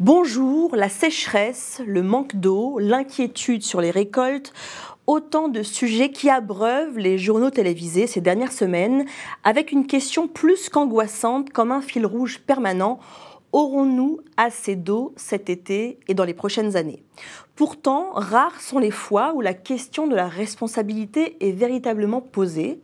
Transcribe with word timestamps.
Bonjour, 0.00 0.74
la 0.74 0.88
sécheresse, 0.88 1.80
le 1.86 2.02
manque 2.02 2.34
d'eau, 2.34 2.78
l'inquiétude 2.80 3.62
sur 3.62 3.80
les 3.80 3.90
récoltes, 3.90 4.52
autant 5.06 5.48
de 5.48 5.62
sujets 5.62 6.10
qui 6.10 6.28
abreuvent 6.28 6.98
les 6.98 7.18
journaux 7.18 7.50
télévisés 7.50 8.06
ces 8.06 8.20
dernières 8.20 8.52
semaines, 8.52 9.04
avec 9.44 9.70
une 9.70 9.86
question 9.86 10.26
plus 10.26 10.68
qu'angoissante 10.68 11.50
comme 11.50 11.72
un 11.72 11.80
fil 11.80 12.04
rouge 12.04 12.40
permanent. 12.40 12.98
Aurons-nous 13.54 14.18
assez 14.36 14.74
d'eau 14.74 15.12
cet 15.14 15.48
été 15.48 16.00
et 16.08 16.14
dans 16.14 16.24
les 16.24 16.34
prochaines 16.34 16.74
années? 16.74 17.04
Pourtant, 17.54 18.10
rares 18.12 18.60
sont 18.60 18.80
les 18.80 18.90
fois 18.90 19.32
où 19.32 19.40
la 19.40 19.54
question 19.54 20.08
de 20.08 20.16
la 20.16 20.26
responsabilité 20.26 21.36
est 21.38 21.52
véritablement 21.52 22.20
posée. 22.20 22.80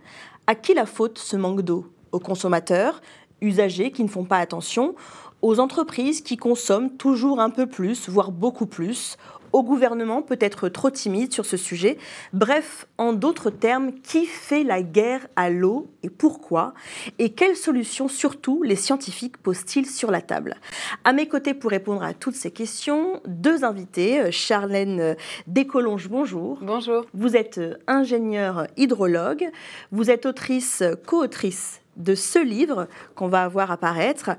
À 0.47 0.55
qui 0.55 0.73
la 0.75 0.87
faute 0.87 1.19
ce 1.19 1.37
manque 1.37 1.63
d'eau? 1.63 1.87
Aux 2.13 2.21
consommateurs, 2.21 3.03
usagers 3.41 3.91
qui 3.91 4.05
ne 4.05 4.09
font 4.09 4.23
pas 4.23 4.39
attention, 4.39 4.95
aux 5.43 5.59
entreprises 5.59 6.21
qui 6.21 6.37
consomment 6.37 6.97
toujours 6.97 7.41
un 7.41 7.51
peu 7.51 7.67
plus, 7.67 8.09
voire 8.09 8.31
beaucoup 8.31 8.67
plus, 8.67 9.17
au 9.53 9.63
gouvernement 9.63 10.23
peut-être 10.23 10.69
trop 10.69 10.91
timide 10.91 11.33
sur 11.33 11.45
ce 11.45 11.57
sujet. 11.57 11.99
Bref, 12.33 12.87
en 12.99 13.13
d'autres 13.13 13.51
termes, 13.51 13.93
qui 14.03 14.27
fait 14.27 14.65
la 14.65 14.83
guerre 14.83 15.27
à 15.37 15.51
l'eau 15.51 15.89
et 16.03 16.11
pourquoi? 16.11 16.75
Et 17.19 17.31
quelles 17.31 17.57
solutions 17.57 18.09
surtout 18.09 18.63
les 18.63 18.77
scientifiques 18.77 19.37
posent-ils 19.39 19.87
sur 19.87 20.11
la 20.11 20.21
table? 20.21 20.57
À 21.05 21.13
mes 21.13 21.29
côtés 21.29 21.55
pour 21.55 21.71
répondre 21.71 22.03
à 22.03 22.15
toutes 22.15 22.35
ces 22.35 22.51
questions, 22.51 23.21
deux 23.27 23.65
invités. 23.65 24.31
Charlène 24.33 25.17
Descolonges, 25.47 26.09
bonjour. 26.09 26.59
Bonjour. 26.63 27.05
Vous 27.15 27.37
êtes 27.37 27.61
ingénieure 27.87 28.67
hydrologue, 28.77 29.51
vous 29.93 30.11
êtes 30.11 30.27
autrice, 30.27 30.83
co-autrice 31.07 31.80
de 31.97 32.15
ce 32.15 32.39
livre 32.39 32.89
qu'on 33.15 33.29
va 33.29 33.45
avoir 33.45 33.71
apparaître, 33.71 34.31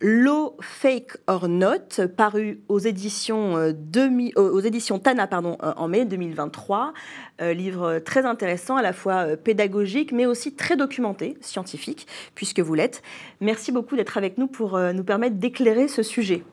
L'eau 0.00 0.56
fake 0.60 1.16
or 1.26 1.48
not, 1.48 2.06
paru 2.16 2.60
aux 2.68 2.78
éditions, 2.78 3.56
euh, 3.56 3.72
euh, 4.36 4.98
Tana 5.02 5.26
pardon, 5.26 5.56
euh, 5.62 5.72
en 5.76 5.88
mai 5.88 6.04
2023. 6.04 6.92
livre 7.40 7.98
très 7.98 8.26
intéressant, 8.26 8.76
à 8.76 8.82
la 8.82 8.92
fois 8.92 9.36
pédagogique, 9.36 10.12
mais 10.12 10.26
aussi 10.26 10.54
très 10.54 10.76
documenté, 10.76 11.36
scientifique, 11.40 12.06
puisque 12.34 12.60
vous 12.60 12.74
l'êtes. 12.74 13.02
Merci 13.40 13.72
beaucoup 13.72 13.96
d'être 13.96 14.16
avec 14.18 14.38
nous 14.38 14.46
pour 14.46 14.78
nous 14.78 15.04
permettre 15.04 15.36
d'éclairer 15.36 15.88
ce 15.88 16.02
sujet. 16.02 16.44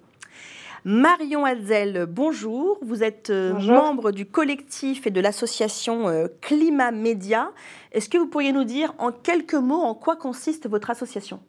Marion 0.84 1.46
Hazel, 1.46 2.08
bonjour. 2.08 2.80
Vous 2.82 3.04
êtes 3.04 3.30
membre 3.30 4.12
du 4.12 4.26
collectif 4.26 5.06
et 5.06 5.12
de 5.12 5.22
l'association 5.22 6.28
Climat 6.42 6.92
Média. 6.92 7.52
Est-ce 7.92 8.10
que 8.10 8.18
vous 8.18 8.28
pourriez 8.28 8.52
nous 8.52 8.64
dire 8.64 8.94
en 8.98 9.12
quelques 9.12 9.54
mots 9.54 9.82
en 9.82 9.94
quoi 9.94 10.16
consiste 10.16 10.68
votre 10.68 10.90
association? 10.90 11.40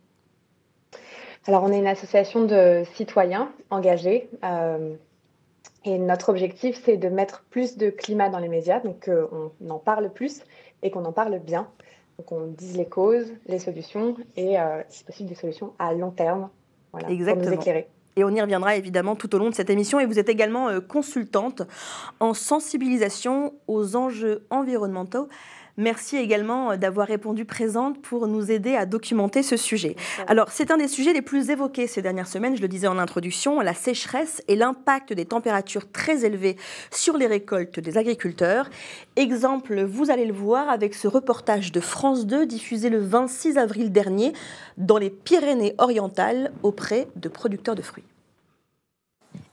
Alors, 1.46 1.64
on 1.64 1.72
est 1.72 1.78
une 1.78 1.86
association 1.86 2.44
de 2.44 2.84
citoyens 2.94 3.50
engagés. 3.70 4.28
Euh, 4.44 4.94
et 5.84 5.98
notre 5.98 6.28
objectif, 6.28 6.80
c'est 6.84 6.96
de 6.96 7.08
mettre 7.08 7.42
plus 7.50 7.76
de 7.76 7.90
climat 7.90 8.28
dans 8.28 8.38
les 8.38 8.48
médias, 8.48 8.78
donc 8.78 9.08
qu'on 9.08 9.50
en 9.68 9.78
parle 9.78 10.12
plus 10.12 10.42
et 10.82 10.90
qu'on 10.90 11.04
en 11.04 11.12
parle 11.12 11.40
bien. 11.40 11.66
Donc, 12.18 12.30
on 12.30 12.46
dise 12.46 12.76
les 12.76 12.86
causes, 12.86 13.32
les 13.46 13.58
solutions 13.58 14.14
et, 14.36 14.60
euh, 14.60 14.82
si 14.88 15.02
possible, 15.02 15.28
des 15.28 15.34
solutions 15.34 15.72
à 15.78 15.92
long 15.94 16.10
terme 16.10 16.48
voilà, 16.92 17.10
Exactement. 17.10 17.42
pour 17.42 17.54
nous 17.54 17.60
éclairer. 17.60 17.88
Et 18.16 18.24
on 18.24 18.30
y 18.30 18.40
reviendra 18.40 18.76
évidemment 18.76 19.16
tout 19.16 19.34
au 19.34 19.38
long 19.38 19.50
de 19.50 19.54
cette 19.54 19.70
émission. 19.70 20.00
Et 20.00 20.06
vous 20.06 20.18
êtes 20.18 20.28
également 20.28 20.68
euh, 20.68 20.80
consultante 20.80 21.62
en 22.20 22.34
sensibilisation 22.34 23.54
aux 23.68 23.96
enjeux 23.96 24.46
environnementaux. 24.50 25.28
Merci 25.78 26.18
également 26.18 26.72
euh, 26.72 26.76
d'avoir 26.76 27.08
répondu 27.08 27.46
présente 27.46 28.00
pour 28.02 28.26
nous 28.26 28.50
aider 28.50 28.74
à 28.74 28.84
documenter 28.84 29.42
ce 29.42 29.56
sujet. 29.56 29.96
Alors, 30.26 30.50
c'est 30.50 30.70
un 30.70 30.76
des 30.76 30.88
sujets 30.88 31.14
les 31.14 31.22
plus 31.22 31.48
évoqués 31.48 31.86
ces 31.86 32.02
dernières 32.02 32.26
semaines, 32.26 32.56
je 32.56 32.60
le 32.60 32.68
disais 32.68 32.88
en 32.88 32.98
introduction, 32.98 33.58
la 33.60 33.72
sécheresse 33.72 34.42
et 34.48 34.56
l'impact 34.56 35.14
des 35.14 35.24
températures 35.24 35.90
très 35.90 36.26
élevées 36.26 36.56
sur 36.90 37.16
les 37.16 37.26
récoltes 37.26 37.80
des 37.80 37.96
agriculteurs. 37.96 38.68
Exemple, 39.16 39.82
vous 39.82 40.10
allez 40.10 40.26
le 40.26 40.34
voir 40.34 40.68
avec 40.68 40.94
ce 40.94 41.08
reportage 41.08 41.72
de 41.72 41.80
France 41.80 42.26
2 42.26 42.44
diffusé 42.44 42.90
le 42.90 42.98
26 42.98 43.56
avril 43.56 43.92
dernier 43.92 44.34
dans 44.76 44.98
les 44.98 45.10
Pyrénées-Orientales 45.10 46.52
auprès 46.62 47.08
de 47.16 47.30
producteurs 47.30 47.76
de 47.76 47.82
fruits. 47.82 48.04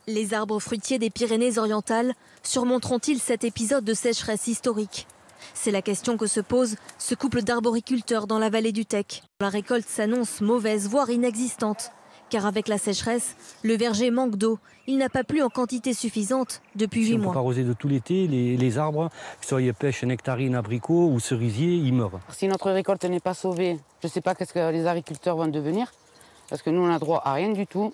Les 0.06 0.34
arbres 0.34 0.60
fruitiers 0.60 0.98
des 0.98 1.08
Pyrénées-Orientales 1.08 2.12
surmonteront-ils 2.42 3.20
cet 3.20 3.44
épisode 3.44 3.84
de 3.84 3.94
sécheresse 3.94 4.48
historique? 4.48 5.06
C'est 5.54 5.70
la 5.70 5.82
question 5.82 6.16
que 6.16 6.26
se 6.26 6.40
pose 6.40 6.76
ce 6.98 7.14
couple 7.14 7.42
d'arboriculteurs 7.42 8.26
dans 8.26 8.38
la 8.38 8.50
vallée 8.50 8.72
du 8.72 8.86
Tech. 8.86 9.22
La 9.40 9.48
récolte 9.48 9.86
s'annonce 9.86 10.40
mauvaise, 10.40 10.88
voire 10.88 11.10
inexistante. 11.10 11.92
Car 12.30 12.46
avec 12.46 12.68
la 12.68 12.78
sécheresse, 12.78 13.36
le 13.62 13.76
verger 13.76 14.10
manque 14.10 14.36
d'eau. 14.36 14.58
Il 14.86 14.98
n'a 14.98 15.08
pas 15.08 15.24
plu 15.24 15.42
en 15.42 15.48
quantité 15.48 15.94
suffisante 15.94 16.62
depuis 16.76 17.04
huit 17.04 17.18
mois. 17.18 17.32
Si 17.32 17.36
on 17.36 17.40
arroser 17.40 17.64
de 17.64 17.72
tout 17.72 17.88
l'été, 17.88 18.26
les, 18.28 18.78
arbres, 18.78 19.10
que 19.40 19.46
ce 19.46 19.48
soit 19.50 19.72
pêche, 19.72 20.04
nectarine, 20.04 20.54
abricot 20.54 21.08
ou 21.08 21.18
cerisier, 21.20 21.74
ils 21.74 21.92
meurent. 21.92 22.20
Si 22.30 22.46
notre 22.46 22.70
récolte 22.70 23.04
n'est 23.04 23.20
pas 23.20 23.34
sauvée, 23.34 23.78
je 24.00 24.06
ne 24.06 24.10
sais 24.10 24.20
pas 24.20 24.34
qu'est-ce 24.34 24.52
que 24.52 24.70
les 24.70 24.86
agriculteurs 24.86 25.36
vont 25.36 25.48
devenir. 25.48 25.92
Parce 26.48 26.62
que 26.62 26.70
nous, 26.70 26.82
on 26.82 26.88
n'a 26.88 26.98
droit 26.98 27.22
à 27.24 27.34
rien 27.34 27.52
du 27.52 27.66
tout 27.66 27.92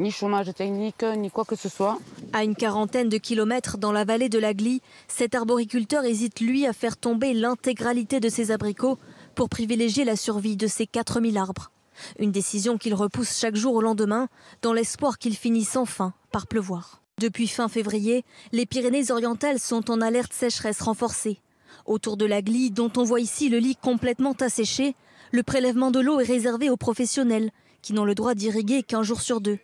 ni 0.00 0.10
chômage 0.10 0.52
technique, 0.54 1.04
ni 1.16 1.30
quoi 1.30 1.44
que 1.44 1.54
ce 1.54 1.68
soit. 1.68 1.98
À 2.32 2.42
une 2.42 2.56
quarantaine 2.56 3.08
de 3.08 3.18
kilomètres 3.18 3.78
dans 3.78 3.92
la 3.92 4.04
vallée 4.04 4.28
de 4.28 4.38
la 4.38 4.54
Glie, 4.54 4.80
cet 5.08 5.34
arboriculteur 5.34 6.04
hésite 6.04 6.40
lui 6.40 6.66
à 6.66 6.72
faire 6.72 6.96
tomber 6.96 7.34
l'intégralité 7.34 8.18
de 8.18 8.28
ses 8.28 8.50
abricots 8.50 8.98
pour 9.34 9.48
privilégier 9.48 10.04
la 10.04 10.16
survie 10.16 10.56
de 10.56 10.66
ses 10.66 10.86
4000 10.86 11.36
arbres. 11.38 11.70
Une 12.18 12.32
décision 12.32 12.78
qu'il 12.78 12.94
repousse 12.94 13.38
chaque 13.38 13.56
jour 13.56 13.74
au 13.74 13.82
lendemain, 13.82 14.28
dans 14.62 14.72
l'espoir 14.72 15.18
qu'il 15.18 15.36
finisse 15.36 15.76
enfin 15.76 16.14
par 16.32 16.46
pleuvoir. 16.46 17.02
Depuis 17.20 17.46
fin 17.46 17.68
février, 17.68 18.24
les 18.52 18.64
Pyrénées-Orientales 18.64 19.58
sont 19.58 19.90
en 19.90 20.00
alerte 20.00 20.32
sécheresse 20.32 20.80
renforcée. 20.80 21.40
Autour 21.84 22.16
de 22.16 22.24
la 22.24 22.40
Glie, 22.40 22.70
dont 22.70 22.90
on 22.96 23.04
voit 23.04 23.20
ici 23.20 23.50
le 23.50 23.58
lit 23.58 23.76
complètement 23.76 24.32
asséché, 24.40 24.94
le 25.30 25.42
prélèvement 25.42 25.90
de 25.90 26.00
l'eau 26.00 26.20
est 26.20 26.24
réservé 26.24 26.70
aux 26.70 26.78
professionnels, 26.78 27.50
qui 27.82 27.92
n'ont 27.92 28.04
le 28.04 28.14
droit 28.14 28.34
d'irriguer 28.34 28.82
qu'un 28.82 29.02
jour 29.02 29.20
sur 29.20 29.40
deux. 29.40 29.58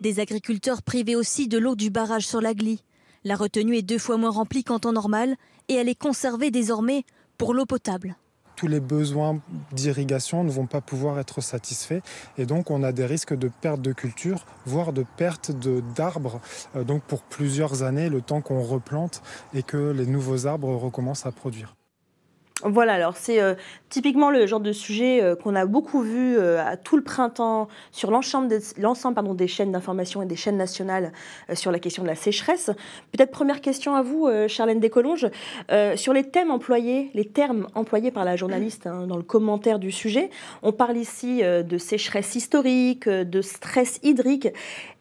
Des 0.00 0.20
agriculteurs 0.20 0.82
privés 0.82 1.16
aussi 1.16 1.48
de 1.48 1.58
l'eau 1.58 1.74
du 1.74 1.90
barrage 1.90 2.26
sur 2.26 2.40
la 2.40 2.54
Glie. 2.54 2.82
La 3.24 3.36
retenue 3.36 3.76
est 3.76 3.82
deux 3.82 3.98
fois 3.98 4.16
moins 4.16 4.30
remplie 4.30 4.64
qu'en 4.64 4.78
temps 4.78 4.92
normal 4.92 5.36
et 5.68 5.74
elle 5.74 5.88
est 5.88 5.94
conservée 5.94 6.50
désormais 6.50 7.04
pour 7.38 7.54
l'eau 7.54 7.66
potable 7.66 8.16
tous 8.60 8.66
les 8.66 8.80
besoins 8.80 9.40
d'irrigation 9.72 10.44
ne 10.44 10.50
vont 10.50 10.66
pas 10.66 10.82
pouvoir 10.82 11.18
être 11.18 11.40
satisfaits 11.40 12.02
et 12.36 12.44
donc 12.44 12.70
on 12.70 12.82
a 12.82 12.92
des 12.92 13.06
risques 13.06 13.34
de 13.34 13.48
perte 13.48 13.80
de 13.80 13.94
culture, 13.94 14.44
voire 14.66 14.92
de 14.92 15.02
perte 15.16 15.50
d'arbres, 15.96 16.42
euh, 16.76 16.84
donc 16.84 17.02
pour 17.04 17.22
plusieurs 17.22 17.84
années, 17.84 18.10
le 18.10 18.20
temps 18.20 18.42
qu'on 18.42 18.60
replante 18.60 19.22
et 19.54 19.62
que 19.62 19.92
les 19.92 20.04
nouveaux 20.04 20.46
arbres 20.46 20.74
recommencent 20.74 21.24
à 21.24 21.32
produire. 21.32 21.74
Voilà, 22.62 22.94
alors 22.94 23.16
c'est 23.16 23.40
euh, 23.40 23.54
typiquement 23.88 24.30
le 24.30 24.46
genre 24.46 24.60
de 24.60 24.72
sujet 24.72 25.22
euh, 25.22 25.34
qu'on 25.34 25.54
a 25.54 25.64
beaucoup 25.64 26.02
vu 26.02 26.36
euh, 26.36 26.62
à 26.62 26.76
tout 26.76 26.96
le 26.96 27.02
printemps 27.02 27.68
sur 27.90 28.10
l'ensemble 28.10 28.48
des, 28.48 29.48
chaînes 29.48 29.72
d'information 29.72 30.20
et 30.22 30.26
des 30.26 30.36
chaînes 30.36 30.58
nationales 30.58 31.12
sur 31.54 31.72
la 31.72 31.78
question 31.78 32.02
de 32.02 32.08
la 32.08 32.14
sécheresse. 32.14 32.70
Peut-être 33.12 33.30
première 33.30 33.60
question 33.60 33.94
à 33.94 34.02
vous, 34.02 34.28
Charlène 34.48 34.80
Descolonges, 34.80 35.28
sur 35.96 36.12
les 36.12 36.24
thèmes 36.24 36.50
employés, 36.50 37.10
les 37.14 37.24
termes 37.24 37.68
employés 37.74 38.10
par 38.10 38.24
la 38.24 38.36
journaliste 38.36 38.86
hein, 38.86 39.06
dans 39.06 39.16
le 39.16 39.22
commentaire 39.22 39.78
du 39.78 39.90
sujet. 39.90 40.30
On 40.62 40.72
parle 40.72 40.96
ici 40.96 41.42
de 41.42 41.78
sécheresse 41.78 42.34
historique, 42.34 43.08
de 43.08 43.42
stress 43.42 43.98
hydrique. 44.02 44.48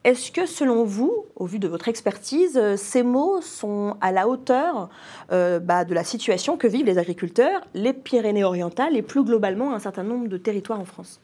Est-ce 0.05 0.31
que, 0.31 0.45
selon 0.45 0.85
vous, 0.85 1.25
au 1.35 1.45
vu 1.45 1.59
de 1.59 1.67
votre 1.67 1.89
expertise, 1.89 2.57
euh, 2.57 2.77
ces 2.77 3.03
mots 3.03 3.41
sont 3.41 3.97
à 3.99 4.13
la 4.13 4.29
hauteur 4.29 4.89
euh, 5.33 5.59
bah, 5.59 5.83
de 5.83 5.93
la 5.93 6.05
situation 6.05 6.55
que 6.55 6.67
vivent 6.67 6.85
les 6.85 6.97
agriculteurs, 6.97 7.67
les 7.73 7.91
Pyrénées-Orientales 7.91 8.95
et 8.95 9.01
plus 9.01 9.25
globalement 9.25 9.73
un 9.73 9.79
certain 9.79 10.03
nombre 10.03 10.29
de 10.29 10.37
territoires 10.37 10.79
en 10.79 10.85
France? 10.85 11.19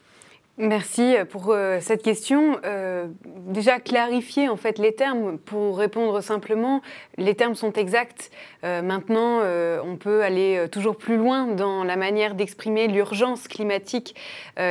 Merci 0.58 1.16
pour 1.28 1.50
euh, 1.50 1.80
cette 1.82 2.02
question. 2.02 2.58
Euh, 2.64 3.08
déjà 3.26 3.78
clarifier 3.78 4.48
en 4.48 4.56
fait 4.56 4.78
les 4.78 4.94
termes 4.94 5.36
pour 5.36 5.76
répondre 5.76 6.22
simplement. 6.22 6.80
Les 7.18 7.34
termes 7.34 7.54
sont 7.54 7.74
exacts. 7.74 8.30
Euh, 8.64 8.80
maintenant, 8.80 9.42
on 9.84 9.96
peut 9.96 10.22
aller 10.22 10.66
toujours 10.72 10.96
plus 10.96 11.18
loin 11.18 11.46
dans 11.46 11.84
la 11.84 11.96
manière 11.96 12.34
d'exprimer 12.34 12.88
l'urgence 12.88 13.48
climatique 13.48 14.14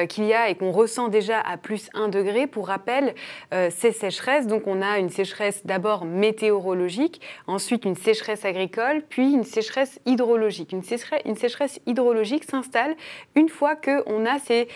qu'il 0.10 0.26
y 0.26 0.34
a 0.34 0.50
et 0.50 0.56
qu'on 0.56 0.72
ressent 0.72 1.08
déjà 1.08 1.40
à 1.40 1.58
plus 1.58 1.90
1 1.94 2.08
degré. 2.08 2.48
Pour 2.48 2.68
rappel, 2.68 3.14
ces 3.52 3.92
sécheresses, 3.92 4.48
donc 4.48 4.68
on 4.68 4.82
a 4.82 5.00
une 5.00 5.10
sécheresse 5.10 5.66
d'abord 5.66 6.06
météorologique, 6.06 7.22
ensuite 7.48 7.86
une 7.86 7.96
sécheresse 7.96 8.46
agricole, 8.46 9.04
puis 9.08 9.34
une 9.34 9.44
sécheresse 9.44 10.00
hydrologique. 10.06 10.72
Une 10.72 10.84
sécheresse, 10.84 11.22
une 11.26 11.36
sécheresse 11.36 11.80
hydrologique 11.86 12.44
s'installe 12.44 12.96
une 13.36 13.50
fois 13.50 13.76
qu'on 13.76 14.26
a 14.26 14.40
ces 14.40 14.68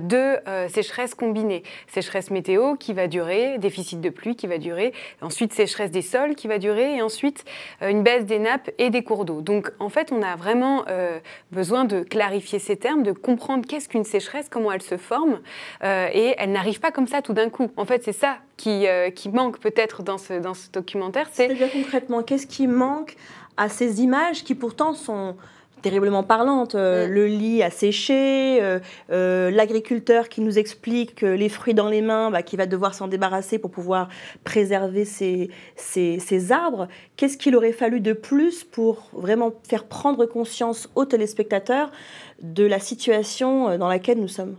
deux 0.00 0.36
sécheresse 0.68 1.14
combinée. 1.14 1.62
Sécheresse 1.88 2.30
météo 2.30 2.76
qui 2.76 2.92
va 2.92 3.06
durer, 3.06 3.58
déficit 3.58 4.00
de 4.00 4.10
pluie 4.10 4.36
qui 4.36 4.46
va 4.46 4.58
durer, 4.58 4.92
ensuite 5.22 5.52
sécheresse 5.52 5.90
des 5.90 6.02
sols 6.02 6.34
qui 6.34 6.48
va 6.48 6.58
durer, 6.58 6.96
et 6.96 7.02
ensuite 7.02 7.44
une 7.80 8.02
baisse 8.02 8.24
des 8.24 8.38
nappes 8.38 8.70
et 8.78 8.90
des 8.90 9.02
cours 9.02 9.24
d'eau. 9.24 9.40
Donc 9.40 9.72
en 9.78 9.88
fait, 9.88 10.12
on 10.12 10.22
a 10.22 10.36
vraiment 10.36 10.84
besoin 11.52 11.84
de 11.84 12.02
clarifier 12.02 12.58
ces 12.58 12.76
termes, 12.76 13.02
de 13.02 13.12
comprendre 13.12 13.66
qu'est-ce 13.66 13.88
qu'une 13.88 14.04
sécheresse, 14.04 14.48
comment 14.48 14.72
elle 14.72 14.82
se 14.82 14.96
forme, 14.96 15.40
et 15.82 16.34
elle 16.38 16.52
n'arrive 16.52 16.80
pas 16.80 16.90
comme 16.90 17.06
ça 17.06 17.22
tout 17.22 17.32
d'un 17.32 17.50
coup. 17.50 17.70
En 17.76 17.84
fait, 17.84 18.04
c'est 18.04 18.12
ça 18.12 18.38
qui, 18.56 18.86
qui 19.14 19.28
manque 19.28 19.58
peut-être 19.58 20.02
dans 20.02 20.18
ce, 20.18 20.34
dans 20.34 20.54
ce 20.54 20.70
documentaire. 20.70 21.28
C'est-à-dire 21.32 21.70
concrètement, 21.72 22.22
qu'est-ce 22.22 22.46
qui 22.46 22.66
manque 22.66 23.16
à 23.56 23.68
ces 23.68 24.02
images 24.02 24.44
qui 24.44 24.54
pourtant 24.54 24.92
sont 24.92 25.36
terriblement 25.82 26.22
parlantes. 26.22 26.74
Euh, 26.74 27.06
le 27.06 27.26
lit 27.26 27.62
a 27.62 27.70
séché, 27.70 28.58
euh, 28.62 28.78
euh, 29.10 29.50
l'agriculteur 29.50 30.28
qui 30.28 30.40
nous 30.40 30.58
explique 30.58 31.16
que 31.16 31.26
les 31.26 31.48
fruits 31.48 31.74
dans 31.74 31.88
les 31.88 32.02
mains, 32.02 32.30
bah, 32.30 32.42
qui 32.42 32.56
va 32.56 32.66
devoir 32.66 32.94
s'en 32.94 33.08
débarrasser 33.08 33.58
pour 33.58 33.70
pouvoir 33.70 34.08
préserver 34.44 35.04
ses, 35.04 35.50
ses 35.76 36.52
arbres. 36.52 36.88
Qu'est-ce 37.16 37.36
qu'il 37.36 37.56
aurait 37.56 37.72
fallu 37.72 38.00
de 38.00 38.12
plus 38.12 38.64
pour 38.64 39.08
vraiment 39.12 39.52
faire 39.68 39.84
prendre 39.84 40.26
conscience 40.26 40.88
aux 40.94 41.04
téléspectateurs 41.04 41.90
de 42.42 42.64
la 42.64 42.78
situation 42.78 43.76
dans 43.78 43.88
laquelle 43.88 44.20
nous 44.20 44.28
sommes 44.28 44.56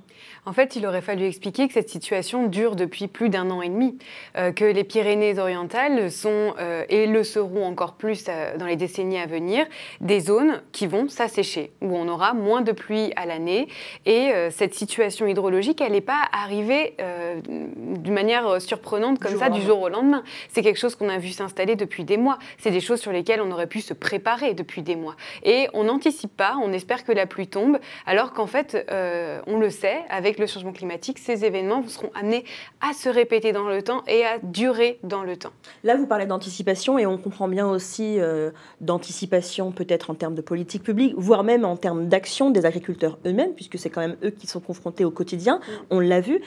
en 0.48 0.54
fait, 0.54 0.78
il 0.78 0.86
aurait 0.86 1.02
fallu 1.02 1.26
expliquer 1.26 1.68
que 1.68 1.74
cette 1.74 1.90
situation 1.90 2.48
dure 2.48 2.78
depuis 2.78 3.08
plus 3.08 3.28
d'un 3.28 3.52
an 3.52 3.62
et 3.62 3.68
demi, 3.68 3.98
euh, 4.38 4.54
que 4.54 4.64
les 4.64 4.86
Pyrénées-Orientales 4.86 6.10
sont, 6.10 6.54
euh, 6.58 6.86
et 6.88 7.06
le 7.06 7.26
seront 7.26 7.66
encore 7.66 7.96
plus 7.96 8.24
euh, 8.30 8.56
dans 8.56 8.66
les 8.66 8.78
décennies 8.78 9.20
à 9.20 9.26
venir, 9.26 9.66
des 10.00 10.22
zones 10.22 10.62
qui 10.72 10.88
vont 10.88 11.10
s'assécher, 11.10 11.72
où 11.82 11.98
on 11.98 12.08
aura 12.08 12.34
moins 12.34 12.62
de 12.62 12.72
pluie 12.72 13.12
à 13.18 13.26
l'année. 13.26 13.68
Et 14.06 14.32
cette 14.52 14.74
situation 14.74 15.28
hydrologique, 15.28 15.82
elle 15.82 15.92
n'est 15.92 16.02
pas 16.02 16.24
arrivée 16.32 16.96
d'une 17.48 18.14
manière 18.14 18.62
surprenante 18.62 19.20
comme 19.20 19.38
ça 19.38 19.50
du 19.50 19.62
jour 19.62 19.82
au 19.82 19.90
lendemain. 19.90 20.24
C'est 20.50 20.62
quelque 20.62 20.80
chose 20.80 20.96
qu'on 20.96 21.10
a 21.10 21.18
vu 21.18 21.30
s'installer 21.30 21.76
depuis 21.76 22.04
des 22.04 22.18
mois. 22.18 22.38
C'est 22.58 22.72
des 22.72 22.80
choses 22.80 23.02
sur 23.02 23.12
lesquelles 23.12 23.42
on 23.42 23.52
aurait 23.52 23.68
pu 23.68 23.82
se 23.82 23.94
préparer 23.94 24.54
depuis 24.54 24.82
des 24.82 24.96
mois. 24.96 25.16
Et 25.44 25.68
on 25.74 25.86
n'anticipe 25.86 26.36
pas, 26.36 26.58
on 26.62 26.72
espère 26.72 27.04
que 27.04 27.12
la 27.12 27.26
pluie 27.26 27.48
tombe, 27.48 27.67
alors 28.06 28.34
qu'en 28.34 28.48
fait, 28.48 28.86
on 29.48 29.58
le 29.58 29.70
sait, 29.70 30.00
avec 30.10 30.40
le 30.40 30.48
changement 30.48 30.74
climatique, 30.74 31.20
ces 31.20 31.46
événements 31.46 31.84
seront 31.88 32.12
amenés 32.16 32.46
à 32.82 32.94
se 32.94 33.10
répéter 33.10 33.52
dans 33.52 33.68
le 33.68 33.82
temps 33.82 34.04
et 34.08 34.26
à 34.26 34.40
durer 34.40 35.00
dans 35.04 35.24
le 35.24 35.38
temps. 35.38 35.52
Là, 35.84 35.96
vous 35.96 36.08
parlez 36.08 36.26
d'anticipation 36.26 36.98
et 36.98 37.06
on 37.06 37.18
comprend 37.18 37.48
bien 37.48 37.68
aussi 37.68 38.20
euh, 38.20 38.52
d'anticipation 38.82 39.72
peut-être 39.72 40.10
en 40.10 40.16
termes 40.16 40.36
de 40.36 40.42
politique 40.42 40.84
publique, 40.84 41.14
voire 41.18 41.44
même 41.44 41.66
en 41.66 41.76
termes 41.76 42.08
d'action 42.08 42.50
des 42.50 42.66
agriculteurs 42.66 43.18
eux-mêmes, 43.26 43.54
puisque 43.54 43.78
c'est 43.78 43.90
quand 43.90 44.02
même 44.02 44.18
eux 44.24 44.32
qui 44.32 44.48
sont 44.48 44.60
confrontés 44.60 45.06
au 45.06 45.12
quotidien, 45.12 45.58
mm. 45.58 45.72
on 45.90 46.00
l'a 46.00 46.22
vu. 46.22 46.42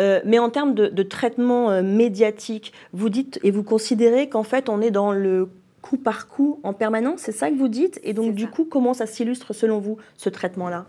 Euh, 0.00 0.20
mais 0.24 0.38
en 0.38 0.50
termes 0.50 0.74
de, 0.74 1.02
traitement 1.02 1.70
euh, 1.70 1.82
médiatique, 1.82 2.72
vous 2.92 3.08
dites 3.08 3.38
et 3.42 3.50
vous 3.50 3.62
considérez 3.62 4.28
qu'en 4.28 4.42
fait 4.42 4.68
on 4.68 4.80
est 4.80 4.90
dans 4.90 5.12
le 5.12 5.48
coup 5.84 5.98
par 5.98 6.28
coup 6.28 6.60
en 6.62 6.72
permanence, 6.72 7.20
c'est 7.20 7.32
ça 7.32 7.50
que 7.50 7.56
vous 7.56 7.68
dites? 7.68 8.00
Et 8.04 8.14
donc 8.14 8.34
du 8.34 8.46
coup, 8.46 8.64
comment 8.64 8.94
ça 8.94 9.06
s'illustre 9.06 9.52
selon 9.52 9.80
vous, 9.80 9.98
ce 10.16 10.30
traitement-là? 10.30 10.86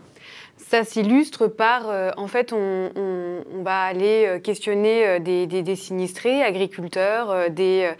Ça 0.68 0.82
s'illustre 0.82 1.46
par, 1.46 1.88
euh, 1.90 2.10
en 2.16 2.26
fait, 2.26 2.52
on, 2.52 2.90
va 3.62 3.82
aller 3.82 4.26
euh, 4.26 4.38
questionner 4.38 5.06
euh, 5.06 5.18
des, 5.18 5.76
sinistrés, 5.76 6.42
agriculteurs, 6.42 7.50
des, 7.50 7.90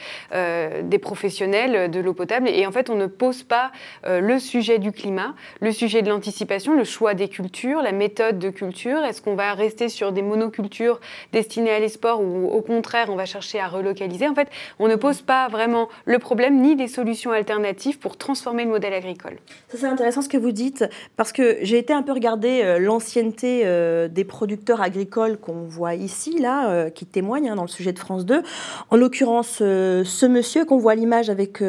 des 0.82 0.98
professionnels 0.98 1.90
de 1.90 2.00
l'eau 2.00 2.14
potable, 2.14 2.48
et 2.48 2.66
en 2.66 2.72
fait, 2.72 2.90
on 2.90 2.94
ne 2.94 3.06
pose 3.06 3.42
pas 3.42 3.70
le 4.04 4.38
sujet 4.38 4.78
du 4.78 4.92
climat, 4.92 5.34
le 5.60 5.72
sujet 5.72 6.02
de 6.02 6.08
l'anticipation, 6.08 6.74
le 6.74 6.84
choix 6.84 7.14
des 7.14 7.28
cultures, 7.28 7.82
la 7.82 7.92
méthode 7.92 8.38
de 8.38 8.50
culture. 8.50 9.04
Est-ce 9.04 9.20
qu'on 9.20 9.34
va 9.34 9.52
rester 9.54 9.88
sur 9.88 10.12
des 10.12 10.22
monocultures 10.22 11.00
destinées 11.32 11.72
à 11.72 11.78
l'espoir 11.78 12.20
ou 12.20 12.48
au 12.48 12.62
contraire, 12.62 13.08
on 13.10 13.16
va 13.16 13.26
chercher 13.26 13.60
à 13.60 13.68
relocaliser? 13.68 14.28
En 14.28 14.34
fait, 14.34 14.48
on 14.78 14.88
ne 14.88 14.96
pose 14.96 15.22
pas 15.22 15.48
vraiment 15.48 15.88
le 16.04 16.18
problème 16.18 16.60
ni 16.60 16.76
des 16.76 16.88
solutions 16.88 17.32
alternatives 17.32 17.98
pour 17.98 18.16
transformer 18.16 18.64
le 18.64 18.70
modèle 18.70 18.94
agricole. 18.94 19.36
Ça, 19.68 19.78
c'est 19.78 19.86
intéressant 19.86 20.22
ce 20.22 20.28
que 20.28 20.38
vous 20.38 20.52
dites, 20.52 20.84
parce 21.16 21.32
que 21.32 21.58
j'ai 21.62 21.78
été 21.78 21.92
un 21.92 22.02
peu 22.02 22.12
regardée 22.12 22.55
euh, 22.64 22.78
l'ancienneté 22.78 23.62
euh, 23.64 24.08
des 24.08 24.24
producteurs 24.24 24.80
agricoles 24.80 25.38
qu'on 25.38 25.64
voit 25.68 25.94
ici, 25.94 26.38
là, 26.38 26.70
euh, 26.70 26.90
qui 26.90 27.06
témoignent 27.06 27.50
hein, 27.50 27.56
dans 27.56 27.62
le 27.62 27.68
sujet 27.68 27.92
de 27.92 27.98
France 27.98 28.26
2. 28.26 28.42
En 28.90 28.96
l'occurrence, 28.96 29.56
ce 29.58 30.26
monsieur 30.26 30.64
qu'on 30.64 30.78
voit 30.78 30.94
l'image 30.94 31.30
avec 31.30 31.62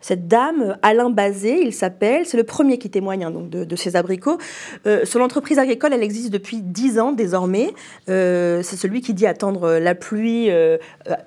cette 0.00 0.28
dame, 0.28 0.76
Alain 0.82 1.10
Bazé, 1.10 1.60
il 1.62 1.72
s'appelle. 1.72 2.26
C'est 2.26 2.36
le 2.36 2.44
premier 2.44 2.78
qui 2.78 2.90
témoigne 2.90 3.24
hein, 3.24 3.30
donc 3.30 3.50
de, 3.50 3.76
ces 3.76 3.96
abricots. 3.96 4.38
sur 5.04 5.18
l'entreprise 5.18 5.58
agricole, 5.58 5.92
elle 5.92 6.02
existe 6.02 6.30
depuis 6.30 6.60
10 6.62 6.98
ans 6.98 7.12
désormais. 7.12 7.74
c'est 8.06 8.76
celui 8.76 9.00
qui 9.00 9.14
dit 9.14 9.26
attendre 9.26 9.78
la 9.78 9.94
pluie 9.94 10.50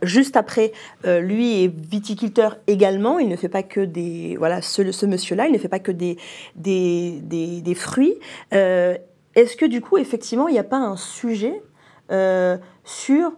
juste 0.02 0.38
après. 0.38 0.72
lui 1.06 1.64
est 1.64 1.68
viticulteur 1.68 2.58
également. 2.68 3.20
Il 3.20 3.30
ne 3.30 3.36
fait 3.36 3.50
pas 3.50 3.64
que 3.64 3.82
des. 3.82 4.36
Voilà, 4.38 4.62
ce, 4.62 5.06
monsieur-là, 5.06 5.48
il 5.48 5.54
ne 5.54 5.58
fait 5.58 5.68
pas 5.68 5.80
que 5.80 5.92
des, 5.92 6.18
des, 6.56 7.20
des, 7.22 7.62
des 7.62 7.76
fruits. 7.76 8.16
Est-ce 9.38 9.56
que 9.56 9.66
du 9.66 9.82
coup, 9.82 9.98
effectivement, 9.98 10.48
il 10.48 10.54
n'y 10.54 10.60
a 10.60 10.64
pas 10.64 10.80
un 10.80 10.98
sujet 10.98 11.62
euh, 12.12 12.58
sur 12.84 13.32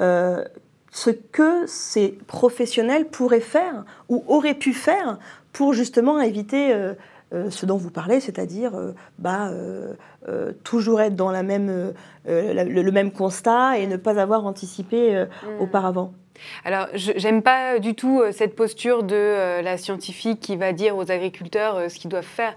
euh, 0.00 0.44
ce 0.92 1.08
que 1.08 1.66
ces 1.66 2.08
professionnels 2.26 3.06
pourraient 3.06 3.40
faire 3.40 3.86
ou 4.10 4.22
auraient 4.28 4.54
pu 4.54 4.74
faire 4.74 5.18
pour 5.54 5.72
justement 5.72 6.20
éviter 6.20 6.74
euh, 6.74 6.94
ce 7.48 7.64
dont 7.64 7.78
vous 7.78 7.90
parlez, 7.90 8.20
c'est-à-dire 8.20 8.72
bah, 9.18 9.50
toujours 10.62 11.00
être 11.00 11.16
dans 11.16 11.30
la 11.30 11.42
même, 11.42 11.94
le, 12.26 12.90
même 12.90 13.10
constat 13.10 13.78
et 13.78 13.86
ne 13.86 13.96
pas 13.96 14.20
avoir 14.20 14.46
anticipé 14.46 15.24
mmh. 15.24 15.60
auparavant? 15.60 16.12
Alors, 16.64 16.86
j'aime 16.94 17.42
pas 17.42 17.78
du 17.78 17.94
tout 17.94 18.22
cette 18.30 18.54
posture 18.54 19.02
de 19.02 19.62
la 19.62 19.76
scientifique 19.78 20.38
qui 20.38 20.56
va 20.56 20.72
dire 20.72 20.96
aux 20.96 21.10
agriculteurs 21.10 21.90
ce 21.90 21.98
qu'ils 21.98 22.10
doivent 22.10 22.24
faire. 22.24 22.54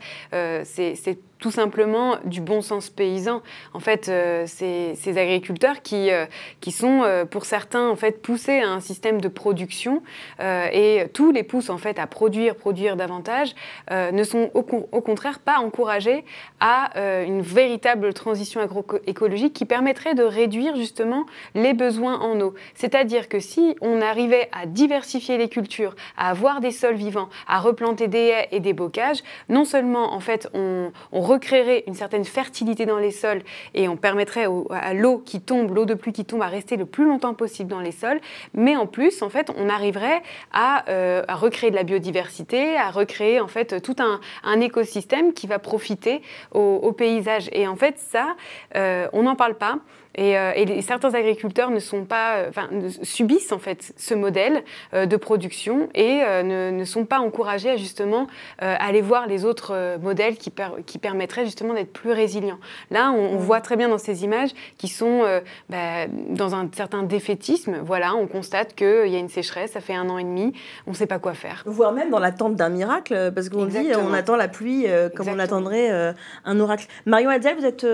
c'est 0.66 1.18
tout 1.40 1.52
simplement 1.52 2.18
du 2.26 2.42
bon 2.42 2.62
sens 2.62 2.90
paysan. 2.90 3.42
En 3.74 3.80
fait, 3.80 4.10
euh, 4.10 4.44
ces, 4.46 5.18
agriculteurs 5.18 5.82
qui, 5.82 6.12
euh, 6.12 6.26
qui 6.60 6.72
sont, 6.72 7.02
euh, 7.04 7.26
pour 7.26 7.46
certains, 7.46 7.90
en 7.90 7.96
fait, 7.96 8.22
poussés 8.22 8.60
à 8.60 8.70
un 8.70 8.82
système 8.82 9.22
de 9.22 9.28
production 9.28 10.04
et 10.40 11.06
tous 11.14 11.32
les 11.32 11.44
poussent 11.44 11.70
en 11.70 11.78
fait 11.78 12.00
à 12.00 12.08
produire, 12.08 12.56
produire 12.56 12.96
davantage, 12.96 13.54
ne 13.92 14.24
sont 14.24 14.50
au, 14.54 14.62
contraire 14.62 15.40
pas 15.40 15.60
encouragés 15.60 16.26
à 16.60 16.92
une 17.24 17.42
véritable 17.42 18.14
transition 18.14 18.62
agroécologique 18.62 19.54
qui 19.54 19.66
permettrait 19.66 20.16
de 20.16 20.24
réduire 20.24 20.76
justement 20.76 21.26
les 21.56 21.74
besoins 21.74 22.20
en 22.20 22.40
eau. 22.42 22.54
C'est-à-dire 22.74 23.30
que 23.30 23.40
si 23.40 23.76
on 23.82 24.02
arrivait 24.02 24.50
à 24.52 24.66
diversifier 24.66 25.38
les 25.38 25.50
cultures, 25.50 25.96
à 26.18 26.30
avoir 26.30 26.60
des 26.60 26.72
sols 26.72 26.96
vivants, 26.96 27.30
à 27.48 27.60
replanter 27.60 28.08
des 28.08 28.28
haies 28.28 28.48
et 28.52 28.60
des 28.60 28.74
bocages, 28.74 29.24
non 29.48 29.66
seulement 29.66 30.14
en 30.14 30.20
fait 30.20 30.50
on, 30.54 30.92
on 31.12 31.22
recréerait 31.30 31.84
une 31.88 31.94
certaine 31.94 32.26
fertilité 32.26 32.86
dans 32.86 32.98
les 32.98 33.12
sols 33.12 33.42
et 33.74 33.88
on 33.88 33.98
permettrait 33.98 34.48
à 34.72 34.94
l'eau 34.94 35.20
qui 35.20 35.42
tombe, 35.42 35.74
l'eau 35.74 35.86
de 35.86 35.94
pluie 35.94 36.14
qui 36.14 36.26
tombe, 36.26 36.42
à 36.42 36.48
rester 36.48 36.78
le 36.78 36.86
plus 36.86 37.06
longtemps 37.06 37.34
possible 37.34 37.70
dans 37.70 37.80
les 37.80 37.92
sols. 37.92 38.20
Mais 38.54 38.76
en 38.76 38.88
plus, 38.88 39.22
en 39.22 39.30
fait, 39.30 39.52
on 39.56 39.70
arriverait 39.70 40.22
à, 40.52 40.90
euh, 40.90 41.24
recréer 41.30 41.72
de 41.72 41.76
la 41.76 41.84
biodiversité, 41.84 42.78
à 42.78 42.90
recréer 42.90 43.40
en 43.40 43.48
fait 43.48 43.82
tout 43.82 43.96
un, 44.00 44.20
écosystème 44.60 45.34
qui 45.34 45.48
va 45.48 45.58
profiter 45.58 46.22
au, 46.52 46.92
paysage. 46.92 47.50
Et 47.54 47.68
en 47.68 47.76
fait, 47.76 47.98
ça, 47.98 48.36
euh, 48.76 49.08
on 49.14 49.24
n'en 49.24 49.36
parle 49.36 49.56
pas. 49.56 49.78
Euh, 50.20 50.52
et, 50.56 50.82
certains 50.82 51.14
agriculteurs 51.14 51.72
ne 51.72 51.80
sont 51.80 52.06
pas, 52.06 52.38
euh, 52.38 52.50
enfin, 52.50 52.70
subissent 53.04 53.52
en 53.52 53.60
fait 53.60 53.94
ce 53.98 54.14
modèle 54.14 54.64
euh, 54.94 55.06
de 55.06 55.16
production 55.16 55.90
et 55.96 56.20
ne, 56.44 56.84
sont 56.84 57.06
pas 57.06 57.20
encouragés 57.20 57.70
à 57.70 57.78
justement 57.78 58.28
aller 58.58 59.02
voir 59.02 59.28
les 59.28 59.46
autres 59.46 59.98
modèles 60.02 60.38
qui, 60.38 60.52
qui 60.86 60.98
permettraient 60.98 61.46
justement 61.46 61.74
d'être 61.74 61.94
plus 61.94 62.12
résilients. 62.12 62.58
Là, 62.90 63.12
on, 63.12 63.36
mmh. 63.36 63.38
voit 63.38 63.62
très 63.62 63.76
bien 63.76 63.90
dans 63.90 63.98
ces 63.98 64.24
images 64.24 64.50
qui 64.78 64.88
sont 64.88 65.24
bah, 65.70 66.08
dans 66.08 66.56
un 66.56 66.68
certain 66.72 67.04
défaitisme. 67.04 67.78
Voilà, 67.84 68.16
on 68.16 68.28
constate 68.28 68.74
qu'il 68.76 69.08
y 69.08 69.16
a 69.16 69.20
une 69.20 69.30
sécheresse, 69.30 69.72
ça 69.72 69.82
fait 69.82 69.94
un 69.94 70.10
an 70.10 70.18
et 70.18 70.24
demi, 70.24 70.54
on 70.88 70.92
ne 70.92 70.96
sait 70.96 71.06
pas 71.06 71.20
quoi 71.20 71.34
faire. 71.34 71.64
Voire 71.66 71.92
même 71.92 72.10
dans 72.10 72.20
l'attente 72.20 72.56
d'un 72.56 72.70
miracle, 72.70 73.32
parce 73.34 73.50
qu'on 73.50 73.66
dit 73.66 73.92
on 73.96 74.14
attend 74.14 74.36
la 74.36 74.48
pluie 74.48 74.88
comme 75.16 75.28
on 75.28 75.40
attendrait 75.40 76.16
un 76.46 76.60
oracle. 76.60 76.88
Marion 77.06 77.30
Adzel, 77.30 77.56
vous 77.58 77.66
êtes 77.66 77.86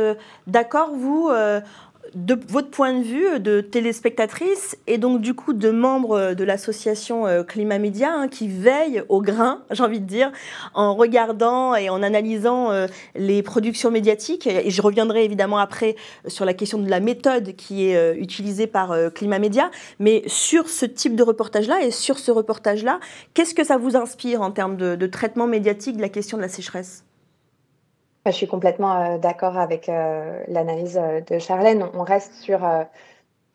d'accord, 0.48 0.91
vous 0.94 1.32
de 2.13 2.38
votre 2.47 2.69
point 2.69 2.93
de 2.93 3.03
vue 3.03 3.39
de 3.39 3.62
téléspectatrice 3.62 4.77
et 4.88 4.97
donc 4.97 5.21
du 5.21 5.33
coup 5.33 5.53
de 5.53 5.69
membre 5.71 6.33
de 6.33 6.43
l'association 6.43 7.25
euh, 7.27 7.43
Climat 7.43 7.79
Média 7.79 8.12
hein, 8.12 8.27
qui 8.27 8.47
veille 8.47 9.03
au 9.09 9.21
grain, 9.21 9.63
j'ai 9.71 9.83
envie 9.83 10.00
de 10.00 10.05
dire, 10.05 10.31
en 10.74 10.95
regardant 10.95 11.75
et 11.75 11.89
en 11.89 12.03
analysant 12.03 12.71
euh, 12.71 12.88
les 13.15 13.41
productions 13.43 13.91
médiatiques. 13.91 14.47
Et 14.47 14.69
je 14.69 14.81
reviendrai 14.81 15.24
évidemment 15.25 15.57
après 15.57 15.95
sur 16.27 16.45
la 16.45 16.53
question 16.53 16.77
de 16.79 16.89
la 16.89 17.00
méthode 17.00 17.55
qui 17.55 17.88
est 17.88 17.97
euh, 17.97 18.15
utilisée 18.17 18.67
par 18.67 18.93
Climat 19.13 19.39
Média. 19.39 19.71
Mais 20.00 20.24
sur 20.27 20.69
ce 20.69 20.85
type 20.85 21.15
de 21.15 21.24
reportage-là 21.24 21.83
et 21.83 21.91
sur 21.91 22.19
ce 22.19 22.31
reportage-là, 22.31 23.00
qu'est-ce 23.33 23.55
que 23.55 23.63
ça 23.63 23.77
vous 23.77 23.95
inspire 23.95 24.41
en 24.41 24.51
termes 24.51 24.77
de 24.77 25.07
traitement 25.07 25.47
médiatique 25.47 25.97
de 25.97 26.01
la 26.01 26.09
question 26.09 26.38
de 26.38 26.41
la 26.41 26.50
sécheresse? 26.50 27.04
Je 28.25 28.32
suis 28.32 28.48
complètement 28.48 29.20
d'accord 29.20 29.58
avec 29.58 29.86
l'analyse 29.86 31.00
de 31.27 31.38
Charlène. 31.38 31.88
On 31.94 32.03
reste 32.03 32.34
sur 32.34 32.67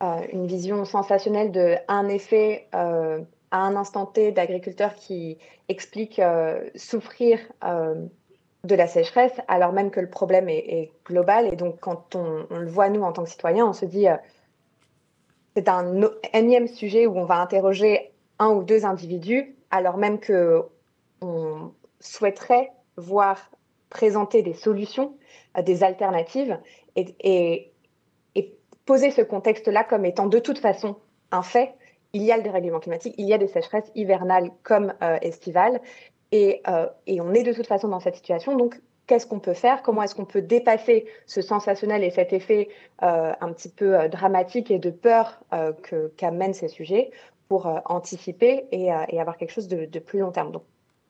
une 0.01 0.47
vision 0.47 0.85
sensationnelle 0.85 1.51
de 1.51 1.75
un 1.89 2.09
effet 2.09 2.69
à 2.73 3.19
un 3.51 3.75
instant 3.75 4.07
T 4.07 4.31
d'agriculteurs 4.31 4.95
qui 4.95 5.39
explique 5.69 6.21
souffrir 6.77 7.41
de 7.63 8.75
la 8.75 8.87
sécheresse, 8.87 9.33
alors 9.49 9.73
même 9.73 9.91
que 9.91 9.99
le 9.99 10.09
problème 10.09 10.49
est, 10.49 10.93
global. 11.05 11.53
Et 11.53 11.57
donc, 11.57 11.81
quand 11.81 12.15
on, 12.15 12.47
le 12.57 12.69
voit, 12.69 12.91
nous, 12.91 13.03
en 13.03 13.13
tant 13.13 13.25
que 13.25 13.31
citoyens, 13.31 13.67
on 13.67 13.73
se 13.73 13.87
dit, 13.87 14.07
c'est 15.57 15.69
un 15.69 16.01
énième 16.33 16.69
sujet 16.69 17.07
où 17.07 17.19
on 17.19 17.25
va 17.25 17.41
interroger 17.41 18.13
un 18.39 18.51
ou 18.51 18.63
deux 18.63 18.85
individus, 18.85 19.57
alors 19.73 19.97
même 19.97 20.21
que 20.21 20.63
on 21.23 21.73
souhaiterait 21.99 22.71
voir 22.97 23.51
présenter 23.91 24.43
des 24.43 24.55
solutions, 24.55 25.15
euh, 25.59 25.63
des 25.63 25.85
alternatives 25.85 26.59
et, 26.97 27.67
poser 28.87 29.13
ce 29.13 29.21
contexte-là 29.21 29.85
comme 29.85 30.05
étant 30.05 30.27
de 30.27 30.41
toute 30.41 30.59
façon 30.59 30.97
un 31.31 31.43
fait. 31.43 31.75
Il 32.13 32.23
y 32.23 32.33
a 32.33 32.37
le 32.37 32.43
dérèglement 32.43 32.81
climatique, 32.81 33.15
il 33.19 33.29
y 33.29 33.33
a 33.33 33.39
des 33.39 33.47
sécheresses 33.47 33.93
hivernales 33.95 34.51
comme 34.65 34.95
euh, 35.01 35.17
estivales 35.23 35.81
et, 36.33 36.61
euh, 36.67 36.87
et, 37.07 37.21
on 37.21 37.33
est 37.33 37.45
de 37.45 37.53
toute 37.53 37.69
façon 37.69 37.87
dans 37.87 38.01
cette 38.01 38.17
situation. 38.17 38.57
Donc, 38.57 38.81
qu'est-ce 39.07 39.29
qu'on 39.29 39.39
peut 39.39 39.55
faire? 39.55 39.83
Comment 39.83 40.03
est-ce 40.03 40.17
qu'on 40.17 40.25
peut 40.25 40.43
dépasser 40.43 41.07
ce 41.27 41.41
sensationnel 41.41 42.03
et 42.03 42.11
cet 42.11 42.33
effet 42.33 42.69
un 43.01 43.53
petit 43.53 43.69
peu 43.69 44.09
dramatique 44.09 44.71
et 44.73 44.79
de 44.79 44.91
peur 44.91 45.41
qu'amènent 46.17 46.55
ces 46.55 46.69
sujets 46.69 47.11
pour 47.49 47.69
anticiper 47.85 48.67
et, 48.73 48.91
avoir 48.91 49.37
quelque 49.37 49.53
chose 49.53 49.69
de, 49.69 49.85
de 49.85 49.99
plus 50.01 50.19
long 50.21 50.33
terme? 50.33 50.53
Donc, 50.53 50.63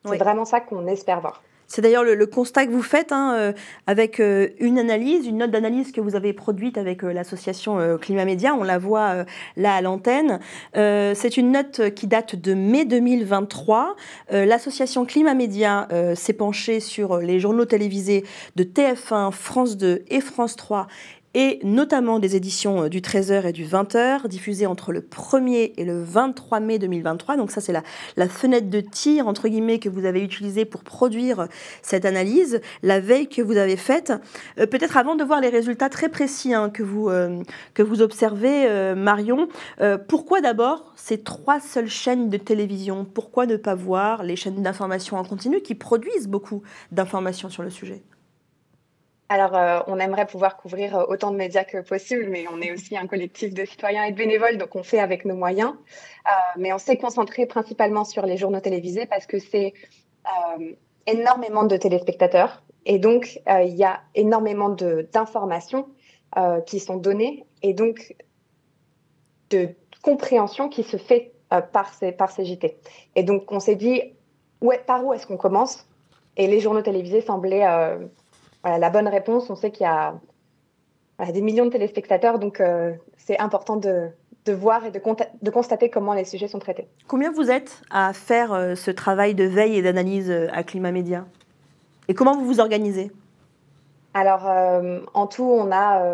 c'est 0.04 0.18
vraiment 0.18 0.44
ça 0.44 0.60
qu'on 0.60 0.86
espère 0.86 1.20
voir. 1.20 1.42
C'est 1.70 1.82
d'ailleurs 1.82 2.02
le, 2.02 2.26
constat 2.26 2.66
que 2.66 2.72
vous 2.72 2.82
faites 2.82 3.12
hein, 3.12 3.36
euh, 3.38 3.52
avec 3.86 4.18
euh, 4.18 4.48
une 4.58 4.76
analyse, 4.76 5.24
une 5.28 5.38
note 5.38 5.52
d'analyse 5.52 5.92
que 5.92 6.00
vous 6.00 6.16
avez 6.16 6.32
produite 6.32 6.76
avec 6.76 7.04
euh, 7.04 7.12
l'association 7.12 7.96
Climat 7.98 8.24
Média. 8.24 8.56
On 8.56 8.64
la 8.64 8.78
voit 8.78 9.24
là 9.56 9.74
à 9.74 9.80
l'antenne. 9.80 10.40
c'est 10.74 11.36
une 11.36 11.52
note 11.52 11.90
qui 11.94 12.08
date 12.08 12.34
de 12.34 12.54
mai 12.54 12.84
2023. 12.84 13.94
l'association 14.30 15.04
Climat 15.04 15.34
Média 15.34 15.86
s'est 16.16 16.32
penchée 16.32 16.80
sur 16.80 17.18
les 17.18 17.38
journaux 17.38 17.64
télévisés 17.64 18.24
de 18.56 18.64
TF1, 18.64 19.30
France 19.30 19.76
2 19.76 20.02
et 20.08 20.20
France 20.20 20.56
3 20.56 20.88
et 21.34 21.60
notamment 21.62 22.18
des 22.18 22.34
éditions 22.36 22.84
euh, 22.84 22.88
du 22.88 23.00
13h 23.00 23.46
et 23.46 23.52
du 23.52 23.64
20h, 23.64 24.26
diffusées 24.26 24.66
entre 24.66 24.92
le 24.92 25.00
1er 25.00 25.72
et 25.76 25.84
le 25.84 26.02
23 26.02 26.60
mai 26.60 26.78
2023. 26.78 27.36
Donc 27.36 27.50
ça, 27.50 27.60
c'est 27.60 27.72
la, 27.72 27.82
la, 28.16 28.28
fenêtre 28.28 28.68
de 28.68 28.80
tir, 28.80 29.28
entre 29.28 29.48
guillemets, 29.48 29.78
que 29.78 29.88
vous 29.88 30.04
avez 30.04 30.22
utilisée 30.22 30.64
pour 30.64 30.82
produire 30.82 31.46
cette 31.82 32.04
analyse, 32.04 32.60
la 32.82 33.00
veille 33.00 33.28
que 33.28 33.42
vous 33.42 33.56
avez 33.56 33.76
faite. 33.76 34.12
Euh, 34.58 34.66
peut-être 34.66 34.96
avant 34.96 35.14
de 35.14 35.22
voir 35.22 35.40
les 35.40 35.50
résultats 35.50 35.88
très 35.88 36.08
précis 36.08 36.52
hein, 36.52 36.70
que, 36.70 36.82
vous, 36.82 37.08
euh, 37.08 37.42
que 37.74 37.82
vous 37.82 38.02
observez, 38.02 38.50
Marion, 38.94 39.48
pourquoi 40.08 40.40
d'abord 40.40 40.92
ces 40.96 41.18
trois 41.18 41.60
seules 41.60 41.88
chaînes 41.88 42.28
de 42.28 42.36
télévision? 42.36 43.04
Pourquoi 43.04 43.46
ne 43.46 43.56
pas 43.56 43.74
voir 43.74 44.22
les 44.22 44.36
chaînes 44.36 44.62
d'information 44.62 45.16
en 45.16 45.24
continu 45.24 45.60
qui 45.60 45.74
produisent 45.74 46.28
beaucoup 46.28 46.62
d'informations 46.92 47.48
sur 47.48 47.62
le 47.62 47.70
sujet? 47.70 48.02
Alors, 49.30 49.54
euh, 49.54 49.78
on 49.86 50.00
aimerait 50.00 50.26
pouvoir 50.26 50.56
couvrir 50.56 50.98
euh, 50.98 51.04
autant 51.06 51.30
de 51.30 51.36
médias 51.36 51.62
que 51.62 51.78
possible, 51.82 52.26
mais 52.28 52.46
on 52.52 52.60
est 52.60 52.72
aussi 52.72 52.96
un 52.96 53.06
collectif 53.06 53.54
de 53.54 53.64
citoyens 53.64 54.02
et 54.02 54.10
de 54.10 54.16
bénévoles, 54.16 54.58
donc 54.58 54.74
on 54.74 54.82
fait 54.82 54.98
avec 54.98 55.24
nos 55.24 55.36
moyens. 55.36 55.70
Euh, 55.70 56.30
mais 56.58 56.72
on 56.72 56.78
s'est 56.78 56.96
concentré 56.96 57.46
principalement 57.46 58.04
sur 58.04 58.26
les 58.26 58.36
journaux 58.36 58.58
télévisés 58.58 59.06
parce 59.06 59.26
que 59.26 59.38
c'est 59.38 59.72
énormément 61.06 61.62
de 61.62 61.76
téléspectateurs. 61.76 62.60
Et 62.86 62.98
donc, 62.98 63.40
il 63.48 63.74
y 63.74 63.84
a 63.84 64.00
énormément 64.14 64.68
d'informations 64.68 65.88
qui 66.66 66.78
sont 66.78 66.96
données 66.96 67.46
et 67.62 67.72
donc 67.72 68.14
de 69.48 69.70
compréhension 70.02 70.68
qui 70.68 70.82
se 70.82 70.98
fait 70.98 71.32
par, 71.72 71.94
ces, 71.94 72.12
par 72.12 72.30
ces 72.30 72.44
JT. 72.44 72.76
Et 73.16 73.22
donc, 73.22 73.50
on 73.50 73.60
s'est 73.60 73.76
dit, 73.76 74.02
par 74.86 75.04
où 75.04 75.14
est-ce 75.14 75.26
qu'on 75.26 75.38
commence? 75.38 75.86
Et 76.36 76.46
les 76.46 76.60
journaux 76.60 76.82
télévisés 76.82 77.22
semblaient 77.22 77.64
la 78.64 78.90
bonne 78.90 79.08
réponse. 79.08 79.50
On 79.50 79.56
sait 79.56 79.70
qu'il 79.70 79.84
y 79.84 79.88
a 79.88 80.14
des 81.32 81.42
millions 81.42 81.66
de 81.66 81.70
téléspectateurs, 81.70 82.38
donc 82.38 82.60
euh, 82.60 82.92
c'est 83.16 83.38
important 83.38 83.76
de, 83.76 84.10
voir 84.48 84.84
et 84.84 84.90
de, 84.90 85.50
constater 85.50 85.90
comment 85.90 86.14
les 86.14 86.24
sujets 86.24 86.48
sont 86.48 86.58
traités. 86.58 86.88
Combien 87.06 87.30
vous 87.30 87.50
êtes 87.50 87.82
à 87.90 88.12
faire 88.12 88.52
euh, 88.52 88.74
ce 88.74 88.90
travail 88.90 89.34
de 89.36 89.44
veille 89.44 89.76
et 89.76 89.82
d'analyse 89.82 90.30
euh, 90.30 90.48
à 90.52 90.64
Climat 90.64 90.90
Média? 90.90 91.24
Et 92.08 92.14
comment 92.14 92.36
vous 92.36 92.44
vous 92.44 92.60
organisez? 92.60 93.12
Alors, 94.12 94.50
en 95.14 95.28
tout, 95.28 95.44
on 95.44 95.70
a 95.70 96.04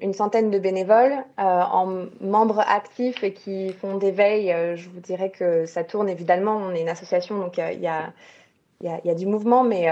une 0.00 0.12
centaine 0.12 0.52
de 0.52 0.60
bénévoles 0.60 1.16
en 1.36 2.06
membres 2.20 2.60
actifs 2.60 3.24
et 3.24 3.32
qui 3.32 3.72
font 3.72 3.96
des 3.96 4.12
veilles. 4.12 4.54
je 4.76 4.88
vous 4.88 5.00
dirais 5.00 5.30
que 5.30 5.66
ça 5.66 5.82
tourne 5.82 6.08
évidemment. 6.08 6.58
On 6.58 6.72
est 6.72 6.82
une 6.82 6.88
association, 6.88 7.40
donc 7.40 7.58
il 7.58 7.80
y 7.80 7.88
a, 7.88 8.12
y, 8.80 9.10
a, 9.10 9.14
du 9.16 9.26
mouvement, 9.26 9.64
mais 9.64 9.88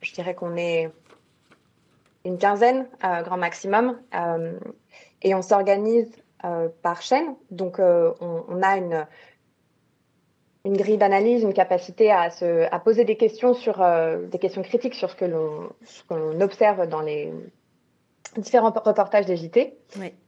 je 0.00 0.12
dirais 0.12 0.34
qu'on 0.34 0.56
est 0.56 0.92
une 2.24 2.38
quinzaine, 2.38 2.86
euh, 3.04 3.22
grand 3.22 3.36
maximum. 3.36 3.98
Euh, 4.14 4.58
et 5.22 5.34
on 5.34 5.42
s'organise 5.42 6.10
euh, 6.44 6.68
par 6.82 7.02
chaîne. 7.02 7.34
Donc, 7.50 7.78
on, 7.78 8.62
a 8.62 8.76
une, 8.76 9.06
une 10.64 10.76
grille 10.76 10.98
d'analyse, 10.98 11.42
une 11.42 11.54
capacité 11.54 12.10
à, 12.10 12.30
se, 12.30 12.72
à 12.72 12.78
poser 12.80 13.04
des 13.04 13.16
questions, 13.16 13.54
sur, 13.54 13.84
des 14.30 14.38
questions 14.38 14.62
critiques 14.62 14.94
sur 14.94 15.10
ce 15.10 15.16
que 15.16 15.24
l'on 16.14 16.40
observe 16.40 16.88
dans 16.88 17.00
les 17.00 17.32
différents 18.36 18.70
reportages 18.70 19.26
des 19.26 19.36
JT. 19.36 19.76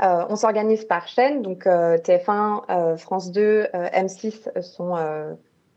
on 0.00 0.36
s'organise 0.36 0.84
par 0.84 1.08
chaîne. 1.08 1.42
Donc, 1.42 1.64
TF1, 1.66 2.96
France 2.98 3.32
2, 3.32 3.64
M6 3.72 4.60
sont 4.60 4.96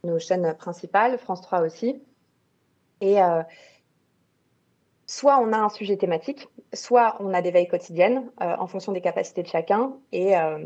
nos 0.03 0.19
chaînes 0.19 0.53
principales, 0.53 1.17
France 1.17 1.41
3 1.41 1.61
aussi. 1.61 1.99
Et 3.01 3.17
soit 5.07 5.39
on 5.39 5.53
a 5.53 5.57
un 5.57 5.69
sujet 5.69 5.95
thématique, 5.97 6.49
soit 6.73 7.15
on 7.21 7.33
a 7.33 7.41
des 7.41 7.51
veilles 7.51 7.67
quotidiennes 7.67 8.29
euh, 8.41 8.55
en 8.59 8.67
fonction 8.67 8.91
des 8.91 9.01
capacités 9.01 9.41
de 9.41 9.47
chacun. 9.47 9.93
Et, 10.11 10.37
euh, 10.37 10.59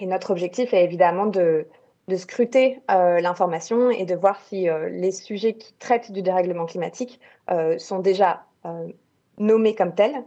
notre 0.00 0.30
objectif 0.30 0.74
est 0.74 0.84
évidemment 0.84 1.26
de, 1.26 1.66
scruter 2.16 2.80
euh, 2.90 3.20
l'information 3.20 3.90
et 3.90 4.04
de 4.04 4.14
voir 4.14 4.40
si 4.42 4.68
les 4.90 5.10
sujets 5.10 5.54
qui 5.54 5.72
traitent 5.74 6.12
du 6.12 6.22
dérèglement 6.22 6.66
climatique 6.66 7.18
sont 7.78 8.00
déjà 8.00 8.44
nommés 9.38 9.74
comme 9.74 9.94
tels 9.94 10.22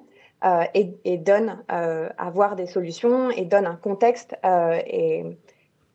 et, 0.73 1.17
donnent 1.19 1.63
à 1.67 2.29
voir 2.31 2.55
des 2.55 2.65
solutions 2.65 3.29
et 3.29 3.45
donnent 3.45 3.67
un 3.67 3.75
contexte 3.75 4.35
et, 4.43 5.37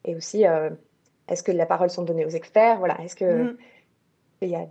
aussi 0.06 0.44
est-ce 1.26 1.42
que 1.42 1.50
les 1.50 1.66
paroles 1.66 1.90
sont 1.90 2.04
données 2.04 2.24
aux 2.24 2.30
experts? 2.30 2.78
Voilà, 2.78 2.96
est-ce 3.02 3.16
que 3.16 3.42
mmh. 3.42 3.56
il 4.42 4.48
y 4.50 4.54
a 4.54 4.66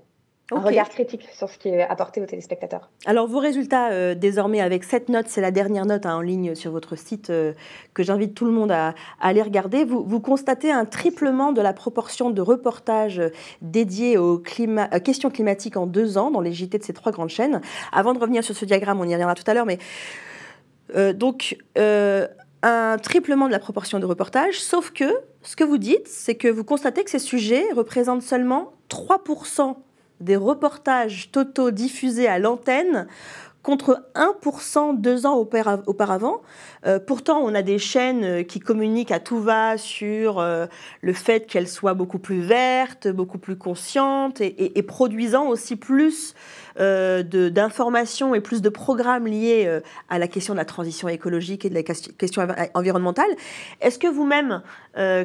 un 0.56 0.60
regard 0.60 0.90
critique 0.90 1.28
sur 1.34 1.50
ce 1.50 1.58
qui 1.58 1.70
est 1.70 1.82
apporté 1.82 2.22
aux 2.22 2.26
téléspectateurs. 2.26 2.90
Alors 3.06 3.28
vos 3.28 3.40
résultats 3.40 3.92
euh, 3.92 4.16
désormais 4.16 4.62
avec 4.62 4.84
cette 4.84 5.10
note, 5.10 5.26
c'est 5.28 5.42
la 5.42 5.52
dernière 5.52 5.86
note 5.86 6.06
hein, 6.06 6.16
en 6.16 6.22
ligne 6.22 6.56
sur 6.56 6.72
votre 6.72 6.96
site 6.96 7.30
euh, 7.30 7.54
que 7.94 8.04
j'invite 8.04 8.34
tout 8.36 8.46
le 8.46 8.52
monde 8.52 8.72
à, 8.72 8.94
aller 9.20 9.42
regarder. 9.42 9.84
Vous, 9.86 10.04
vous, 10.04 10.20
constatez 10.20 10.72
un 10.72 10.86
triplement 10.86 11.52
de 11.52 11.62
la 11.62 11.74
proportion 11.74 12.30
de 12.30 12.42
reportages 12.42 13.22
dédiés 13.62 14.18
aux 14.18 14.38
climat, 14.38 14.90
euh, 14.94 15.00
questions 15.00 15.30
climatiques 15.30 15.78
en 15.78 15.86
deux 15.86 16.18
ans 16.18 16.32
dans 16.32 16.42
les 16.42 16.54
JT 16.54 16.78
de 16.78 16.84
ces 16.84 16.94
trois 16.94 17.12
grandes 17.12 17.30
chaînes. 17.30 17.62
Avant 17.92 18.14
de 18.14 18.20
revenir 18.20 18.44
sur 18.44 18.56
ce 18.56 18.66
diagramme, 18.66 19.00
on 19.00 19.06
y 19.06 19.14
reviendra 19.14 19.36
tout 19.36 19.44
à 19.48 19.54
l'heure, 19.54 19.66
mais 19.66 19.80
donc 21.16 21.58
un 22.64 22.98
triplement 22.98 23.48
de 23.48 23.52
la 23.52 23.60
proportion 23.60 24.00
de 24.00 24.06
reportages, 24.06 24.60
sauf 24.60 24.92
que 24.92 25.06
ce 25.42 25.56
que 25.56 25.64
vous 25.64 25.78
dites, 25.78 26.08
c'est 26.08 26.36
que 26.36 26.48
vous 26.48 26.64
constatez 26.64 27.04
que 27.04 27.10
ces 27.10 27.20
sujets 27.20 27.66
représentent 27.76 28.22
seulement 28.22 28.74
3% 28.90 29.76
des 30.20 30.36
reportages 30.36 31.32
totaux 31.32 31.72
diffusés 31.72 32.28
à 32.28 32.40
l'antenne 32.40 33.08
contre 33.64 34.06
1% 34.14 35.00
deux 35.00 35.26
ans 35.26 35.38
auparavant. 35.38 36.42
Euh, 36.86 37.00
pourtant, 37.00 37.40
on 37.40 37.56
a 37.56 37.62
des 37.62 37.80
chaînes 37.80 38.24
euh, 38.24 38.44
qui 38.44 38.60
communiquent 38.60 39.12
à 39.12 39.22
tout 39.22 39.40
va 39.40 39.78
sur 39.78 40.40
euh, 40.40 40.66
le 41.02 41.14
fait 41.14 41.48
qu'elles 41.48 41.70
soient 41.70 41.94
beaucoup 41.94 42.20
plus 42.20 42.42
vertes, 42.42 43.08
beaucoup 43.08 43.38
plus 43.38 43.56
conscientes 43.56 44.42
et, 44.42 44.84
produisant 44.84 45.48
aussi 45.48 45.78
plus 45.78 46.36
d'informations 46.76 48.36
et 48.36 48.42
plus 48.42 48.62
de 48.62 48.68
programmes 48.68 49.28
liés 49.28 49.80
à 50.10 50.20
la 50.20 50.28
question 50.28 50.54
de 50.54 50.58
la 50.60 50.66
transition 50.66 51.08
écologique 51.08 51.64
et 51.64 51.70
de 51.70 51.76
la 51.76 51.84
question 51.84 52.46
environnementale. 52.74 53.30
Est-ce 53.80 53.98
que 53.98 54.08
vous-même, 54.08 54.62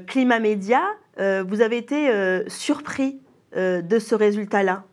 Climat 0.06 0.38
Média, 0.38 0.82
vous 1.18 1.60
avez 1.60 1.78
été 1.78 2.44
surpris 2.46 3.18
de 3.54 3.98
ce 3.98 4.14
résultat-là 4.14 4.84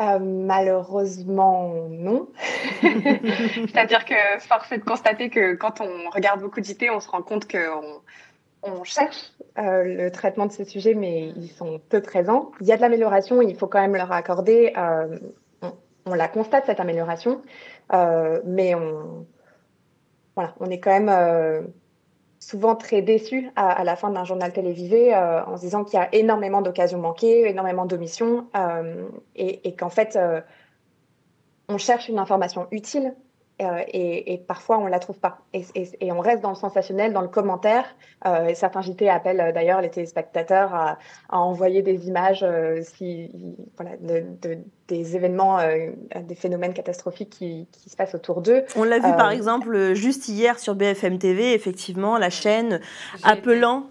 euh, 0.00 0.18
malheureusement, 0.18 1.88
non. 1.88 2.28
C'est-à-dire 2.82 4.04
que 4.04 4.14
force 4.40 4.70
est 4.72 4.78
de 4.78 4.84
constater 4.84 5.30
que 5.30 5.54
quand 5.54 5.80
on 5.80 6.10
regarde 6.10 6.40
beaucoup 6.40 6.60
d'IT, 6.60 6.90
on 6.92 7.00
se 7.00 7.08
rend 7.08 7.22
compte 7.22 7.50
qu'on 7.50 8.02
on 8.62 8.84
cherche 8.84 9.32
le 9.56 10.10
traitement 10.10 10.46
de 10.46 10.52
ces 10.52 10.66
sujets, 10.66 10.92
mais 10.92 11.32
ils 11.36 11.48
sont 11.48 11.80
peu 11.88 12.02
présents. 12.02 12.52
Il 12.60 12.66
y 12.66 12.72
a 12.72 12.76
de 12.76 12.82
l'amélioration, 12.82 13.40
il 13.40 13.56
faut 13.56 13.68
quand 13.68 13.80
même 13.80 13.96
leur 13.96 14.12
accorder. 14.12 14.74
On, 15.62 15.72
on, 16.04 16.14
la 16.14 16.28
constate, 16.28 16.66
cette 16.66 16.80
amélioration, 16.80 17.40
mais 18.44 18.74
on, 18.74 19.26
voilà, 20.34 20.54
on 20.60 20.66
est 20.66 20.78
quand 20.78 21.00
même 21.00 21.72
souvent 22.46 22.76
très 22.76 23.02
déçus 23.02 23.50
à, 23.56 23.82
la 23.82 23.96
fin 23.96 24.08
d'un 24.10 24.22
journal 24.22 24.52
télévisé 24.52 25.12
euh, 25.12 25.44
en 25.46 25.56
se 25.56 25.62
disant 25.62 25.82
qu'il 25.82 25.98
y 25.98 26.02
a 26.02 26.14
énormément 26.14 26.62
d'occasions 26.62 27.00
manquées, 27.00 27.48
énormément 27.48 27.86
d'omissions 27.86 28.46
euh, 28.56 29.08
et, 29.34 29.74
qu'en 29.74 29.90
fait, 29.90 30.14
euh, 30.14 30.40
on 31.68 31.76
cherche 31.76 32.08
une 32.08 32.20
information 32.20 32.68
utile 32.70 33.16
euh, 33.62 33.78
et, 33.88 34.42
parfois 34.46 34.78
on 34.78 34.84
ne 34.84 34.90
la 34.90 34.98
trouve 34.98 35.18
pas. 35.18 35.38
Et, 35.54 36.12
on 36.12 36.20
reste 36.20 36.42
dans 36.42 36.50
le 36.50 36.56
sensationnel, 36.56 37.14
dans 37.14 37.22
le 37.22 37.28
commentaire. 37.28 37.84
Euh, 38.26 38.52
certains 38.54 38.82
JT 38.82 39.08
appellent 39.08 39.40
euh, 39.40 39.52
d'ailleurs 39.52 39.80
les 39.80 39.88
téléspectateurs 39.88 40.74
à, 40.74 40.98
envoyer 41.30 41.80
des 41.80 42.06
images 42.06 42.44
si, 42.82 43.30
voilà, 43.76 43.96
de, 43.96 44.24
des 44.88 45.16
événements, 45.16 45.58
des 46.22 46.34
phénomènes 46.34 46.74
catastrophiques 46.74 47.30
qui, 47.30 47.66
qui 47.72 47.88
se 47.88 47.96
passent 47.96 48.14
autour 48.14 48.42
d'eux. 48.42 48.64
On 48.76 48.84
l'a 48.84 48.98
vu 48.98 49.10
par 49.16 49.30
exemple 49.30 49.94
juste 49.94 50.28
hier 50.28 50.58
sur 50.58 50.74
BFM 50.74 51.18
TV, 51.18 51.54
effectivement, 51.54 52.18
la 52.18 52.30
chaîne 52.30 52.80
appelant 53.22 53.86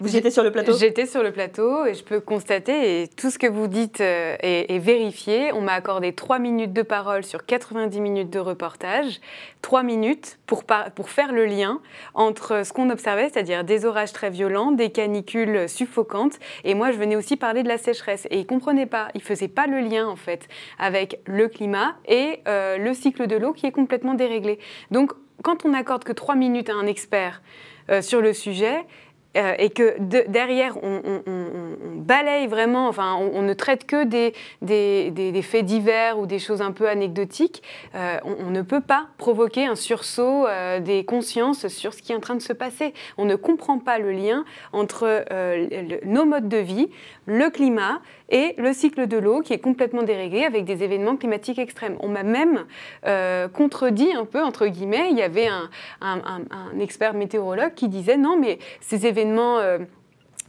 vous 0.00 0.16
étiez 0.16 0.30
sur 0.30 0.42
le 0.42 0.50
plateau? 0.50 0.76
J'étais 0.76 1.06
sur 1.06 1.22
le 1.22 1.32
plateau 1.32 1.84
et 1.86 1.94
je 1.94 2.04
peux 2.04 2.20
constater, 2.20 3.02
et 3.02 3.08
tout 3.08 3.30
ce 3.30 3.38
que 3.38 3.46
vous 3.46 3.66
dites 3.66 4.00
euh, 4.00 4.36
est, 4.40 4.78
vérifié. 4.78 5.52
On 5.52 5.60
m'a 5.60 5.72
accordé 5.72 6.12
3 6.12 6.38
minutes 6.38 6.72
de 6.72 6.82
parole 6.82 7.24
sur 7.24 7.44
90 7.44 8.00
minutes 8.00 8.30
de 8.30 8.38
reportage. 8.38 9.20
3 9.62 9.82
minutes 9.82 10.38
pour, 10.46 10.64
pour 10.64 11.10
faire 11.10 11.32
le 11.32 11.44
lien 11.44 11.80
entre 12.14 12.64
ce 12.64 12.72
qu'on 12.72 12.90
observait, 12.90 13.28
c'est-à-dire 13.28 13.64
des 13.64 13.84
orages 13.84 14.12
très 14.12 14.30
violents, 14.30 14.72
des 14.72 14.90
canicules 14.90 15.68
suffocantes. 15.68 16.38
Et 16.64 16.74
moi, 16.74 16.92
je 16.92 16.96
venais 16.96 17.16
aussi 17.16 17.36
parler 17.36 17.62
de 17.62 17.68
la 17.68 17.78
sécheresse. 17.78 18.26
Et 18.30 18.36
ils 18.36 18.42
ne 18.42 18.44
comprenaient 18.44 18.86
pas, 18.86 19.08
ils 19.14 19.18
ne 19.18 19.24
faisaient 19.24 19.48
pas 19.48 19.66
le 19.66 19.80
lien, 19.80 20.06
en 20.06 20.16
fait, 20.16 20.48
avec 20.78 21.20
le 21.26 21.48
climat 21.48 21.96
et 22.06 22.40
euh, 22.48 22.78
le 22.78 22.94
cycle 22.94 23.26
de 23.26 23.36
l'eau 23.36 23.52
qui 23.52 23.66
est 23.66 23.72
complètement 23.72 24.14
déréglé. 24.14 24.58
Donc, 24.90 25.12
quand 25.42 25.64
on 25.64 25.70
n'accorde 25.70 26.04
que 26.04 26.12
3 26.12 26.34
minutes 26.34 26.70
à 26.70 26.74
un 26.74 26.86
expert 26.86 27.42
euh, 27.90 28.02
sur 28.02 28.20
le 28.20 28.32
sujet, 28.32 28.84
euh, 29.36 29.54
et 29.58 29.70
que 29.70 29.96
derrière, 30.28 30.76
on, 30.82 31.69
balaye 31.96 32.46
vraiment, 32.46 32.88
enfin, 32.88 33.16
on, 33.16 33.42
ne 33.42 33.54
traite 33.54 33.86
que 33.86 34.04
des, 34.04 34.32
faits 35.42 35.64
divers 35.64 36.18
ou 36.18 36.26
des 36.26 36.38
choses 36.38 36.62
un 36.62 36.72
peu 36.72 36.88
anecdotiques, 36.88 37.62
euh, 37.94 38.18
on, 38.24 38.50
ne 38.50 38.62
peut 38.62 38.80
pas 38.80 39.06
provoquer 39.18 39.66
un 39.66 39.74
sursaut 39.74 40.46
euh, 40.46 40.80
des 40.80 41.04
consciences 41.04 41.68
sur 41.68 41.94
ce 41.94 42.02
qui 42.02 42.12
est 42.12 42.14
en 42.14 42.20
train 42.20 42.34
de 42.34 42.42
se 42.42 42.52
passer. 42.52 42.94
On 43.18 43.24
ne 43.24 43.36
comprend 43.36 43.78
pas 43.78 43.98
le 43.98 44.12
lien 44.12 44.44
entre 44.72 45.24
nos 46.04 46.24
modes 46.24 46.48
de 46.48 46.56
vie, 46.56 46.88
le 47.26 47.50
climat 47.50 48.00
et 48.28 48.54
le 48.58 48.72
cycle 48.72 49.06
de 49.06 49.18
l'eau 49.18 49.40
qui 49.40 49.52
est 49.52 49.58
complètement 49.58 50.02
déréglé 50.02 50.44
avec 50.44 50.64
des 50.64 50.84
événements 50.84 51.16
climatiques 51.16 51.58
extrêmes. 51.58 51.96
On 52.00 52.08
m'a 52.08 52.22
même 52.22 52.64
contredit 53.52 54.12
un 54.14 54.24
peu, 54.24 54.42
entre 54.42 54.66
guillemets, 54.66 55.08
il 55.10 55.18
y 55.18 55.22
avait 55.22 55.48
un, 55.48 55.68
expert 56.80 57.14
météorologue 57.14 57.74
qui 57.74 57.88
disait 57.88 58.16
non, 58.16 58.36
mais 58.38 58.58
ces 58.80 59.06
événements 59.06 59.58
euh, 59.58 59.78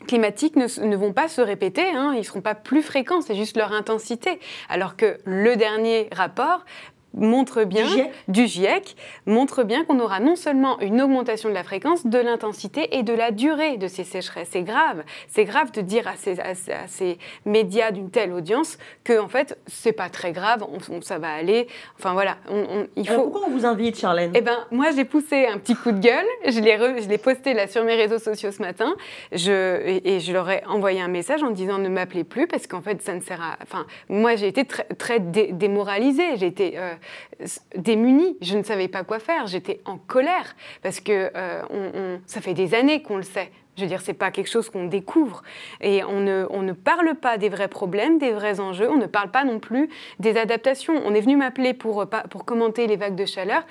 climatiques 0.07 0.55
ne, 0.55 0.95
vont 0.95 1.13
pas 1.13 1.27
se 1.27 1.41
répéter, 1.41 1.89
hein, 1.89 2.11
ils 2.13 2.19
ne 2.19 2.23
seront 2.23 2.41
pas 2.41 2.55
plus 2.55 2.81
fréquents, 2.81 3.21
c'est 3.21 3.35
juste 3.35 3.57
leur 3.57 3.71
intensité. 3.71 4.39
Alors 4.69 4.95
que 4.95 5.17
le 5.25 5.55
dernier 5.55 6.09
rapport 6.11 6.65
montre 7.13 7.63
bien, 7.63 7.85
du 8.27 8.47
GIEC. 8.47 8.95
montre 9.25 9.63
bien 9.63 9.83
qu'on 9.83 9.99
aura 9.99 10.19
non 10.19 10.35
seulement 10.35 10.79
une 10.79 11.01
augmentation 11.01 11.49
de 11.49 11.53
la 11.53 11.63
fréquence, 11.63 12.05
de 12.05 12.17
l'intensité 12.17 12.97
et 12.97 13.03
de 13.03 13.13
la 13.13 13.31
durée 13.31 13.77
de 13.77 13.87
ces 13.87 14.03
sécheresses. 14.03 14.49
C'est 14.51 14.63
grave. 14.63 15.03
C'est 15.27 15.45
grave 15.45 15.71
de 15.71 15.81
dire 15.81 16.07
à 16.07 16.15
ces, 16.15 16.39
à 16.39 16.55
ces 16.87 17.17
médias 17.45 17.91
d'une 17.91 18.09
telle 18.09 18.31
audience 18.31 18.77
que, 19.03 19.19
en 19.19 19.27
fait, 19.27 19.57
c'est 19.67 19.91
pas 19.91 20.09
très 20.09 20.31
grave, 20.31 20.63
on, 20.63 21.01
ça 21.01 21.19
va 21.19 21.31
aller. 21.31 21.67
Enfin 21.97 22.13
voilà. 22.13 22.37
On, 22.49 22.87
il 22.95 23.07
faut... 23.07 23.23
pourquoi 23.23 23.47
on 23.47 23.51
vous 23.51 23.65
invite, 23.65 23.99
Charlène? 23.99 24.31
Eh 24.35 24.41
ben, 24.41 24.65
moi, 24.71 24.91
j'ai 24.95 25.05
poussé 25.05 25.45
un 25.47 25.57
petit 25.57 25.75
coup 25.75 25.91
de 25.91 25.99
gueule. 25.99 26.25
Je 26.45 26.59
l'ai, 26.59 26.77
je 27.01 27.09
l'ai 27.09 27.17
posté 27.17 27.53
là 27.53 27.67
sur 27.67 27.83
mes 27.83 27.95
réseaux 27.95 28.19
sociaux 28.19 28.51
ce 28.51 28.61
matin. 28.61 28.95
Je, 29.31 29.99
et, 30.05 30.19
je 30.19 30.31
leur 30.31 30.49
ai 30.49 30.63
envoyé 30.67 31.01
un 31.01 31.07
message 31.07 31.43
en 31.43 31.49
disant 31.49 31.77
ne 31.77 31.89
m'appelez 31.89 32.23
plus 32.23 32.47
parce 32.47 32.67
qu'en 32.67 32.81
fait, 32.81 33.01
ça 33.01 33.13
ne 33.13 33.21
sert 33.21 33.41
à. 33.41 33.57
Enfin, 33.63 33.85
moi, 34.09 34.35
j'ai 34.35 34.47
été 34.47 34.65
très, 34.65 34.83
très 34.83 35.19
démoralisée. 35.19 36.37
J'ai 36.37 36.47
été. 36.47 36.77
Euh, 36.77 36.93
démunie. 37.75 38.37
Je 38.41 38.57
ne 38.57 38.63
savais 38.63 38.87
pas 38.87 39.03
quoi 39.03 39.19
faire. 39.19 39.47
J'étais 39.47 39.81
en 39.85 39.97
colère 39.97 40.55
parce 40.81 40.99
que 40.99 41.31
euh, 41.35 42.17
ça 42.25 42.41
fait 42.41 42.53
des 42.53 42.73
années 42.73 43.01
qu'on 43.01 43.17
le 43.17 43.23
sait. 43.23 43.51
Je 43.77 43.83
veux 43.83 43.87
dire, 43.87 44.01
c'est 44.01 44.13
pas 44.13 44.31
quelque 44.31 44.49
chose 44.49 44.69
qu'on 44.69 44.85
découvre. 44.85 45.43
Et 45.79 46.03
on 46.03 46.19
ne, 46.19 46.45
on 46.49 46.61
ne, 46.61 46.73
parle 46.73 47.15
pas 47.15 47.37
des 47.37 47.49
vrais 47.49 47.69
problèmes, 47.69 48.17
des 48.17 48.31
vrais 48.31 48.59
enjeux. 48.59 48.89
On 48.89 48.97
ne 48.97 49.05
parle 49.05 49.31
pas 49.31 49.43
non 49.43 49.59
plus 49.59 49.89
des 50.19 50.37
adaptations. 50.37 51.01
On 51.05 51.13
est 51.13 51.21
venu 51.21 51.37
m'appeler 51.37 51.73
pour, 51.73 52.05
pour 52.29 52.45
commenter 52.45 52.87
les 52.87 52.97
vagues 52.97 53.15
de 53.15 53.25
chaleur. 53.25 53.63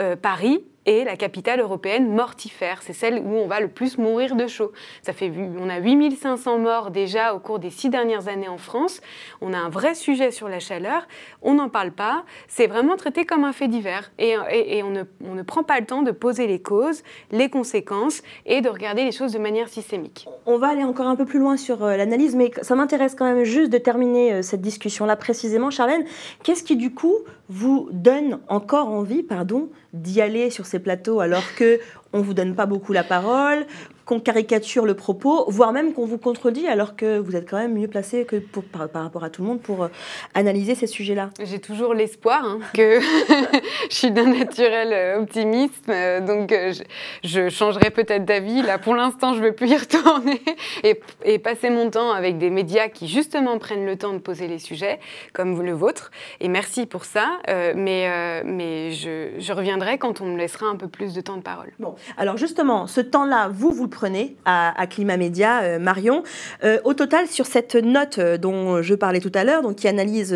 Euh, 0.00 0.16
Paris 0.16 0.64
est 0.86 1.04
la 1.04 1.16
capitale 1.16 1.60
européenne 1.60 2.12
mortifère. 2.12 2.82
C'est 2.82 2.92
celle 2.92 3.18
où 3.18 3.36
on 3.36 3.46
va 3.46 3.60
le 3.60 3.68
plus 3.68 3.98
mourir 3.98 4.36
de 4.36 4.46
chaud. 4.46 4.72
Ça 5.02 5.12
fait, 5.12 5.32
on 5.58 5.68
a 5.68 5.78
8500 5.78 6.58
morts 6.58 6.90
déjà 6.90 7.34
au 7.34 7.38
cours 7.38 7.58
des 7.58 7.70
six 7.70 7.88
dernières 7.88 8.28
années 8.28 8.48
en 8.48 8.58
France. 8.58 9.00
On 9.40 9.52
a 9.52 9.58
un 9.58 9.68
vrai 9.68 9.94
sujet 9.94 10.30
sur 10.30 10.48
la 10.48 10.60
chaleur. 10.60 11.06
On 11.42 11.54
n'en 11.54 11.68
parle 11.68 11.92
pas. 11.92 12.24
C'est 12.48 12.66
vraiment 12.66 12.96
traité 12.96 13.24
comme 13.24 13.44
un 13.44 13.52
fait 13.52 13.68
divers. 13.68 14.12
Et, 14.18 14.36
on, 14.82 14.90
ne, 14.90 15.02
on, 15.24 15.34
ne, 15.34 15.42
prend 15.42 15.62
pas 15.62 15.78
le 15.78 15.86
temps 15.86 16.02
de 16.02 16.10
poser 16.10 16.46
les 16.46 16.60
causes, 16.60 17.02
les 17.30 17.48
conséquences 17.48 18.22
et 18.46 18.60
de 18.60 18.68
regarder 18.68 19.04
les 19.04 19.12
choses 19.12 19.32
de 19.32 19.38
manière 19.38 19.68
systémique. 19.68 20.26
On 20.46 20.58
va 20.58 20.68
aller 20.68 20.84
encore 20.84 21.06
un 21.06 21.16
peu 21.16 21.24
plus 21.24 21.38
loin 21.38 21.56
sur 21.56 21.84
euh, 21.84 21.96
l'analyse, 21.96 22.34
mais 22.34 22.50
ça 22.62 22.74
m'intéresse 22.74 23.14
quand 23.14 23.24
même 23.24 23.44
juste 23.44 23.72
de 23.72 23.78
terminer 23.78 24.32
euh, 24.32 24.42
cette 24.42 24.60
discussion-là 24.60 25.16
précisément. 25.16 25.70
Charlène, 25.70 26.04
qu'est-ce 26.42 26.62
qui 26.62 26.76
du 26.76 26.92
coup 26.92 27.14
vous 27.48 27.88
donne 27.92 28.40
encore 28.48 28.88
envie 28.88 29.22
pardon, 29.22 29.68
d'y 29.92 30.20
aller 30.20 30.50
sur 30.50 30.66
ces 30.72 30.78
plateaux 30.78 31.20
alors 31.20 31.44
que 31.54 31.78
on 32.12 32.20
vous 32.20 32.34
donne 32.34 32.54
pas 32.54 32.66
beaucoup 32.66 32.92
la 32.92 33.04
parole, 33.04 33.66
qu'on 34.04 34.20
caricature 34.20 34.84
le 34.84 34.94
propos, 34.94 35.44
voire 35.48 35.72
même 35.72 35.92
qu'on 35.92 36.06
vous 36.06 36.18
contredit 36.18 36.66
alors 36.66 36.96
que 36.96 37.18
vous 37.18 37.36
êtes 37.36 37.48
quand 37.48 37.58
même 37.58 37.74
mieux 37.74 37.88
placé 37.88 38.24
que 38.24 38.36
pour, 38.36 38.64
par, 38.64 38.88
rapport 38.92 39.24
à 39.24 39.30
tout 39.30 39.42
le 39.42 39.48
monde 39.48 39.60
pour 39.60 39.84
euh, 39.84 39.88
analyser 40.34 40.74
ces 40.74 40.86
sujets-là. 40.86 41.30
J'ai 41.42 41.60
toujours 41.60 41.94
l'espoir 41.94 42.44
hein, 42.44 42.58
que 42.74 43.00
je 43.90 43.94
suis 43.94 44.10
d'un 44.10 44.26
naturel 44.26 44.92
euh, 44.92 45.20
optimiste, 45.20 45.88
euh, 45.88 46.20
donc 46.20 46.54
je, 47.22 47.48
changerai 47.48 47.90
peut-être 47.90 48.24
d'avis. 48.24 48.62
Là, 48.62 48.78
pour 48.78 48.94
l'instant, 48.94 49.34
je 49.34 49.40
ne 49.40 49.46
veux 49.46 49.52
plus 49.52 49.68
y 49.68 49.76
retourner 49.82 50.42
et, 50.82 51.00
et, 51.24 51.38
passer 51.38 51.70
mon 51.70 51.90
temps 51.90 52.12
avec 52.12 52.38
des 52.38 52.50
médias 52.50 52.88
qui 52.88 53.08
justement 53.08 53.58
prennent 53.58 53.86
le 53.86 53.96
temps 53.96 54.12
de 54.12 54.18
poser 54.18 54.48
les 54.48 54.58
sujets, 54.58 55.00
comme 55.32 55.60
le 55.62 55.72
vôtre. 55.72 56.10
Et 56.40 56.48
merci 56.48 56.86
pour 56.86 57.04
ça, 57.04 57.38
mais, 57.48 58.42
mais 58.44 58.92
je, 58.92 59.30
je 59.38 59.52
reviendrai 59.52 59.98
quand 59.98 60.20
on 60.20 60.26
me 60.26 60.38
laissera 60.38 60.66
un 60.66 60.76
peu 60.76 60.88
plus 60.88 61.14
de 61.14 61.20
temps 61.20 61.36
de 61.36 61.42
parole. 61.42 61.72
Bon, 61.78 61.94
alors 62.16 62.36
justement, 62.36 62.86
ce 62.86 63.00
temps-là, 63.00 63.48
vous, 63.52 63.70
vous 63.70 63.84
le 63.84 63.90
prenez 63.90 64.36
à, 64.44 64.86
Climat 64.88 65.16
Média, 65.16 65.62
euh, 65.62 65.78
Marion. 65.78 66.22
Euh, 66.64 66.78
au 66.84 66.94
total, 66.94 67.26
sur 67.26 67.46
cette 67.46 67.74
note 67.74 68.18
euh, 68.18 68.38
dont 68.38 68.82
je 68.82 68.94
parlais 68.94 69.20
tout 69.20 69.32
à 69.34 69.44
l'heure, 69.44 69.62
donc 69.62 69.76
qui 69.76 69.88
analyse 69.88 70.34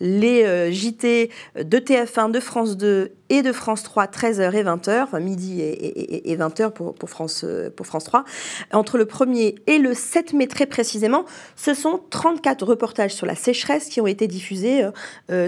les 0.00 0.72
JT 0.72 1.30
de 1.56 1.78
TF1, 1.78 2.30
de 2.30 2.40
France 2.40 2.76
2 2.76 3.12
et 3.28 3.42
de 3.42 3.52
France 3.52 3.82
3, 3.82 4.06
13h 4.06 4.54
et 4.54 4.64
20h, 4.64 5.02
enfin 5.02 5.20
midi 5.20 5.60
et, 5.60 6.36
20h 6.36 6.70
pour, 6.70 6.94
pour, 6.94 7.08
France, 7.08 7.44
pour 7.76 7.86
France 7.86 8.04
3. 8.04 8.24
Entre 8.72 8.98
le 8.98 9.04
1er 9.04 9.56
et 9.66 9.78
le 9.78 9.94
7 9.94 10.32
mai 10.32 10.48
très 10.48 10.66
précisément, 10.66 11.24
ce 11.56 11.74
sont 11.74 12.00
34 12.10 12.64
reportages 12.64 13.14
sur 13.14 13.26
la 13.26 13.34
sécheresse 13.34 13.88
qui 13.88 14.00
ont 14.00 14.06
été 14.06 14.26
diffusés 14.26 14.82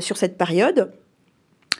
sur 0.00 0.16
cette 0.16 0.38
période. 0.38 0.92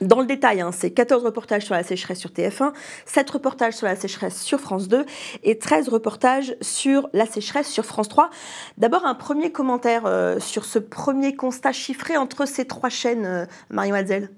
Dans 0.00 0.20
le 0.20 0.26
détail, 0.26 0.60
hein, 0.60 0.72
c'est 0.72 0.90
14 0.90 1.24
reportages 1.24 1.64
sur 1.64 1.74
la 1.74 1.82
sécheresse 1.82 2.18
sur 2.18 2.30
TF1, 2.30 2.72
7 3.04 3.30
reportages 3.30 3.74
sur 3.74 3.86
la 3.86 3.94
sécheresse 3.94 4.40
sur 4.40 4.58
France 4.58 4.88
2 4.88 5.04
et 5.42 5.58
13 5.58 5.88
reportages 5.90 6.56
sur 6.60 7.08
la 7.12 7.26
sécheresse 7.26 7.68
sur 7.68 7.84
France 7.84 8.08
3. 8.08 8.30
D'abord, 8.78 9.04
un 9.04 9.14
premier 9.14 9.52
commentaire 9.52 10.06
euh, 10.06 10.38
sur 10.38 10.64
ce 10.64 10.78
premier 10.78 11.36
constat 11.36 11.72
chiffré 11.72 12.16
entre 12.16 12.46
ces 12.46 12.64
trois 12.64 12.88
chaînes, 12.88 13.26
euh, 13.26 13.44
Marie-Mademoiselle. 13.70 14.30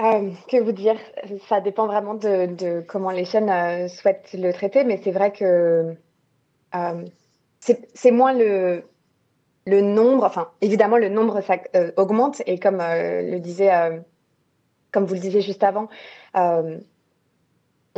Euh, 0.00 0.30
que 0.50 0.62
vous 0.62 0.72
dire? 0.72 0.96
Ça 1.48 1.60
dépend 1.60 1.86
vraiment 1.86 2.14
de, 2.14 2.80
comment 2.86 3.10
les 3.10 3.24
chaînes 3.24 3.88
souhaitent 3.88 4.34
le 4.34 4.52
traiter, 4.52 4.84
mais 4.84 5.00
c'est 5.02 5.10
vrai 5.10 5.32
que 5.32 5.94
c'est 7.94 8.10
moins 8.10 8.34
le, 8.34 8.84
le 9.66 9.80
nombre, 9.80 10.24
enfin 10.24 10.48
évidemment 10.60 10.96
le 10.96 11.08
nombre 11.08 11.40
ça, 11.40 11.58
euh, 11.74 11.90
augmente 11.96 12.42
et 12.46 12.58
comme 12.58 12.80
euh, 12.80 13.22
le 13.22 13.40
disait, 13.40 13.74
euh, 13.74 13.98
comme 14.92 15.04
vous 15.04 15.14
le 15.14 15.20
disiez 15.20 15.42
juste 15.42 15.64
avant, 15.64 15.88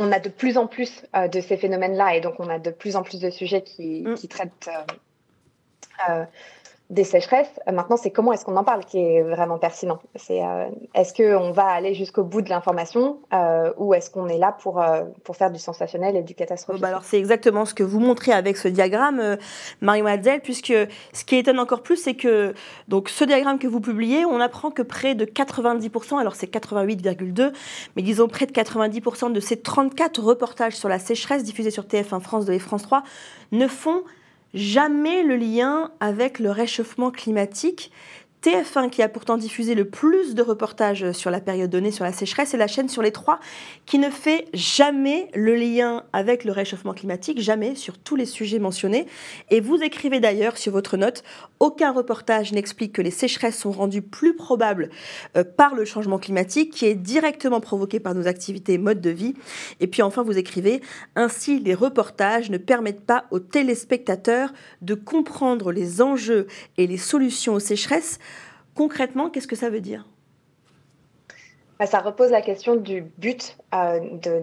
on 0.01 0.13
a 0.13 0.19
de 0.19 0.29
plus 0.29 0.57
en 0.57 0.65
plus 0.65 1.05
de 1.13 1.41
ces 1.41 1.57
phénomènes-là 1.57 2.15
et 2.15 2.21
donc 2.21 2.35
on 2.39 2.49
a 2.49 2.57
de 2.57 2.71
plus 2.71 2.95
en 2.95 3.03
plus 3.03 3.19
de 3.19 3.29
sujets 3.29 3.63
qui, 3.63 4.03
mm. 4.03 4.15
qui 4.15 4.27
traitent 4.29 4.69
des 6.89 7.03
sécheresses. 7.03 7.59
Euh, 7.67 7.71
maintenant, 7.71 7.97
c'est 7.97 8.09
comment 8.09 8.33
est-ce 8.33 8.43
qu'on 8.45 8.57
en 8.57 8.63
parle 8.63 8.83
qui 8.83 8.97
est 8.99 9.21
vraiment 9.21 9.59
pertinent. 9.59 9.99
C'est 10.15 10.43
euh, 10.43 10.67
est-ce 10.95 11.13
qu'on 11.13 11.51
va 11.51 11.65
aller 11.65 11.93
jusqu'au 11.93 12.23
bout 12.23 12.41
de 12.41 12.49
l'information 12.49 13.19
euh, 13.31 13.71
ou 13.77 13.93
est-ce 13.93 14.09
qu'on 14.09 14.27
est 14.27 14.39
là 14.39 14.57
pour, 14.59 14.83
pour 15.23 15.35
faire 15.35 15.51
du 15.51 15.59
sensationnel 15.59 16.15
et 16.15 16.23
du 16.23 16.33
catastrophique? 16.33 16.81
Bah 16.81 16.87
Alors, 16.87 17.03
c'est 17.03 17.19
exactement 17.19 17.65
ce 17.65 17.75
que 17.75 17.83
vous 17.83 17.99
montrez 17.99 18.31
avec 18.31 18.57
ce 18.57 18.67
diagramme, 18.67 19.37
Marie-Mademoiselle, 19.81 20.41
puisque 20.41 20.73
ce 21.13 21.23
qui 21.25 21.35
étonne 21.35 21.59
encore 21.59 21.83
plus, 21.83 21.97
c'est 21.97 22.15
que 22.15 22.53
donc, 22.87 23.09
ce 23.09 23.23
diagramme 23.23 23.59
que 23.59 23.67
vous 23.67 23.81
publiez, 23.81 24.25
on 24.25 24.39
apprend 24.39 24.71
que 24.71 24.81
près 24.81 25.13
de 25.13 25.25
90%, 25.25 26.19
alors 26.19 26.35
c'est 26.35 26.51
88,2, 26.51 27.53
mais 27.95 28.01
disons 28.01 28.27
près 28.27 28.47
de 28.47 28.51
90% 28.51 29.31
de 29.31 29.39
ces 29.39 29.61
34 29.61 30.23
reportages 30.23 30.75
sur 30.75 30.89
la 30.89 30.97
sécheresse 30.97 31.43
diffusés 31.43 31.71
sur 31.71 31.83
TF1 31.83 32.19
France 32.19 32.45
2 32.45 32.53
et 32.53 32.59
France 32.59 32.83
3 32.83 33.03
ne 33.51 33.67
font 33.67 34.03
jamais 34.53 35.23
le 35.23 35.35
lien 35.35 35.91
avec 35.99 36.39
le 36.39 36.51
réchauffement 36.51 37.11
climatique 37.11 37.91
TF1, 38.41 38.89
qui 38.89 39.01
a 39.01 39.09
pourtant 39.09 39.35
diffusé 39.35 39.75
le 39.75 39.83
plus 39.83 40.33
de 40.33 40.41
reportages 40.41 41.11
sur 41.11 41.29
la 41.29 41.41
période 41.41 41.69
donnée 41.69 41.91
sur 41.91 42.05
la 42.05 42.13
sécheresse, 42.13 42.53
est 42.53 42.57
la 42.57 42.67
chaîne 42.67 42.87
sur 42.87 43.01
les 43.01 43.11
trois 43.11 43.41
qui 43.85 43.99
ne 43.99 44.09
fait 44.09 44.47
jamais 44.53 45.29
le 45.33 45.55
lien 45.55 46.05
avec 46.13 46.45
le 46.45 46.53
réchauffement 46.53 46.93
climatique, 46.93 47.41
jamais 47.41 47.75
sur 47.75 47.97
tous 47.97 48.15
les 48.15 48.25
sujets 48.25 48.59
mentionnés. 48.59 49.07
Et 49.49 49.59
vous 49.59 49.83
écrivez 49.83 50.21
d'ailleurs 50.21 50.57
sur 50.57 50.71
votre 50.71 50.95
note, 50.95 51.23
aucun 51.59 51.91
reportage 51.91 52.53
n'explique 52.53 52.93
que 52.93 53.01
les 53.01 53.11
sécheresses 53.11 53.57
sont 53.57 53.71
rendues 53.71 54.01
plus 54.01 54.35
probables 54.35 54.89
euh, 55.35 55.43
par 55.43 55.75
le 55.75 55.83
changement 55.83 56.17
climatique 56.17 56.71
qui 56.71 56.85
est 56.85 56.95
directement 56.95 57.59
provoqué 57.59 57.99
par 57.99 58.15
nos 58.15 58.25
activités 58.25 58.73
et 58.73 58.77
modes 58.77 59.01
de 59.01 59.09
vie. 59.09 59.33
Et 59.81 59.87
puis 59.87 60.01
enfin, 60.01 60.23
vous 60.23 60.37
écrivez, 60.37 60.81
ainsi 61.17 61.59
les 61.59 61.73
reportages 61.73 62.49
ne 62.49 62.57
permettent 62.57 63.05
pas 63.05 63.25
aux 63.31 63.39
téléspectateurs 63.39 64.53
de 64.81 64.93
comprendre 64.93 65.73
les 65.73 66.01
enjeux 66.01 66.47
et 66.77 66.87
les 66.87 66.97
solutions 66.97 67.55
aux 67.55 67.59
sécheresses 67.59 68.19
Concrètement, 68.79 69.29
qu'est-ce 69.29 69.45
que 69.45 69.57
ça 69.57 69.69
veut 69.69 69.81
dire? 69.81 70.07
Bah, 71.79 71.85
Ça 71.85 71.99
repose 71.99 72.31
la 72.31 72.41
question 72.41 72.77
du 72.77 73.01
but 73.17 73.57
euh, 73.75 73.99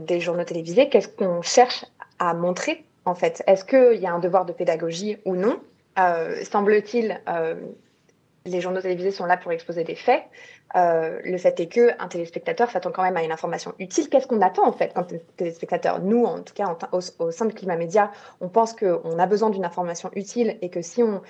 des 0.06 0.20
journaux 0.20 0.44
télévisés. 0.44 0.90
Qu'est-ce 0.90 1.08
qu'on 1.08 1.40
cherche 1.40 1.86
à 2.18 2.34
montrer 2.34 2.84
en 3.06 3.14
fait? 3.14 3.42
Est-ce 3.46 3.64
qu'il 3.64 3.98
y 3.98 4.04
a 4.04 4.12
un 4.12 4.18
devoir 4.18 4.44
de 4.44 4.52
pédagogie 4.52 5.16
ou 5.24 5.36
non? 5.36 5.58
Euh, 5.98 6.44
Semble-t-il, 6.44 7.18
euh, 7.30 7.54
les 8.44 8.60
journaux 8.60 8.82
télévisés 8.82 9.10
sont 9.10 9.24
là 9.24 9.38
pour 9.38 9.52
exposer 9.52 9.84
des 9.84 9.94
faits. 9.94 10.24
le 10.74 11.38
fait 11.38 11.58
est 11.58 11.68
que 11.68 11.98
un 11.98 12.08
téléspectateur 12.08 12.70
s'attend 12.70 12.92
quand 12.92 13.04
même 13.04 13.16
à 13.16 13.24
une 13.24 13.32
information 13.32 13.72
utile. 13.78 14.10
Qu'est-ce 14.10 14.26
qu'on 14.26 14.42
attend 14.42 14.68
en 14.68 14.72
fait 14.72 14.92
quand 14.94 15.14
téléspectateur? 15.38 16.02
Nous, 16.02 16.26
en 16.26 16.42
tout 16.42 16.52
cas, 16.52 16.76
au, 16.92 17.00
au, 17.20 17.30
sein 17.30 17.46
de 17.46 17.54
Climat 17.54 17.76
Média, 17.76 18.12
on 18.42 18.50
pense 18.50 18.74
qu'on 18.74 19.18
a 19.18 19.24
besoin 19.24 19.48
d'une 19.48 19.64
information 19.64 20.10
utile 20.14 20.58
et 20.60 20.68
que 20.68 20.82
si 20.82 21.02
on, 21.02 21.22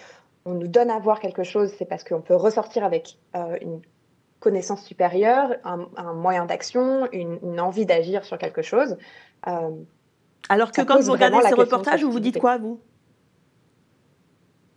on 0.47 0.55
nous 0.55 0.69
donne 0.69 0.91
à 0.91 0.99
voir 0.99 1.21
quelque 1.21 1.43
chose, 1.43 1.75
c'est 1.77 1.85
parce 1.85 2.05
qu'on 2.05 2.23
peut 2.23 2.37
ressortir 2.37 2.85
avec 2.85 3.19
euh, 3.35 3.59
une 3.61 3.83
connaissance 4.39 4.85
supérieure, 4.85 5.57
un, 5.65 6.13
moyen 6.15 6.47
d'action, 6.47 7.09
une, 7.13 7.61
envie 7.61 7.85
d'agir 7.85 8.25
sur 8.25 8.39
quelque 8.39 8.63
chose. 8.63 8.97
Euh, 9.49 9.71
Alors 10.49 10.71
que 10.71 10.83
quand 10.83 11.01
vous 11.01 11.13
regardez 11.13 11.41
ces 11.49 11.55
reportages, 11.55 12.05
vous 12.05 12.13
vous 12.13 12.21
dites 12.21 12.39
quoi, 12.39 12.59
vous? 12.59 12.81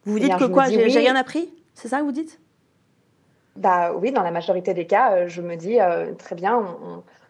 Vous 0.06 0.14
vous 0.14 0.20
dites 0.20 0.36
que 0.38 0.46
quoi 0.46 0.70
J'ai 0.70 0.82
rien 0.82 1.16
appris? 1.16 1.54
C'est 1.76 1.88
ça 1.88 2.00
que 2.00 2.04
vous 2.04 2.12
dites? 2.12 2.42
Bah, 3.56 3.94
Oui, 3.94 4.12
dans 4.12 4.24
la 4.24 4.32
majorité 4.32 4.74
des 4.74 4.88
cas, 4.88 5.14
euh, 5.14 5.28
je 5.28 5.42
me 5.42 5.56
dis 5.56 5.78
très 6.18 6.36
bien, 6.36 6.66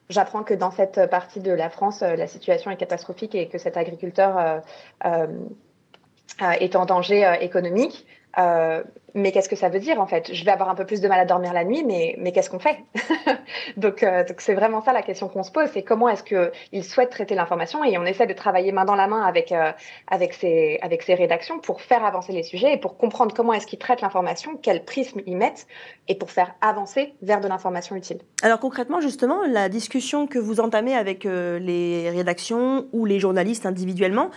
j'apprends 0.08 0.44
que 0.44 0.54
dans 0.54 0.72
cette 0.72 1.10
partie 1.10 1.42
de 1.42 1.52
la 1.52 1.70
France, 1.70 2.02
la 2.02 2.28
situation 2.28 2.72
est 2.72 2.78
catastrophique 2.78 3.36
et 3.36 3.50
que 3.50 3.58
cet 3.58 3.76
agriculteur 3.76 4.62
est 5.02 6.76
en 6.78 6.86
danger 6.86 7.36
économique. 7.42 8.06
Euh, 8.38 8.84
mais 9.14 9.32
qu'est-ce 9.32 9.50
que 9.50 9.56
ça 9.56 9.70
veut 9.70 9.80
dire 9.80 10.00
en 10.00 10.08
fait? 10.08 10.34
Je 10.34 10.46
vais 10.46 10.52
avoir 10.52 10.70
un 10.70 10.76
peu 10.76 10.86
plus 10.86 11.02
de 11.02 11.08
mal 11.08 11.20
à 11.20 11.26
dormir 11.26 11.54
la 11.54 11.64
nuit, 11.64 11.84
mais, 11.86 12.16
mais 12.18 12.32
qu'est-ce 12.32 12.50
qu'on 12.50 12.60
fait? 12.60 12.78
Donc 13.78 14.04
euh, 14.04 14.24
donc 14.24 14.42
c'est 14.42 14.54
vraiment 14.54 14.82
ça 14.82 14.94
la 14.94 15.02
question 15.02 15.28
qu'on 15.28 15.44
se 15.44 15.52
pose, 15.52 15.70
c'est 15.74 15.84
comment 15.84 16.10
est-ce 16.10 16.24
qu'ils 16.24 16.84
souhaitent 16.84 17.10
traiter 17.10 17.36
l'information 17.36 17.84
et 17.84 17.98
on 17.98 18.06
essaie 18.06 18.28
de 18.28 18.34
travailler 18.34 18.72
main 18.72 18.86
dans 18.86 18.96
la 18.96 19.08
main 19.08 19.22
avec 19.22 19.52
euh, 19.52 19.72
avec 20.08 20.34
ces 20.34 20.80
avec 20.82 21.04
ces 21.04 21.16
rédactions 21.16 21.60
pour 21.60 21.82
faire 21.82 22.04
avancer 22.06 22.32
les 22.32 22.44
sujets 22.44 22.74
et 22.74 22.78
pour 22.78 22.98
comprendre 22.98 23.34
comment 23.36 23.54
est-ce 23.54 23.68
qu'ils 23.68 23.80
traitent 23.80 24.02
l'information, 24.02 24.58
quel 24.62 24.84
prisme 24.84 25.22
ils 25.26 25.38
mettent 25.38 25.68
et 26.08 26.16
pour 26.16 26.32
faire 26.32 26.54
avancer 26.62 27.14
vers 27.22 27.42
de 27.42 27.48
l'information 27.48 27.96
utile. 27.96 28.20
Alors 28.42 28.60
concrètement 28.60 29.02
justement, 29.02 29.46
la 29.46 29.70
discussion 29.70 30.28
que 30.28 30.40
vous 30.40 30.60
entamez 30.60 30.96
avec 30.96 31.24
les 31.24 32.10
rédactions 32.10 32.88
ou 32.94 33.06
les 33.06 33.20
journalistes 33.20 33.66
individuellement, 33.66 34.30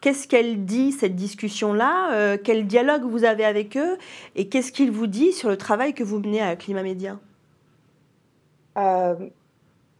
qu'est-ce 0.00 0.28
qu'elle 0.28 0.64
dit 0.64 0.92
cette 0.92 1.14
discussion 1.14 1.72
là 1.72 2.36
Quel 2.44 2.66
dialogue 2.66 3.02
vous 3.02 3.24
avez 3.24 3.44
avec 3.44 3.76
eux? 3.76 3.98
Et 4.34 4.48
qu'est-ce 4.48 4.72
qu'il 4.72 4.90
vous 4.90 5.06
dit 5.06 5.32
sur 5.32 5.48
le 5.48 5.56
travail 5.56 5.94
que 5.94 6.04
vous 6.04 6.18
menez 6.18 6.42
à 6.42 6.56
Climat 6.56 6.82
Média? 6.82 7.18
Euh, 8.78 9.14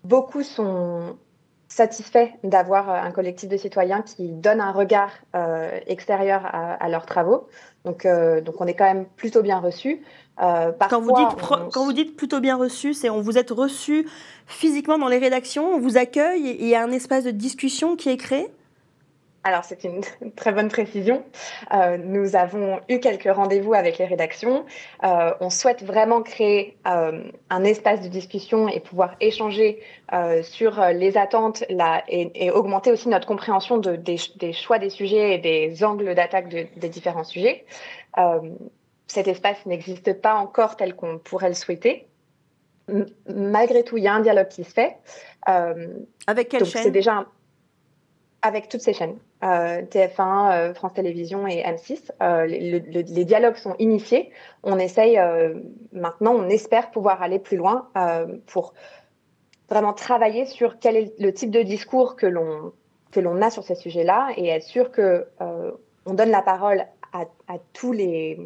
Beaucoup 0.06 0.44
sont 0.44 1.16
satisfaits 1.66 2.28
d'avoir 2.44 2.88
un 2.90 3.10
collectif 3.10 3.48
de 3.48 3.56
citoyens 3.56 4.02
qui 4.02 4.28
donne 4.28 4.60
un 4.60 4.70
regard 4.70 5.10
euh, 5.34 5.80
extérieur 5.88 6.42
à, 6.44 6.88
leurs 6.88 7.06
travaux. 7.06 7.48
Donc, 7.84 8.06
euh, 8.06 8.40
donc 8.40 8.60
on 8.60 8.68
est 8.68 8.74
quand 8.74 8.84
même 8.84 9.06
plutôt 9.16 9.42
bien 9.42 9.58
reçus. 9.58 10.00
quand, 10.38 11.00
vous 11.00 11.12
dites 11.12 11.72
quand 11.72 11.84
vous 11.84 11.92
dites 11.92 12.16
plutôt 12.16 12.38
bien 12.38 12.54
reçus, 12.54 12.94
c'est 12.94 13.10
on 13.10 13.20
vous 13.20 13.36
êtes 13.36 13.50
reçus 13.50 14.06
physiquement 14.46 14.96
dans 14.96 15.08
les 15.08 15.18
rédactions, 15.18 15.74
on 15.74 15.80
vous 15.80 15.96
accueille 15.96 16.46
et 16.50 16.62
il 16.62 16.68
y 16.68 16.76
a 16.76 16.84
un 16.84 16.92
espace 16.92 17.24
de 17.24 17.32
discussion 17.32 17.96
qui 17.96 18.10
est 18.10 18.16
créé? 18.16 18.48
Alors, 19.46 19.62
c'est 19.62 19.84
une 19.84 20.00
très 20.36 20.50
bonne 20.50 20.68
précision. 20.68 21.24
Euh, 21.72 21.98
nous 21.98 22.34
avons 22.34 22.80
eu 22.88 22.98
quelques 22.98 23.32
rendez-vous 23.32 23.74
avec 23.74 23.96
les 23.98 24.04
rédactions. 24.04 24.66
Euh, 25.04 25.34
on 25.40 25.50
souhaite 25.50 25.84
vraiment 25.84 26.20
créer 26.20 26.76
euh, 26.88 27.22
un 27.48 27.62
espace 27.62 28.00
de 28.00 28.08
discussion 28.08 28.66
et 28.66 28.80
pouvoir 28.80 29.14
échanger 29.20 29.80
sur 30.42 30.80
les 30.92 31.16
attentes 31.16 31.64
là, 31.68 32.04
et, 32.08 32.50
augmenter 32.52 32.92
aussi 32.92 33.08
notre 33.08 33.26
compréhension 33.26 33.78
de, 33.78 33.96
des, 33.96 34.52
choix 34.52 34.78
des 34.78 34.90
sujets 34.90 35.34
et 35.34 35.38
des 35.38 35.82
angles 35.82 36.14
d'attaque 36.14 36.48
des 36.48 36.88
différents 36.88 37.24
sujets. 37.24 37.64
cet 39.08 39.26
espace 39.26 39.66
n'existe 39.66 40.20
pas 40.20 40.34
encore 40.34 40.76
tel 40.76 40.94
qu'on 40.94 41.18
pourrait 41.18 41.48
le 41.48 41.54
souhaiter. 41.54 42.06
malgré 43.28 43.82
tout, 43.82 43.96
il 43.96 44.04
y 44.04 44.08
a 44.08 44.14
un 44.14 44.20
dialogue 44.20 44.48
qui 44.48 44.62
se 44.62 44.72
fait. 44.72 44.96
avec 45.44 46.48
quelle 46.50 46.64
chaîne 46.64 46.84
C'est 46.84 46.92
déjà 46.92 47.26
avec 48.42 48.68
toutes 48.68 48.82
ces 48.82 48.92
chaînes. 48.92 49.18
Euh, 49.46 49.82
TF1, 49.82 50.52
euh, 50.52 50.74
France 50.74 50.94
Télévisions 50.94 51.46
et 51.46 51.62
M6. 51.62 52.10
Euh, 52.22 52.46
les 52.46 53.24
dialogues 53.24 53.56
sont 53.56 53.74
initiés. 53.78 54.30
On 54.62 54.78
essaye 54.78 55.18
maintenant, 55.92 56.34
on 56.34 56.48
espère 56.48 56.90
pouvoir 56.90 57.22
aller 57.22 57.38
plus 57.38 57.56
loin 57.56 57.88
pour 58.46 58.74
vraiment 59.68 59.92
travailler 59.92 60.46
sur 60.46 60.78
quel 60.78 60.96
est 60.96 61.20
le 61.20 61.32
type 61.32 61.50
de 61.50 61.62
discours 61.62 62.16
que 62.16 62.26
l'on 62.26 62.72
que 63.12 63.20
l'on 63.20 63.40
a 63.40 63.50
sur 63.50 63.62
ces 63.62 63.74
sujets-là 63.74 64.30
et 64.36 64.48
être 64.48 64.64
sûr 64.64 64.90
que 64.90 65.26
on 66.06 66.14
donne 66.14 66.30
la 66.30 66.42
parole 66.42 66.84
à, 67.12 67.58
tous 67.72 67.92
les 67.92 68.38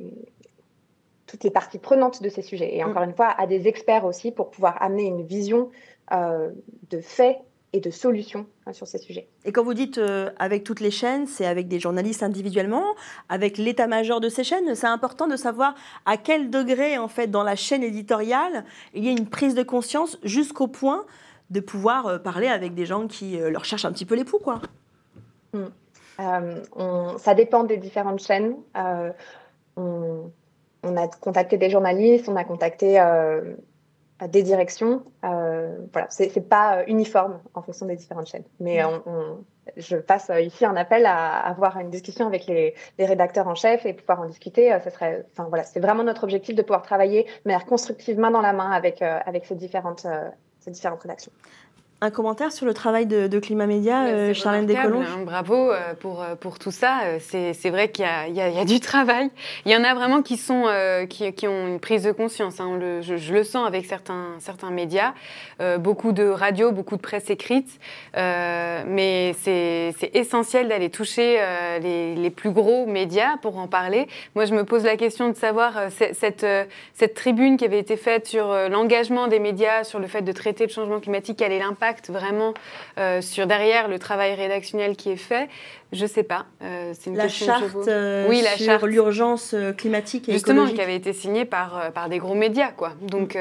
toutes 1.27 1.45
les 1.45 1.51
parties 1.51 1.79
prenantes 1.79 2.23
de 2.23 2.29
ces 2.29 2.43
sujets 2.43 2.77
et 2.77 2.85
encore 2.85 3.03
mm. 3.03 3.11
une 3.11 3.15
fois 3.15 3.35
à 3.39 3.47
des 3.47 3.69
experts 3.69 4.05
aussi 4.05 4.33
pour 4.33 4.51
pouvoir 4.51 4.83
amener 4.83 5.05
une 5.05 5.23
vision 5.23 5.71
de 6.11 7.01
fait 7.01 7.39
et 7.73 7.81
de 7.81 7.91
solutions 7.91 8.47
hein, 8.67 8.73
sur 8.73 8.87
ces 8.87 8.99
sujets. 8.99 9.29
Et 9.45 9.53
quand 9.53 9.63
vous 9.63 9.75
dites 9.75 9.99
euh, 9.99 10.31
avec 10.39 10.65
toutes 10.65 10.81
les 10.81 10.91
chaînes, 10.91 11.27
c'est 11.27 11.47
avec 11.47 11.69
des 11.69 11.79
journalistes 11.79 12.23
individuellement, 12.23 12.85
avec 13.29 13.59
l'état-major 13.59 14.21
de 14.21 14.29
ces 14.29 14.45
chaînes, 14.45 14.75
c'est 14.75 14.87
important 14.87 15.29
de 15.29 15.37
savoir 15.37 15.75
à 16.07 16.17
quel 16.17 16.51
degré, 16.51 16.99
en 16.99 17.09
fait, 17.09 17.29
dans 17.29 17.45
la 17.45 17.57
chaîne 17.57 17.83
éditoriale, 17.83 18.65
il 18.95 19.05
y 19.05 19.09
a 19.09 19.13
une 19.13 19.29
prise 19.29 19.55
de 19.55 19.63
conscience 19.63 20.19
jusqu'au 20.25 20.67
point 20.67 21.05
de 21.51 21.61
pouvoir 21.61 22.07
euh, 22.07 22.19
parler 22.19 22.49
avec 22.49 22.75
des 22.75 22.87
gens 22.87 23.07
qui 23.07 23.41
euh, 23.41 23.51
leur 23.51 23.65
cherchent 23.65 23.85
un 23.85 23.93
petit 23.93 24.07
peu 24.07 24.17
les 24.17 24.25
poux, 24.25 24.39
quoi. 24.39 24.61
Mmh. 25.53 25.65
ça 27.19 27.35
dépend 27.35 27.65
des 27.65 27.77
différentes 27.77 28.21
chaînes. 28.21 28.55
On, 29.77 30.31
on, 30.85 30.97
a 30.97 31.09
contacté 31.09 31.57
des 31.57 31.71
journalistes, 31.71 32.29
on 32.29 32.37
a 32.37 32.45
contacté 32.45 33.01
des 34.29 34.43
directions. 34.43 35.03
Euh, 35.25 35.77
voilà, 35.93 36.09
c'est 36.11 36.49
pas 36.49 36.79
euh, 36.79 36.85
uniforme 36.87 37.41
en 37.55 37.63
fonction 37.63 37.87
des 37.87 37.97
différentes 37.97 38.27
chaînes. 38.27 38.45
Mais 38.59 38.83
mm. 38.83 39.45
je 39.77 39.97
passe 39.97 40.31
euh, 40.31 40.41
ici 40.41 40.65
un 40.65 40.77
appel 40.77 41.07
à, 41.07 41.39
avoir 41.39 41.79
une 41.79 41.91
discussion 41.91 42.27
avec 42.27 42.47
les, 42.47 42.75
rédacteurs 42.99 43.49
en 43.49 43.55
chef 43.55 43.87
et 43.87 43.95
pouvoir 43.95 44.21
en 44.21 44.27
discuter. 44.27 44.71
Ça 44.83 44.91
serait, 44.91 45.25
enfin 45.33 45.49
voilà, 45.49 45.65
c'est 45.65 45.81
vraiment 45.81 46.05
notre 46.05 46.25
objectif 46.25 46.55
de 46.55 46.63
pouvoir 46.63 46.83
travailler 46.83 47.25
de 47.25 47.51
manière 47.51 47.67
constructive, 47.67 48.19
main 48.19 48.31
dans 48.31 48.43
la 48.43 48.53
main 48.53 48.71
avec 48.71 49.03
avec 49.03 49.47
ces 49.47 49.55
différentes 49.55 50.07
ces 50.61 50.71
différentes 50.71 51.03
rédactions. 51.03 51.33
Un 52.03 52.11
commentaire 52.11 52.51
sur 52.51 52.65
le 52.65 52.73
travail 52.73 53.05
de, 53.05 53.39
Climat 53.39 53.67
Média, 53.67 54.05
euh, 54.05 54.33
Charlène 54.33 54.65
Descolonges 54.65 55.05
hein. 55.07 55.25
Bravo 55.27 55.71
euh, 55.71 55.93
pour, 56.01 56.23
euh, 56.23 56.35
pour 56.35 56.59
tout 56.59 56.71
ça. 56.71 57.01
C'est 57.21 57.69
vrai 57.69 57.91
qu'il 57.91 58.07
y, 58.07 58.37
y, 58.37 58.41
a 58.41 58.65
du 58.65 58.81
travail. 58.81 59.29
Il 59.67 59.73
y 59.73 59.77
en 59.77 59.85
a 59.85 59.93
vraiment 59.93 60.23
qui, 60.23 60.39
sont, 60.39 60.65
qui, 61.11 61.31
qui 61.35 61.47
ont 61.47 61.69
une 61.69 61.79
prise 61.79 62.05
de 62.05 62.13
conscience. 62.13 62.59
Hein. 62.59 62.79
Le, 62.81 63.03
je, 63.03 63.35
le 63.35 63.45
sens 63.45 63.67
avec 63.67 63.85
certains, 63.85 64.29
certains 64.39 64.71
médias. 64.71 65.13
beaucoup 65.79 66.13
de 66.13 66.27
radio, 66.27 66.73
beaucoup 66.73 66.97
de 66.97 67.03
presse 67.03 67.29
écrite. 67.29 67.69
mais 68.15 69.35
c'est 69.43 70.11
essentiel 70.15 70.69
d'aller 70.69 70.89
toucher 70.89 71.39
les, 71.83 72.15
les, 72.15 72.31
plus 72.31 72.51
gros 72.51 72.87
médias 72.87 73.37
pour 73.43 73.59
en 73.59 73.69
parler. 73.69 74.09
Moi, 74.35 74.47
je 74.47 74.55
me 74.55 74.65
pose 74.65 74.85
la 74.85 74.97
question 74.97 75.29
de 75.29 75.37
savoir 75.37 75.75
cette, 75.91 76.47
cette 76.95 77.15
tribune 77.15 77.59
qui 77.59 77.67
avait 77.67 77.79
été 77.79 77.99
faite 77.99 78.27
sur 78.27 78.55
l'engagement 78.71 79.29
des 79.29 79.39
médias, 79.39 79.85
sur 79.85 79.99
le 79.99 80.07
fait 80.07 80.23
de 80.23 80.33
traiter 80.33 80.65
le 80.65 80.73
changement 80.73 81.01
climatique, 81.01 81.37
quel 81.39 81.53
est 81.53 81.59
l'impact 81.59 81.90
vraiment 82.09 82.55
euh, 82.99 83.21
sur 83.21 83.47
derrière 83.47 83.89
le 83.89 83.99
travail 83.99 84.35
rédactionnel 84.35 84.97
qui 84.97 85.11
est 85.11 85.17
fait 85.17 85.49
je 85.93 86.07
sais 86.07 86.23
pas. 86.23 86.47
Euh, 86.63 86.93
c'est 86.99 87.11
une 87.11 87.17
la 87.17 87.29
charte 87.29 87.89
euh, 87.89 88.27
oui, 88.29 88.43
la 88.43 88.57
sur 88.57 88.87
l'urgence 88.87 89.57
climatique 89.77 90.29
et 90.29 90.33
Justement, 90.33 90.67
qui 90.67 90.81
avait 90.81 90.95
été 90.95 91.13
signée 91.13 91.45
par, 91.45 91.91
par 91.93 92.09
des 92.09 92.19
gros 92.19 92.35
médias, 92.35 92.71
quoi. 92.71 92.93
Donc, 93.03 93.37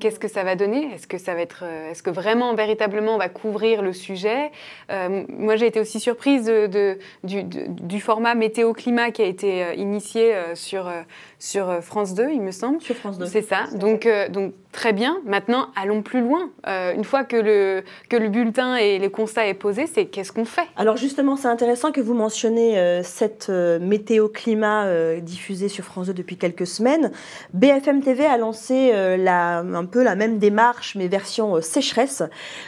qu'est-ce 0.00 0.18
que 0.18 0.28
ça 0.28 0.42
va 0.42 0.56
donner? 0.56 0.92
Est-ce 0.94 1.06
que 1.06 1.18
ça 1.18 1.34
va 1.34 1.40
être, 1.40 1.64
est-ce 1.90 2.02
que 2.02 2.10
vraiment, 2.10 2.54
véritablement, 2.54 3.14
on 3.14 3.18
va 3.18 3.28
couvrir 3.28 3.82
le 3.82 3.92
sujet? 3.92 4.50
Moi, 4.90 5.56
j'ai 5.56 5.66
été 5.66 5.80
aussi 5.80 6.00
surprise 6.00 6.44
de, 6.46 6.98
du, 7.22 7.44
du, 7.44 8.00
format 8.00 8.34
météo-climat 8.34 9.10
qui 9.12 9.22
a 9.22 9.26
été 9.26 9.76
initié 9.76 10.34
sur, 10.54 10.90
sur 11.38 11.82
France 11.82 12.14
2, 12.14 12.30
il 12.32 12.40
me 12.40 12.50
semble. 12.50 12.80
Sur 12.80 12.96
France 12.96 13.18
2. 13.18 13.26
C'est 13.26 13.42
ça. 13.42 13.64
Donc, 13.74 14.08
donc, 14.30 14.54
très 14.72 14.92
bien. 14.92 15.20
Maintenant, 15.24 15.68
allons 15.76 16.02
plus 16.02 16.20
loin. 16.20 16.50
une 16.66 17.04
fois 17.04 17.24
que 17.24 17.36
le, 17.36 17.84
que 18.08 18.16
le 18.16 18.28
bulletin 18.28 18.76
et 18.76 18.98
les 18.98 19.10
constats 19.10 19.46
est 19.46 19.54
posé, 19.54 19.86
c'est 19.86 20.06
qu'est-ce 20.06 20.32
qu'on 20.32 20.44
fait? 20.44 20.66
Alors, 20.76 20.96
justement, 20.96 21.36
c'est 21.36 21.48
intéressant 21.48 21.91
que 21.92 22.00
vous 22.00 22.14
mentionnez 22.14 22.78
euh, 22.78 23.02
cette 23.02 23.48
euh, 23.50 23.78
météo-climat 23.78 24.86
euh, 24.86 25.20
diffusée 25.20 25.68
sur 25.68 25.84
France 25.84 26.08
2 26.08 26.14
depuis 26.14 26.36
quelques 26.36 26.66
semaines. 26.66 27.12
BFM 27.52 28.02
TV 28.02 28.26
a 28.26 28.36
lancé 28.36 28.92
la, 29.18 29.58
un 29.58 29.84
peu 29.84 30.02
la 30.02 30.16
même 30.16 30.38
démarche, 30.38 30.94
mais 30.96 31.08
version 31.08 31.60
sécheresse. 31.60 32.22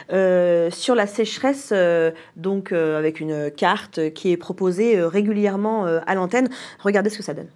sur 0.09 0.95
la 0.95 1.07
sécheresse, 1.07 1.73
donc 2.35 2.71
avec 2.71 3.19
une 3.19 3.51
carte 3.51 4.13
qui 4.13 4.31
est 4.31 4.37
proposée 4.37 5.01
régulièrement 5.01 5.85
à 5.85 6.15
l'antenne. 6.15 6.49
Regardez 6.79 7.09
ce 7.09 7.17
que 7.17 7.23
ça 7.23 7.33
donne. 7.33 7.49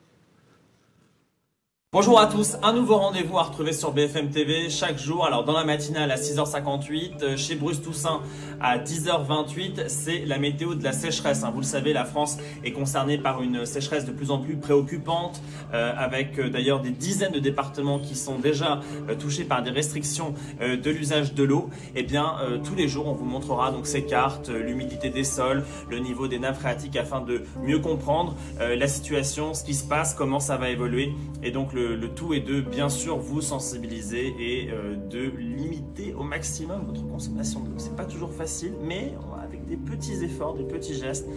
Bonjour 1.91 2.19
à 2.19 2.27
tous, 2.27 2.55
un 2.61 2.71
nouveau 2.73 2.97
rendez-vous 2.97 3.39
à 3.39 3.41
retrouver 3.41 3.73
sur 3.73 3.93
BFM 3.93 4.29
TV 4.29 4.69
chaque 4.69 4.99
jour. 4.99 5.25
Alors 5.25 5.43
dans 5.43 5.53
la 5.53 5.63
matinale 5.63 6.11
à 6.11 6.17
6h58, 6.17 7.23
euh, 7.23 7.35
chez 7.35 7.55
Bruce 7.55 7.81
Toussaint 7.81 8.21
à 8.61 8.77
10h28, 8.77 9.85
c'est 9.87 10.19
la 10.19 10.37
météo 10.37 10.75
de 10.75 10.83
la 10.83 10.91
sécheresse. 10.91 11.43
Hein. 11.43 11.49
Vous 11.51 11.61
le 11.61 11.65
savez, 11.65 11.91
la 11.91 12.05
France 12.05 12.37
est 12.63 12.73
concernée 12.73 13.17
par 13.17 13.41
une 13.41 13.65
sécheresse 13.65 14.05
de 14.05 14.11
plus 14.11 14.29
en 14.29 14.37
plus 14.37 14.55
préoccupante, 14.55 15.41
euh, 15.73 15.91
avec 15.97 16.37
euh, 16.37 16.51
d'ailleurs 16.51 16.79
des 16.79 16.91
dizaines 16.91 17.31
de 17.31 17.39
départements 17.39 17.97
qui 17.97 18.15
sont 18.15 18.37
déjà 18.37 18.81
touchés 19.17 19.43
par 19.43 19.63
des 19.63 19.71
restrictions 19.71 20.35
de 20.61 20.91
l'usage 20.91 21.33
de 21.33 21.43
l'eau. 21.43 21.71
Et 21.95 22.01
eh 22.01 22.03
bien, 22.03 22.35
tous 22.63 22.75
les 22.75 22.87
jours, 22.87 23.07
on 23.07 23.13
vous 23.13 23.25
montrera 23.25 23.71
donc 23.71 23.87
ces 23.87 24.05
cartes, 24.05 24.49
l'humidité 24.49 25.09
des 25.09 25.23
sols, 25.23 25.63
le 25.89 25.97
niveau 25.97 26.27
des 26.27 26.37
nappes 26.37 26.59
phréatiques, 26.59 26.95
afin 26.95 27.21
de 27.21 27.43
mieux 27.63 27.79
comprendre 27.79 28.35
la 28.59 28.87
situation, 28.87 29.53
ce 29.53 29.63
qui 29.63 29.73
se 29.73 29.83
passe, 29.83 30.13
comment 30.13 30.39
ça 30.39 30.57
va 30.57 30.69
évoluer, 30.69 31.13
et 31.41 31.51
donc 31.51 31.73
tout 32.15 32.33
est 32.33 32.39
de 32.41 32.61
bien 32.61 32.89
sûr 32.89 33.17
vous 33.17 33.41
sensibiliser 33.41 34.35
et 34.39 34.71
euh, 34.71 34.95
de 34.95 35.29
limiter 35.37 36.13
au 36.13 36.23
maximum 36.23 36.85
votre 36.85 37.07
consommation 37.07 37.61
d'eau. 37.61 37.73
C'est 37.77 37.95
pas 37.95 38.05
toujours 38.05 38.33
facile, 38.33 38.73
mais 38.81 39.13
avec 39.41 39.65
des 39.65 39.77
petits 39.77 40.23
efforts, 40.23 40.55
des 40.55 40.63
petits 40.63 40.95
gestes, 40.95 41.27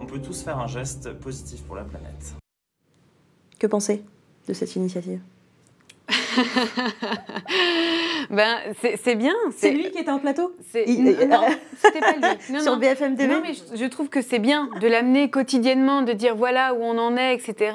on 0.00 0.06
peut 0.06 0.20
tous 0.20 0.42
faire 0.42 0.58
un 0.58 0.66
geste 0.66 1.12
positif 1.14 1.62
pour 1.62 1.76
la 1.76 1.84
planète. 1.84 2.34
Que 3.58 3.66
penser 3.66 4.02
de 4.48 4.54
cette 4.54 4.74
initiative? 4.76 5.20
ben, 8.30 8.58
c'est 9.02 9.14
bien. 9.14 9.34
C'est 9.56 9.70
lui 9.70 9.90
qui 9.90 9.98
était 9.98 10.10
en 10.10 10.18
plateau 10.18 10.54
Non, 10.74 10.74
c'était 11.76 12.00
pas 12.00 12.14
lui. 12.14 12.62
Sur 12.62 12.76
BFM 12.76 13.16
TV 13.16 13.32
Non, 13.32 13.40
mais 13.42 13.52
je, 13.74 13.84
trouve 13.86 14.08
que 14.08 14.22
c'est 14.22 14.38
bien 14.38 14.68
de 14.80 14.88
l'amener 14.88 15.30
quotidiennement, 15.30 16.02
de 16.02 16.12
dire 16.12 16.36
voilà 16.36 16.74
où 16.74 16.82
on 16.82 16.98
en 16.98 17.16
est, 17.16 17.34
etc. 17.34 17.72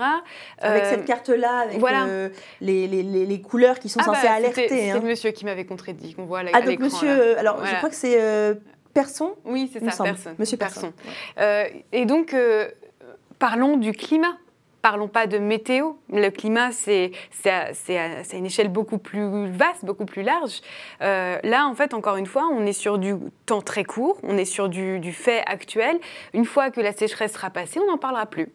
Avec 0.59 0.83
euh, 0.83 0.89
cette 0.89 1.05
carte-là, 1.05 1.59
avec 1.59 1.81
euh, 1.81 2.29
les, 2.61 2.87
les, 2.87 3.03
les, 3.03 3.41
couleurs 3.41 3.79
qui 3.79 3.89
sont 3.89 3.99
ah 4.01 4.05
censées 4.05 4.27
bah, 4.27 4.33
alerter. 4.33 4.67
C'est 4.69 4.91
hein. 4.91 4.99
le 5.01 5.07
monsieur 5.07 5.31
qui 5.31 5.45
m'avait 5.45 5.65
contredit, 5.65 6.13
qu'on 6.13 6.25
voit 6.25 6.39
à, 6.39 6.43
ah, 6.53 6.61
donc 6.61 6.79
monsieur, 6.79 7.09
euh, 7.09 7.39
alors 7.39 7.65
je 7.65 7.75
crois 7.75 7.89
que 7.89 7.95
c'est 7.95 8.19
Person 8.93 9.35
Oui, 9.45 9.69
c'est 9.73 9.79
ça, 9.91 10.03
personne. 10.03 10.35
Monsieur 10.39 10.57
Person. 10.57 10.93
et 11.91 12.05
donc, 12.05 12.35
parlons 13.39 13.77
du 13.77 13.91
climat 13.91 14.37
parlons 14.85 15.07
pas 15.07 15.25
de 15.25 15.39
météo. 15.39 15.93
Le 16.13 16.29
climat, 16.29 16.71
c'est 16.71 17.11
à, 17.47 17.71
une 18.33 18.45
échelle 18.45 18.69
beaucoup 18.69 18.99
plus 18.99 19.49
vaste, 19.49 19.83
beaucoup 19.83 20.05
plus 20.05 20.21
large. 20.21 20.61
Euh, 21.01 21.39
là, 21.41 21.65
en 21.65 21.73
fait, 21.73 21.95
encore 21.95 22.17
une 22.17 22.27
fois, 22.27 22.47
on 22.51 22.67
est 22.67 22.73
sur 22.73 22.99
du 22.99 23.15
temps 23.47 23.63
très 23.63 23.83
court, 23.83 24.19
on 24.21 24.37
est 24.37 24.45
sur 24.45 24.69
du, 24.69 24.99
du 24.99 25.11
fait 25.11 25.41
actuel. 25.47 25.97
Une 26.35 26.45
fois 26.45 26.69
que 26.69 26.81
la 26.81 26.91
sécheresse 26.91 27.33
sera 27.33 27.49
passée, 27.49 27.79
on 27.79 27.87
n'en 27.87 27.97
parlera 27.97 28.27
plus. 28.27 28.53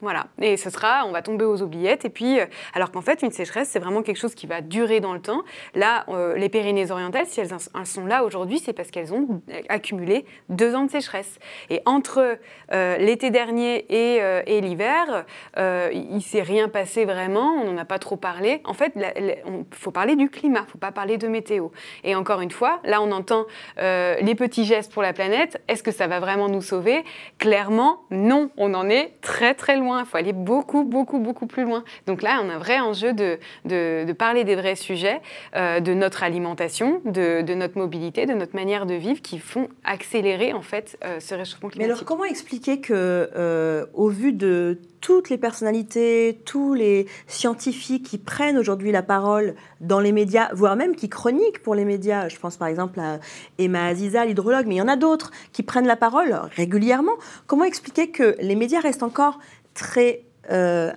Voilà, 0.00 0.28
et 0.40 0.56
ce 0.56 0.70
sera, 0.70 1.04
on 1.06 1.10
va 1.10 1.22
tomber 1.22 1.44
aux 1.44 1.60
oubliettes. 1.60 2.04
Et 2.04 2.08
puis, 2.08 2.38
euh, 2.38 2.46
alors 2.72 2.92
qu'en 2.92 3.00
fait, 3.00 3.22
une 3.22 3.32
sécheresse, 3.32 3.68
c'est 3.68 3.80
vraiment 3.80 4.02
quelque 4.02 4.18
chose 4.18 4.36
qui 4.36 4.46
va 4.46 4.60
durer 4.60 5.00
dans 5.00 5.12
le 5.12 5.20
temps. 5.20 5.42
Là, 5.74 6.04
euh, 6.08 6.36
les 6.36 6.48
Pyrénées-Orientales, 6.48 7.26
si 7.26 7.40
elles, 7.40 7.50
sont 7.84 8.06
là 8.06 8.22
aujourd'hui, 8.22 8.60
c'est 8.60 8.72
parce 8.72 8.92
qu'elles 8.92 9.12
ont 9.12 9.42
accumulé 9.68 10.24
deux 10.50 10.76
ans 10.76 10.84
de 10.84 10.90
sécheresse. 10.92 11.40
Et 11.68 11.82
entre 11.84 12.38
euh, 12.72 12.96
l'été 12.98 13.30
dernier 13.30 13.86
et 13.88 14.60
l'hiver, 14.60 15.24
il 15.56 16.14
ne 16.14 16.20
s'est 16.20 16.42
rien 16.42 16.68
passé 16.68 17.04
vraiment, 17.04 17.54
on 17.54 17.64
n'en 17.64 17.78
a 17.78 17.84
pas 17.84 17.98
trop 17.98 18.16
parlé. 18.16 18.60
En 18.64 18.74
fait, 18.74 18.92
il 18.96 19.64
faut 19.72 19.90
parler 19.90 20.14
du 20.14 20.30
climat, 20.30 20.60
il 20.60 20.66
ne 20.66 20.70
faut 20.70 20.78
pas 20.78 20.92
parler 20.92 21.18
de 21.18 21.26
météo. 21.26 21.68
Et 22.04 22.14
encore 22.14 22.40
une 22.40 22.50
fois, 22.50 22.80
là, 22.84 23.02
on 23.02 23.10
entend 23.10 23.46
les 23.78 24.34
petits 24.36 24.64
gestes 24.64 24.92
pour 24.92 25.02
la 25.02 25.12
planète. 25.12 25.60
Est-ce 25.66 25.82
que 25.82 25.92
ça 25.92 26.06
va 26.06 26.20
vraiment 26.20 26.48
nous 26.48 26.62
sauver? 26.62 27.04
Clairement, 27.38 28.02
non, 28.10 28.50
on 28.56 28.74
en 28.74 28.88
est 28.88 29.14
très 29.22 29.54
très 29.54 29.76
loin 29.76 29.87
il 29.98 30.04
faut 30.04 30.16
aller 30.16 30.32
beaucoup, 30.32 30.84
beaucoup, 30.84 31.18
beaucoup 31.18 31.46
plus 31.46 31.64
loin. 31.64 31.84
Donc 32.06 32.22
là, 32.22 32.40
on 32.42 32.48
a 32.48 32.54
un 32.54 32.58
vrai 32.58 32.80
enjeu 32.80 33.12
de, 33.12 33.38
de, 33.64 34.12
parler 34.12 34.44
des 34.44 34.56
vrais 34.56 34.74
sujets, 34.74 35.20
euh, 35.54 35.80
de 35.80 35.94
notre 35.94 36.22
alimentation, 36.22 37.00
de, 37.04 37.42
de, 37.42 37.54
notre 37.54 37.78
mobilité, 37.78 38.26
de 38.26 38.34
notre 38.34 38.54
manière 38.54 38.86
de 38.86 38.94
vivre, 38.94 39.22
qui 39.22 39.38
font 39.38 39.68
accélérer 39.84 40.52
en 40.52 40.62
fait 40.62 40.98
euh, 41.04 41.20
ce 41.20 41.34
réchauffement 41.34 41.68
climatique. 41.68 41.78
Mais 41.78 41.84
alors, 41.84 42.04
comment 42.04 42.24
expliquer 42.24 42.80
que, 42.80 43.30
euh, 43.36 43.86
au 43.94 44.08
vu 44.08 44.32
de 44.32 44.78
toutes 45.00 45.30
les 45.30 45.38
personnalités, 45.38 46.40
tous 46.44 46.74
les 46.74 47.06
scientifiques 47.26 48.04
qui 48.04 48.18
prennent 48.18 48.58
aujourd'hui 48.58 48.92
la 48.92 49.02
parole 49.02 49.54
dans 49.80 50.00
les 50.00 50.12
médias, 50.12 50.48
voire 50.52 50.76
même 50.76 50.96
qui 50.96 51.08
chroniquent 51.08 51.62
pour 51.62 51.74
les 51.74 51.84
médias. 51.84 52.28
Je 52.28 52.36
pense 52.38 52.56
par 52.56 52.68
exemple 52.68 52.98
à 53.00 53.20
Emma 53.58 53.86
Aziza, 53.86 54.24
l'hydrologue, 54.24 54.66
mais 54.66 54.76
il 54.76 54.78
y 54.78 54.82
en 54.82 54.88
a 54.88 54.96
d'autres 54.96 55.30
qui 55.52 55.62
prennent 55.62 55.86
la 55.86 55.96
parole 55.96 56.38
régulièrement. 56.56 57.12
Comment 57.46 57.64
expliquer 57.64 58.10
que 58.10 58.36
les 58.40 58.56
médias 58.56 58.80
restent 58.80 59.02
encore 59.02 59.38
très 59.78 60.24
euh, 60.50 60.92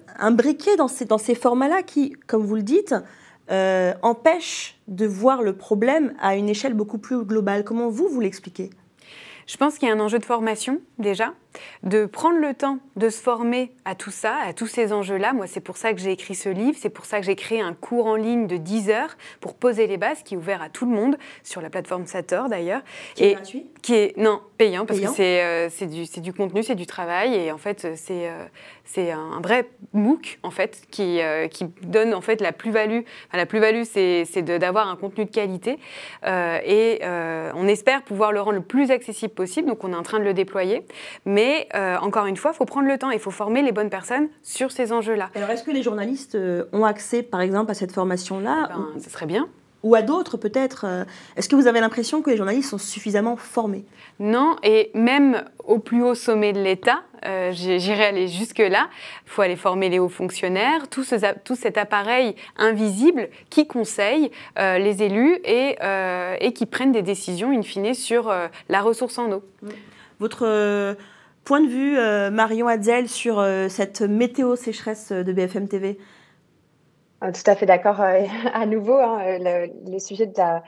ces, 0.87 1.05
dans 1.05 1.17
ces 1.17 1.35
formats-là 1.35 1.83
qui, 1.83 2.13
comme 2.27 2.43
vous 2.43 2.55
le 2.55 2.63
dites, 2.63 2.95
euh, 3.51 3.93
empêchent 4.01 4.79
de 4.87 5.05
voir 5.05 5.43
le 5.43 5.53
problème 5.53 6.13
à 6.19 6.35
une 6.35 6.49
échelle 6.49 6.73
beaucoup 6.73 6.97
plus 6.97 7.23
globale. 7.23 7.63
Comment 7.63 7.89
vous, 7.89 8.07
vous 8.07 8.19
l'expliquez? 8.19 8.69
Je 9.45 9.57
pense 9.57 9.77
qu'il 9.77 9.87
y 9.87 9.91
a 9.91 9.95
un 9.95 9.99
enjeu 9.99 10.19
de 10.19 10.25
formation 10.25 10.79
déjà 10.97 11.33
de 11.83 12.05
prendre 12.05 12.37
le 12.39 12.53
temps 12.53 12.79
de 12.95 13.09
se 13.09 13.21
former 13.21 13.71
à 13.85 13.95
tout 13.95 14.11
ça, 14.11 14.35
à 14.43 14.53
tous 14.53 14.67
ces 14.67 14.93
enjeux-là. 14.93 15.33
Moi, 15.33 15.47
c'est 15.47 15.59
pour 15.59 15.77
ça 15.77 15.93
que 15.93 15.99
j'ai 15.99 16.11
écrit 16.11 16.35
ce 16.35 16.49
livre, 16.49 16.77
c'est 16.79 16.89
pour 16.89 17.05
ça 17.05 17.19
que 17.19 17.25
j'ai 17.25 17.35
créé 17.35 17.61
un 17.61 17.73
cours 17.73 18.05
en 18.05 18.15
ligne 18.15 18.47
de 18.47 18.57
10 18.57 18.89
heures 18.89 19.17
pour 19.39 19.55
poser 19.55 19.87
les 19.87 19.97
bases, 19.97 20.23
qui 20.23 20.35
est 20.35 20.37
ouvert 20.37 20.61
à 20.61 20.69
tout 20.69 20.85
le 20.85 20.91
monde, 20.91 21.17
sur 21.43 21.61
la 21.61 21.69
plateforme 21.69 22.05
Sator 22.05 22.49
d'ailleurs. 22.49 22.81
Qui 23.15 23.23
est 23.25 23.33
gratuit 23.33 23.65
Qui 23.81 23.95
est, 23.95 24.17
non, 24.17 24.41
payant, 24.57 24.85
parce 24.85 24.99
que 24.99 25.07
c'est 25.07 25.43
euh, 25.43 25.69
du, 25.81 26.21
du, 26.21 26.33
contenu, 26.33 26.63
c'est 26.63 26.75
du 26.75 26.85
travail, 26.85 27.33
et 27.35 27.51
en 27.51 27.57
fait, 27.57 27.95
c'est 27.95 28.29
euh, 28.29 28.45
c'est 28.83 29.11
un 29.11 29.39
vrai 29.41 29.69
MOOC, 29.93 30.39
en 30.43 30.51
fait, 30.51 30.81
qui, 30.91 31.21
euh, 31.21 31.47
qui 31.47 31.65
donne 31.83 32.13
en 32.13 32.19
fait 32.19 32.41
la 32.41 32.51
plus-value. 32.51 33.01
la 33.31 33.45
plus-value, 33.45 33.83
c'est 33.83 34.41
d'avoir 34.41 34.89
un 34.89 34.97
contenu 34.97 35.25
de 35.25 35.31
qualité, 35.31 35.79
et 36.25 36.99
on 37.03 37.67
espère 37.67 38.03
pouvoir 38.03 38.31
le 38.31 38.41
rendre 38.41 38.57
le 38.57 38.61
plus 38.61 38.91
accessible 38.91 39.33
possible, 39.33 39.67
donc 39.67 39.83
on 39.83 39.93
est 39.93 39.95
en 39.95 40.03
train 40.03 40.19
de 40.19 40.25
le 40.25 40.33
déployer. 40.33 40.85
Mais 41.25 41.40
mais 41.41 41.67
euh, 41.73 41.97
encore 41.97 42.27
une 42.27 42.37
fois, 42.37 42.51
il 42.53 42.57
faut 42.57 42.65
prendre 42.65 42.87
le 42.87 42.97
temps, 42.99 43.09
il 43.09 43.19
faut 43.19 43.31
former 43.31 43.63
les 43.63 43.71
bonnes 43.71 43.89
personnes 43.89 44.27
sur 44.43 44.71
ces 44.71 44.91
enjeux-là. 44.91 45.31
Alors, 45.33 45.49
est-ce 45.49 45.63
que 45.63 45.71
les 45.71 45.81
journalistes 45.81 46.35
euh, 46.35 46.65
ont 46.71 46.85
accès, 46.85 47.23
par 47.23 47.41
exemple, 47.41 47.71
à 47.71 47.73
cette 47.73 47.91
formation-là 47.91 48.69
Ce 48.69 49.03
ben, 49.05 49.09
serait 49.09 49.25
bien. 49.25 49.47
ou 49.81 49.95
à 49.95 50.03
d'autres 50.03 50.37
peut-être. 50.37 50.85
Euh, 50.85 51.03
est-ce 51.35 51.49
que 51.49 51.55
vous 51.55 51.65
avez 51.65 51.79
l'impression 51.79 52.21
que 52.21 52.29
les 52.29 52.37
journalistes 52.37 52.69
sont 52.69 52.77
suffisamment 52.77 53.37
formés? 53.37 53.85
Non, 54.19 54.55
et 54.61 54.91
même 54.93 55.43
au 55.65 55.79
plus 55.79 56.03
haut 56.03 56.13
sommet 56.13 56.53
de 56.53 56.61
l'État, 56.61 57.01
euh, 57.25 57.51
j'irai 57.51 58.05
aller 58.05 58.27
jusque-là, 58.27 58.89
il 59.25 59.31
faut 59.31 59.41
aller 59.41 59.55
former 59.55 59.89
les 59.89 59.97
hauts 59.97 60.09
fonctionnaires, 60.09 60.89
tout, 60.89 61.03
cet 61.03 61.77
appareil 61.77 62.35
invisible 62.57 63.29
qui 63.49 63.65
conseille 63.65 64.29
euh, 64.59 64.77
les 64.77 65.01
élus 65.01 65.39
et, 65.43 65.75
et, 66.39 66.53
qui 66.53 66.67
prennent 66.67 66.91
des 66.91 67.01
décisions, 67.01 67.49
in 67.49 67.63
fine, 67.63 67.95
sur 67.95 68.31
la 68.69 68.81
ressource 68.81 69.17
en 69.17 69.31
eau. 69.31 69.43
Votre 70.19 70.95
point 71.43 71.61
de 71.61 71.67
vue, 71.67 72.31
Marion 72.31 72.67
Hadzel, 72.67 73.07
sur 73.07 73.45
cette 73.69 74.01
météo 74.01 74.55
sécheresse 74.55 75.11
de 75.11 75.33
BFM 75.33 75.67
TV 75.67 75.97
euh, 77.23 77.31
tout 77.31 77.49
à 77.49 77.55
fait 77.55 77.65
d'accord. 77.65 78.01
Euh, 78.01 78.23
à 78.53 78.65
nouveau, 78.65 78.97
hein, 78.97 79.19
euh, 79.23 79.67
le, 79.85 79.99
sujet 79.99 80.25
de 80.25 80.33
la, 80.37 80.63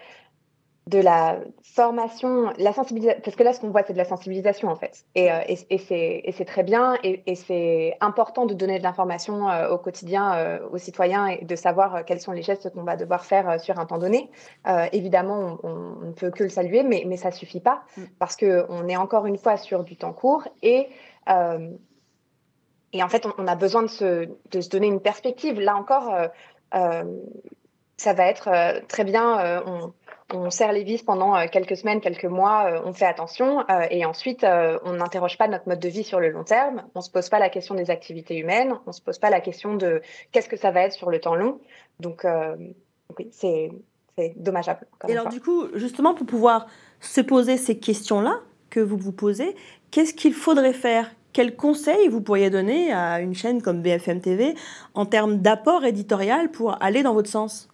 de 0.88 1.00
la 1.00 1.40
formation, 1.64 2.52
la 2.58 2.74
sensibilisation, 2.74 3.22
parce 3.24 3.36
que 3.36 3.44
là, 3.44 3.54
ce 3.54 3.62
qu'on 3.62 3.70
voit, 3.70 3.84
c'est 3.84 3.94
de 3.94 3.98
la 3.98 4.06
sensibilisation, 4.06 4.68
en 4.68 4.76
fait. 4.76 5.06
Et, 5.16 5.30
et, 5.70 5.78
c'est 5.78 6.46
très 6.46 6.64
bien, 6.64 6.96
et, 7.04 7.36
c'est 7.36 7.96
important 8.02 8.46
de 8.46 8.54
donner 8.54 8.80
de 8.80 8.84
l'information 8.84 9.48
au 9.70 9.78
quotidien 9.78 10.60
aux 10.72 10.78
citoyens 10.78 11.28
et 11.28 11.46
de 11.46 11.56
savoir 11.56 12.04
quels 12.06 12.20
sont 12.20 12.34
les 12.34 12.42
gestes 12.42 12.70
qu'on 12.74 12.84
va 12.84 12.98
devoir 12.98 13.24
faire 13.24 13.62
sur 13.62 13.80
un 13.80 13.86
temps 13.86 13.98
donné. 13.98 14.30
évidemment, 14.92 15.58
on, 15.64 16.06
ne 16.06 16.12
peut 16.12 16.32
que 16.32 16.44
le 16.44 16.50
saluer, 16.50 16.84
mais, 16.84 17.04
mais 17.08 17.16
ça 17.18 17.30
ne 17.30 17.34
suffit 17.34 17.62
pas, 17.62 17.84
mm. 17.96 18.04
parce 18.20 18.36
qu'on 18.36 18.88
est 18.88 18.98
encore 18.98 19.26
une 19.26 19.38
fois 19.38 19.56
sur 19.56 19.86
du 19.86 19.96
temps 19.96 20.14
court, 20.14 20.48
et 20.62 20.90
et 22.94 23.02
en 23.02 23.10
fait, 23.10 23.28
on, 23.38 23.48
a 23.48 23.56
besoin 23.56 23.82
de 23.82 23.88
se, 23.88 24.30
de 24.52 24.62
se, 24.62 24.70
donner 24.70 24.88
une 24.88 25.02
perspective. 25.02 25.60
Là 25.60 25.76
encore, 25.76 26.14
euh, 26.14 26.28
euh, 26.76 27.04
ça 27.98 28.14
va 28.14 28.28
être 28.28 28.48
euh, 28.48 28.80
très 28.88 29.04
bien, 29.04 29.64
on, 29.66 29.94
on, 30.32 30.50
serre 30.50 30.72
les 30.72 30.84
vis 30.84 31.04
pendant 31.04 31.48
quelques 31.48 31.78
semaines, 31.78 32.02
quelques 32.02 32.26
mois, 32.26 32.82
on 32.86 32.94
fait 32.94 33.06
attention, 33.06 33.66
et 33.90 34.06
ensuite, 34.06 34.46
on 34.84 34.94
n'interroge 34.94 35.38
pas 35.38 35.48
notre 35.48 35.68
mode 35.68 35.80
de 35.80 35.90
vie 35.90 36.04
sur 36.04 36.20
le 36.20 36.30
long 36.30 36.44
terme, 36.44 36.84
on 36.96 37.00
ne 37.00 37.04
se 37.04 37.12
pose 37.12 37.30
pas 37.30 37.40
la 37.40 37.50
question 37.50 37.76
des 37.76 37.90
activités 37.90 38.38
humaines, 38.38 38.74
on 38.86 38.90
ne 38.90 38.94
se 38.94 39.02
pose 39.02 39.20
pas 39.20 39.30
la 39.30 39.42
question 39.42 39.76
de 39.76 40.02
qu'est-ce 40.32 40.50
que 40.50 40.58
ça 40.58 40.72
va 40.72 40.82
être 40.82 40.94
sur 40.94 41.10
le 41.10 41.20
temps 41.20 41.36
long. 41.36 41.60
Donc, 42.00 42.26
oui, 43.18 43.30
c'est 43.32 43.72
dommageable. 44.36 44.86
Et 45.08 45.12
alors, 45.12 45.30
du 45.30 45.42
coup, 45.42 45.68
justement, 45.76 46.14
pour 46.14 46.26
pouvoir 46.26 46.68
se 47.00 47.22
poser 47.22 47.58
ces 47.58 47.78
questions-là 47.78 48.40
que 48.70 48.80
vous 48.80 48.98
vous 48.98 49.12
posez, 49.12 49.56
qu'est-ce 49.92 50.14
qu'il 50.14 50.34
faudrait 50.34 50.74
faire? 50.74 51.12
Quel 51.32 51.56
conseil 51.56 52.10
vous 52.10 52.22
pourriez 52.22 52.52
donner 52.52 52.94
à 52.94 53.20
une 53.20 53.34
chaîne 53.34 53.62
comme 53.62 53.82
BFM 53.82 54.22
TV 54.22 54.54
en 54.94 55.06
termes 55.06 55.38
d'apport 55.38 55.84
éditorial 55.84 56.52
pour 56.52 56.82
aller 56.82 57.02
dans 57.02 57.14
votre 57.14 57.30
sens? 57.30 57.70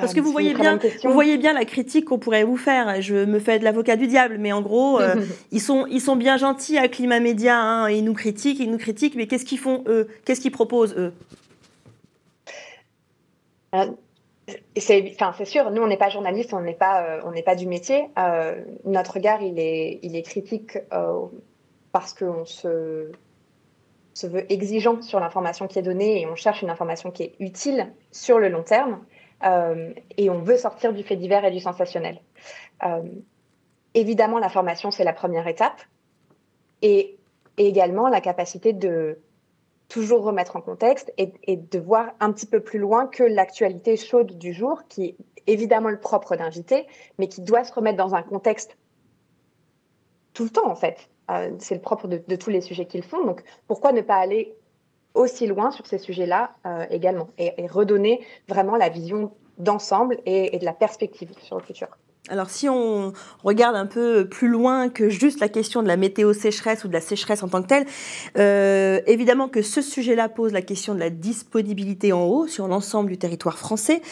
Parce 0.00 0.14
que 0.14 0.20
vous 0.20 0.32
voyez, 0.32 0.54
bien, 0.54 0.78
vous 1.04 1.12
voyez 1.12 1.38
bien 1.38 1.52
la 1.52 1.64
critique 1.64 2.06
qu'on 2.06 2.18
pourrait 2.18 2.44
vous 2.44 2.56
faire. 2.56 3.00
Je 3.00 3.24
me 3.24 3.38
fais 3.38 3.58
de 3.58 3.64
l'avocat 3.64 3.96
du 3.96 4.06
diable, 4.06 4.36
mais 4.38 4.52
en 4.52 4.62
gros, 4.62 5.00
euh, 5.00 5.16
ils, 5.52 5.60
sont, 5.60 5.86
ils 5.86 6.00
sont 6.00 6.16
bien 6.16 6.36
gentils 6.36 6.78
à 6.78 6.88
Climat 6.88 7.20
Média. 7.20 7.58
Hein, 7.58 7.90
ils 7.90 8.04
nous 8.04 8.14
critiquent, 8.14 8.60
ils 8.60 8.70
nous 8.70 8.78
critiquent, 8.78 9.14
mais 9.14 9.26
qu'est-ce 9.26 9.44
qu'ils 9.44 9.58
font 9.58 9.84
eux? 9.86 10.08
Qu'est-ce 10.24 10.40
qu'ils 10.40 10.52
proposent 10.52 10.94
eux? 10.96 11.12
Euh, 13.74 13.86
c'est 14.76 15.14
enfin, 15.20 15.44
sûr, 15.44 15.70
nous, 15.70 15.82
on 15.82 15.86
n'est 15.86 15.96
pas 15.96 16.08
journaliste, 16.08 16.52
on 16.52 16.60
n'est 16.60 16.74
pas, 16.74 17.04
euh, 17.04 17.20
on 17.24 17.30
n'est 17.30 17.42
pas 17.42 17.54
du 17.54 17.66
métier. 17.66 18.08
Euh, 18.18 18.60
notre 18.84 19.14
regard, 19.14 19.42
il 19.42 19.58
est, 19.58 20.00
il 20.02 20.16
est 20.16 20.22
critique 20.22 20.78
euh, 20.92 21.26
parce 21.92 22.12
qu'on 22.12 22.44
se, 22.44 23.12
se 24.14 24.26
veut 24.26 24.50
exigeant 24.52 25.00
sur 25.00 25.20
l'information 25.20 25.68
qui 25.68 25.78
est 25.78 25.82
donnée 25.82 26.20
et 26.20 26.26
on 26.26 26.34
cherche 26.34 26.62
une 26.62 26.70
information 26.70 27.10
qui 27.10 27.22
est 27.22 27.34
utile 27.38 27.92
sur 28.10 28.38
le 28.38 28.48
long 28.48 28.62
terme. 28.62 29.00
Et 29.44 30.30
on 30.30 30.38
veut 30.38 30.56
sortir 30.56 30.92
du 30.92 31.02
fait 31.02 31.16
divers 31.16 31.44
et 31.44 31.50
du 31.50 31.60
sensationnel. 31.60 32.20
évidemment, 33.94 34.38
l'information, 34.38 34.90
c'est 34.90 35.04
la 35.04 35.12
première 35.12 35.46
étape. 35.46 35.80
et 36.82 37.18
également 37.58 38.08
la 38.08 38.20
capacité 38.20 38.72
de 38.72 39.18
toujours 39.92 40.22
remettre 40.22 40.56
en 40.56 40.62
contexte 40.62 41.12
et, 41.18 41.56
de 41.56 41.78
voir 41.78 42.12
un 42.18 42.32
petit 42.32 42.46
peu 42.46 42.60
plus 42.60 42.78
loin 42.78 43.06
que 43.06 43.22
l'actualité 43.22 43.98
chaude 43.98 44.38
du 44.38 44.54
jour, 44.54 44.84
qui 44.88 45.04
est 45.04 45.16
évidemment 45.46 45.90
le 45.90 46.00
propre 46.00 46.34
d'invité, 46.34 46.86
mais 47.18 47.28
qui 47.28 47.42
doit 47.42 47.62
se 47.64 47.74
remettre 47.74 47.98
dans 47.98 48.14
un 48.14 48.22
contexte 48.22 48.78
tout 50.32 50.44
le 50.44 50.50
temps, 50.50 50.66
en 50.66 50.74
fait. 50.74 51.10
Euh, 51.30 51.50
c'est 51.58 51.74
le 51.74 51.82
propre 51.82 52.08
de, 52.08 52.36
tous 52.36 52.48
les 52.48 52.62
sujets 52.62 52.86
qu'ils 52.86 53.02
font. 53.02 53.22
Donc, 53.26 53.44
pourquoi 53.66 53.92
ne 53.92 54.00
pas 54.00 54.16
aller 54.16 54.56
aussi 55.14 55.46
loin 55.46 55.70
sur 55.70 55.86
ces 55.86 55.98
sujets-là 55.98 56.54
euh, 56.66 56.86
également 56.90 57.28
et, 57.38 57.66
redonner 57.66 58.24
vraiment 58.48 58.76
la 58.76 58.88
vision 58.88 59.32
d'ensemble 59.58 60.18
et, 60.26 60.54
et 60.54 60.58
de 60.58 60.64
la 60.64 60.72
perspective 60.72 61.30
sur 61.40 61.56
le 61.58 61.62
futur 61.62 61.88
alors 62.28 62.50
si 62.50 62.68
on 62.68 63.12
regarde 63.42 63.74
un 63.74 63.86
peu 63.86 64.28
plus 64.28 64.46
loin 64.46 64.88
que 64.88 65.08
juste 65.08 65.40
la 65.40 65.48
question 65.48 65.82
de 65.82 65.88
la 65.88 65.96
météo 65.96 66.32
sécheresse 66.32 66.84
ou 66.84 66.88
de 66.88 66.92
la 66.92 67.00
sécheresse 67.00 67.42
en 67.42 67.48
tant 67.48 67.62
que 67.62 67.66
telle, 67.66 67.84
euh, 68.38 69.00
évidemment 69.08 69.48
que 69.48 69.60
ce 69.60 69.82
sujet-là 69.82 70.28
pose 70.28 70.52
la 70.52 70.62
question 70.62 70.94
de 70.94 71.00
la 71.00 71.10
disponibilité 71.10 72.12
en 72.12 72.22
eau 72.22 72.46
sur 72.46 72.68
l'ensemble 72.68 73.10
du 73.10 73.18
territoire 73.18 73.58
français. 73.58 74.02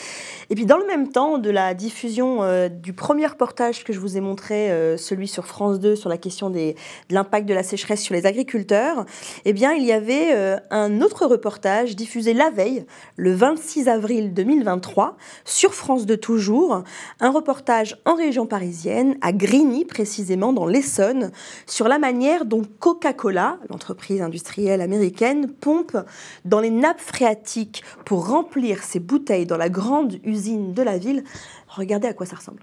Et 0.51 0.57
puis 0.57 0.66
dans 0.66 0.77
le 0.77 0.88
même 0.88 1.12
temps, 1.12 1.38
de 1.38 1.51
la 1.51 1.73
diffusion 1.73 2.42
euh, 2.42 2.68
du 2.68 2.94
premier 2.94 3.29
reportage 3.29 3.85
que 3.85 3.92
je 3.92 4.01
vous 4.01 4.16
ai 4.16 4.20
montré, 4.20 4.73
euh, 4.73 4.96
celui 4.96 5.29
sur 5.29 5.46
France 5.46 5.79
2 5.79 5.94
sur 5.94 6.09
la 6.09 6.18
question 6.18 6.51
de 6.51 6.75
l'impact 7.11 7.49
de 7.49 7.55
la 7.55 7.62
sécheresse 7.62 8.03
sur 8.03 8.16
les 8.16 8.27
agriculteurs, 8.27 9.07
eh 9.44 9.53
bien 9.53 9.73
il 9.73 9.85
y 9.85 9.92
avait 9.92 10.59
un 10.70 11.01
autre 11.01 11.27
reportage 11.27 11.94
diffusé 11.94 12.35
la 12.35 12.51
veille, 12.51 12.85
le 13.14 13.33
26 13.33 13.88
avril 13.88 14.35
2023, 14.35 15.16
sur 15.44 15.75
France 15.75 16.07
2 16.07 16.16
toujours, 16.16 16.83
un 17.20 17.31
reportage 17.31 17.99
en 18.04 18.14
région 18.14 18.46
parisienne, 18.46 19.16
à 19.20 19.32
Grigny 19.32 19.84
précisément, 19.84 20.52
dans 20.52 20.66
l'Essonne, 20.66 21.32
sur 21.66 21.88
la 21.88 21.98
manière 21.98 22.44
dont 22.44 22.62
Coca-Cola, 22.78 23.58
l'entreprise 23.68 24.22
industrielle 24.22 24.80
américaine, 24.80 25.48
pompe 25.48 25.96
dans 26.44 26.60
les 26.60 26.70
nappes 26.70 27.00
phréatiques 27.00 27.82
pour 28.04 28.28
remplir 28.28 28.82
ses 28.82 29.00
bouteilles 29.00 29.46
dans 29.46 29.56
la 29.56 29.68
grande 29.68 30.18
usine 30.24 30.72
de 30.74 30.82
la 30.82 30.98
ville. 30.98 31.24
Regardez 31.68 32.08
à 32.08 32.14
quoi 32.14 32.26
ça 32.26 32.36
ressemble. 32.36 32.62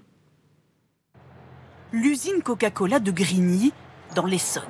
L'usine 1.92 2.42
Coca-Cola 2.42 3.00
de 3.00 3.10
Grigny, 3.10 3.72
dans 4.14 4.26
l'Essonne. 4.26 4.62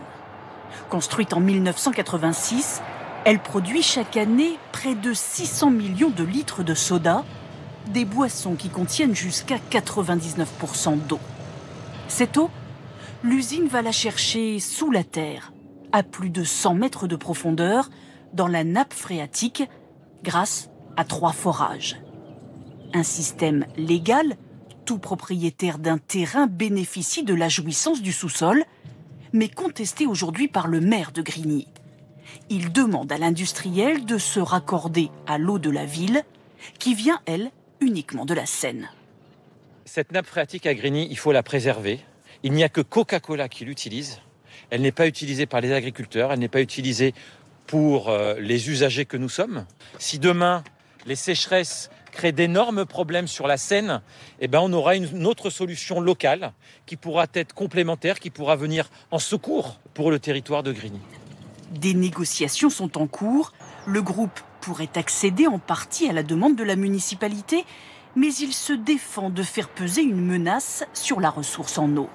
Construite 0.91 1.33
en 1.33 1.41
1986, 1.41 2.83
elle 3.25 3.41
produit 3.41 3.83
chaque 3.83 4.17
année 4.17 4.59
près 4.73 4.95
de 4.95 5.13
600 5.13 5.71
millions 5.71 6.11
de 6.11 6.25
litres 6.25 6.63
de 6.63 6.75
soda 6.75 7.25
des 7.93 8.05
boissons 8.05 8.55
qui 8.55 8.69
contiennent 8.69 9.15
jusqu'à 9.15 9.59
99% 9.71 10.99
d'eau. 11.07 11.21
Cette 12.09 12.37
eau, 12.37 12.51
l'usine 13.23 13.67
va 13.67 13.83
la 13.83 13.93
chercher 13.93 14.61
sous 14.61 14.91
la 14.91 15.05
terre, 15.05 15.53
à 15.93 16.03
plus 16.03 16.31
de 16.31 16.45
100 16.45 16.75
mètres 16.75 17.07
de 17.07 17.17
profondeur, 17.17 17.91
dans 18.33 18.49
la 18.49 18.65
nappe 18.65 18.95
phréatique, 18.95 19.69
grâce 20.23 20.71
à 20.97 21.05
trois 21.05 21.33
forages. 21.33 22.01
Un 22.95 23.03
système 23.03 23.67
légal, 23.77 24.37
tout 24.85 24.99
propriétaire 24.99 25.79
d'un 25.79 25.99
terrain 25.99 26.47
bénéficie 26.47 27.23
de 27.23 27.35
la 27.35 27.49
jouissance 27.49 28.03
du 28.03 28.13
sous-sol, 28.13 28.65
mais 29.33 29.49
contesté 29.49 30.07
aujourd'hui 30.07 30.49
par 30.49 30.67
le 30.67 30.81
maire 30.81 31.13
de 31.13 31.23
Grigny. 31.23 31.69
Il 32.51 32.73
demande 32.73 33.13
à 33.13 33.19
l'industriel 33.19 34.05
de 34.05 34.19
se 34.19 34.41
raccorder 34.41 35.11
à 35.27 35.39
l'eau 35.39 35.59
de 35.59 35.71
la 35.71 35.85
ville, 35.85 36.23
qui 36.79 36.95
vient, 36.95 37.21
elle, 37.27 37.51
uniquement 37.81 38.25
de 38.25 38.35
la 38.35 38.47
Seine. 38.47 38.89
Cette 39.85 40.13
nappe 40.13 40.27
phréatique 40.27 40.67
à 40.67 40.75
Grigny, 40.75 41.09
il 41.11 41.19
faut 41.19 41.33
la 41.33 41.43
préserver. 41.43 42.01
Il 42.43 42.53
n'y 42.53 42.63
a 42.63 42.69
que 42.69 42.81
Coca-Cola 42.81 43.49
qui 43.49 43.65
l'utilise. 43.65 44.21
Elle 44.71 44.83
n'est 44.83 44.93
pas 44.93 45.07
utilisée 45.07 45.47
par 45.47 45.61
les 45.61 45.73
agriculteurs, 45.73 46.33
elle 46.33 46.39
n'est 46.39 46.49
pas 46.49 46.61
utilisée 46.61 47.15
pour 47.67 48.09
euh, 48.09 48.35
les 48.39 48.71
usagers 48.71 49.07
que 49.07 49.17
nous 49.17 49.29
sommes. 49.29 49.65
Si 49.99 50.19
demain 50.19 50.65
les 51.07 51.17
sécheresses 51.17 51.91
créent 52.13 52.33
d'énormes 52.33 52.85
problèmes 52.85 53.29
sur 53.29 53.47
la 53.47 53.57
Seine, 53.57 54.03
eh 54.41 54.49
ben 54.49 54.61
on 54.61 54.73
aura 54.73 54.97
une 54.97 55.27
autre 55.27 55.51
solution 55.51 56.01
locale 56.01 56.53
qui 56.87 56.97
pourra 56.97 57.27
être 57.35 57.55
complémentaire, 57.55 58.19
qui 58.19 58.31
pourra 58.31 58.57
venir 58.57 58.91
en 59.11 59.19
secours 59.19 59.79
pour 59.95 60.11
le 60.11 60.19
territoire 60.19 60.63
de 60.63 60.73
Grigny. 60.73 61.01
Des 61.71 61.95
négociations 61.95 62.71
sont 62.71 62.99
en 62.99 63.07
cours. 63.07 63.53
Le 63.87 64.03
groupe 64.03 64.41
pourrait 64.69 64.91
accéder 64.97 65.47
en 65.47 65.59
partie 65.59 66.11
à 66.11 66.13
la 66.13 66.23
demande 66.23 66.55
de 66.55 66.63
la 66.63 66.77
municipalité, 66.77 67.65
mais 68.17 68.35
il 68.35 68.53
se 68.53 68.75
défend 68.75 69.31
de 69.31 69.43
faire 69.43 69.71
peser 69.71 70.03
une 70.03 70.21
menace 70.21 70.85
sur 70.93 71.21
la 71.21 71.31
ressource 71.31 71.79
en 71.79 71.97
eau. 71.97 72.11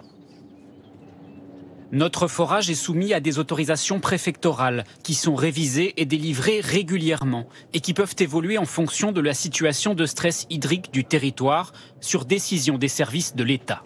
Notre 1.91 2.27
forage 2.27 2.69
est 2.69 2.75
soumis 2.75 3.11
à 3.11 3.19
des 3.19 3.39
autorisations 3.39 3.99
préfectorales 3.99 4.83
qui 5.01 5.15
sont 5.15 5.33
révisées 5.33 5.99
et 5.99 6.05
délivrées 6.05 6.59
régulièrement 6.59 7.47
et 7.73 7.79
qui 7.79 7.95
peuvent 7.95 8.15
évoluer 8.19 8.59
en 8.59 8.65
fonction 8.65 9.11
de 9.11 9.21
la 9.21 9.33
situation 9.33 9.95
de 9.95 10.05
stress 10.05 10.45
hydrique 10.51 10.93
du 10.93 11.05
territoire 11.05 11.73
sur 12.01 12.23
décision 12.23 12.77
des 12.77 12.87
services 12.87 13.35
de 13.35 13.43
l'État. 13.43 13.81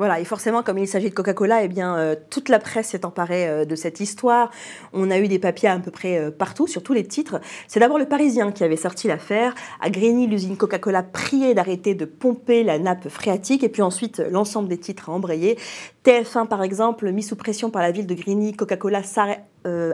Voilà, 0.00 0.18
et 0.18 0.24
forcément, 0.24 0.62
comme 0.62 0.78
il 0.78 0.88
s'agit 0.88 1.10
de 1.10 1.14
Coca-Cola, 1.14 1.62
eh 1.62 1.68
bien, 1.68 1.94
euh, 1.98 2.16
toute 2.30 2.48
la 2.48 2.58
presse 2.58 2.86
s'est 2.86 3.04
emparée 3.04 3.46
euh, 3.46 3.64
de 3.66 3.76
cette 3.76 4.00
histoire. 4.00 4.50
On 4.94 5.10
a 5.10 5.18
eu 5.18 5.28
des 5.28 5.38
papiers 5.38 5.68
à 5.68 5.78
peu 5.78 5.90
près 5.90 6.16
euh, 6.16 6.30
partout, 6.30 6.66
sur 6.66 6.82
tous 6.82 6.94
les 6.94 7.04
titres. 7.04 7.38
C'est 7.68 7.80
d'abord 7.80 7.98
le 7.98 8.06
Parisien 8.06 8.50
qui 8.50 8.64
avait 8.64 8.78
sorti 8.78 9.08
l'affaire. 9.08 9.54
À 9.78 9.90
Grigny, 9.90 10.26
l'usine 10.26 10.56
Coca-Cola 10.56 11.02
priait 11.02 11.52
d'arrêter 11.52 11.94
de 11.94 12.06
pomper 12.06 12.64
la 12.64 12.78
nappe 12.78 13.10
phréatique. 13.10 13.62
Et 13.62 13.68
puis 13.68 13.82
ensuite, 13.82 14.22
l'ensemble 14.30 14.70
des 14.70 14.78
titres 14.78 15.10
a 15.10 15.12
embrayé. 15.12 15.58
TF1, 16.06 16.48
par 16.48 16.62
exemple, 16.62 17.12
mis 17.12 17.22
sous 17.22 17.36
pression 17.36 17.68
par 17.68 17.82
la 17.82 17.90
ville 17.90 18.06
de 18.06 18.14
Grigny, 18.14 18.54
Coca-Cola 18.54 19.02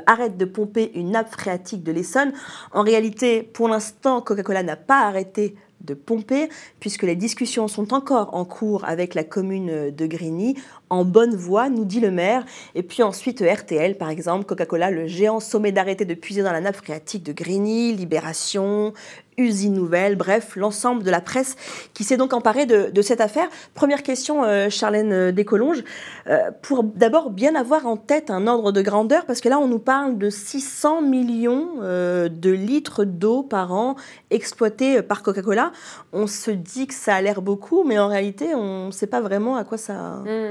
arrête 0.06 0.36
de 0.36 0.44
pomper 0.44 0.92
une 0.94 1.10
nappe 1.10 1.32
phréatique 1.32 1.82
de 1.82 1.90
l'Essonne. 1.90 2.32
En 2.70 2.84
réalité, 2.84 3.42
pour 3.42 3.66
l'instant, 3.66 4.20
Coca-Cola 4.20 4.62
n'a 4.62 4.76
pas 4.76 5.00
arrêté 5.00 5.56
de 5.80 5.94
pomper, 5.94 6.48
puisque 6.80 7.02
les 7.02 7.16
discussions 7.16 7.68
sont 7.68 7.94
encore 7.94 8.34
en 8.34 8.44
cours 8.44 8.84
avec 8.84 9.14
la 9.14 9.24
commune 9.24 9.90
de 9.90 10.06
Grigny, 10.06 10.56
en 10.90 11.04
bonne 11.04 11.34
voie, 11.34 11.68
nous 11.68 11.84
dit 11.84 12.00
le 12.00 12.10
maire. 12.10 12.44
Et 12.74 12.82
puis 12.82 13.02
ensuite 13.02 13.40
RTL, 13.40 13.96
par 13.96 14.10
exemple, 14.10 14.44
Coca-Cola, 14.44 14.90
le 14.90 15.06
géant 15.06 15.40
sommet 15.40 15.72
d'arrêter 15.72 16.04
de 16.04 16.14
puiser 16.14 16.42
dans 16.42 16.52
la 16.52 16.60
nappe 16.60 16.76
phréatique 16.76 17.22
de 17.22 17.32
Grigny, 17.32 17.94
Libération, 17.94 18.92
Usine 19.38 19.74
Nouvelle, 19.74 20.16
bref, 20.16 20.56
l'ensemble 20.56 21.02
de 21.02 21.10
la 21.10 21.20
presse 21.20 21.56
qui 21.94 22.04
s'est 22.04 22.16
donc 22.16 22.32
emparée 22.32 22.66
de, 22.66 23.02
cette 23.02 23.20
affaire. 23.20 23.48
Première 23.74 24.02
question, 24.02 24.44
euh, 24.44 24.68
Charlène 24.70 25.12
euh, 25.12 25.32
Descolonges, 25.32 25.84
euh, 26.28 26.50
pour 26.62 26.82
d'abord 26.82 27.30
bien 27.30 27.54
avoir 27.54 27.86
en 27.86 27.96
tête 27.96 28.30
un 28.30 28.46
ordre 28.46 28.72
de 28.72 28.82
grandeur, 28.82 29.26
parce 29.26 29.40
que 29.40 29.48
là 29.48 29.58
on 29.58 29.68
nous 29.68 29.78
parle 29.78 30.18
de 30.18 30.30
600 30.30 31.02
millions 31.02 31.76
de 31.76 32.50
litres 32.50 33.04
d'eau 33.04 33.42
par 33.42 33.72
an 33.72 33.96
exploités 34.30 35.02
par 35.02 35.22
Coca-Cola. 35.22 35.72
On 36.12 36.26
se 36.26 36.50
dit 36.50 36.86
que 36.86 36.94
ça 36.94 37.14
a 37.14 37.20
l'air 37.20 37.42
beaucoup, 37.42 37.84
mais 37.84 37.98
en 37.98 38.08
réalité 38.08 38.54
on 38.54 38.86
ne 38.86 38.90
sait 38.90 39.06
pas 39.06 39.20
vraiment 39.20 39.56
à 39.56 39.64
quoi 39.64 39.78
ça, 39.78 40.22
hmm. 40.24 40.50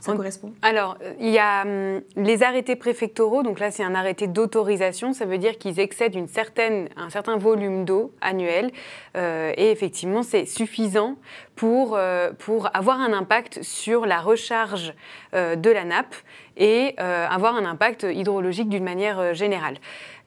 ça 0.00 0.12
correspond. 0.14 0.52
Alors, 0.62 0.96
il 1.18 1.30
y 1.30 1.38
a 1.38 1.62
hum, 1.62 2.00
les 2.16 2.42
arrêtés 2.42 2.76
préfectoraux, 2.76 3.42
donc 3.42 3.60
là 3.60 3.70
c'est 3.70 3.84
un 3.84 3.94
arrêté 3.94 4.26
d'autorisation, 4.26 5.12
ça 5.12 5.26
veut 5.26 5.38
dire 5.38 5.58
qu'ils 5.58 5.80
excèdent 5.80 6.14
une 6.14 6.28
certaine, 6.28 6.88
un 6.96 7.10
certain 7.10 7.36
volume 7.36 7.84
d'eau 7.84 8.12
annuel. 8.20 8.70
Euh, 9.16 9.52
et 9.56 9.70
effectivement, 9.70 10.22
c'est 10.22 10.46
suffisant 10.46 11.16
pour, 11.56 11.96
euh, 11.96 12.30
pour 12.38 12.74
avoir 12.74 13.00
un 13.00 13.12
impact 13.12 13.62
sur 13.62 14.06
la 14.06 14.20
recharge 14.20 14.94
euh, 15.34 15.56
de 15.56 15.70
la 15.70 15.84
nappe 15.84 16.14
et 16.56 16.98
avoir 16.98 17.56
un 17.56 17.64
impact 17.64 18.02
hydrologique 18.02 18.68
d'une 18.68 18.84
manière 18.84 19.32
générale. 19.32 19.78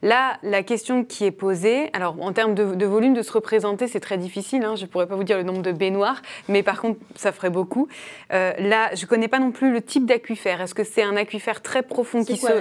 Là, 0.01 0.39
la 0.41 0.63
question 0.63 1.03
qui 1.03 1.25
est 1.25 1.31
posée, 1.31 1.91
alors 1.93 2.15
en 2.19 2.33
termes 2.33 2.55
de, 2.55 2.85
volume, 2.85 3.13
de 3.13 3.21
se 3.21 3.31
représenter, 3.31 3.87
c'est 3.87 3.99
très 3.99 4.17
difficile. 4.17 4.63
Hein, 4.63 4.75
je 4.75 4.81
ne 4.81 4.87
pourrais 4.87 5.05
pas 5.05 5.15
vous 5.15 5.23
dire 5.23 5.37
le 5.37 5.43
nombre 5.43 5.61
de 5.61 5.71
baignoires, 5.71 6.23
mais 6.47 6.63
par 6.63 6.81
contre, 6.81 6.99
ça 7.13 7.31
ferait 7.31 7.51
beaucoup. 7.51 7.87
là, 8.31 8.95
je 8.95 9.03
ne 9.03 9.05
connais 9.07 9.27
pas 9.27 9.37
non 9.37 9.51
plus 9.51 9.71
le 9.71 9.81
type 9.83 10.07
d'aquifère. 10.07 10.59
Est-ce 10.59 10.73
que 10.73 10.83
c'est 10.83 11.03
un 11.03 11.15
aquifère 11.15 11.61
très 11.61 11.83
profond 11.83 12.23
qui 12.23 12.39
quoi, 12.39 12.49
se... 12.49 12.55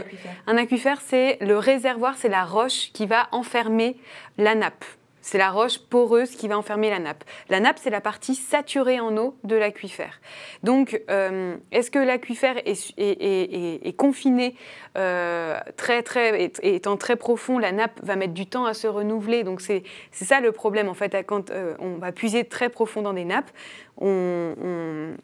Un 0.47 0.59
aquifère, 0.59 1.01
c'est 1.01 1.39
le 1.41 1.57
réservoir, 1.57 2.17
c'est 2.19 2.29
la 2.29 2.45
roche 2.45 2.91
qui 2.93 3.07
va 3.07 3.29
enfermer 3.33 3.97
la 4.37 4.55
nappe. 4.55 4.85
C'est 5.23 5.39
la 5.39 5.51
roche 5.51 5.79
poreuse 5.79 6.33
qui 6.33 6.49
va 6.49 6.59
enfermer 6.59 6.91
la 6.91 6.99
nappe. 6.99 7.25
La 7.49 7.61
nappe, 7.61 7.79
c'est 7.81 7.91
la 7.91 8.01
partie 8.01 8.35
saturée 8.35 9.01
en 9.01 9.17
eau 9.17 9.37
de 9.45 9.57
l'aquifère. 9.57 10.21
Donc, 10.63 11.01
euh, 11.11 11.57
est-ce 11.71 11.91
que 11.91 11.99
l'aquifère 11.99 12.57
est, 12.67 13.97
confiné 13.97 14.57
euh, 14.99 15.59
très, 15.77 16.03
très, 16.03 16.51
étant 16.63 16.97
très 16.97 17.17
profond 17.17 17.59
La 17.59 17.73
nappe 17.73 18.01
va 18.03 18.17
mettre 18.17 18.35
du 18.35 18.47
temps 18.47 18.67
à 18.67 18.75
se 18.75 18.89
renouveler. 18.89 19.45
Donc, 19.45 19.61
c'est 19.61 19.85
ça 20.11 20.41
le 20.41 20.53
problème, 20.53 20.89
en 20.89 20.95
fait, 20.95 21.25
quand 21.25 21.51
euh, 21.51 21.75
on 21.79 21.95
va 21.95 22.13
puiser 22.13 22.45
très 22.45 22.69
profond 22.69 23.03
dans 23.03 23.13
des 23.13 23.25
nappes. 23.25 23.51
on, 23.99 25.15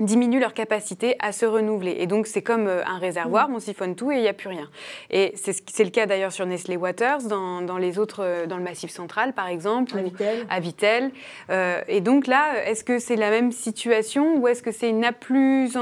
diminuent 0.00 0.40
leur 0.40 0.54
capacité 0.54 1.16
à 1.18 1.32
se 1.32 1.44
renouveler. 1.44 1.96
Et 1.98 2.06
donc, 2.06 2.26
c'est 2.26 2.42
comme 2.42 2.68
euh, 2.68 2.84
un 2.86 2.98
réservoir, 2.98 3.48
mm. 3.48 3.54
on 3.54 3.60
siphonne 3.60 3.96
tout 3.96 4.12
et 4.12 4.16
il 4.16 4.22
n'y 4.22 4.28
a 4.28 4.32
plus 4.32 4.48
rien. 4.48 4.68
Et 5.10 5.34
c'est 5.36 5.84
le 5.84 5.90
cas 5.90 6.06
d'ailleurs 6.06 6.32
sur 6.32 6.46
Nestlé 6.46 6.76
Waters, 6.76 7.22
dans, 7.22 7.62
dans, 7.62 7.78
les 7.78 7.98
autres, 7.98 8.22
euh, 8.22 8.46
dans 8.46 8.56
le 8.56 8.62
Massif 8.62 8.90
central, 8.90 9.32
par 9.32 9.48
exemple, 9.48 9.96
à 9.96 10.02
Vitel. 10.02 10.46
À 10.50 10.60
Vitel. 10.60 11.10
Euh, 11.50 11.80
et 11.88 12.00
donc 12.00 12.26
là, 12.26 12.64
est-ce 12.66 12.84
que 12.84 12.98
c'est 12.98 13.16
la 13.16 13.30
même 13.30 13.50
situation 13.52 14.36
ou 14.36 14.48
est-ce 14.48 14.62
que 14.62 14.72
c'est 14.72 14.88
une 14.88 15.00
nappe 15.00 15.20
plus... 15.20 15.76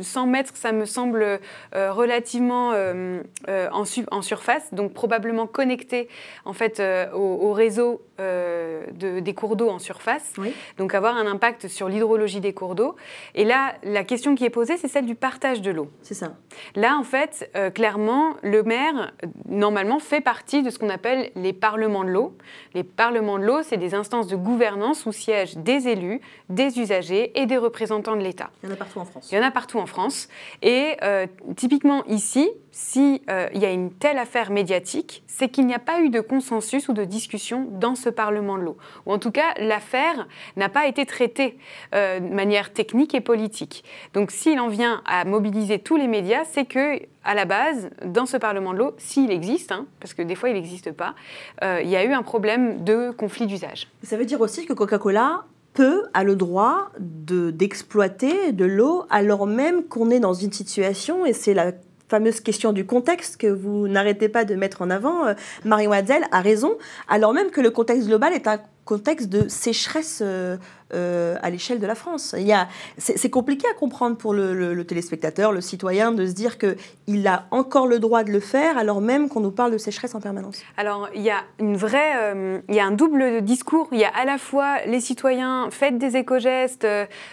100 0.00 0.26
mètres, 0.26 0.52
ça 0.54 0.72
me 0.72 0.84
semble 0.84 1.40
relativement 1.74 2.70
en, 2.70 3.84
en, 4.10 4.22
surface, 4.22 4.72
donc 4.72 4.92
probablement 4.92 5.46
connecté 5.46 6.08
en 6.44 6.52
fait 6.52 6.82
au, 7.14 7.52
réseau 7.52 8.02
de, 8.18 9.20
des 9.20 9.34
cours 9.34 9.56
d'eau 9.56 9.68
en 9.68 9.78
surface. 9.78 10.34
Donc 10.78 10.94
avoir 10.94 11.16
un 11.16 11.26
impact 11.26 11.68
sur 11.68 11.88
l'hydrologie 11.88 12.40
des 12.40 12.52
cours 12.52 12.74
d'eau. 12.74 12.96
Et 13.34 13.44
là, 13.44 13.57
la 13.82 14.04
question 14.04 14.34
qui 14.34 14.44
est 14.44 14.50
posée, 14.50 14.76
c'est 14.76 14.88
celle 14.88 15.06
du 15.06 15.14
partage 15.14 15.62
de 15.62 15.70
l'eau. 15.70 15.90
C'est 16.02 16.14
ça. 16.14 16.34
Là, 16.74 16.96
en 16.98 17.02
fait, 17.02 17.50
euh, 17.56 17.70
clairement, 17.70 18.34
le 18.42 18.62
maire, 18.62 19.12
normalement, 19.48 19.98
fait 19.98 20.20
partie 20.20 20.62
de 20.62 20.70
ce 20.70 20.78
qu'on 20.78 20.88
appelle 20.88 21.30
les 21.34 21.52
parlements 21.52 22.04
de 22.04 22.10
l'eau. 22.10 22.36
Les 22.74 22.84
parlements 22.84 23.38
de 23.38 23.44
l'eau, 23.44 23.62
c'est 23.62 23.76
des 23.76 23.94
instances 23.94 24.26
de 24.26 24.36
gouvernance 24.36 25.06
où 25.06 25.12
siègent 25.12 25.56
des 25.56 25.88
élus, 25.88 26.20
des 26.48 26.78
usagers 26.78 27.38
et 27.40 27.46
des 27.46 27.56
représentants 27.56 28.16
de 28.16 28.22
l'État. 28.22 28.50
Il 28.62 28.68
y 28.68 28.72
en 28.72 28.74
a 28.74 28.76
partout 28.76 29.00
en 29.00 29.04
France. 29.04 29.28
Il 29.30 29.36
y 29.36 29.38
en 29.38 29.44
a 29.44 29.50
partout 29.50 29.78
en 29.78 29.86
France. 29.86 30.28
Et 30.62 30.96
euh, 31.02 31.26
typiquement 31.56 32.04
ici, 32.06 32.50
s'il 32.80 33.20
euh, 33.28 33.48
y 33.54 33.64
a 33.64 33.70
une 33.72 33.90
telle 33.90 34.18
affaire 34.18 34.52
médiatique, 34.52 35.24
c'est 35.26 35.48
qu'il 35.48 35.66
n'y 35.66 35.74
a 35.74 35.80
pas 35.80 36.00
eu 36.00 36.10
de 36.10 36.20
consensus 36.20 36.88
ou 36.88 36.92
de 36.92 37.04
discussion 37.04 37.66
dans 37.72 37.96
ce 37.96 38.08
Parlement 38.08 38.56
de 38.56 38.62
l'eau. 38.62 38.76
Ou 39.06 39.12
en 39.12 39.18
tout 39.18 39.32
cas, 39.32 39.52
l'affaire 39.58 40.28
n'a 40.56 40.68
pas 40.68 40.86
été 40.86 41.04
traitée 41.04 41.58
de 41.92 42.34
manière 42.34 42.72
technique 42.72 43.14
et 43.14 43.20
politique. 43.20 43.84
Donc 44.14 44.30
s'il 44.30 44.60
en 44.60 44.68
vient 44.68 45.02
à 45.06 45.24
mobiliser 45.24 45.78
tous 45.78 45.96
les 45.96 46.06
médias, 46.06 46.44
c'est 46.44 46.64
que 46.64 47.00
à 47.28 47.34
la 47.34 47.44
base, 47.44 47.90
dans 48.06 48.24
ce 48.24 48.38
Parlement 48.38 48.72
de 48.72 48.78
l'eau, 48.78 48.94
s'il 48.96 49.30
existe, 49.30 49.70
hein, 49.70 49.86
parce 50.00 50.14
que 50.14 50.22
des 50.22 50.34
fois 50.34 50.48
il 50.48 50.54
n'existe 50.54 50.92
pas, 50.92 51.14
euh, 51.62 51.80
il 51.82 51.90
y 51.90 51.96
a 51.96 52.04
eu 52.04 52.12
un 52.12 52.22
problème 52.22 52.84
de 52.84 53.10
conflit 53.10 53.46
d'usage. 53.46 53.88
Ça 54.02 54.16
veut 54.16 54.24
dire 54.24 54.40
aussi 54.40 54.64
que 54.64 54.72
Coca-Cola 54.72 55.44
peut, 55.74 56.04
a 56.14 56.24
le 56.24 56.36
droit 56.36 56.90
d'exploiter 56.98 58.52
de, 58.52 58.64
l'eau 58.64 59.04
alors 59.10 59.46
même 59.46 59.84
qu'on 59.84 60.10
est 60.10 60.20
dans 60.20 60.32
une 60.32 60.52
situation, 60.52 61.26
et 61.26 61.34
c'est 61.34 61.54
la 61.54 61.72
fameuse 62.08 62.40
question 62.40 62.72
du 62.72 62.86
contexte 62.86 63.36
que 63.36 63.46
vous 63.46 63.88
n'arrêtez 63.88 64.28
pas 64.28 64.44
de 64.44 64.54
mettre 64.54 64.82
en 64.82 64.90
avant, 64.90 65.26
euh, 65.26 65.34
Marie-Wazel 65.64 66.24
a 66.32 66.40
raison, 66.40 66.76
alors 67.08 67.32
même 67.32 67.50
que 67.50 67.60
le 67.60 67.70
contexte 67.70 68.06
global 68.06 68.32
est 68.32 68.46
un 68.46 68.60
contexte 68.84 69.28
de 69.28 69.48
sécheresse 69.48 70.20
euh, 70.22 70.56
euh, 70.94 71.36
à 71.42 71.50
l'échelle 71.50 71.80
de 71.80 71.86
la 71.86 71.94
France. 71.94 72.34
Il 72.38 72.46
y 72.46 72.52
a, 72.52 72.68
c'est, 72.96 73.30
compliqué 73.30 73.66
à 73.70 73.74
comprendre 73.74 74.16
pour 74.16 74.32
le, 74.32 74.82
téléspectateur, 74.84 75.52
le 75.52 75.60
citoyen, 75.60 76.12
de 76.12 76.26
se 76.26 76.32
dire 76.32 76.56
qu'il 76.58 77.26
a 77.26 77.46
encore 77.50 77.86
le 77.86 77.98
droit 77.98 78.24
de 78.24 78.30
le 78.30 78.40
faire 78.40 78.78
alors 78.78 79.00
même 79.00 79.28
qu'on 79.28 79.40
nous 79.40 79.50
parle 79.50 79.72
de 79.72 79.78
sécheresse 79.78 80.14
en 80.14 80.20
permanence. 80.20 80.62
Alors 80.76 81.08
il 81.14 81.22
y 81.22 81.30
a 81.30 81.42
une 81.58 81.76
vraie, 81.76 82.12
euh, 82.16 82.60
il 82.68 82.74
y 82.74 82.80
a 82.80 82.86
un 82.86 82.90
double 82.90 83.42
discours. 83.42 83.88
Il 83.92 83.98
y 83.98 84.04
a 84.04 84.10
à 84.16 84.24
la 84.24 84.38
fois 84.38 84.78
les 84.86 85.00
citoyens 85.00 85.68
faites 85.70 85.98
des 85.98 86.16
éco-gestes, 86.16 86.86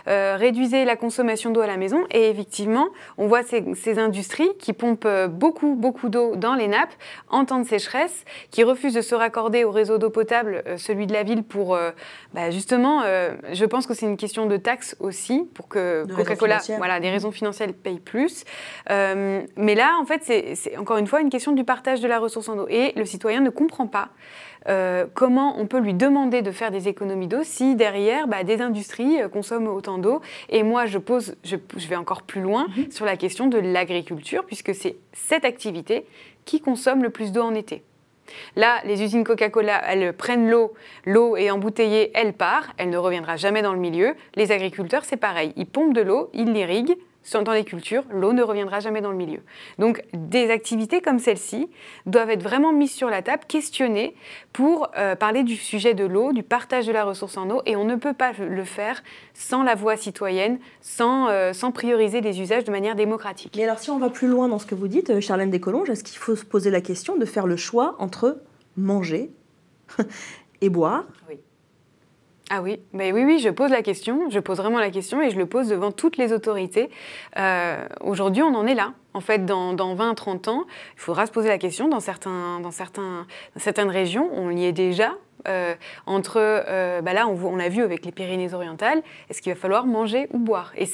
réduisez 0.05 0.85
la 0.85 0.95
consommation 0.95 1.51
d'eau 1.51 1.61
à 1.61 1.67
la 1.67 1.77
maison, 1.77 2.03
et 2.11 2.29
effectivement 2.29 2.87
on 3.17 3.27
voit 3.27 3.43
ces, 3.43 3.99
industries 3.99 4.49
qui 4.59 4.73
pompent 4.73 5.07
beaucoup 5.29 5.75
beaucoup 5.75 6.09
d'eau 6.09 6.35
dans 6.35 6.55
les 6.55 6.67
nappes 6.67 6.93
en 7.29 7.45
temps 7.45 7.59
de 7.59 7.67
sécheresse, 7.67 8.25
qui 8.51 8.63
refusent 8.63 8.93
de 8.93 9.01
se 9.01 9.15
raccorder 9.15 9.63
au 9.63 9.71
réseau 9.71 9.97
d'eau 9.97 10.09
potable, 10.09 10.63
celui 10.77 11.07
de 11.07 11.13
la 11.13 11.23
ville 11.23 11.43
pour 11.43 11.75
euh, 11.75 11.91
bah, 12.33 12.51
justement, 12.51 13.01
euh, 13.05 13.31
je 13.51 13.65
pense 13.65 13.87
que 13.87 13.93
c'est 13.93 14.05
une 14.05 14.17
question 14.17 14.45
de 14.45 14.57
taxes 14.57 14.95
aussi 14.99 15.47
pour 15.53 15.67
que 15.67 16.05
Coca-Cola, 16.15 16.59
voilà, 16.77 16.99
des 16.99 17.09
raisons 17.09 17.31
financières 17.31 17.69
paye 17.73 17.99
plus. 17.99 18.43
Euh, 18.89 19.41
mais 19.57 19.75
là, 19.75 19.97
en 19.99 20.05
fait, 20.05 20.21
c'est 20.55 20.77
encore 20.77 20.97
une 20.97 21.07
fois 21.07 21.21
une 21.21 21.29
question 21.29 21.51
du 21.51 21.63
partage 21.63 22.01
de 22.01 22.07
la 22.07 22.19
ressource 22.19 22.49
en 22.49 22.57
eau 22.57 22.67
et 22.69 22.93
le 22.95 23.05
citoyen 23.05 23.41
ne 23.41 23.49
comprend 23.49 23.87
pas. 23.87 24.09
comment 25.13 25.59
on 25.59 25.67
peut 25.67 25.79
lui 25.79 25.93
demander 25.93 26.41
de 26.41 26.51
faire 26.51 26.71
des 26.71 26.87
économies 26.87 27.27
d'eau 27.27 27.43
si 27.43 27.75
derrière 27.75 28.27
bah, 28.27 28.43
des 28.43 28.61
industries 28.61 29.17
consomment 29.31 29.67
autant 29.67 29.97
d'eau 29.97 30.21
Et 30.49 30.63
moi, 30.63 30.85
je 30.85 30.97
pose, 30.97 31.35
je, 31.43 31.57
vais 31.87 31.95
encore 31.95 32.23
plus 32.23 32.41
loin 32.41 32.67
mhm. 32.75 32.91
sur 32.91 33.05
la 33.05 33.17
question 33.17 33.47
de 33.47 33.57
l'agriculture, 33.57 34.45
puisque 34.45 34.73
c'est 34.73 34.97
cette 35.13 35.45
activité 35.45 36.05
qui 36.45 36.61
consomme 36.61 37.03
le 37.03 37.09
plus 37.09 37.31
d'eau 37.31 37.41
en 37.41 37.53
été. 37.53 37.83
Là, 38.55 38.81
les 38.85 39.03
usines 39.03 39.23
Coca-Cola, 39.23 39.81
elles 39.87 40.13
prennent 40.13 40.49
l'eau, 40.49 40.73
l'eau 41.05 41.35
est 41.37 41.51
embouteillée, 41.51 42.11
elle 42.13 42.33
part, 42.33 42.73
elle 42.77 42.89
ne 42.89 42.97
reviendra 42.97 43.35
jamais 43.37 43.61
dans 43.61 43.73
le 43.73 43.79
milieu. 43.79 44.15
Les 44.35 44.51
agriculteurs, 44.51 45.05
c'est 45.05 45.17
pareil, 45.17 45.53
ils 45.55 45.67
pompent 45.67 45.93
de 45.93 46.01
l'eau, 46.01 46.29
ils 46.33 46.51
l'irriguent, 46.51 46.97
dans 47.43 47.53
les 47.53 47.63
cultures, 47.63 48.03
l'eau 48.11 48.33
ne 48.33 48.43
reviendra 48.43 48.79
jamais 48.79 49.01
dans 49.01 49.11
le 49.11 49.17
milieu. 49.17 49.39
Donc 49.79 50.03
des 50.13 50.49
activités 50.51 51.01
comme 51.01 51.19
celle-ci 51.19 51.69
doivent 52.05 52.29
être 52.29 52.43
vraiment 52.43 52.71
mises 52.71 52.93
sur 52.93 53.09
la 53.09 53.21
table, 53.21 53.43
questionnées 53.47 54.15
pour 54.53 54.89
euh, 54.97 55.15
parler 55.15 55.43
du 55.43 55.55
sujet 55.55 55.93
de 55.93 56.05
l'eau, 56.05 56.33
du 56.33 56.43
partage 56.43 56.87
de 56.87 56.91
la 56.91 57.03
ressource 57.03 57.37
en 57.37 57.49
eau, 57.49 57.61
et 57.65 57.75
on 57.75 57.83
ne 57.83 57.95
peut 57.95 58.13
pas 58.13 58.31
le 58.39 58.63
faire 58.63 59.03
sans 59.33 59.63
la 59.63 59.75
voix 59.75 59.97
citoyenne, 59.97 60.59
sans, 60.81 61.29
euh, 61.29 61.53
sans 61.53 61.71
prioriser 61.71 62.21
les 62.21 62.41
usages 62.41 62.63
de 62.63 62.71
manière 62.71 62.95
démocratique. 62.95 63.53
Mais 63.57 63.63
alors 63.63 63.79
si 63.79 63.89
on 63.89 63.97
va 63.97 64.09
plus 64.09 64.27
loin 64.27 64.47
dans 64.47 64.59
ce 64.59 64.65
que 64.65 64.75
vous 64.75 64.87
dites, 64.87 65.09
euh, 65.09 65.19
Charlène 65.19 65.49
Descolonges, 65.49 65.89
est-ce 65.89 66.03
qu'il 66.03 66.17
faut 66.17 66.35
se 66.35 66.45
poser 66.45 66.69
la 66.69 66.81
question 66.81 67.17
de 67.17 67.25
faire 67.25 67.47
le 67.47 67.57
choix 67.57 67.95
entre 67.99 68.41
manger 68.77 69.31
et 70.61 70.69
boire? 70.69 71.05
Oui. 71.29 71.39
Ah 72.51 72.61
oui, 72.61 72.79
mais 72.93 73.11
oui, 73.11 73.23
oui, 73.23 73.39
je 73.39 73.49
pose 73.49 73.71
la 73.71 73.81
question, 73.81 74.29
je 74.29 74.39
pose 74.39 74.57
vraiment 74.57 74.77
la 74.77 74.91
question 74.91 75.19
et 75.19 75.31
je 75.31 75.37
le 75.37 75.47
pose 75.47 75.67
devant 75.69 75.91
toutes 75.91 76.17
les 76.17 76.31
autorités. 76.31 76.91
Euh, 77.37 77.87
aujourd'hui, 78.01 78.43
on 78.43 78.53
en 78.53 78.67
est 78.67 78.75
là. 78.75 78.93
En 79.15 79.19
fait, 79.19 79.45
dans, 79.45 79.73
dans 79.73 79.95
20, 79.95 80.13
30 80.13 80.47
ans, 80.49 80.65
il 80.95 80.99
faudra 80.99 81.25
se 81.25 81.31
poser 81.31 81.49
la 81.49 81.57
question 81.57 81.87
dans, 81.87 81.99
certaines 81.99 83.89
régions, 83.89 84.29
on 84.31 84.51
y 84.51 84.65
est 84.65 84.73
déjà. 84.73 85.13
Euh, 85.47 85.73
entre, 86.05 86.37
euh, 86.37 87.01
bah 87.01 87.13
là, 87.13 87.27
on, 87.27 87.35
on 87.45 87.59
a 87.59 87.69
vu 87.69 87.81
avec 87.81 88.05
les 88.05 88.11
Pyrénées-Orientales, 88.11 89.01
est-ce 89.29 89.41
qu'il 89.41 89.51
va 89.51 89.59
falloir 89.59 89.87
manger 89.87 90.27
ou 90.31 90.37
boire? 90.37 90.71
Et 90.75 90.85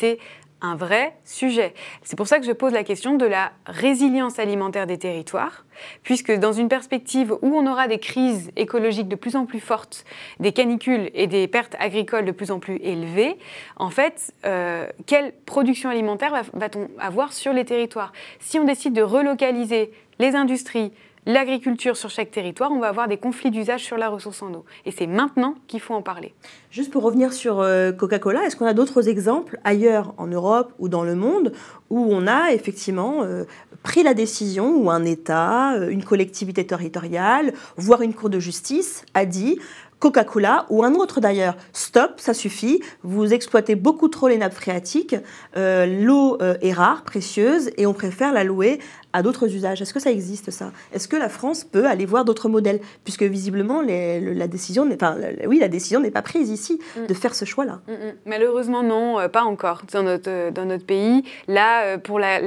un 0.62 0.76
vrai 0.76 1.14
sujet. 1.26 1.74
C'est 2.04 2.16
pour 2.16 2.28
ça 2.28 2.40
que 2.40 2.46
je 2.46 2.52
pose 2.52 2.74
la 2.74 2.84
question 2.84 3.16
de 3.16 3.26
la 3.26 3.52
résilience 3.66 4.40
alimentaire 4.40 4.88
des 4.88 4.98
territoires, 4.98 5.66
puisque 6.04 6.32
dans 6.32 6.54
une 6.54 6.70
perspective 6.70 7.34
où 7.42 7.56
on 7.56 7.66
aura 7.66 7.88
des 7.88 8.00
crises 8.00 8.52
écologiques 8.56 9.08
de 9.08 9.16
plus 9.16 9.36
en 9.36 9.46
plus 9.46 9.60
fortes, 9.60 10.06
des 10.40 10.52
canicules 10.52 11.10
et 11.14 11.28
des 11.28 11.48
pertes 11.48 11.76
agricoles 11.80 12.26
de 12.26 12.32
plus 12.32 12.52
en 12.52 12.60
plus 12.60 12.78
élevées, 12.82 13.38
en 13.78 13.90
fait, 13.90 14.34
euh, 14.46 14.88
quelle 15.06 15.34
production 15.46 15.90
alimentaire 15.90 16.44
va-t-on 16.54 16.90
avoir 17.00 17.34
sur 17.34 17.54
les 17.54 17.66
territoires? 17.66 18.14
Si 18.40 18.60
on 18.60 18.66
décide 18.66 18.94
de 18.94 19.02
relocaliser 19.02 19.92
les 20.20 20.36
industries, 20.36 20.92
l'agriculture 21.26 21.96
sur 21.96 22.10
chaque 22.10 22.32
territoire, 22.32 22.72
on 22.72 22.80
va 22.80 22.88
avoir 22.88 23.08
des 23.08 23.18
conflits 23.18 23.52
d'usage 23.52 23.84
sur 23.84 23.98
la 23.98 24.10
ressource 24.10 24.42
en 24.42 24.54
eau. 24.54 24.66
Et 24.86 24.92
c'est 24.92 25.08
maintenant 25.08 25.56
qu'il 25.68 25.80
faut 25.80 25.94
en 25.94 26.02
parler. 26.02 26.34
Juste 26.72 26.92
pour 26.92 27.04
revenir 27.04 27.34
sur 27.34 27.60
euh, 27.60 27.92
Coca-Cola, 27.92 28.44
est-ce 28.46 28.56
qu'on 28.56 28.66
a 28.66 28.74
d'autres 28.74 29.08
exemples 29.08 29.60
ailleurs 29.64 30.14
en 30.18 30.28
Europe 30.28 30.74
ou 30.80 30.90
dans 30.90 31.04
le 31.04 31.16
monde 31.16 31.54
où 31.90 32.08
on 32.10 32.28
a 32.28 32.52
effectivement 32.54 33.24
euh, 33.24 33.44
pris 33.84 34.04
la 34.04 34.14
décision, 34.14 34.76
où 34.76 34.90
un 34.90 35.06
État, 35.06 35.74
euh, 35.74 35.90
une 35.90 36.04
collectivité 36.04 36.66
territoriale, 36.66 37.54
voire 37.78 38.02
une 38.02 38.14
cour 38.14 38.30
de 38.30 38.40
justice 38.40 39.06
a 39.14 39.26
dit 39.26 39.60
Coca-Cola 40.02 40.66
ou 40.70 40.84
un 40.84 40.94
autre 40.96 41.22
d'ailleurs. 41.22 41.56
Stop, 41.72 42.16
ça 42.18 42.34
suffit. 42.34 42.82
Vous 43.04 43.34
exploitez 43.34 43.76
beaucoup 43.76 44.10
trop 44.10 44.28
les 44.28 44.38
nappes 44.38 44.54
phréatiques. 44.54 45.16
L'eau 45.56 46.38
est 46.40 46.74
rare, 46.74 47.04
précieuse, 47.04 47.70
et 47.78 47.86
on 47.86 47.94
préfère 47.94 48.34
la 48.34 48.44
louer 48.44 48.80
à 49.14 49.24
d'autres 49.24 49.54
usages. 49.54 49.82
Est-ce 49.82 49.94
que 49.94 50.00
ça 50.00 50.12
existe 50.12 50.52
ça? 50.52 50.72
Est-ce 50.94 51.08
que 51.08 51.16
la 51.16 51.30
France 51.30 51.64
peut 51.64 51.86
aller 51.86 52.06
voir 52.06 52.26
d'autres 52.26 52.50
modèles? 52.50 52.80
Puisque 53.04 53.24
visiblement, 53.24 53.82
la 53.82 54.48
décision 54.48 54.86
n'est 54.86 54.98
pas, 54.98 55.16
oui, 55.48 55.60
la 55.60 55.68
décision 55.68 56.00
n'est 56.00 56.12
pas 56.12 56.22
prise 56.22 56.50
ici 56.50 56.80
mm. 56.98 57.08
de 57.08 57.14
faire 57.14 57.36
ce 57.36 57.46
choix-là. 57.46 57.82
Mm, 57.88 57.92
mm. 57.92 58.14
Malheureusement, 58.26 58.84
non, 58.84 59.20
euh, 59.20 59.28
pas 59.28 59.44
encore 59.44 59.82
dans 59.92 60.04
notre, 60.04 60.30
euh, 60.30 60.52
dans 60.52 60.66
notre 60.66 60.86
pays. 60.86 61.24
Là, 61.48 61.84
euh, 61.84 61.98
pour, 61.98 62.20
la, 62.20 62.40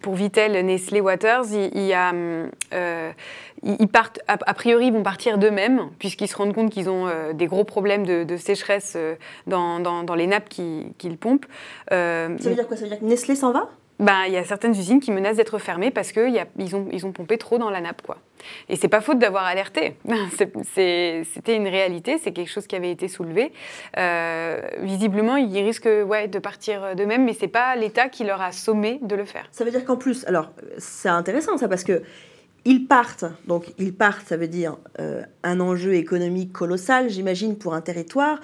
pour 0.00 0.14
Vitel, 0.14 0.64
Nestlé 0.64 1.00
Waters, 1.00 1.44
il, 1.52 1.82
y 1.82 1.92
a, 1.92 2.12
ils 3.64 3.88
partent, 3.88 4.20
a, 4.28 4.54
priori, 4.54 4.86
ils 4.86 4.92
vont 4.92 5.02
partir 5.02 5.38
d'eux-mêmes, 5.38 5.88
puisqu'ils 5.98 6.28
se 6.28 6.36
rendent 6.36 6.54
compte 6.54 6.70
qu'ils 6.70 6.90
ont 6.90 7.08
des 7.32 7.46
gros 7.46 7.64
problèmes 7.64 8.04
de, 8.04 8.36
sécheresse 8.36 8.96
dans, 9.46 9.80
dans, 9.80 10.02
dans, 10.02 10.14
les 10.14 10.26
nappes 10.26 10.48
qu'ils 10.48 11.18
pompent. 11.18 11.46
ça 11.90 12.28
veut 12.28 12.54
dire 12.54 12.66
quoi? 12.66 12.76
Ça 12.76 12.82
veut 12.82 12.90
dire 12.90 13.00
que 13.00 13.04
Nestlé 13.04 13.34
s'en 13.34 13.52
va? 13.52 13.70
Ben, 14.00 14.24
il 14.26 14.32
y 14.32 14.36
a 14.36 14.44
certaines 14.44 14.72
usines 14.72 15.00
qui 15.00 15.12
menacent 15.12 15.36
d'être 15.36 15.58
fermées 15.58 15.92
parce 15.92 16.10
qu'ils 16.10 16.36
ont, 16.74 16.88
ils 16.92 17.06
ont 17.06 17.12
pompé 17.12 17.38
trop 17.38 17.58
dans 17.58 17.70
la 17.70 17.80
nappe. 17.80 18.02
Quoi. 18.02 18.18
Et 18.68 18.74
c'est 18.74 18.88
pas 18.88 19.00
faute 19.00 19.20
d'avoir 19.20 19.44
alerté. 19.44 19.96
C'était 20.74 21.56
une 21.56 21.68
réalité, 21.68 22.18
c'est 22.18 22.32
quelque 22.32 22.50
chose 22.50 22.66
qui 22.66 22.74
avait 22.74 22.90
été 22.90 23.06
soulevé. 23.06 23.52
Euh, 23.96 24.60
visiblement, 24.80 25.36
ils 25.36 25.64
risquent 25.64 25.88
ouais, 26.06 26.26
de 26.26 26.40
partir 26.40 26.96
d'eux-mêmes, 26.96 27.24
mais 27.24 27.34
c'est 27.34 27.48
pas 27.48 27.76
l'État 27.76 28.08
qui 28.08 28.24
leur 28.24 28.42
a 28.42 28.50
sommé 28.50 28.98
de 29.00 29.14
le 29.14 29.24
faire. 29.24 29.46
Ça 29.52 29.64
veut 29.64 29.70
dire 29.70 29.84
qu'en 29.84 29.96
plus, 29.96 30.24
alors 30.26 30.50
c'est 30.78 31.08
intéressant 31.08 31.56
ça 31.56 31.68
parce 31.68 31.84
que 31.84 32.02
ils 32.64 32.86
partent, 32.86 33.26
donc 33.46 33.72
ils 33.78 33.94
partent, 33.94 34.26
ça 34.26 34.36
veut 34.36 34.48
dire 34.48 34.76
euh, 34.98 35.22
un 35.42 35.60
enjeu 35.60 35.94
économique 35.94 36.52
colossal, 36.52 37.10
j'imagine, 37.10 37.56
pour 37.56 37.74
un 37.74 37.80
territoire. 37.80 38.40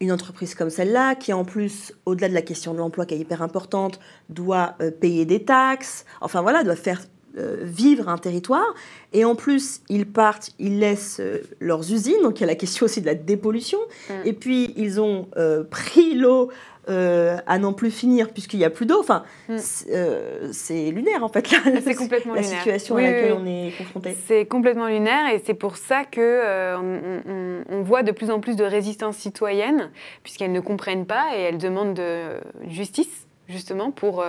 Une 0.00 0.12
entreprise 0.12 0.54
comme 0.54 0.70
celle-là, 0.70 1.14
qui 1.14 1.32
en 1.32 1.44
plus, 1.44 1.92
au-delà 2.04 2.28
de 2.28 2.34
la 2.34 2.42
question 2.42 2.74
de 2.74 2.78
l'emploi 2.78 3.06
qui 3.06 3.14
est 3.14 3.18
hyper 3.18 3.42
importante, 3.42 3.98
doit 4.28 4.76
euh, 4.80 4.90
payer 4.90 5.24
des 5.24 5.42
taxes, 5.42 6.04
enfin 6.20 6.42
voilà, 6.42 6.62
doit 6.62 6.76
faire 6.76 7.02
euh, 7.38 7.56
vivre 7.62 8.08
un 8.08 8.18
territoire. 8.18 8.74
Et 9.12 9.24
en 9.24 9.34
plus, 9.34 9.80
ils 9.88 10.06
partent, 10.06 10.50
ils 10.58 10.78
laissent 10.78 11.20
leurs 11.58 11.92
usines, 11.92 12.22
donc 12.22 12.38
il 12.38 12.42
y 12.42 12.44
a 12.44 12.48
la 12.48 12.54
question 12.54 12.84
aussi 12.84 13.00
de 13.00 13.06
la 13.06 13.14
dépollution. 13.14 13.78
Et 14.24 14.32
puis, 14.32 14.74
ils 14.76 15.00
ont 15.00 15.28
pris 15.70 16.14
l'eau 16.14 16.50
euh, 16.88 17.36
à 17.48 17.58
n'en 17.58 17.72
plus 17.72 17.90
finir 17.90 18.30
puisqu'il 18.30 18.58
n'y 18.58 18.64
a 18.64 18.70
plus 18.70 18.86
d'eau. 18.86 19.00
Enfin, 19.00 19.24
mm. 19.48 19.56
euh, 19.90 20.48
c'est 20.52 20.92
lunaire 20.92 21.24
en 21.24 21.28
fait, 21.28 21.44
c'est 21.84 21.96
complètement 21.96 22.34
la 22.34 22.42
lunaire. 22.42 22.58
situation 22.58 22.96
à 22.96 23.02
laquelle 23.02 23.36
on 23.36 23.44
est 23.44 23.72
confronté. 23.76 24.16
C'est 24.26 24.46
complètement 24.46 24.86
lunaire 24.86 25.34
et 25.34 25.42
c'est 25.44 25.54
pour 25.54 25.78
ça 25.78 26.04
que 26.04 26.20
euh, 26.20 27.62
on, 27.68 27.82
voit 27.82 28.04
de 28.04 28.12
plus 28.12 28.30
en 28.30 28.38
plus 28.38 28.54
de 28.54 28.62
résistance 28.62 29.16
citoyenne 29.16 29.90
puisqu'elles 30.22 30.52
ne 30.52 30.60
comprennent 30.60 31.06
pas 31.06 31.36
et 31.36 31.40
elles 31.40 31.58
demandent 31.58 31.94
de 31.94 32.38
justice 32.68 33.26
justement 33.48 33.90
pour, 33.90 34.24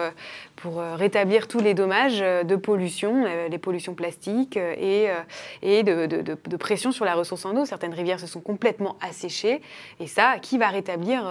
pour 0.55 0.77
rétablir 0.77 1.47
tous 1.47 1.59
les 1.59 1.75
dommages 1.75 2.19
de 2.19 2.55
pollution, 2.55 3.25
les 3.49 3.57
pollutions 3.59 3.93
plastiques 3.93 4.57
et, 4.57 5.09
et 5.63 5.83
de, 5.83 6.05
de, 6.05 6.21
de, 6.21 6.57
pression 6.57 6.91
sur 6.91 7.03
la 7.03 7.15
ressource 7.15 7.45
en 7.45 7.55
eau. 7.55 7.65
Certaines 7.65 7.95
rivières 7.95 8.19
se 8.19 8.27
sont 8.27 8.41
complètement 8.41 8.95
asséchées 9.01 9.61
et 9.99 10.05
ça, 10.05 10.37
qui 10.39 10.59
va 10.59 10.67
rétablir 10.67 11.23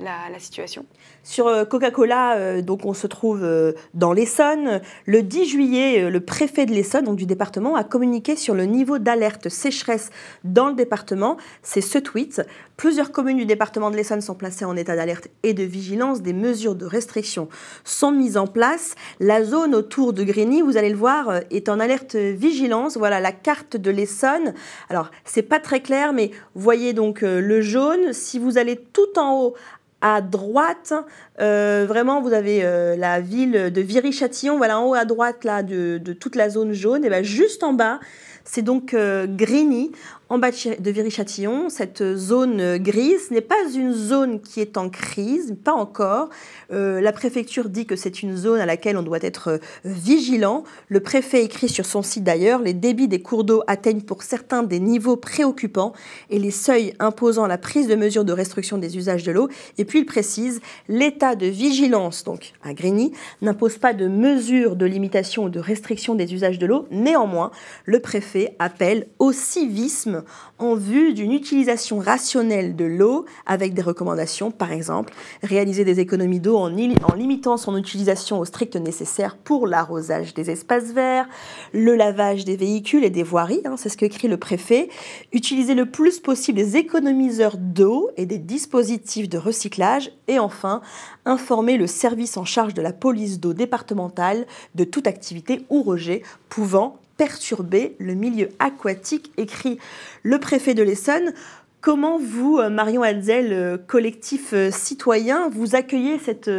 la, 0.00 0.38
situation. 0.38 0.84
Sur 1.24 1.48
euh, 1.48 1.64
Coca-Cola, 1.64 2.36
euh, 2.36 2.62
donc 2.62 2.84
on 2.84 2.94
se 2.94 3.06
trouve 3.06 3.42
euh, 3.42 3.72
dans 3.94 4.12
l'Essonne. 4.12 4.80
Le 5.06 5.22
10 5.22 5.46
juillet, 5.46 6.10
le 6.10 6.20
préfet 6.20 6.66
de 6.66 6.72
l'Essonne, 6.72 7.04
donc 7.04 7.16
du 7.16 7.26
département, 7.26 7.74
a 7.74 7.84
communiqué 7.84 8.36
sur 8.36 8.54
le 8.54 8.64
niveau 8.64 8.98
d'alerte 8.98 9.48
sécheresse 9.48 10.10
dans 10.44 10.68
le 10.68 10.74
département. 10.74 11.36
C'est 11.62 11.80
ce 11.80 11.98
tweet. 11.98 12.42
Plusieurs 12.76 13.10
communes 13.10 13.38
du 13.38 13.46
département 13.46 13.90
de 13.90 13.96
l'Essonne 13.96 14.20
sont 14.20 14.36
placées 14.36 14.64
en 14.64 14.76
état 14.76 14.94
d'alerte 14.94 15.28
et 15.42 15.52
de 15.52 15.64
vigilance. 15.64 16.22
Des 16.22 16.32
mesures 16.32 16.76
de 16.76 16.86
restriction 16.86 17.48
sont 17.82 18.12
mises 18.12 18.36
en 18.36 18.46
place. 18.46 18.94
La 19.18 19.42
zone 19.42 19.74
autour 19.74 20.12
de 20.12 20.22
Grigny, 20.22 20.62
vous 20.62 20.76
allez 20.76 20.90
le 20.90 20.96
voir, 20.96 21.40
est 21.50 21.68
en 21.68 21.80
alerte 21.80 22.14
vigilance. 22.14 22.96
Voilà 22.96 23.18
la 23.18 23.32
carte 23.32 23.76
de 23.76 23.90
l'Essonne. 23.90 24.54
Alors, 24.88 25.10
c'est 25.24 25.42
pas 25.42 25.58
très 25.58 25.80
clair, 25.80 26.12
mais 26.12 26.30
voyez 26.54 26.92
donc 26.92 27.22
le 27.22 27.60
jaune. 27.60 28.12
Si 28.12 28.38
vous 28.38 28.58
allez 28.58 28.76
tout 28.76 29.18
en 29.18 29.34
haut 29.40 29.54
à 30.00 30.20
droite, 30.20 30.92
euh, 31.40 31.84
vraiment, 31.88 32.22
vous 32.22 32.32
avez 32.32 32.64
euh, 32.64 32.96
la 32.96 33.20
ville 33.20 33.72
de 33.72 33.80
Viry-Châtillon, 33.80 34.56
voilà 34.56 34.78
en 34.78 34.86
haut 34.86 34.94
à 34.94 35.04
droite 35.04 35.44
là 35.44 35.62
de, 35.62 35.98
toute 36.18 36.36
la 36.36 36.48
zone 36.48 36.72
jaune, 36.72 37.04
et 37.04 37.08
bien 37.08 37.22
juste 37.22 37.64
en 37.64 37.72
bas, 37.72 37.98
c'est 38.44 38.62
donc 38.62 38.94
euh, 38.94 39.26
Grigny 39.28 39.92
en 40.30 40.38
bas 40.38 40.50
de 40.50 40.90
Viry-Châtillon, 40.90 41.70
cette 41.70 42.04
zone 42.14 42.76
grise 42.76 43.30
n'est 43.30 43.40
pas 43.40 43.70
une 43.74 43.94
zone 43.94 44.40
qui 44.42 44.60
est 44.60 44.76
en 44.76 44.90
crise, 44.90 45.56
pas 45.64 45.72
encore. 45.72 46.28
Euh, 46.70 47.00
la 47.00 47.12
préfecture 47.12 47.70
dit 47.70 47.86
que 47.86 47.96
c'est 47.96 48.22
une 48.22 48.36
zone 48.36 48.60
à 48.60 48.66
laquelle 48.66 48.98
on 48.98 49.02
doit 49.02 49.22
être 49.22 49.52
euh, 49.52 49.58
vigilant. 49.86 50.64
Le 50.88 51.00
préfet 51.00 51.42
écrit 51.44 51.70
sur 51.70 51.86
son 51.86 52.02
site 52.02 52.24
d'ailleurs, 52.24 52.60
les 52.60 52.74
débits 52.74 53.08
des 53.08 53.22
cours 53.22 53.42
d'eau 53.42 53.62
atteignent 53.66 54.02
pour 54.02 54.22
certains 54.22 54.62
des 54.62 54.80
niveaux 54.80 55.16
préoccupants 55.16 55.94
et 56.28 56.38
les 56.38 56.50
seuils 56.50 56.92
imposant 56.98 57.46
la 57.46 57.56
prise 57.56 57.88
de 57.88 57.94
mesures 57.94 58.26
de 58.26 58.32
restriction 58.32 58.76
des 58.76 58.98
usages 58.98 59.22
de 59.22 59.32
l'eau. 59.32 59.48
Et 59.78 59.86
puis 59.86 60.00
il 60.00 60.06
précise, 60.06 60.60
l'état 60.88 61.36
de 61.36 61.46
vigilance, 61.46 62.24
donc 62.24 62.52
à 62.62 62.74
Grigny, 62.74 63.12
n'impose 63.40 63.78
pas 63.78 63.94
de 63.94 64.08
mesures 64.08 64.76
de 64.76 64.84
limitation 64.84 65.44
ou 65.44 65.48
de 65.48 65.58
restriction 65.60 66.14
des 66.14 66.34
usages 66.34 66.58
de 66.58 66.66
l'eau. 66.66 66.86
Néanmoins, 66.90 67.50
le 67.86 68.00
préfet 68.00 68.54
appelle 68.58 69.06
au 69.18 69.32
civisme 69.32 70.17
en 70.58 70.74
vue 70.74 71.14
d'une 71.14 71.32
utilisation 71.32 71.98
rationnelle 71.98 72.76
de 72.76 72.84
l'eau 72.84 73.24
avec 73.46 73.74
des 73.74 73.82
recommandations, 73.82 74.50
par 74.50 74.72
exemple, 74.72 75.14
réaliser 75.42 75.84
des 75.84 76.00
économies 76.00 76.40
d'eau 76.40 76.56
en, 76.56 76.68
limitant 76.68 77.56
son 77.56 77.76
utilisation 77.76 78.40
au 78.40 78.44
strict 78.44 78.76
nécessaire 78.76 79.36
pour 79.36 79.66
l'arrosage 79.66 80.34
des 80.34 80.50
espaces 80.50 80.92
verts, 80.92 81.28
le 81.72 81.94
lavage 81.94 82.44
des 82.44 82.56
véhicules 82.56 83.04
et 83.04 83.10
des 83.10 83.22
voiries, 83.22 83.62
hein, 83.64 83.76
c'est 83.76 83.88
ce 83.88 83.96
que 83.96 84.08
écrit 84.08 84.28
le 84.28 84.36
préfet, 84.36 84.88
utiliser 85.32 85.74
le 85.74 85.86
plus 85.86 86.18
possible 86.18 86.58
des 86.58 86.76
économiseurs 86.76 87.56
d'eau 87.58 88.10
et 88.16 88.26
des 88.26 88.38
dispositifs 88.38 89.28
de 89.28 89.38
recyclage 89.38 90.10
et 90.26 90.38
enfin 90.38 90.80
informer 91.24 91.76
le 91.76 91.86
service 91.86 92.36
en 92.36 92.44
charge 92.44 92.74
de 92.74 92.82
la 92.82 92.92
police 92.92 93.38
d'eau 93.38 93.52
départementale 93.52 94.46
de 94.74 94.84
toute 94.84 95.06
activité 95.06 95.64
ou 95.68 95.82
rejet 95.82 96.22
pouvant 96.48 96.98
perturber 97.18 97.96
le 97.98 98.14
milieu 98.14 98.48
aquatique, 98.58 99.32
écrit 99.36 99.78
le 100.22 100.38
préfet 100.38 100.72
de 100.72 100.82
l'Essonne. 100.82 101.34
Comment 101.82 102.18
vous, 102.18 102.58
euh, 102.58 102.70
Marion 102.70 103.02
Alzel, 103.02 103.52
euh, 103.52 103.76
collectif 103.76 104.52
euh, 104.54 104.70
citoyen, 104.70 105.50
vous 105.50 105.76
accueillez 105.76 106.18
cette, 106.18 106.50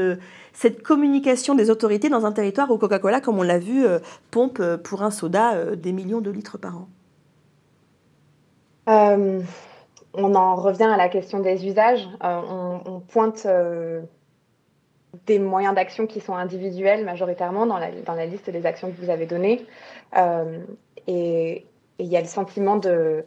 cette 0.53 0.83
communication 0.83 1.55
des 1.55 1.71
autorités 1.71 2.09
dans 2.09 2.25
un 2.25 2.31
territoire 2.31 2.69
où 2.69 2.77
Coca-Cola, 2.77 3.21
comme 3.21 3.39
on 3.39 3.43
l'a 3.43 3.57
vu, 3.57 3.85
pompe 4.29 4.61
pour 4.83 5.01
un 5.01 5.11
soda 5.11 5.75
des 5.75 5.93
millions 5.93 6.21
de 6.21 6.29
litres 6.29 6.59
par 6.59 6.77
an? 6.77 6.87
On 10.13 10.35
en 10.35 10.55
revient 10.55 10.83
à 10.83 10.97
la 10.97 11.07
question 11.07 11.39
des 11.39 11.65
usages. 11.65 12.07
on, 12.21 13.01
pointe 13.07 13.47
des 15.25 15.39
moyens 15.39 15.75
d'action 15.75 16.07
qui 16.07 16.19
sont 16.19 16.35
individuels 16.35 17.03
majoritairement 17.03 17.65
dans 17.65 17.77
la, 17.77 17.91
dans 17.91 18.13
la, 18.13 18.25
liste 18.25 18.49
des 18.49 18.65
actions 18.65 18.91
que 18.91 19.01
vous 19.01 19.09
avez 19.09 19.25
données. 19.25 19.65
Euh, 20.17 20.63
et 21.07 21.65
il 21.97 22.07
y 22.07 22.15
a 22.15 22.21
le 22.21 22.27
sentiment 22.27 22.77
de, 22.77 23.25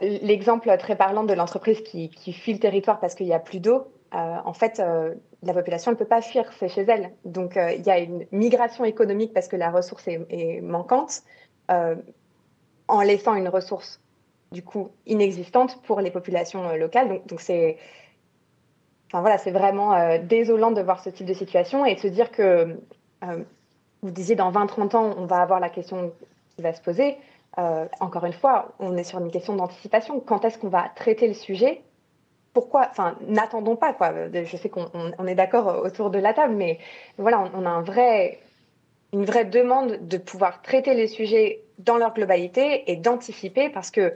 L'exemple 0.00 0.76
très 0.78 0.94
parlant 0.94 1.24
de 1.24 1.32
l'entreprise 1.32 1.80
qui, 1.80 2.08
fuit 2.32 2.52
le 2.52 2.60
territoire 2.60 3.00
parce 3.00 3.14
qu'il 3.16 3.26
n'y 3.26 3.34
a 3.34 3.40
plus 3.40 3.58
d'eau, 3.58 3.88
en 4.12 4.52
fait, 4.52 4.80
la 5.42 5.52
population 5.52 5.90
ne 5.90 5.96
peut 5.96 6.04
pas 6.04 6.22
fuir, 6.22 6.44
c'est 6.58 6.68
chez 6.68 6.82
elle. 6.82 7.10
Donc, 7.24 7.56
il 7.56 7.82
y 7.84 7.90
a 7.90 7.98
une 7.98 8.24
migration 8.30 8.84
économique 8.84 9.32
parce 9.32 9.48
que 9.48 9.56
la 9.56 9.72
ressource 9.72 10.06
est, 10.06 10.60
manquante, 10.60 11.22
en 11.68 13.00
laissant 13.02 13.34
une 13.34 13.48
ressource, 13.48 14.00
du 14.52 14.62
coup, 14.62 14.90
inexistante 15.06 15.82
pour 15.82 16.00
les 16.00 16.12
populations 16.12 16.76
locales. 16.76 17.22
Donc, 17.26 17.40
c'est 17.40 17.76
Enfin, 19.08 19.20
voilà, 19.20 19.38
c'est 19.38 19.50
vraiment 19.50 19.94
euh, 19.94 20.18
désolant 20.18 20.70
de 20.70 20.80
voir 20.80 21.02
ce 21.02 21.10
type 21.10 21.26
de 21.26 21.34
situation 21.34 21.84
et 21.84 21.94
de 21.94 22.00
se 22.00 22.08
dire 22.08 22.30
que, 22.30 22.76
euh, 23.24 23.44
vous 24.02 24.10
disiez, 24.10 24.34
dans 24.34 24.50
20-30 24.50 24.96
ans, 24.96 25.14
on 25.16 25.26
va 25.26 25.40
avoir 25.40 25.60
la 25.60 25.68
question 25.68 26.12
qui 26.54 26.62
va 26.62 26.72
se 26.72 26.82
poser. 26.82 27.16
Euh, 27.58 27.86
encore 28.00 28.24
une 28.24 28.32
fois, 28.32 28.72
on 28.80 28.96
est 28.96 29.04
sur 29.04 29.20
une 29.20 29.30
question 29.30 29.54
d'anticipation. 29.54 30.20
Quand 30.20 30.44
est-ce 30.44 30.58
qu'on 30.58 30.68
va 30.68 30.90
traiter 30.96 31.28
le 31.28 31.34
sujet? 31.34 31.82
Pourquoi? 32.52 32.88
Enfin, 32.90 33.16
n'attendons 33.26 33.76
pas, 33.76 33.92
quoi. 33.92 34.12
Je 34.32 34.56
sais 34.56 34.68
qu'on 34.68 35.26
est 35.26 35.34
d'accord 35.34 35.82
autour 35.84 36.10
de 36.10 36.18
la 36.18 36.34
table, 36.34 36.54
mais 36.54 36.78
voilà, 37.18 37.50
on, 37.54 37.66
a 37.66 37.70
un 37.70 37.82
vrai, 37.82 38.40
une 39.12 39.24
vraie 39.24 39.44
demande 39.44 40.06
de 40.06 40.18
pouvoir 40.18 40.62
traiter 40.62 40.94
les 40.94 41.08
sujets 41.08 41.62
dans 41.78 41.96
leur 41.96 42.14
globalité 42.14 42.90
et 42.90 42.96
d'anticiper 42.96 43.70
parce 43.70 43.90
que 43.90 44.14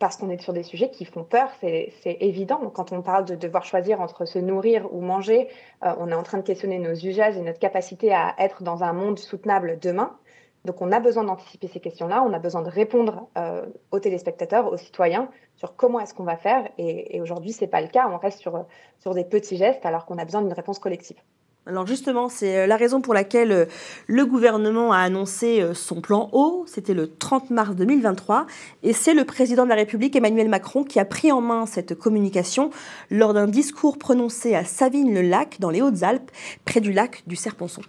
parce 0.00 0.16
qu'on 0.16 0.30
est 0.30 0.40
sur 0.40 0.54
des 0.54 0.62
sujets 0.62 0.90
qui 0.90 1.04
font 1.04 1.24
peur, 1.24 1.50
c'est 1.60 1.92
évident. 2.04 2.58
Quand 2.74 2.90
on 2.90 3.02
parle 3.02 3.26
de 3.26 3.34
devoir 3.34 3.66
choisir 3.66 4.00
entre 4.00 4.24
se 4.24 4.38
nourrir 4.38 4.92
ou 4.94 5.02
manger, 5.02 5.48
euh, 5.84 5.92
on 5.98 6.08
est 6.08 6.14
en 6.14 6.22
train 6.22 6.38
de 6.38 6.42
questionner 6.42 6.78
nos 6.78 6.94
usages 6.94 7.36
et 7.36 7.42
notre 7.42 7.58
capacité 7.58 8.12
à 8.12 8.34
être 8.38 8.62
dans 8.62 8.82
un 8.82 8.94
monde 8.94 9.18
soutenable 9.18 9.78
demain. 9.78 10.16
Donc 10.64 10.80
on 10.80 10.90
a 10.90 11.00
besoin 11.00 11.24
d'anticiper 11.24 11.68
ces 11.68 11.80
questions-là, 11.80 12.22
on 12.26 12.32
a 12.32 12.38
besoin 12.38 12.62
de 12.62 12.70
répondre 12.70 13.28
euh, 13.36 13.66
aux 13.90 14.00
téléspectateurs, 14.00 14.72
aux 14.72 14.78
citoyens 14.78 15.28
sur 15.56 15.76
comment 15.76 16.00
est-ce 16.00 16.14
qu'on 16.14 16.24
va 16.24 16.38
faire. 16.38 16.66
Et, 16.78 17.20
aujourd'hui, 17.20 17.52
ce 17.52 17.60
n'est 17.60 17.70
pas 17.70 17.82
le 17.82 17.88
cas, 17.88 18.08
on 18.10 18.16
reste 18.16 18.40
sur, 18.40 18.64
sur 19.00 19.12
des 19.12 19.24
petits 19.24 19.58
gestes 19.58 19.84
alors 19.84 20.06
qu'on 20.06 20.16
a 20.16 20.24
besoin 20.24 20.40
d'une 20.40 20.54
réponse 20.54 20.78
collective. 20.78 21.18
Alors 21.66 21.86
justement, 21.86 22.30
c'est 22.30 22.56
euh, 22.56 22.66
la 22.66 22.76
raison 22.76 23.02
pour 23.02 23.12
laquelle 23.12 23.52
euh, 23.52 23.66
le 24.06 24.24
gouvernement 24.24 24.92
a 24.92 24.98
annoncé 24.98 25.60
euh, 25.60 25.74
son 25.74 26.00
plan 26.00 26.30
eau. 26.32 26.64
C'était 26.66 26.94
le 26.94 27.14
30 27.14 27.50
mars 27.50 27.76
2023. 27.76 28.46
Et 28.82 28.94
c'est 28.94 29.12
le 29.12 29.24
président 29.24 29.64
de 29.64 29.68
la 29.68 29.74
République, 29.74 30.16
Emmanuel 30.16 30.48
Macron, 30.48 30.84
qui 30.84 30.98
a 30.98 31.04
pris 31.04 31.30
en 31.30 31.42
main 31.42 31.66
cette 31.66 31.94
communication 31.94 32.70
lors 33.10 33.34
d'un 33.34 33.46
discours 33.46 33.98
prononcé 33.98 34.54
à 34.54 34.64
Savines-le-Lac, 34.64 35.60
dans 35.60 35.70
les 35.70 35.82
Hautes-Alpes, 35.82 36.30
près 36.64 36.80
du 36.80 36.92
lac 36.92 37.22
du 37.26 37.36
Serponçon. 37.36 37.82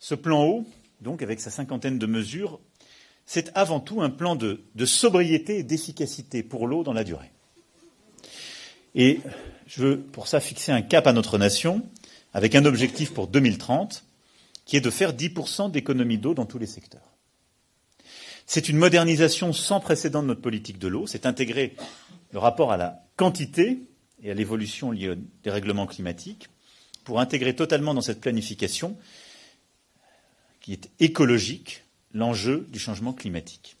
Ce 0.00 0.16
plan 0.16 0.44
eau, 0.44 0.64
donc 1.00 1.22
avec 1.22 1.38
sa 1.38 1.50
cinquantaine 1.50 1.98
de 1.98 2.06
mesures, 2.06 2.58
c'est 3.24 3.52
avant 3.54 3.78
tout 3.78 4.02
un 4.02 4.10
plan 4.10 4.34
de, 4.34 4.62
de 4.74 4.84
sobriété 4.84 5.58
et 5.58 5.62
d'efficacité 5.62 6.42
pour 6.42 6.66
l'eau 6.66 6.82
dans 6.82 6.92
la 6.92 7.04
durée. 7.04 7.30
Et 8.96 9.20
je 9.68 9.82
veux 9.82 10.00
pour 10.00 10.26
ça 10.26 10.40
fixer 10.40 10.72
un 10.72 10.82
cap 10.82 11.06
à 11.06 11.12
notre 11.12 11.38
nation 11.38 11.82
avec 12.32 12.54
un 12.54 12.64
objectif 12.64 13.12
pour 13.12 13.28
2030 13.28 14.04
qui 14.64 14.76
est 14.76 14.80
de 14.80 14.90
faire 14.90 15.12
10% 15.12 15.70
d'économie 15.70 16.18
d'eau 16.18 16.34
dans 16.34 16.46
tous 16.46 16.58
les 16.58 16.66
secteurs. 16.66 17.16
C'est 18.46 18.68
une 18.68 18.76
modernisation 18.76 19.52
sans 19.52 19.80
précédent 19.80 20.22
de 20.22 20.28
notre 20.28 20.40
politique 20.40 20.78
de 20.78 20.88
l'eau, 20.88 21.06
c'est 21.06 21.26
intégrer 21.26 21.76
le 22.32 22.38
rapport 22.38 22.72
à 22.72 22.76
la 22.76 23.04
quantité 23.16 23.82
et 24.22 24.30
à 24.30 24.34
l'évolution 24.34 24.90
liée 24.90 25.10
aux 25.10 25.16
dérèglements 25.42 25.86
climatiques 25.86 26.48
pour 27.04 27.20
intégrer 27.20 27.54
totalement 27.54 27.94
dans 27.94 28.00
cette 28.00 28.20
planification 28.20 28.96
qui 30.60 30.72
est 30.72 30.90
écologique 31.00 31.84
l'enjeu 32.12 32.66
du 32.70 32.78
changement 32.78 33.12
climatique. 33.12 33.76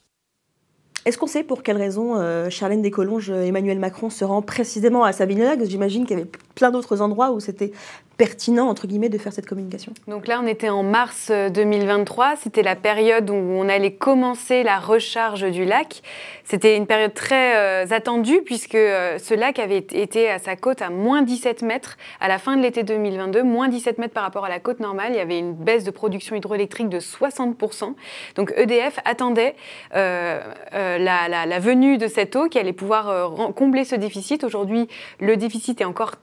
Est-ce 1.06 1.16
qu'on 1.16 1.26
sait 1.26 1.44
pour 1.44 1.62
quelle 1.62 1.78
raison 1.78 2.18
euh, 2.18 2.50
Charlène 2.50 2.82
Descolonges, 2.82 3.30
Emmanuel 3.30 3.78
Macron 3.78 4.10
se 4.10 4.24
rend 4.24 4.42
précisément 4.42 5.02
à 5.02 5.12
Savigny-Lac 5.12 5.64
J'imagine 5.64 6.04
qu'il 6.04 6.18
y 6.18 6.20
avait 6.20 6.30
plein 6.54 6.70
d'autres 6.70 7.00
endroits 7.00 7.32
où 7.32 7.40
c'était 7.40 7.72
pertinent, 8.20 8.68
entre 8.68 8.86
guillemets, 8.86 9.08
de 9.08 9.16
faire 9.16 9.32
cette 9.32 9.46
communication 9.46 9.94
Donc 10.06 10.26
là, 10.26 10.42
on 10.44 10.46
était 10.46 10.68
en 10.68 10.82
mars 10.82 11.30
2023. 11.32 12.26
Euh, 12.26 12.36
C'était 12.38 12.62
la 12.62 12.76
période 12.76 13.30
où 13.30 13.34
on 13.34 13.66
allait 13.66 13.94
commencer 13.94 14.62
la 14.62 14.78
recharge 14.78 15.50
du 15.50 15.64
lac. 15.64 16.02
C'était 16.44 16.76
une 16.76 16.86
période 16.86 17.14
très 17.14 17.56
euh, 17.56 17.86
attendue 17.90 18.42
puisque 18.44 18.74
euh, 18.74 19.16
ce 19.16 19.32
lac 19.32 19.58
avait 19.58 19.78
été 19.78 20.28
à 20.28 20.38
sa 20.38 20.54
côte 20.54 20.82
à 20.82 20.90
moins 20.90 21.22
17 21.22 21.62
mètres 21.62 21.96
à 22.20 22.28
la 22.28 22.36
fin 22.36 22.58
de 22.58 22.62
l'été 22.62 22.82
2022, 22.82 23.42
moins 23.42 23.68
17 23.68 23.96
mètres 23.96 24.12
par 24.12 24.24
rapport 24.24 24.44
à 24.44 24.50
la 24.50 24.60
côte 24.60 24.80
normale. 24.80 25.12
Il 25.12 25.16
y 25.16 25.20
avait 25.20 25.38
une 25.38 25.54
baisse 25.54 25.84
de 25.84 25.90
production 25.90 26.36
hydroélectrique 26.36 26.90
de 26.90 27.00
60%. 27.00 27.94
Donc 28.34 28.52
EDF 28.54 28.98
attendait 29.06 29.54
la, 29.94 30.38
la, 30.68 31.58
venue 31.58 31.96
de 31.96 32.06
cette 32.06 32.36
eau 32.36 32.48
qui 32.50 32.58
allait 32.58 32.74
pouvoir 32.74 33.32
combler 33.54 33.84
ce 33.84 33.94
déficit. 33.94 34.44
Aujourd'hui, 34.44 34.88
le 35.20 35.38
déficit 35.38 35.80
est 35.80 35.86
encore 35.86 36.16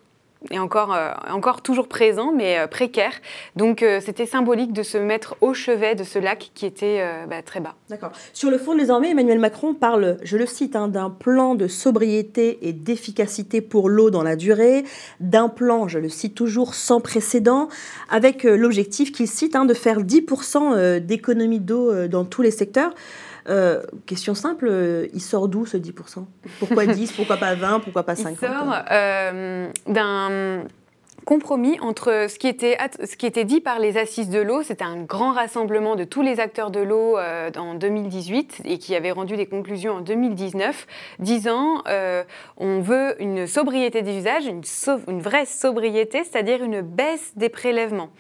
est 0.51 0.59
encore, 0.59 0.93
euh, 0.93 1.11
encore 1.29 1.61
toujours 1.61 1.87
présent, 1.87 2.31
mais 2.31 2.57
euh, 2.57 2.67
précaire. 2.67 3.11
Donc 3.55 3.83
euh, 3.83 3.99
c'était 4.03 4.25
symbolique 4.25 4.73
de 4.73 4.83
se 4.83 4.97
mettre 4.97 5.35
au 5.41 5.53
chevet 5.53 5.95
de 5.95 6.03
ce 6.03 6.19
lac 6.19 6.51
qui 6.53 6.65
était 6.65 7.03
bah, 7.29 7.41
très 7.41 7.59
bas. 7.59 7.75
D'accord. 7.89 8.11
Sur 8.33 8.51
le 8.51 8.57
fond, 8.57 8.75
désormais, 8.75 9.11
Emmanuel 9.11 9.39
Macron 9.39 9.73
parle, 9.73 10.17
je 10.23 10.37
le 10.37 10.45
cite, 10.45 10.75
hein, 10.75 10.87
d'un 10.87 11.09
plan 11.09 11.55
de 11.55 11.67
sobriété 11.67 12.59
et 12.61 12.73
d'efficacité 12.73 13.61
pour 13.61 13.89
l'eau 13.89 14.09
dans 14.09 14.23
la 14.23 14.35
durée, 14.35 14.83
d'un 15.19 15.49
plan, 15.49 15.87
je 15.87 15.99
le 15.99 16.09
cite 16.09 16.35
toujours, 16.35 16.73
sans 16.73 17.01
précédent, 17.01 17.67
avec 18.09 18.43
l'objectif 18.43 19.11
qu'il 19.11 19.27
cite 19.27 19.55
hein, 19.55 19.65
de 19.65 19.73
faire 19.73 20.01
10% 20.01 20.99
d'économie 20.99 21.59
d'eau 21.59 22.07
dans 22.07 22.25
tous 22.25 22.41
les 22.41 22.51
secteurs. 22.51 22.93
Euh, 23.49 23.81
question 24.05 24.35
simple, 24.35 24.67
euh, 24.69 25.07
il 25.13 25.21
sort 25.21 25.47
d'où 25.47 25.65
ce 25.65 25.77
10% 25.77 26.25
Pourquoi 26.59 26.85
10 26.87 27.13
Pourquoi 27.13 27.37
pas 27.37 27.55
20 27.55 27.79
Pourquoi 27.79 28.03
pas 28.03 28.15
50 28.15 28.37
Il 28.41 28.47
sort 28.47 28.75
euh, 28.91 29.69
d'un 29.87 30.65
compromis 31.27 31.77
entre 31.81 32.27
ce 32.29 32.39
qui 32.39 32.47
était, 32.47 32.77
ce 33.03 33.17
qui 33.17 33.25
était 33.25 33.43
dit 33.43 33.59
par 33.59 33.79
les 33.79 33.97
assises 33.97 34.29
de 34.29 34.39
l'eau, 34.39 34.63
c'était 34.63 34.85
un 34.85 35.01
grand 35.01 35.33
rassemblement 35.33 35.97
de 35.97 36.05
tous 36.05 36.21
les 36.21 36.39
acteurs 36.39 36.71
de 36.71 36.79
l'eau 36.79 37.17
euh, 37.17 37.51
en 37.57 37.75
2018 37.75 38.61
et 38.63 38.77
qui 38.77 38.95
avait 38.95 39.11
rendu 39.11 39.35
des 39.35 39.45
conclusions 39.45 39.95
en 39.95 39.99
2019, 39.99 40.87
disant 41.19 41.83
euh, 41.89 42.23
on 42.55 42.79
veut 42.79 43.21
une 43.21 43.45
sobriété 43.45 44.03
des 44.03 44.19
usages, 44.19 44.45
une, 44.45 44.61
une 45.09 45.19
vraie 45.19 45.45
sobriété, 45.45 46.23
c'est-à-dire 46.23 46.63
une 46.63 46.79
baisse 46.79 47.33
des 47.35 47.49
prélèvements. 47.49 48.11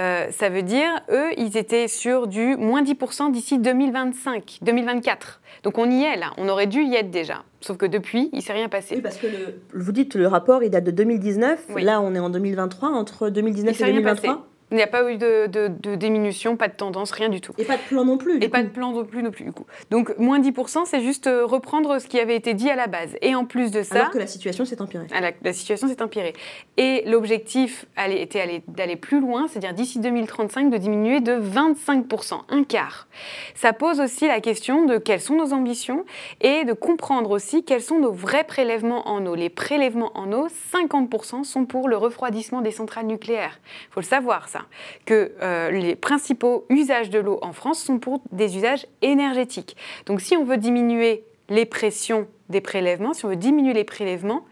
Euh, 0.00 0.30
ça 0.30 0.48
veut 0.48 0.62
dire, 0.62 0.88
eux, 1.10 1.28
ils 1.36 1.56
étaient 1.56 1.86
sur 1.86 2.26
du 2.26 2.56
moins 2.56 2.82
10% 2.82 3.32
d'ici 3.32 3.58
2025, 3.58 4.58
2024. 4.62 5.40
Donc 5.62 5.76
on 5.76 5.90
y 5.90 6.04
est 6.04 6.16
là, 6.16 6.32
on 6.38 6.48
aurait 6.48 6.66
dû 6.66 6.82
y 6.82 6.94
être 6.94 7.10
déjà. 7.10 7.42
Sauf 7.60 7.76
que 7.76 7.84
depuis, 7.84 8.30
il 8.32 8.36
ne 8.36 8.42
s'est 8.42 8.54
rien 8.54 8.70
passé. 8.70 8.96
Oui, 8.96 9.02
parce 9.02 9.18
que 9.18 9.26
vous 9.74 9.92
dites 9.92 10.14
le 10.14 10.26
rapport, 10.26 10.62
il 10.62 10.70
date 10.70 10.84
de 10.84 10.90
2019. 10.90 11.74
Là, 11.76 12.00
on 12.00 12.14
est 12.14 12.18
en 12.18 12.30
2023. 12.30 12.88
Entre 12.88 13.28
2019 13.28 13.78
et 13.78 13.84
2023 13.84 14.49
il 14.70 14.76
n'y 14.76 14.82
a 14.82 14.86
pas 14.86 15.10
eu 15.10 15.16
de, 15.16 15.48
diminution, 15.96 16.56
pas 16.56 16.68
de 16.68 16.74
tendance, 16.74 17.10
rien 17.10 17.28
du 17.28 17.40
tout. 17.40 17.52
Et 17.58 17.64
pas 17.64 17.76
de 17.76 17.82
plan 17.82 18.04
non 18.04 18.16
plus. 18.16 18.42
Et 18.42 18.48
pas 18.48 18.62
de 18.62 18.68
plan 18.68 18.92
non 18.92 19.04
plus, 19.04 19.22
non 19.22 19.32
plus, 19.32 19.44
du 19.44 19.52
coup. 19.52 19.66
Donc, 19.90 20.16
moins 20.18 20.38
10%, 20.38 20.84
c'est 20.84 21.00
juste 21.00 21.26
euh, 21.26 21.44
reprendre 21.44 21.98
ce 21.98 22.06
qui 22.06 22.20
avait 22.20 22.36
été 22.36 22.54
dit 22.54 22.70
à 22.70 22.76
la 22.76 22.86
base. 22.86 23.16
Et 23.20 23.34
en 23.34 23.44
plus 23.44 23.72
de 23.72 23.82
ça. 23.82 23.96
Alors 23.96 24.10
que 24.10 24.18
la 24.18 24.28
situation 24.28 24.64
s'est 24.64 24.80
empirée. 24.80 25.06
Ah, 25.12 25.20
la, 25.42 25.52
situation 25.52 25.88
s'est 25.88 26.00
empirée. 26.02 26.34
Et 26.76 27.02
l'objectif 27.06 27.86
était 28.08 28.62
d'aller 28.68 28.96
plus 28.96 29.20
loin, 29.20 29.48
c'est-à-dire 29.48 29.74
d'ici 29.74 29.98
2035, 29.98 30.70
de 30.70 30.76
diminuer 30.76 31.20
de 31.20 31.32
25%, 31.32 32.42
un 32.48 32.62
quart. 32.62 33.08
Ça 33.54 33.72
pose 33.72 34.00
aussi 34.00 34.28
la 34.28 34.40
question 34.40 34.86
de 34.86 34.98
quelles 34.98 35.20
sont 35.20 35.36
nos 35.36 35.52
ambitions 35.52 36.04
et 36.40 36.64
de 36.64 36.72
comprendre 36.72 37.32
aussi 37.32 37.64
quels 37.64 37.82
sont 37.82 37.98
nos 37.98 38.12
vrais 38.12 38.44
prélèvements 38.44 39.08
en 39.08 39.26
eau. 39.26 39.34
Les 39.34 39.50
prélèvements 39.50 40.12
en 40.14 40.32
eau, 40.32 40.46
50% 40.46 41.42
sont 41.42 41.64
pour 41.64 41.88
le 41.88 41.96
refroidissement 41.96 42.60
des 42.60 42.70
centrales 42.70 43.06
nucléaires. 43.06 43.58
Il 43.88 43.94
faut 43.94 44.00
le 44.00 44.06
savoir, 44.06 44.48
ça 44.48 44.59
que 45.06 45.32
euh, 45.42 45.70
les 45.70 45.96
principaux 45.96 46.64
usages 46.68 47.10
de 47.10 47.18
l'eau 47.18 47.38
en 47.42 47.52
France 47.52 47.82
sont 47.82 47.98
pour 47.98 48.22
des 48.32 48.56
usages 48.56 48.86
énergétiques. 49.02 49.76
Donc 50.06 50.20
si 50.20 50.36
on 50.36 50.44
veut 50.44 50.56
diminuer 50.56 51.24
les 51.48 51.66
pressions 51.66 52.28
des 52.48 52.60
prélèvements, 52.60 53.12
si 53.12 53.24
on 53.24 53.28
veut 53.28 53.36
diminuer 53.36 53.74
les 53.74 53.84
prélèvements, 53.84 54.44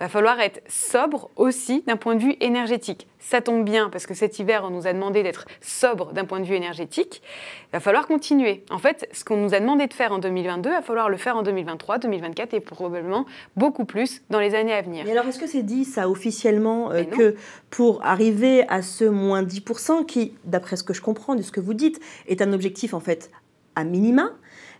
va 0.00 0.08
falloir 0.08 0.40
être 0.40 0.62
sobre 0.68 1.30
aussi 1.36 1.82
d'un 1.86 1.96
point 1.96 2.14
de 2.14 2.22
vue 2.22 2.36
énergétique. 2.40 3.08
Ça 3.18 3.40
tombe 3.40 3.64
bien 3.64 3.88
parce 3.90 4.06
que 4.06 4.14
cet 4.14 4.38
hiver, 4.38 4.62
on 4.64 4.70
nous 4.70 4.86
a 4.86 4.92
demandé 4.92 5.22
d'être 5.22 5.46
sobre 5.60 6.12
d'un 6.12 6.24
point 6.24 6.38
de 6.38 6.44
vue 6.44 6.54
énergétique. 6.54 7.22
Il 7.68 7.72
va 7.72 7.80
falloir 7.80 8.06
continuer. 8.06 8.64
En 8.70 8.78
fait, 8.78 9.08
ce 9.12 9.24
qu'on 9.24 9.36
nous 9.36 9.54
a 9.54 9.60
demandé 9.60 9.86
de 9.86 9.94
faire 9.94 10.12
en 10.12 10.18
2022, 10.18 10.70
il 10.70 10.72
va 10.72 10.82
falloir 10.82 11.08
le 11.08 11.16
faire 11.16 11.36
en 11.36 11.42
2023, 11.42 11.98
2024 11.98 12.54
et 12.54 12.60
probablement 12.60 13.26
beaucoup 13.56 13.84
plus 13.84 14.22
dans 14.30 14.40
les 14.40 14.54
années 14.54 14.74
à 14.74 14.82
venir. 14.82 15.06
Et 15.06 15.12
alors, 15.12 15.26
est-ce 15.26 15.38
que 15.38 15.46
c'est 15.46 15.62
dit 15.62 15.84
ça 15.84 16.08
officiellement 16.08 16.92
euh, 16.92 17.04
que 17.04 17.36
pour 17.70 18.04
arriver 18.04 18.68
à 18.68 18.82
ce 18.82 19.04
moins 19.04 19.42
10%, 19.42 20.06
qui, 20.06 20.34
d'après 20.44 20.76
ce 20.76 20.84
que 20.84 20.94
je 20.94 21.00
comprends 21.00 21.34
de 21.34 21.42
ce 21.42 21.50
que 21.50 21.60
vous 21.60 21.74
dites, 21.74 22.00
est 22.28 22.42
un 22.42 22.52
objectif 22.52 22.94
en 22.94 23.00
fait 23.00 23.30
à 23.74 23.84
minima, 23.84 24.30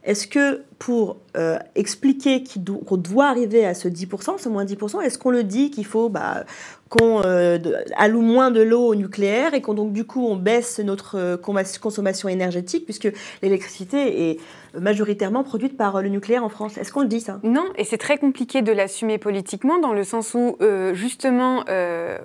est-ce 0.05 0.29
que 0.29 0.63
pour 0.79 1.17
euh, 1.37 1.59
expliquer 1.75 2.45
qu'on 2.87 2.97
doit 2.97 3.27
arriver 3.27 3.67
à 3.67 3.75
ce 3.75 3.89
10%, 3.89 4.39
ce 4.39 4.49
moins 4.49 4.65
10%, 4.65 5.03
est-ce 5.03 5.19
qu'on 5.19 5.31
le 5.31 5.43
dit 5.43 5.71
qu'il 5.71 5.87
faut 5.87 6.09
bah, 6.09 6.45
qu'on 6.89 7.23
euh, 7.25 7.59
alloue 7.97 8.21
moins 8.23 8.51
de 8.51 8.63
l'eau 8.63 8.87
au 8.87 8.95
nucléaire 8.95 9.55
et 9.55 9.61
qu'on 9.61 9.75
donc 9.75 9.93
du 9.93 10.05
coup 10.05 10.25
on 10.25 10.37
baisse 10.37 10.79
notre 10.79 11.19
euh, 11.19 11.37
consommation 11.37 12.29
énergétique 12.29 12.85
puisque 12.85 13.13
l'électricité 13.43 14.31
est 14.31 14.41
majoritairement 14.79 15.43
produite 15.43 15.77
par 15.77 16.03
le 16.03 16.11
nucléaire 16.11 16.45
en 16.45 16.51
France? 16.51 16.77
Est-ce 16.77 16.93
qu'on 16.93 17.01
le 17.01 17.09
dit 17.09 17.21
ça? 17.21 17.41
Non, 17.43 17.65
et 17.77 17.85
c'est 17.85 17.97
très 17.97 18.19
compliqué 18.19 18.61
de 18.61 18.73
l'assumer 18.73 19.17
politiquement 19.17 19.79
dans 19.79 19.95
le 19.95 20.05
sens 20.05 20.35
où 20.35 20.59
justement 20.93 21.65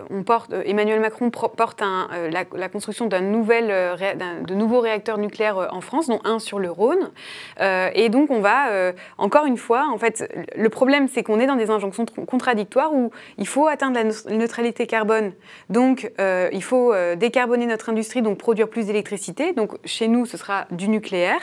on 0.09 0.23
porte, 0.23 0.51
Emmanuel 0.65 0.99
Macron 0.99 1.29
porte 1.29 1.81
la, 1.81 2.69
construction 2.69 3.07
d'un 3.07 3.21
nouvel, 3.21 3.67
de 3.67 4.53
nouveaux 4.53 4.81
réacteurs 4.81 5.17
nucléaires 5.17 5.69
en 5.71 5.79
France, 5.79 6.07
dont 6.07 6.19
un 6.25 6.39
sur 6.39 6.59
le 6.59 6.69
Rhône, 6.69 7.11
et 7.57 8.09
donc 8.09 8.31
on 8.31 8.40
va 8.41 8.93
encore 9.17 9.45
une 9.45 9.57
fois, 9.57 9.87
en 9.93 9.97
fait, 9.97 10.29
le 10.55 10.69
problème 10.69 11.07
c'est 11.07 11.23
qu'on 11.23 11.39
est 11.39 11.47
dans 11.47 11.55
des 11.55 11.69
injonctions 11.69 12.05
contradictoires 12.27 12.93
où 12.93 13.11
il 13.37 13.47
faut 13.47 13.67
atteindre 13.67 13.97
la 13.97 14.35
neutralité 14.35 14.87
carbone. 14.87 15.33
Donc, 15.69 16.11
euh, 16.19 16.49
il 16.51 16.63
faut 16.63 16.93
euh, 16.93 17.15
décarboner 17.15 17.65
notre 17.65 17.89
industrie, 17.89 18.21
donc 18.21 18.37
produire 18.37 18.67
plus 18.67 18.87
d'électricité. 18.87 19.53
Donc, 19.53 19.71
chez 19.85 20.07
nous, 20.07 20.25
ce 20.25 20.37
sera 20.37 20.65
du 20.71 20.87
nucléaire. 20.87 21.39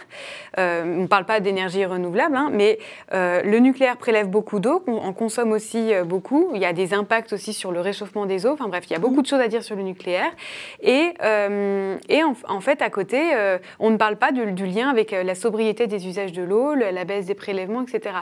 Euh, 0.58 0.82
on 0.98 1.02
ne 1.02 1.06
parle 1.06 1.24
pas 1.24 1.40
d'énergie 1.40 1.84
renouvelable, 1.84 2.36
hein, 2.36 2.50
mais 2.52 2.78
le 3.12 3.58
nucléaire 3.58 3.96
prélève 3.96 4.28
beaucoup 4.28 4.60
d'eau, 4.60 4.82
on 4.86 4.98
en 4.98 5.12
consomme 5.12 5.52
aussi 5.52 5.92
beaucoup. 6.04 6.50
Il 6.54 6.60
y 6.60 6.64
a 6.64 6.72
des 6.72 6.94
impacts 6.94 7.32
aussi 7.32 7.52
sur 7.52 7.72
le 7.72 7.80
réchauffement 7.80 8.26
des 8.26 8.46
eaux. 8.46 8.52
Enfin 8.52 8.68
bref, 8.68 8.84
il 8.88 8.92
y 8.92 8.96
a 8.96 8.98
beaucoup 8.98 9.22
de 9.22 9.26
choses 9.26 9.40
à 9.40 9.48
dire 9.48 9.62
sur 9.62 9.76
le 9.76 9.82
nucléaire. 9.82 10.30
Et, 10.82 11.14
en, 11.20 12.60
fait, 12.60 12.82
à 12.82 12.90
côté, 12.90 13.20
on 13.78 13.90
ne 13.90 13.96
parle 13.96 14.16
pas 14.16 14.32
du 14.32 14.66
lien 14.66 14.88
avec 14.88 15.12
la 15.12 15.34
sobriété 15.34 15.86
des 15.86 16.06
usages 16.06 16.32
de 16.32 16.42
l'eau, 16.42 16.74
la 16.92 17.04
baisse 17.04 17.26
des 17.26 17.34
prélèvements, 17.34 17.82
etc. 17.82 18.16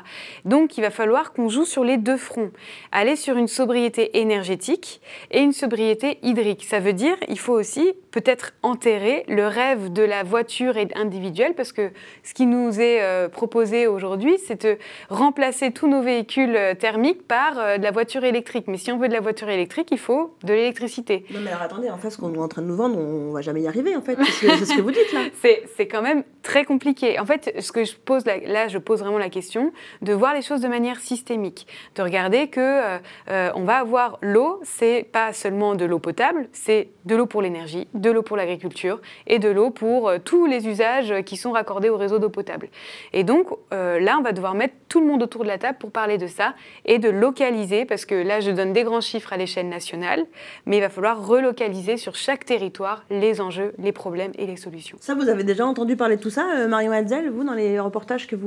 Donc, 0.44 0.78
il 0.78 0.80
va 0.80 0.90
falloir 0.90 1.32
qu'on 1.32 1.48
joue 1.48 1.64
sur 1.64 1.84
les 1.84 1.96
deux 1.96 2.16
fronts. 2.16 2.50
Aller 2.92 3.16
sur 3.16 3.36
une 3.36 3.48
sobriété 3.48 4.18
énergétique 4.18 5.00
et 5.30 5.40
une 5.40 5.52
sobriété 5.52 6.18
hydrique. 6.22 6.64
Ça 6.64 6.80
veut 6.80 6.92
dire 6.92 7.16
il 7.28 7.38
faut 7.38 7.54
aussi 7.54 7.94
peut-être 8.16 8.54
enterrer 8.62 9.24
le 9.28 9.46
rêve 9.46 9.92
de 9.92 10.02
la 10.02 10.22
voiture 10.22 10.74
individuelle 10.94 11.52
parce 11.54 11.72
que 11.72 11.90
ce 12.22 12.32
qui 12.32 12.46
nous 12.46 12.80
est 12.80 13.02
euh, 13.02 13.28
proposé 13.28 13.86
aujourd'hui, 13.86 14.38
c'est 14.46 14.64
de 14.64 14.78
remplacer 15.10 15.70
tous 15.70 15.86
nos 15.86 16.00
véhicules 16.00 16.56
euh, 16.56 16.74
thermiques 16.74 17.28
par 17.28 17.58
euh, 17.58 17.76
de 17.76 17.82
la 17.82 17.90
voiture 17.90 18.24
électrique. 18.24 18.68
Mais 18.68 18.78
si 18.78 18.90
on 18.90 18.96
veut 18.96 19.08
de 19.08 19.12
la 19.12 19.20
voiture 19.20 19.50
électrique, 19.50 19.88
il 19.90 19.98
faut 19.98 20.34
de 20.44 20.54
l'électricité. 20.54 21.26
Non 21.30 21.40
mais 21.44 21.50
alors 21.50 21.62
attendez, 21.62 21.90
en 21.90 21.98
fait 21.98 22.08
ce 22.08 22.16
qu'on 22.16 22.32
est 22.32 22.38
en 22.38 22.48
train 22.48 22.62
de 22.62 22.68
nous 22.68 22.76
vendre, 22.76 22.98
on 22.98 23.32
va 23.32 23.42
jamais 23.42 23.60
y 23.60 23.68
arriver 23.68 23.94
en 23.94 24.00
fait. 24.00 24.16
C'est 24.40 24.64
ce 24.64 24.76
que 24.76 24.80
vous 24.80 24.92
dites 24.92 25.12
là. 25.12 25.20
c'est 25.76 25.86
quand 25.86 26.02
même 26.02 26.24
très 26.42 26.64
compliqué. 26.64 27.18
En 27.18 27.26
fait, 27.26 27.54
ce 27.58 27.70
que 27.70 27.84
je 27.84 27.96
pose 27.96 28.24
là, 28.24 28.55
là, 28.56 28.68
je 28.68 28.78
pose 28.78 29.00
vraiment 29.00 29.18
la 29.18 29.30
question 29.30 29.72
de 30.02 30.12
voir 30.12 30.34
les 30.34 30.42
choses 30.42 30.60
de 30.60 30.68
manière 30.68 31.00
systémique, 31.00 31.66
de 31.94 32.02
regarder 32.02 32.48
que 32.48 32.98
on 33.28 33.64
va 33.64 33.76
avoir 33.76 34.18
l'eau 34.22 34.60
c'est 34.62 35.06
pas 35.10 35.32
seulement 35.32 35.74
de 35.74 35.84
l'eau 35.84 35.98
potable, 35.98 36.48
c'est 36.52 36.88
de 37.04 37.16
l'eau 37.16 37.26
pour 37.26 37.42
l'énergie, 37.42 37.88
de 37.94 38.10
l'eau 38.10 38.22
pour 38.22 38.36
l'agriculture 38.36 39.00
et 39.26 39.38
de 39.38 39.48
l'eau 39.48 39.70
pour 39.70 40.08
euh, 40.08 40.18
tous 40.22 40.46
les 40.46 40.68
usages 40.68 41.22
qui 41.24 41.36
sont 41.36 41.52
raccordés 41.52 41.88
au 41.88 41.96
réseau 41.96 42.18
d'eau 42.18 42.28
potable. 42.28 42.68
Et 43.12 43.24
donc 43.24 43.48
euh, 43.72 44.00
là, 44.00 44.16
on 44.18 44.22
va 44.22 44.32
devoir 44.32 44.54
mettre 44.54 44.74
tout 44.88 45.00
le 45.00 45.06
monde 45.06 45.22
autour 45.22 45.42
de 45.42 45.48
la 45.48 45.58
table 45.58 45.78
pour 45.78 45.90
parler 45.90 46.18
de 46.18 46.26
ça 46.26 46.54
et 46.84 46.98
de 46.98 47.08
localiser, 47.08 47.84
parce 47.84 48.04
que 48.04 48.14
là, 48.14 48.40
je 48.40 48.50
donne 48.50 48.72
des 48.72 48.84
grands 48.84 49.00
chiffres 49.00 49.32
à 49.32 49.36
l'échelle 49.36 49.68
nationale, 49.68 50.24
mais 50.66 50.78
il 50.78 50.80
va 50.80 50.88
falloir 50.88 51.26
relocaliser 51.26 51.96
sur 51.96 52.14
chaque 52.14 52.44
territoire 52.44 53.04
les 53.10 53.40
enjeux, 53.40 53.72
les 53.78 53.92
problèmes 53.92 54.32
et 54.38 54.46
les 54.46 54.56
solutions. 54.56 54.96
Ça, 55.00 55.14
vous 55.14 55.28
avez 55.28 55.44
déjà 55.44 55.66
entendu 55.66 55.96
parler 55.96 56.16
de 56.16 56.22
tout 56.22 56.30
ça, 56.30 56.46
euh, 56.56 56.68
Marion 56.68 56.92
Hadzel, 56.92 57.30
vous, 57.30 57.44
dans 57.44 57.54
les 57.54 57.80
reportages 57.80 58.26
que 58.26 58.36
vous, 58.36 58.45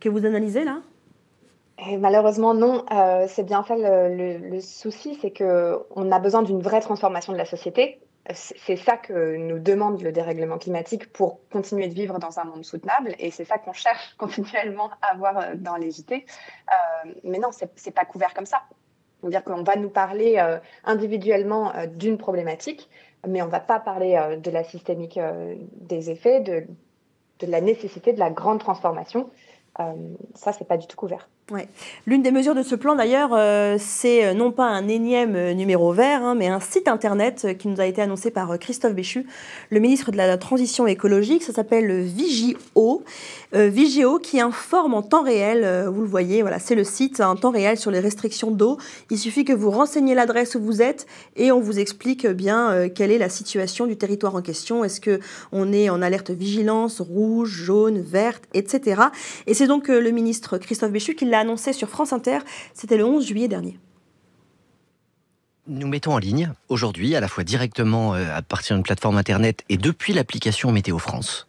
que 0.00 0.08
vous 0.08 0.26
analysez 0.26 0.64
là? 0.64 0.80
Malheureusement, 1.98 2.54
non. 2.54 2.84
Euh, 2.90 3.26
c'est 3.28 3.44
bien 3.44 3.62
ça 3.62 3.74
le, 3.76 4.60
souci, 4.60 5.18
c'est 5.20 5.30
qu'on 5.30 6.10
a 6.12 6.18
besoin 6.18 6.42
d'une 6.42 6.60
vraie 6.60 6.80
transformation 6.80 7.32
de 7.32 7.38
la 7.38 7.44
société. 7.44 8.00
C'est 8.32 8.76
ça 8.76 8.96
que 8.96 9.36
nous 9.36 9.60
demande 9.60 10.02
le 10.02 10.10
dérèglement 10.10 10.58
climatique 10.58 11.12
pour 11.12 11.38
continuer 11.48 11.86
de 11.86 11.94
vivre 11.94 12.18
dans 12.18 12.40
un 12.40 12.44
monde 12.44 12.64
soutenable. 12.64 13.14
Et 13.20 13.30
c'est 13.30 13.44
ça 13.44 13.58
qu'on 13.58 13.72
cherche 13.72 14.14
continuellement 14.18 14.90
à 15.02 15.12
avoir 15.12 15.38
euh, 15.38 15.54
dans 15.54 15.76
les 15.76 15.90
JT. 15.90 16.14
Euh, 16.14 17.10
mais 17.24 17.38
non, 17.38 17.50
c'est 17.52 17.94
pas 17.94 18.04
couvert 18.04 18.32
comme 18.34 18.46
ça. 18.46 18.62
C'est-à-dire 19.20 19.44
qu'on 19.44 19.62
va 19.62 19.76
nous 19.76 19.88
parler 19.88 20.38
individuellement 20.84 21.72
d'une 21.88 22.18
problématique, 22.18 22.88
mais 23.26 23.40
on 23.40 23.46
ne 23.46 23.50
va 23.50 23.60
pas 23.60 23.80
parler 23.80 24.36
de 24.40 24.50
la 24.50 24.62
systémique 24.62 25.18
des 25.80 26.10
effets, 26.10 26.40
de, 26.40 26.66
de 27.40 27.46
la 27.46 27.60
nécessité 27.60 28.12
de 28.12 28.18
la 28.18 28.30
grande 28.30 28.60
transformation. 28.60 29.30
ça, 30.34 30.52
c'est 30.52 30.66
pas 30.66 30.78
du 30.78 30.86
tout 30.86 30.96
couvert. 30.96 31.28
Ouais. 31.52 31.68
L'une 32.08 32.24
des 32.24 32.32
mesures 32.32 32.56
de 32.56 32.64
ce 32.64 32.74
plan, 32.74 32.96
d'ailleurs, 32.96 33.30
euh, 33.32 33.76
c'est 33.78 34.26
euh, 34.26 34.34
non 34.34 34.50
pas 34.50 34.64
un 34.64 34.88
énième 34.88 35.36
euh, 35.36 35.54
numéro 35.54 35.92
vert, 35.92 36.24
hein, 36.24 36.34
mais 36.34 36.48
un 36.48 36.58
site 36.58 36.88
internet 36.88 37.56
qui 37.56 37.68
nous 37.68 37.80
a 37.80 37.86
été 37.86 38.02
annoncé 38.02 38.32
par 38.32 38.58
Christophe 38.58 38.94
Béchu, 38.94 39.26
le 39.70 39.78
ministre 39.78 40.10
de 40.10 40.16
la 40.16 40.36
Transition 40.38 40.88
écologique. 40.88 41.44
Ça 41.44 41.52
s'appelle 41.52 42.00
Vigio. 42.00 43.04
Vigio 43.52 44.18
qui 44.18 44.40
informe 44.40 44.94
en 44.94 45.02
temps 45.02 45.22
réel, 45.22 45.86
vous 45.88 46.02
le 46.02 46.08
voyez, 46.08 46.42
voilà, 46.42 46.58
c'est 46.58 46.74
le 46.74 46.84
site 46.84 47.20
en 47.20 47.36
temps 47.36 47.52
réel 47.52 47.78
sur 47.78 47.90
les 47.90 48.00
restrictions 48.00 48.50
d'eau. 48.50 48.76
Il 49.10 49.18
suffit 49.18 49.44
que 49.44 49.52
vous 49.52 49.70
renseigniez 49.70 50.14
l'adresse 50.14 50.56
où 50.56 50.60
vous 50.60 50.82
êtes 50.82 51.06
et 51.36 51.52
on 51.52 51.60
vous 51.60 51.78
explique 51.78 52.26
bien 52.26 52.88
quelle 52.88 53.12
est 53.12 53.18
la 53.18 53.30
situation 53.30 53.86
du 53.86 53.96
territoire 53.96 54.34
en 54.34 54.42
question. 54.42 54.84
Est-ce 54.84 55.00
que 55.00 55.20
on 55.52 55.72
est 55.72 55.88
en 55.88 56.02
alerte 56.02 56.30
vigilance 56.30 57.00
rouge, 57.00 57.48
jaune, 57.48 58.00
verte, 58.00 58.42
etc. 58.52 59.02
Et 59.46 59.54
c'est 59.54 59.68
donc 59.68 59.88
le 59.88 60.10
ministre 60.10 60.58
Christophe 60.58 60.90
Béchu 60.90 61.14
qui 61.14 61.24
l'a 61.24 61.35
annoncé 61.40 61.72
sur 61.72 61.88
France 61.88 62.12
Inter, 62.12 62.38
c'était 62.74 62.96
le 62.96 63.04
11 63.04 63.26
juillet 63.26 63.48
dernier. 63.48 63.78
Nous 65.68 65.88
mettons 65.88 66.12
en 66.12 66.18
ligne 66.18 66.52
aujourd'hui, 66.68 67.16
à 67.16 67.20
la 67.20 67.26
fois 67.26 67.42
directement 67.42 68.14
euh, 68.14 68.24
à 68.32 68.40
partir 68.42 68.76
d'une 68.76 68.84
plateforme 68.84 69.16
internet 69.16 69.64
et 69.68 69.76
depuis 69.76 70.12
l'application 70.12 70.70
Météo 70.70 70.98
France, 70.98 71.46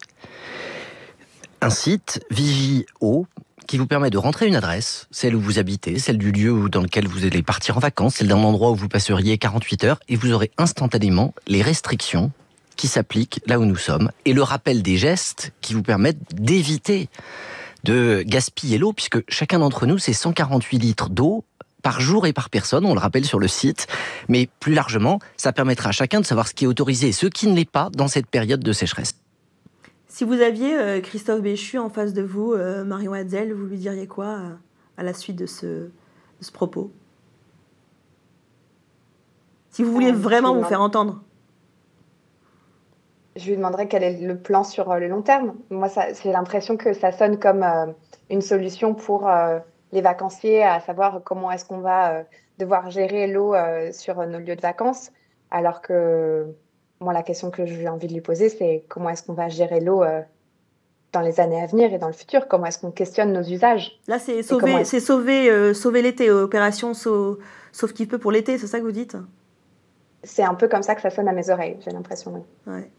un 1.62 1.70
site 1.70 2.20
Vigio 2.32 3.28
qui 3.68 3.78
vous 3.78 3.86
permet 3.86 4.10
de 4.10 4.18
rentrer 4.18 4.48
une 4.48 4.56
adresse, 4.56 5.08
celle 5.12 5.36
où 5.36 5.42
vous 5.42 5.60
habitez, 5.60 6.00
celle 6.00 6.18
du 6.18 6.32
lieu 6.32 6.70
dans 6.70 6.82
lequel 6.82 7.08
vous 7.08 7.26
allez 7.26 7.44
partir 7.44 7.78
en 7.78 7.80
vacances, 7.80 8.16
celle 8.16 8.30
d'un 8.30 8.38
endroit 8.38 8.72
où 8.72 8.76
vous 8.76 8.88
passeriez 8.88 9.38
48 9.38 9.84
heures, 9.84 10.00
et 10.08 10.16
vous 10.16 10.32
aurez 10.32 10.52
instantanément 10.58 11.34
les 11.48 11.62
restrictions 11.62 12.32
qui 12.78 12.88
s'appliquent 12.88 13.42
là 13.46 13.60
où 13.60 13.66
nous 13.66 13.76
sommes, 13.76 14.10
et 14.26 14.34
le 14.34 14.42
rappel 14.42 14.82
des 14.82 14.98
gestes 14.98 15.52
qui 15.62 15.74
vous 15.74 15.84
permettent 15.84 16.34
d'éviter 16.34 17.10
de 17.88 18.22
gaspiller 18.26 18.78
l'eau, 18.78 18.94
puisque 18.94 19.20
chacun 19.30 19.60
d'entre 19.60 19.86
nous, 19.86 19.98
c'est 19.98 20.14
148 20.14 20.78
litres 20.78 21.10
d'eau 21.10 21.46
par 21.82 22.02
jour 22.02 22.28
et 22.28 22.34
par 22.34 22.50
personne, 22.50 22.86
on 22.86 22.94
le 22.94 23.00
rappelle 23.00 23.24
sur 23.24 23.40
le 23.40 23.48
site. 23.48 23.88
Mais 24.28 24.50
plus 24.60 24.74
largement, 24.74 25.20
ça 25.38 25.54
permettra 25.54 25.90
à 25.90 25.92
chacun 25.94 26.20
de 26.20 26.26
savoir 26.26 26.48
ce 26.48 26.54
qui 26.54 26.66
est 26.66 26.68
autorisé 26.68 27.08
et 27.08 27.12
ce 27.14 27.28
qui 27.28 27.48
ne 27.48 27.56
l'est 27.56 27.70
pas 27.70 27.90
dans 27.94 28.10
cette 28.10 28.28
période 28.28 28.60
de 28.60 28.74
sécheresse. 28.74 29.16
Si 30.08 30.26
vous 30.26 30.42
aviez 30.42 30.78
euh, 30.78 31.00
Christophe 31.00 31.42
Béchu 31.42 31.78
en 31.78 31.90
face 31.90 32.14
de 32.14 32.24
vous, 32.24 32.54
euh, 32.54 32.84
Marion 32.84 33.14
Hadzel, 33.14 33.54
vous 33.54 33.68
lui 33.68 33.78
diriez 33.78 34.08
quoi 34.08 34.26
euh, 34.26 34.50
à 34.98 35.04
la 35.04 35.14
suite 35.14 35.38
de 35.38 35.46
ce, 35.46 35.90
ce 36.42 36.52
propos? 36.52 36.92
Si 39.70 39.84
vous 39.84 39.92
vouliez 39.94 40.12
vraiment 40.12 40.56
vous 40.56 40.64
faire 40.64 40.82
entendre 40.82 41.22
je 43.38 43.50
lui 43.50 43.58
demanderais 43.58 43.88
quel 43.88 44.04
est 44.04 44.20
le 44.20 44.38
plan 44.38 44.64
sur 44.64 44.92
euh, 44.92 45.00
le 45.00 45.08
long 45.08 45.22
terme. 45.22 45.56
Moi, 45.70 45.88
j'ai 46.24 46.32
l'impression 46.32 46.78
que 46.78 46.94
ça 46.94 47.12
sonne 47.12 47.40
comme 47.40 47.64
euh, 47.64 47.86
une 48.30 48.42
solution 48.42 48.94
pour 48.94 49.30
euh, 49.30 49.60
les 49.92 50.02
vacanciers, 50.02 50.64
à 50.64 50.80
savoir 50.80 51.22
comment 51.24 51.52
est-ce 51.52 51.66
qu'on 51.66 51.80
va 51.80 52.24
devoir 52.58 52.90
gérer 52.90 53.28
l'eau 53.28 53.56
sur 53.94 54.18
nos 54.26 54.40
lieux 54.40 54.58
de 54.58 54.62
vacances, 54.62 55.12
alors 55.50 55.82
que 55.82 56.46
moi, 57.00 57.14
la 57.14 57.24
question 57.24 57.52
que 57.52 57.66
j'ai 57.66 57.88
envie 57.88 58.08
de 58.08 58.14
lui 58.14 58.20
poser, 58.20 58.50
c'est 58.50 58.84
comment 58.90 59.10
est-ce 59.10 59.24
qu'on 59.24 59.34
va 59.34 59.48
gérer 59.48 59.80
l'eau 59.80 60.04
dans 61.14 61.22
les 61.22 61.40
années 61.40 61.62
à 61.62 61.68
venir 61.68 61.94
et 61.94 62.00
dans 62.00 62.08
le 62.08 62.14
futur? 62.14 62.50
Comment 62.50 62.66
est-ce 62.66 62.80
qu'on 62.80 62.92
questionne 62.92 63.32
nos 63.32 63.44
usages? 63.44 63.98
Là, 64.08 64.20
c'est 64.20 64.44
sauver, 64.44 64.84
c'est 64.84 65.00
sauver, 65.00 65.74
sauver 65.74 66.02
l'été, 66.02 66.30
opération 66.32 66.94
sauf 66.94 67.94
qui 67.94 68.08
peut 68.08 68.18
pour 68.18 68.34
l'été, 68.34 68.58
c'est 68.58 68.68
ça 68.68 68.80
que 68.80 68.84
vous 68.84 68.92
dites? 68.92 69.16
C'est 70.24 70.44
un 70.44 70.56
peu 70.56 70.68
comme 70.68 70.84
ça 70.84 70.96
que 70.96 71.02
ça 71.02 71.12
sonne 71.12 71.30
à 71.30 71.34
mes 71.34 71.50
oreilles, 71.50 71.78
j'ai 71.86 71.92
l'impression. 71.92 72.46
Ouais. 72.66 72.92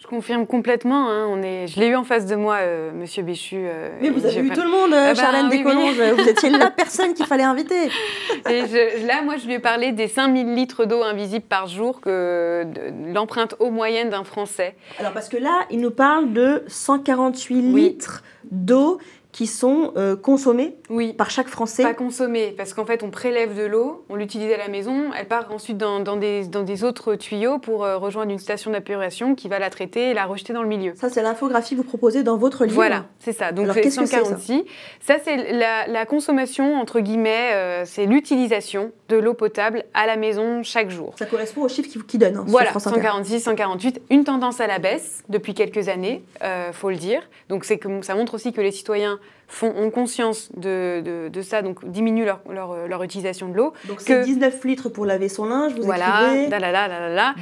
Je 0.00 0.06
confirme 0.06 0.46
complètement. 0.46 1.10
Hein, 1.10 1.26
on 1.28 1.42
est... 1.42 1.66
Je 1.66 1.78
l'ai 1.78 1.88
eu 1.88 1.94
en 1.94 2.04
face 2.04 2.24
de 2.24 2.34
moi, 2.34 2.56
euh, 2.60 2.90
Monsieur 2.90 3.22
Béchu. 3.22 3.56
Euh, 3.58 3.90
mais 4.00 4.08
vous 4.08 4.24
avez 4.24 4.40
eu 4.40 4.48
tout 4.48 4.62
le 4.62 4.70
monde, 4.70 4.94
ah 4.94 5.12
bah, 5.12 5.14
Charlène 5.14 5.50
Descolonges. 5.50 6.00
Vous 6.00 6.26
étiez 6.26 6.48
la 6.48 6.70
personne 6.70 7.12
qu'il 7.12 7.26
fallait 7.26 7.42
inviter. 7.42 7.90
Et 8.50 8.62
là, 9.04 9.20
moi, 9.22 9.36
je 9.36 9.46
lui 9.46 9.54
ai 9.54 9.58
parlé 9.58 9.92
des 9.92 10.08
5000 10.08 10.54
litres 10.54 10.86
d'eau 10.86 11.02
invisible 11.02 11.44
par 11.44 11.66
jour, 11.66 12.00
que 12.00 12.64
l'empreinte 13.12 13.56
eau 13.58 13.68
moyenne 13.68 14.08
d'un 14.08 14.24
Français. 14.24 14.74
Alors, 14.98 15.12
parce 15.12 15.28
que 15.28 15.36
là, 15.36 15.66
il 15.70 15.80
nous 15.80 15.90
parle 15.90 16.32
de 16.32 16.64
148 16.66 17.60
litres 17.60 18.22
d'eau 18.50 18.98
qui 19.32 19.46
sont 19.46 19.92
euh, 19.96 20.16
consommées 20.16 20.76
oui. 20.88 21.12
par 21.12 21.30
chaque 21.30 21.48
Français 21.48 21.82
Pas 21.82 21.94
consommées, 21.94 22.52
parce 22.56 22.74
qu'en 22.74 22.84
fait, 22.84 23.02
on 23.02 23.10
prélève 23.10 23.56
de 23.56 23.64
l'eau, 23.64 24.04
on 24.08 24.16
l'utilise 24.16 24.52
à 24.52 24.56
la 24.56 24.68
maison, 24.68 25.10
elle 25.16 25.28
part 25.28 25.52
ensuite 25.52 25.78
dans, 25.78 26.00
dans, 26.00 26.16
des, 26.16 26.46
dans 26.46 26.62
des, 26.62 26.82
autres 26.82 27.14
tuyaux 27.14 27.58
pour 27.58 27.84
euh, 27.84 27.96
rejoindre 27.96 28.32
une 28.32 28.38
station 28.38 28.72
d'épuration 28.72 29.34
qui 29.34 29.48
va 29.48 29.58
la 29.58 29.70
traiter 29.70 30.10
et 30.10 30.14
la 30.14 30.26
rejeter 30.26 30.52
dans 30.52 30.62
le 30.62 30.68
milieu. 30.68 30.94
Ça, 30.96 31.08
c'est 31.10 31.22
l'infographie 31.22 31.74
que 31.74 31.80
vous 31.80 31.86
proposez 31.86 32.22
dans 32.22 32.36
votre 32.36 32.64
livre 32.64 32.74
Voilà, 32.74 33.04
c'est 33.18 33.32
ça. 33.32 33.52
Donc, 33.52 33.64
Alors, 33.64 33.76
qu'est-ce 33.76 34.00
que 34.00 34.06
c'est, 34.06 34.16
ça, 34.16 34.64
ça 35.00 35.14
c'est 35.22 35.52
la, 35.52 35.86
la, 35.86 36.06
consommation, 36.06 36.76
entre 36.76 37.00
guillemets, 37.00 37.52
euh, 37.52 37.84
c'est 37.84 38.06
l'utilisation 38.06 38.90
de 39.08 39.16
l'eau 39.16 39.34
potable 39.34 39.84
à 39.94 40.06
la 40.06 40.16
maison 40.16 40.62
chaque 40.62 40.90
jour. 40.90 41.14
Ça 41.18 41.26
correspond 41.26 41.62
aux 41.62 41.68
chiffres 41.68 41.88
qui, 41.88 42.02
qui 42.02 42.18
donnent. 42.18 42.38
Hein, 42.38 42.44
voilà, 42.48 42.72
146, 42.76 43.40
148, 43.40 44.02
une 44.10 44.24
tendance 44.24 44.60
à 44.60 44.66
la 44.66 44.78
baisse 44.78 45.22
depuis 45.28 45.54
quelques 45.54 45.88
années, 45.88 46.24
euh, 46.42 46.72
faut 46.72 46.90
le 46.90 46.96
dire. 46.96 47.22
Donc 47.48 47.64
c'est 47.64 47.78
que 47.78 47.88
ça 48.02 48.14
montre 48.14 48.34
aussi 48.34 48.52
que 48.52 48.60
les 48.60 48.72
citoyens 48.72 49.19
font, 49.48 49.74
ont 49.76 49.90
conscience 49.90 50.50
de, 50.56 51.02
de, 51.04 51.28
de 51.28 51.42
ça, 51.42 51.62
donc 51.62 51.84
diminuent 51.88 52.24
leur, 52.24 52.40
leur, 52.48 52.86
leur 52.86 53.02
utilisation 53.02 53.48
de 53.48 53.56
l'eau. 53.56 53.72
Donc 53.88 54.00
c'est 54.00 54.22
19 54.22 54.64
litres 54.64 54.88
pour 54.88 55.06
laver 55.06 55.28
son 55.28 55.46
linge, 55.46 55.72
vous 55.74 55.82
voilà, 55.82 56.32
écrivez 56.34 56.48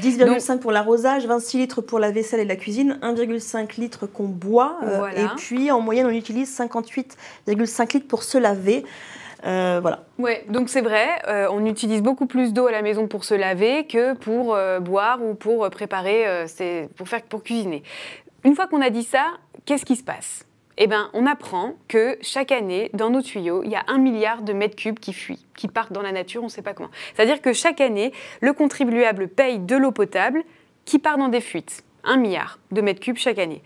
10,5 0.00 0.58
pour 0.58 0.72
l'arrosage, 0.72 1.26
26 1.26 1.58
litres 1.58 1.80
pour 1.82 1.98
la 1.98 2.10
vaisselle 2.10 2.40
et 2.40 2.44
la 2.44 2.56
cuisine, 2.56 2.98
1,5 3.02 3.80
litres 3.80 4.06
qu'on 4.06 4.28
boit, 4.28 4.78
euh, 4.82 4.98
voilà. 4.98 5.20
et 5.20 5.26
puis 5.36 5.70
en 5.70 5.80
moyenne 5.80 6.06
on 6.06 6.10
utilise 6.10 6.50
58,5 6.58 7.94
litres 7.94 8.08
pour 8.08 8.22
se 8.22 8.38
laver. 8.38 8.84
Euh, 9.44 9.78
voilà. 9.80 10.04
Ouais, 10.18 10.44
donc 10.48 10.68
c'est 10.68 10.80
vrai, 10.80 11.06
euh, 11.28 11.46
on 11.50 11.64
utilise 11.64 12.02
beaucoup 12.02 12.26
plus 12.26 12.52
d'eau 12.52 12.66
à 12.66 12.72
la 12.72 12.82
maison 12.82 13.06
pour 13.06 13.24
se 13.24 13.34
laver 13.34 13.86
que 13.86 14.14
pour 14.14 14.54
euh, 14.54 14.80
boire 14.80 15.22
ou 15.22 15.34
pour 15.34 15.68
préparer, 15.70 16.24
pour 16.96 17.08
faire 17.08 17.22
pour 17.22 17.42
cuisiner. 17.42 17.82
Une 18.44 18.54
fois 18.54 18.66
qu'on 18.66 18.82
a 18.82 18.90
dit 18.90 19.04
ça, 19.04 19.26
qu'est-ce 19.64 19.84
qui 19.84 19.96
se 19.96 20.02
passe? 20.02 20.44
Eh 20.78 20.86
ben, 20.86 21.10
on 21.12 21.26
apprend 21.26 21.74
que 21.88 22.16
chaque 22.22 22.52
année, 22.52 22.90
dans 22.94 23.10
nos 23.10 23.20
tuyaux, 23.20 23.62
il 23.64 23.70
y 23.70 23.74
a 23.74 23.84
un 23.88 23.98
milliard 23.98 24.42
de 24.42 24.52
mètres 24.52 24.76
cubes 24.76 25.00
qui 25.00 25.12
fuient, 25.12 25.44
qui 25.56 25.66
partent 25.66 25.92
dans 25.92 26.02
la 26.02 26.12
nature, 26.12 26.42
on 26.42 26.46
ne 26.46 26.50
sait 26.50 26.62
pas 26.62 26.72
comment. 26.72 26.90
C'est-à-dire 27.14 27.42
que 27.42 27.52
chaque 27.52 27.80
année, 27.80 28.12
le 28.40 28.52
contribuable 28.52 29.26
paye 29.26 29.58
de 29.58 29.76
l'eau 29.76 29.90
potable 29.90 30.44
qui 30.84 31.00
part 31.00 31.18
dans 31.18 31.28
des 31.28 31.40
fuites. 31.40 31.84
Un 32.04 32.16
milliard 32.16 32.58
de 32.70 32.80
mètres 32.80 33.00
cubes 33.00 33.16
chaque 33.16 33.38
année. 33.38 33.62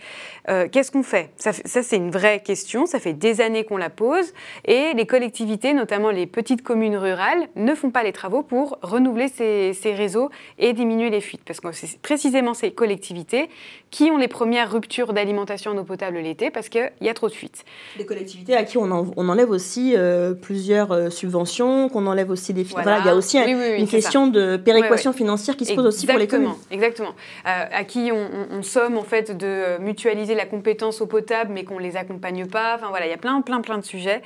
Euh, 0.49 0.69
Qu'est-ce 0.71 0.91
qu'on 0.91 1.03
fait? 1.03 1.31
Ça, 1.37 1.53
ça 1.53 1.83
c'est 1.83 1.97
une 1.97 2.11
vraie 2.11 2.41
question, 2.41 2.87
ça 2.87 2.99
fait 2.99 3.13
des 3.13 3.41
années 3.41 3.65
qu'on 3.65 3.77
la 3.77 3.91
pose, 3.91 4.33
et 4.65 4.93
les 4.95 5.07
collectivités, 5.07 5.75
notamment 5.75 6.11
les 6.11 6.27
petites 6.27 6.63
communes 6.63 6.97
rurales, 6.97 7.49
ne 7.57 7.75
font 7.75 7.91
pas 7.91 8.03
les 8.03 8.13
travaux 8.13 8.43
pour 8.43 8.79
renouveler 8.83 9.29
ces, 9.29 9.73
ces 9.75 9.93
réseaux 9.95 10.31
et 10.59 10.73
diminuer 10.73 11.11
les 11.11 11.21
fuites. 11.21 11.43
Parce 11.45 11.61
que 11.61 11.73
c'est 11.73 12.01
précisément 12.01 12.55
ces 12.55 12.71
collectivités 12.73 13.49
qui 13.91 14.05
ont 14.11 14.17
les 14.17 14.29
premières 14.29 14.73
ruptures 14.73 15.13
d'alimentation 15.13 15.73
en 15.73 15.79
eau 15.79 15.85
potable 15.85 16.19
l'été, 16.19 16.51
parce 16.51 16.69
qu'il 16.69 16.91
y 17.01 17.09
a 17.09 17.15
trop 17.15 17.29
de 17.29 17.35
fuites. 17.35 17.65
Des 17.99 18.07
collectivités 18.07 18.57
à 18.57 18.65
qui 18.65 18.79
on, 18.79 18.91
en, 18.91 19.11
on 19.17 19.29
enlève 19.29 19.51
aussi 19.51 19.95
euh, 19.97 20.33
plusieurs 20.33 20.93
euh, 20.93 21.11
subventions, 21.11 21.89
qu'on 21.89 22.07
enlève 22.07 22.31
aussi 22.31 22.55
des... 22.55 22.63
Voilà. 22.63 22.83
voilà. 22.83 23.01
il 23.01 23.07
y 23.07 23.11
a 23.11 23.17
aussi 23.17 23.39
un, 23.39 23.45
oui, 23.45 23.55
oui, 23.55 23.65
oui, 23.73 23.81
une 23.81 23.89
question 23.89 24.27
ça. 24.27 24.31
de 24.31 24.57
péréquation 24.57 25.13
financière 25.13 25.57
qui 25.57 25.65
se 25.65 25.75
pose 25.75 25.87
aussi 25.87 26.07
pour 26.07 26.19
les 26.19 26.29
communes. 26.29 26.55
Exactement, 26.71 27.15
euh, 27.47 27.65
à 27.71 27.85
qui 27.85 28.11
on, 28.13 28.22
on, 28.23 28.59
on 28.59 28.63
somme 28.63 28.99
en 28.99 29.03
fait 29.03 29.37
de 29.37 29.79
mutualiser 29.79 30.35
la 30.35 30.47
compétence 30.47 31.01
eau 31.01 31.07
potable, 31.07 31.53
mais 31.53 31.65
qu'on 31.65 31.79
les 31.79 31.97
accompagne 31.97 32.47
pas. 32.47 32.77
Enfin 32.77 32.89
voilà, 32.89 33.07
il 33.07 33.11
y 33.11 33.15
a 33.15 33.19
plein, 33.19 33.41
plein, 33.43 33.61
plein 33.61 33.79
de 33.79 33.85
sujets. 33.85 34.23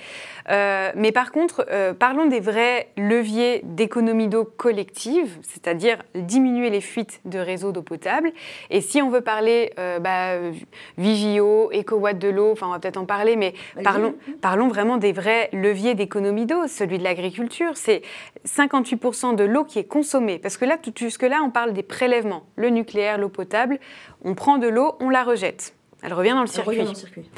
Euh, 0.50 0.90
mais 0.94 1.12
par 1.12 1.32
contre, 1.32 1.66
euh, 1.70 1.92
parlons 1.92 2.26
des 2.26 2.40
vrais 2.40 2.88
leviers 2.96 3.60
d'économie 3.64 4.28
d'eau 4.28 4.44
collective, 4.44 5.38
c'est-à-dire 5.42 5.98
diminuer 6.14 6.70
les 6.70 6.80
fuites 6.80 7.20
de 7.24 7.38
réseaux 7.38 7.72
d'eau 7.72 7.82
potable. 7.82 8.32
Et 8.70 8.80
si 8.80 9.02
on 9.02 9.10
veut 9.10 9.20
parler 9.20 9.72
euh, 9.78 9.98
bah, 9.98 10.38
Vigio, 10.98 11.70
EcoWatt 11.72 12.18
de 12.18 12.28
l'eau, 12.28 12.52
enfin 12.52 12.68
on 12.68 12.72
va 12.72 12.78
peut-être 12.78 12.96
en 12.96 13.06
parler, 13.06 13.36
mais 13.36 13.54
parlons, 13.82 14.14
parlons 14.40 14.68
vraiment 14.68 14.96
des 14.96 15.12
vrais 15.12 15.48
leviers 15.52 15.94
d'économie 15.94 16.46
d'eau, 16.46 16.66
celui 16.66 16.98
de 16.98 17.04
l'agriculture. 17.04 17.72
C'est 17.74 18.02
58% 18.46 19.34
de 19.34 19.44
l'eau 19.44 19.64
qui 19.64 19.78
est 19.78 19.84
consommée. 19.84 20.38
Parce 20.38 20.56
que 20.56 20.64
là, 20.64 20.78
tout 20.78 20.92
jusque-là, 20.96 21.40
on 21.44 21.50
parle 21.50 21.72
des 21.72 21.82
prélèvements, 21.82 22.44
le 22.56 22.70
nucléaire, 22.70 23.18
l'eau 23.18 23.28
potable. 23.28 23.78
On 24.24 24.34
prend 24.34 24.58
de 24.58 24.68
l'eau, 24.68 24.94
on 25.00 25.10
la 25.10 25.24
rejette. 25.24 25.74
Elle 26.02 26.14
revient 26.14 26.30
dans 26.30 26.42
le 26.42 26.46
circuit. 26.46 26.76
Revient 26.76 26.84
dans 26.84 26.90
le 26.90 26.96
circuit. 26.96 27.30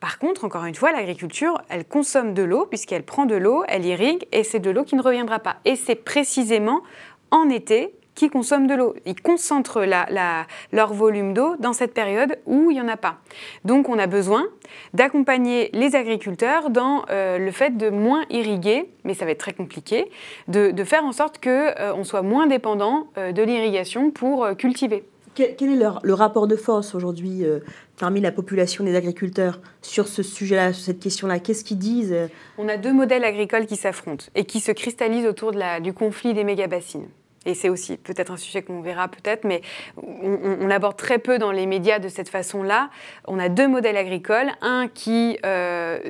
Par 0.00 0.18
contre, 0.18 0.44
encore 0.44 0.64
une 0.64 0.74
fois, 0.74 0.92
l'agriculture, 0.92 1.60
elle 1.68 1.84
consomme 1.84 2.34
de 2.34 2.42
l'eau, 2.42 2.66
puisqu'elle 2.66 3.02
prend 3.02 3.24
de 3.24 3.34
l'eau, 3.34 3.64
elle 3.66 3.86
irrigue, 3.86 4.26
et 4.32 4.44
c'est 4.44 4.60
de 4.60 4.70
l'eau 4.70 4.84
qui 4.84 4.94
ne 4.94 5.02
reviendra 5.02 5.38
pas. 5.38 5.56
Et 5.64 5.76
c'est 5.76 5.94
précisément 5.94 6.82
en 7.30 7.48
été 7.48 7.94
qui 8.16 8.30
consomment 8.30 8.66
de 8.66 8.74
l'eau. 8.74 8.94
Ils 9.04 9.20
concentrent 9.20 9.84
la, 9.84 10.06
la, 10.10 10.46
leur 10.72 10.92
volume 10.92 11.34
d'eau 11.34 11.54
dans 11.60 11.72
cette 11.72 11.94
période 11.94 12.38
où 12.46 12.70
il 12.70 12.74
n'y 12.74 12.80
en 12.80 12.88
a 12.88 12.96
pas. 12.96 13.18
Donc 13.64 13.88
on 13.88 13.98
a 13.98 14.06
besoin 14.06 14.46
d'accompagner 14.94 15.70
les 15.72 15.94
agriculteurs 15.94 16.70
dans 16.70 17.04
euh, 17.10 17.38
le 17.38 17.50
fait 17.52 17.76
de 17.76 17.90
moins 17.90 18.24
irriguer, 18.30 18.90
mais 19.04 19.14
ça 19.14 19.24
va 19.26 19.30
être 19.30 19.38
très 19.38 19.52
compliqué, 19.52 20.10
de, 20.48 20.70
de 20.70 20.84
faire 20.84 21.04
en 21.04 21.12
sorte 21.12 21.42
qu'on 21.42 21.50
euh, 21.50 22.04
soit 22.04 22.22
moins 22.22 22.46
dépendant 22.46 23.08
euh, 23.18 23.32
de 23.32 23.42
l'irrigation 23.42 24.10
pour 24.10 24.48
cultiver. 24.56 25.04
Quel, 25.36 25.70
est 25.70 25.86
le 26.02 26.14
rapport 26.14 26.46
de 26.46 26.56
force 26.56 26.94
aujourd'hui 26.94 27.44
euh, 27.44 27.60
parmi 27.98 28.22
la 28.22 28.32
population 28.32 28.84
des 28.84 28.96
agriculteurs 28.96 29.60
sur 29.82 30.08
ce 30.08 30.22
sujet-là, 30.22 30.72
sur 30.72 30.86
cette 30.86 30.98
question-là? 30.98 31.40
Qu'est-ce 31.40 31.62
qu'ils 31.62 31.78
disent 31.78 32.16
On 32.56 32.68
a 32.68 32.78
deux 32.78 32.94
modèles 32.94 33.22
agricoles 33.22 33.66
qui 33.66 33.76
s'affrontent 33.76 34.24
et 34.34 34.44
qui 34.44 34.60
se 34.60 34.72
cristallisent 34.72 35.26
autour 35.26 35.52
de 35.52 35.58
la, 35.58 35.80
du 35.80 35.92
conflit 35.92 36.32
des 36.32 36.42
méga-bassines. 36.42 37.08
Et 37.44 37.54
c'est 37.54 37.68
aussi 37.68 37.98
peut-être 37.98 38.32
un 38.32 38.38
sujet 38.38 38.62
qu'on 38.62 38.80
verra 38.80 39.08
peut-être, 39.08 39.44
mais 39.44 39.60
on, 40.02 40.56
on 40.62 40.66
l'aborde 40.66 40.96
très 40.96 41.18
peu 41.18 41.38
dans 41.38 41.52
les 41.52 41.66
médias 41.66 41.98
de 41.98 42.08
cette 42.08 42.30
façon-là. 42.30 42.88
On 43.28 43.38
a 43.38 43.50
deux 43.50 43.68
modèles 43.68 43.98
agricoles, 43.98 44.50
un 44.62 44.88
qui 44.88 45.38
euh, 45.44 46.00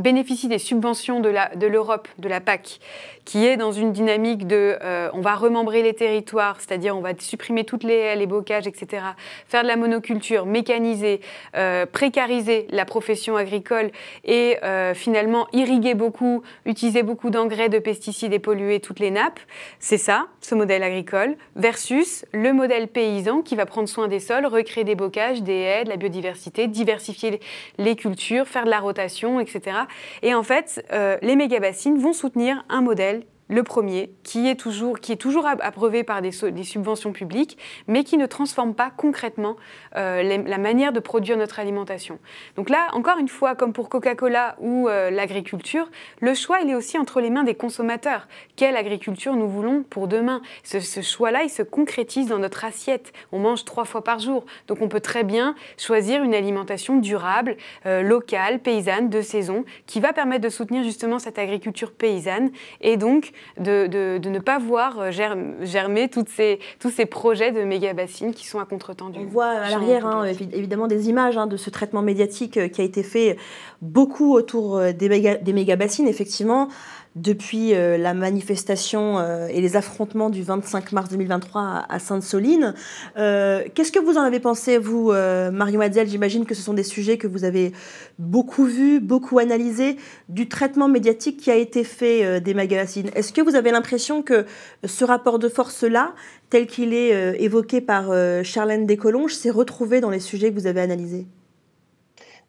bénéficie 0.00 0.48
des 0.48 0.58
subventions 0.58 1.20
de 1.20 1.28
l'Europe, 1.66 2.08
de, 2.18 2.24
de, 2.24 2.28
la 2.28 2.40
PAC, 2.40 2.80
qui 3.24 3.46
est 3.46 3.56
dans 3.56 3.72
une 3.72 3.92
dynamique 3.92 4.46
de 4.46 4.76
euh, 4.82 5.08
on 5.12 5.20
va 5.20 5.34
remembrer 5.34 5.82
les 5.82 5.94
territoires, 5.94 6.60
c'est-à-dire 6.60 6.96
on 6.96 7.00
va 7.00 7.12
supprimer 7.18 7.64
toutes 7.64 7.84
les 7.84 7.94
haies, 7.94 8.16
les 8.16 8.26
bocages, 8.26 8.66
etc., 8.66 9.04
faire 9.46 9.62
de 9.62 9.68
la 9.68 9.76
monoculture, 9.76 10.46
mécaniser, 10.46 11.20
euh, 11.56 11.86
précariser 11.86 12.66
la 12.70 12.84
profession 12.84 13.36
agricole 13.36 13.90
et 14.24 14.56
euh, 14.64 14.94
finalement 14.94 15.46
irriguer 15.52 15.94
beaucoup, 15.94 16.42
utiliser 16.66 17.02
beaucoup 17.02 17.30
d'engrais, 17.30 17.68
de 17.68 17.78
pesticides 17.78 18.32
et 18.32 18.38
polluer 18.38 18.80
toutes 18.80 19.00
les 19.00 19.10
nappes. 19.10 19.40
C'est 19.78 19.98
ça, 19.98 20.26
ce 20.40 20.54
modèle 20.54 20.82
agricole, 20.82 21.36
versus 21.56 22.24
le 22.32 22.52
modèle 22.52 22.88
paysan 22.88 23.42
qui 23.42 23.54
va 23.54 23.66
prendre 23.66 23.88
soin 23.88 24.08
des 24.08 24.20
sols, 24.20 24.46
recréer 24.46 24.84
des 24.84 24.94
bocages, 24.94 25.42
des 25.42 25.52
haies, 25.52 25.84
de 25.84 25.90
la 25.90 25.96
biodiversité, 25.96 26.66
diversifier 26.66 27.40
les 27.78 27.96
cultures, 27.96 28.46
faire 28.46 28.64
de 28.64 28.70
la 28.70 28.80
rotation, 28.80 29.40
etc. 29.40 29.76
Et 30.22 30.34
en 30.34 30.42
fait, 30.42 30.84
euh, 30.92 31.16
les 31.22 31.36
méga-bassines 31.36 31.98
vont 31.98 32.12
soutenir 32.12 32.64
un 32.68 32.80
modèle 32.80 33.24
le 33.50 33.62
premier, 33.64 34.12
qui 34.22 34.48
est 34.48 34.54
toujours, 34.54 35.00
qui 35.00 35.12
est 35.12 35.16
toujours 35.16 35.46
abreuvé 35.46 36.04
par 36.04 36.22
des, 36.22 36.30
subventions 36.30 37.12
publiques, 37.12 37.58
mais 37.88 38.04
qui 38.04 38.16
ne 38.16 38.26
transforme 38.26 38.74
pas 38.74 38.90
concrètement 38.96 39.56
euh, 39.96 40.22
la 40.22 40.58
manière 40.58 40.92
de 40.92 41.00
produire 41.00 41.36
notre 41.36 41.58
alimentation. 41.58 42.18
Donc 42.56 42.70
là, 42.70 42.88
encore 42.92 43.18
une 43.18 43.28
fois, 43.28 43.56
comme 43.56 43.72
pour 43.72 43.88
Coca-Cola 43.88 44.56
ou 44.60 44.88
euh, 44.88 45.10
l'agriculture, 45.10 45.90
le 46.20 46.32
choix, 46.34 46.60
il 46.60 46.70
est 46.70 46.74
aussi 46.76 46.96
entre 46.96 47.20
les 47.20 47.28
mains 47.28 47.42
des 47.42 47.56
consommateurs. 47.56 48.28
Quelle 48.54 48.76
agriculture 48.76 49.34
nous 49.34 49.48
voulons 49.48 49.82
pour 49.82 50.06
demain? 50.06 50.42
Ce, 50.62 50.78
ce 50.78 51.02
choix-là, 51.02 51.42
il 51.42 51.50
se 51.50 51.62
concrétise 51.62 52.28
dans 52.28 52.38
notre 52.38 52.64
assiette. 52.64 53.12
On 53.32 53.40
mange 53.40 53.64
trois 53.64 53.84
fois 53.84 54.04
par 54.04 54.20
jour, 54.20 54.46
donc 54.68 54.80
on 54.80 54.88
peut 54.88 55.00
très 55.00 55.24
bien 55.24 55.56
choisir 55.76 56.22
une 56.22 56.34
alimentation 56.34 56.96
durable, 56.96 57.56
euh, 57.86 58.02
locale, 58.02 58.60
paysanne, 58.60 59.08
de 59.08 59.22
saison, 59.22 59.64
qui 59.86 59.98
va 59.98 60.12
permettre 60.12 60.44
de 60.44 60.48
soutenir 60.48 60.84
justement 60.84 61.18
cette 61.18 61.38
agriculture 61.38 61.90
paysanne 61.92 62.50
et 62.80 62.96
donc 62.96 63.32
de, 63.58 63.86
de, 63.86 64.18
de, 64.18 64.30
ne 64.30 64.38
pas 64.38 64.58
voir 64.58 65.12
germer 65.12 66.08
toutes 66.08 66.28
ces, 66.28 66.58
tous 66.78 66.90
ces 66.90 67.06
projets 67.06 67.52
de 67.52 67.62
méga-bassines 67.62 68.32
qui 68.32 68.46
sont 68.46 68.58
à 68.58 68.64
contre-temps 68.64 69.10
On 69.14 69.24
voit 69.24 69.48
à 69.48 69.70
l'arrière, 69.70 70.06
hein, 70.06 70.24
évidemment, 70.24 70.86
des 70.86 71.08
images 71.08 71.36
hein, 71.36 71.46
de 71.46 71.56
ce 71.56 71.70
traitement 71.70 72.02
médiatique 72.02 72.70
qui 72.72 72.80
a 72.80 72.84
été 72.84 73.02
fait 73.02 73.36
beaucoup 73.82 74.34
autour 74.34 74.80
des 74.80 75.08
méga-bassines, 75.08 76.04
méga 76.04 76.10
effectivement 76.10 76.68
depuis 77.16 77.74
euh, 77.74 77.98
la 77.98 78.14
manifestation 78.14 79.18
euh, 79.18 79.48
et 79.48 79.60
les 79.60 79.76
affrontements 79.76 80.30
du 80.30 80.42
25 80.42 80.92
mars 80.92 81.10
2023 81.10 81.86
à, 81.88 81.98
Sainte-Soline. 81.98 82.74
Euh, 83.16 83.64
Qu'est-ce 83.74 83.90
que 83.90 83.98
vous 83.98 84.16
en 84.16 84.22
avez 84.22 84.38
pensé, 84.38 84.78
vous, 84.78 85.10
Mario 85.10 85.78
Mazel 85.78 86.08
J'imagine 86.08 86.46
que 86.46 86.54
ce 86.54 86.62
sont 86.62 86.74
des 86.74 86.82
sujets 86.82 87.18
que 87.18 87.26
vous 87.26 87.44
avez 87.44 87.72
beaucoup 88.18 88.64
vus, 88.64 89.00
beaucoup 89.00 89.38
analysés, 89.38 89.96
du 90.28 90.48
traitement 90.48 90.88
médiatique 90.88 91.38
qui 91.38 91.50
a 91.50 91.56
été 91.56 91.84
fait 91.84 92.40
des 92.40 92.54
magazines. 92.54 93.10
Est-ce 93.14 93.32
que 93.32 93.40
vous 93.40 93.54
avez 93.54 93.70
l'impression 93.70 94.22
que 94.22 94.46
ce 94.84 95.04
rapport 95.04 95.38
de 95.38 95.48
force-là, 95.48 96.14
tel 96.48 96.66
qu'il 96.66 96.94
est 96.94 97.42
évoqué 97.42 97.80
par 97.80 98.12
Charlène 98.44 98.86
Descolonges, 98.86 99.34
s'est 99.34 99.50
retrouvé 99.50 100.00
dans 100.00 100.10
les 100.10 100.20
sujets 100.20 100.50
que 100.50 100.58
vous 100.58 100.66
avez 100.66 100.80
analysés? 100.80 101.26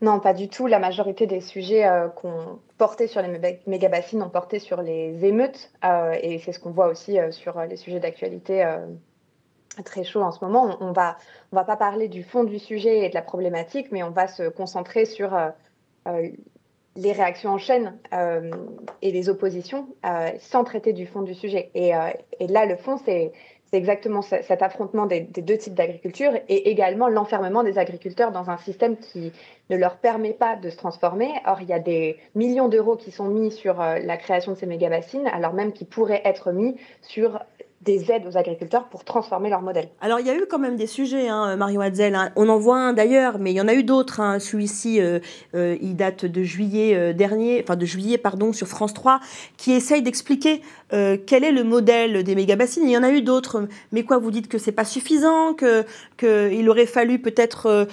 Non, 0.02 0.20
pas 0.20 0.34
du 0.34 0.49
tout. 0.49 0.66
La 0.66 0.80
majorité 0.80 1.28
des 1.28 1.41
sujets 1.41 1.86
euh, 1.86 2.08
qu'on 2.08 2.60
portait 2.80 3.06
sur 3.06 3.22
les 3.22 3.60
méga-bassines 3.68 4.24
ont 4.24 4.30
porté 4.30 4.58
sur 4.58 4.82
les 4.82 5.24
émeutes. 5.24 5.72
Euh, 5.86 6.18
et 6.22 6.39
c'est 6.39 6.54
ce 6.54 6.60
qu'on 6.60 6.72
voit 6.72 6.88
aussi 6.88 7.20
euh, 7.20 7.32
sur 7.32 7.62
les 7.62 7.76
sujets 7.76 7.99
d'actualité 7.99 8.66
très 9.86 10.04
chauds 10.04 10.24
en 10.24 10.32
ce 10.32 10.43
moment. 10.43 10.78
On, 10.82 10.88
on 10.88 10.91
va, 10.91 11.18
pas 11.52 11.78
parler 11.78 12.08
du 12.08 12.24
fond 12.24 12.43
du 12.43 12.58
sujet 12.58 13.06
et 13.06 13.10
de 13.10 13.14
la 13.14 13.22
problématique, 13.22 13.91
mais 13.91 14.02
on 14.02 14.10
va 14.10 14.28
se 14.28 14.49
concentrer 14.49 15.06
sur 15.06 15.38
les 16.95 17.12
réactions 17.14 17.52
en 17.52 17.58
chaîne 17.58 17.97
et 19.02 19.12
les 19.12 19.30
oppositions 19.30 19.88
sans 20.39 20.64
traiter 20.66 20.91
du 20.91 21.06
fond 21.06 21.22
du 21.22 21.36
sujet. 21.36 21.72
Et, 21.74 21.93
et 22.39 22.47
là, 22.47 22.66
le 22.66 22.76
fond, 22.76 22.97
c'est 23.06 23.32
c'est 23.72 23.78
exactement 23.78 24.22
cet 24.22 24.62
affrontement 24.62 25.06
des, 25.06 25.22
deux 25.22 25.58
types 25.58 25.74
d'agriculture 25.74 26.34
et 26.50 26.70
également 26.70 27.08
l'enfermement 27.08 27.64
des 27.64 27.78
agriculteurs 27.78 28.34
dans 28.34 28.50
un 28.50 28.58
système 28.58 28.98
qui 28.98 29.32
ne 29.70 29.78
leur 29.78 29.96
permet 29.96 30.34
pas 30.34 30.58
de 30.58 30.70
se 30.70 30.76
transformer. 30.76 31.30
Or, 31.46 31.62
il 31.62 31.70
y 31.70 31.74
a 31.74 31.80
des 31.80 32.18
millions 32.36 32.68
d'euros 32.68 32.98
qui 32.98 33.12
sont 33.12 33.30
mis 33.30 33.50
sur 33.50 33.80
euh, 33.80 34.00
la 34.00 34.18
création 34.18 34.52
de 34.52 34.58
ces 34.58 34.66
méga-bassines, 34.66 35.28
alors 35.28 35.54
même 35.54 35.72
qu'ils 35.72 35.88
pourraient 35.88 36.22
être 36.26 36.52
mis 36.52 36.76
sur 37.02 37.40
des 37.82 38.12
aides 38.12 38.28
aux 38.28 38.38
agriculteurs 38.38 38.90
pour 38.90 39.04
transformer 39.04 39.50
leur 39.50 39.62
modèle. 39.62 39.90
Alors 40.02 40.20
il 40.20 40.28
y 40.28 40.30
a 40.30 40.36
eu 40.36 40.46
quand 40.48 40.60
même 40.60 40.76
des 40.76 40.86
sujets, 40.86 41.30
hein, 41.30 41.56
Mario 41.56 41.82
Hadzel. 41.82 42.14
Hein. 42.14 42.32
On 42.36 42.48
en 42.50 42.60
voit 42.60 42.78
un 42.78 42.94
d'ailleurs, 42.94 43.40
mais 43.40 43.52
il 43.52 43.56
y 43.56 43.62
en 43.62 43.68
a 43.68 43.74
eu 43.74 43.84
d'autres. 43.84 44.20
Hein. 44.20 44.40
Celui-ci, 44.40 45.02
euh, 45.02 45.20
euh, 45.56 45.78
il 45.82 45.96
date 45.96 46.26
de 46.26 46.44
juillet 46.44 47.14
dernier, 47.14 47.64
enfin 47.64 47.76
de 47.76 47.86
juillet 47.86 48.18
pardon, 48.18 48.54
sur 48.54 48.68
France 48.68 48.94
3, 48.94 49.20
qui 49.58 49.72
essaye 49.72 50.04
d'expliquer 50.04 50.62
quel 50.92 51.44
est 51.44 51.52
le 51.52 51.64
modèle 51.64 52.24
des 52.24 52.36
méga 52.36 52.56
bassines? 52.56 52.84
Il 52.84 52.92
y 52.92 52.98
en 52.98 53.04
a 53.04 53.12
eu 53.12 53.22
d'autres, 53.22 53.68
mais 53.92 54.04
quoi 54.04 54.18
Vous 54.18 54.32
dites 54.32 54.48
que 54.48 54.58
c'est 54.58 54.72
pas 54.72 54.86
suffisant, 54.86 55.54
qu'il 55.54 56.70
aurait 56.70 56.86
fallu 56.86 57.20
peut-être 57.20 57.88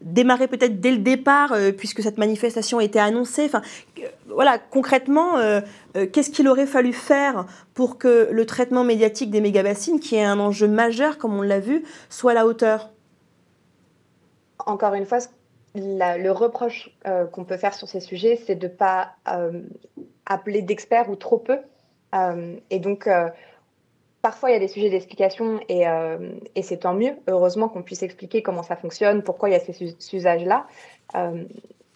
démarrer 0.00 0.48
peut-être 0.48 0.80
dès 0.80 0.90
le 0.90 0.98
départ, 0.98 1.54
puisque 1.76 2.02
cette 2.02 2.18
manifestation 2.18 2.80
était 2.80 2.98
annoncée. 2.98 3.44
Enfin, 3.46 3.62
voilà, 4.28 4.58
concrètement, 4.58 5.36
qu'est-ce 5.94 6.30
qu'il 6.30 6.48
aurait 6.48 6.66
fallu 6.66 6.92
faire 6.92 7.46
pour 7.74 7.98
que 7.98 8.28
le 8.30 8.46
traitement 8.46 8.84
médiatique 8.84 9.30
des 9.30 9.40
mégabassines, 9.40 10.00
qui 10.00 10.16
est 10.16 10.24
un 10.24 10.38
enjeu 10.38 10.68
majeur, 10.68 11.18
comme 11.18 11.34
on 11.34 11.42
l'a 11.42 11.60
vu, 11.60 11.84
soit 12.10 12.32
à 12.32 12.34
la 12.34 12.46
hauteur? 12.46 12.90
Encore 14.66 14.94
une 14.94 15.06
fois, 15.06 15.18
le 15.74 16.30
reproche 16.30 16.90
euh, 17.06 17.26
qu'on 17.26 17.44
peut 17.44 17.56
faire 17.56 17.74
sur 17.74 17.88
ces 17.88 18.00
sujets, 18.00 18.36
c'est 18.36 18.54
de 18.54 18.66
ne 18.66 18.72
pas 18.72 19.12
euh, 19.28 19.62
appeler 20.26 20.62
d'experts 20.62 21.10
ou 21.10 21.16
trop 21.16 21.38
peu. 21.38 21.58
Euh, 22.14 22.56
et 22.70 22.78
donc, 22.78 23.08
parfois, 24.22 24.50
il 24.50 24.52
y 24.52 24.56
a 24.56 24.60
des 24.60 24.68
sujets 24.68 24.90
d'explication 24.90 25.60
et, 25.68 25.84
et 26.54 26.62
c'est 26.62 26.78
tant 26.78 26.94
mieux. 26.94 27.14
Heureusement 27.26 27.68
qu'on 27.68 27.82
puisse 27.82 28.02
expliquer 28.02 28.42
comment 28.42 28.62
ça 28.62 28.76
fonctionne, 28.76 29.22
pourquoi 29.22 29.48
il 29.48 29.52
y 29.52 29.56
a 29.56 29.60
ces 29.60 29.96
usages-là. 30.12 30.66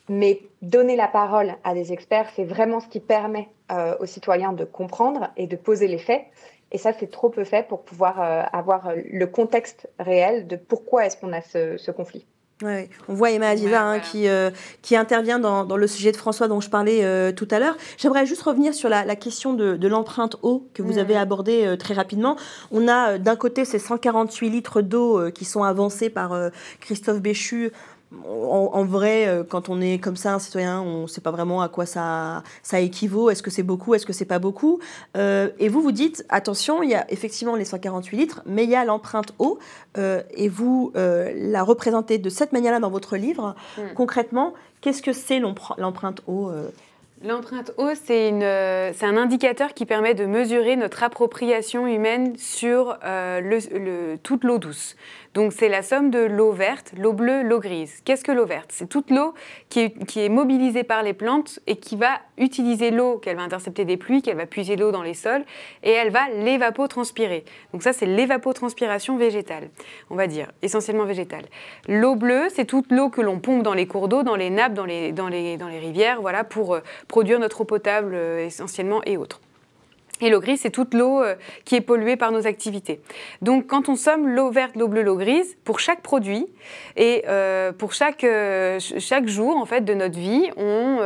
Mais 0.09 0.43
donner 0.62 0.95
la 0.97 1.09
parole 1.09 1.57
à 1.64 1.75
des 1.75 1.93
experts, 1.93 2.31
c'est 2.37 2.45
vraiment 2.45 2.81
ce 2.81 2.87
qui 2.87 3.01
permet 3.01 3.49
euh, 3.73 3.97
aux 3.99 4.07
citoyens 4.07 4.53
de 4.53 4.64
comprendre 4.64 5.31
et 5.37 5.47
de 5.47 5.57
poser 5.57 5.89
les 5.89 5.99
faits. 5.99 6.25
Et 6.71 6.79
ça, 6.79 6.93
c'est 6.93 7.11
trop 7.11 7.29
peu 7.29 7.45
fait 7.45 7.67
pour 7.67 7.83
pouvoir 7.83 8.21
euh, 8.21 8.43
avoir 8.53 8.93
le 8.95 9.27
contexte 9.27 9.89
réel 9.99 10.47
de 10.47 10.57
pourquoi 10.57 11.07
est-ce 11.07 11.17
qu'on 11.17 11.33
a 11.33 11.41
ce, 11.41 11.91
conflit. 11.91 12.27
Ouais, 12.63 12.89
on 13.07 13.13
voit 13.13 13.33
Emma 13.33 13.49
Adiva 13.49 13.83
hein, 13.83 14.01
qui, 14.01 14.29
euh, 14.29 14.51
qui 14.81 14.97
intervient 14.97 15.39
dans, 15.39 15.65
dans, 15.65 15.77
le 15.77 15.87
sujet 15.87 16.11
de 16.11 16.17
François 16.17 16.49
dont 16.49 16.63
je 16.63 16.71
parlais 16.71 17.35
tout 17.35 17.47
à 17.51 17.59
l'heure. 17.59 17.77
J'aimerais 17.99 18.25
juste 18.25 18.43
revenir 18.43 18.73
sur 18.73 18.89
la, 18.89 19.05
la 19.05 19.15
question 19.15 19.53
de, 19.53 19.77
de 19.77 19.89
l'empreinte 19.89 20.37
eau 20.43 20.67
que 20.73 20.83
vous 20.83 20.97
avez 20.97 21.17
abordée 21.17 21.77
très 21.79 21.93
rapidement. 21.93 22.37
On 22.71 22.89
a 22.89 23.19
d'un 23.19 23.37
côté 23.37 23.67
ces 23.67 23.79
148 23.79 24.49
litres 24.49 24.81
d'eau 24.81 25.31
qui 25.33 25.45
sont 25.45 25.65
avancés 25.65 26.09
par 26.09 26.35
Christophe 26.81 27.21
Béchu 27.21 27.73
en, 28.25 28.85
vrai, 28.85 29.27
euh, 29.27 29.43
quand 29.43 29.69
on 29.69 29.81
est 29.81 29.99
comme 29.99 30.17
ça 30.17 30.35
un 30.35 30.39
citoyen, 30.39 30.81
on 30.81 31.03
ne 31.03 31.07
sait 31.07 31.21
pas 31.21 31.33
vraiment 31.33 31.61
à 31.61 31.69
quoi 31.69 31.87
ça, 31.87 32.43
ça 32.63 32.79
équivaut. 32.79 33.31
Est-ce 33.31 33.43
que 33.43 33.51
c'est 33.51 33.65
beaucoup 33.65 33.95
Est-ce 33.95 34.07
que 34.07 34.13
c'est 34.13 34.25
pas 34.25 34.39
beaucoup 34.39 34.79
euh, 35.17 35.49
Et 35.59 35.69
vous, 35.69 35.83
vous 35.83 35.93
dites, 35.93 36.25
attention, 36.29 36.83
il 36.83 36.91
y 36.91 36.95
a 36.95 37.11
effectivement 37.11 37.57
les 37.57 37.65
148 37.65 38.17
litres, 38.17 38.43
mais 38.47 38.65
il 38.65 38.71
y 38.71 38.77
a 38.77 38.85
l'empreinte 38.85 39.33
eau, 39.39 39.59
euh, 39.99 40.23
et 40.35 40.49
vous 40.49 40.93
la 40.95 41.63
représentez 41.63 42.19
de 42.19 42.31
cette 42.31 42.53
manière-là 42.53 42.79
dans 42.79 42.91
votre 42.91 43.17
livre. 43.17 43.55
Hmm. 43.77 43.95
Concrètement, 43.95 44.55
qu'est-ce 44.81 45.03
que 45.03 45.13
c'est 45.13 45.41
l'empreinte 45.41 46.23
eau 46.27 46.51
L'empreinte 47.25 47.73
eau, 47.79 47.89
c'est 47.95 48.31
un 48.31 49.17
indicateur 49.17 49.75
qui 49.75 49.87
permet 49.87 50.15
de 50.15 50.27
mesurer 50.27 50.77
notre 50.77 51.03
appropriation 51.03 51.87
humaine 51.87 52.35
sur 52.37 52.99
le, 53.03 54.17
toute 54.17 54.45
l'eau 54.45 54.59
douce. 54.59 54.97
Donc 55.37 55.53
c'est 55.53 55.68
la 55.68 55.82
somme 55.82 56.11
de 56.11 56.20
l'eau 56.20 56.53
verte, 56.53 56.95
l'eau 56.97 57.12
bleue, 57.12 57.43
l'eau 57.43 57.61
grise. 57.61 58.01
Qu'est-ce 58.07 58.24
que 58.24 58.32
l'eau 58.32 58.47
verte? 58.47 58.70
C'est 58.72 58.89
toute 58.89 59.11
l'eau 59.11 59.34
qui 59.68 59.80
est, 59.82 60.28
mobilisée 60.30 60.82
par 60.82 61.03
les 61.03 61.12
plantes 61.12 61.61
et 61.66 61.76
qui 61.76 61.95
va 61.97 62.20
utiliser 62.39 62.91
l'eau 62.91 63.18
qu'elle 63.18 63.37
va 63.37 63.43
intercepter 63.43 63.84
des 63.84 63.99
pluies, 63.99 64.22
qu'elle 64.22 64.39
va 64.39 64.47
puiser 64.47 64.76
l'eau 64.76 64.93
dans 64.93 65.03
les 65.03 65.12
sols 65.12 65.45
et 65.82 65.91
elle 65.91 66.09
va 66.09 66.30
l'évapotranspirer. 66.30 67.45
Donc 67.74 67.82
ça 67.82 67.93
c'est 67.93 68.07
l'évapotranspiration 68.07 69.18
végétale, 69.18 69.68
on 70.09 70.16
va 70.16 70.26
dire, 70.26 70.51
essentiellement 70.62 71.05
végétale. 71.05 71.45
L'eau 71.87 72.14
bleue, 72.14 72.49
c'est 72.49 72.64
toute 72.64 72.91
l'eau 72.91 73.11
que 73.11 73.20
l'on 73.20 73.39
pompe 73.39 73.62
dans 73.62 73.74
les 73.74 73.87
cours 73.87 74.09
d'eau, 74.09 74.22
dans 74.22 74.37
les 74.37 74.49
nappes, 74.49 74.72
dans 74.72 74.87
les, 74.87 75.12
dans 75.12 75.28
les, 75.28 75.59
dans 75.59 75.68
les 75.68 75.80
rivières, 75.80 76.22
voilà, 76.22 76.45
pour 76.45 76.76
euh, 76.76 76.80
produire 77.09 77.39
notre 77.41 77.61
eau 77.61 77.64
potable 77.64 78.14
euh, 78.14 78.47
essentiellement 78.47 79.03
et 79.05 79.18
autres. 79.18 79.43
Et 80.21 80.31
l'eau 80.31 80.41
grise, 80.41 80.61
c'est 80.61 80.71
toute 80.71 80.95
l'eau 80.95 81.23
euh, 81.23 81.35
qui 81.64 81.75
est 81.75 81.81
polluée 81.83 82.17
par 82.17 82.33
nos 82.33 82.47
activités. 82.47 83.01
Donc, 83.43 83.67
quand 83.67 83.89
on 83.89 83.97
somme 83.97 84.29
l'eau 84.29 84.51
verte, 84.51 84.75
l'eau 84.77 84.89
bleue, 84.89 85.03
l'eau 85.03 85.17
grise, 85.17 85.57
pour 85.64 85.79
chaque 85.79 86.01
produit 86.01 86.47
et 86.97 87.25
euh, 87.29 87.73
pour 87.73 87.93
chaque, 87.93 88.25
euh, 88.25 88.79
chaque 88.81 89.29
jour 89.29 89.57
en 89.57 89.67
fait, 89.67 89.83
de 89.83 89.93
notre 89.93 90.19
vie, 90.19 90.51
on, 90.57 90.99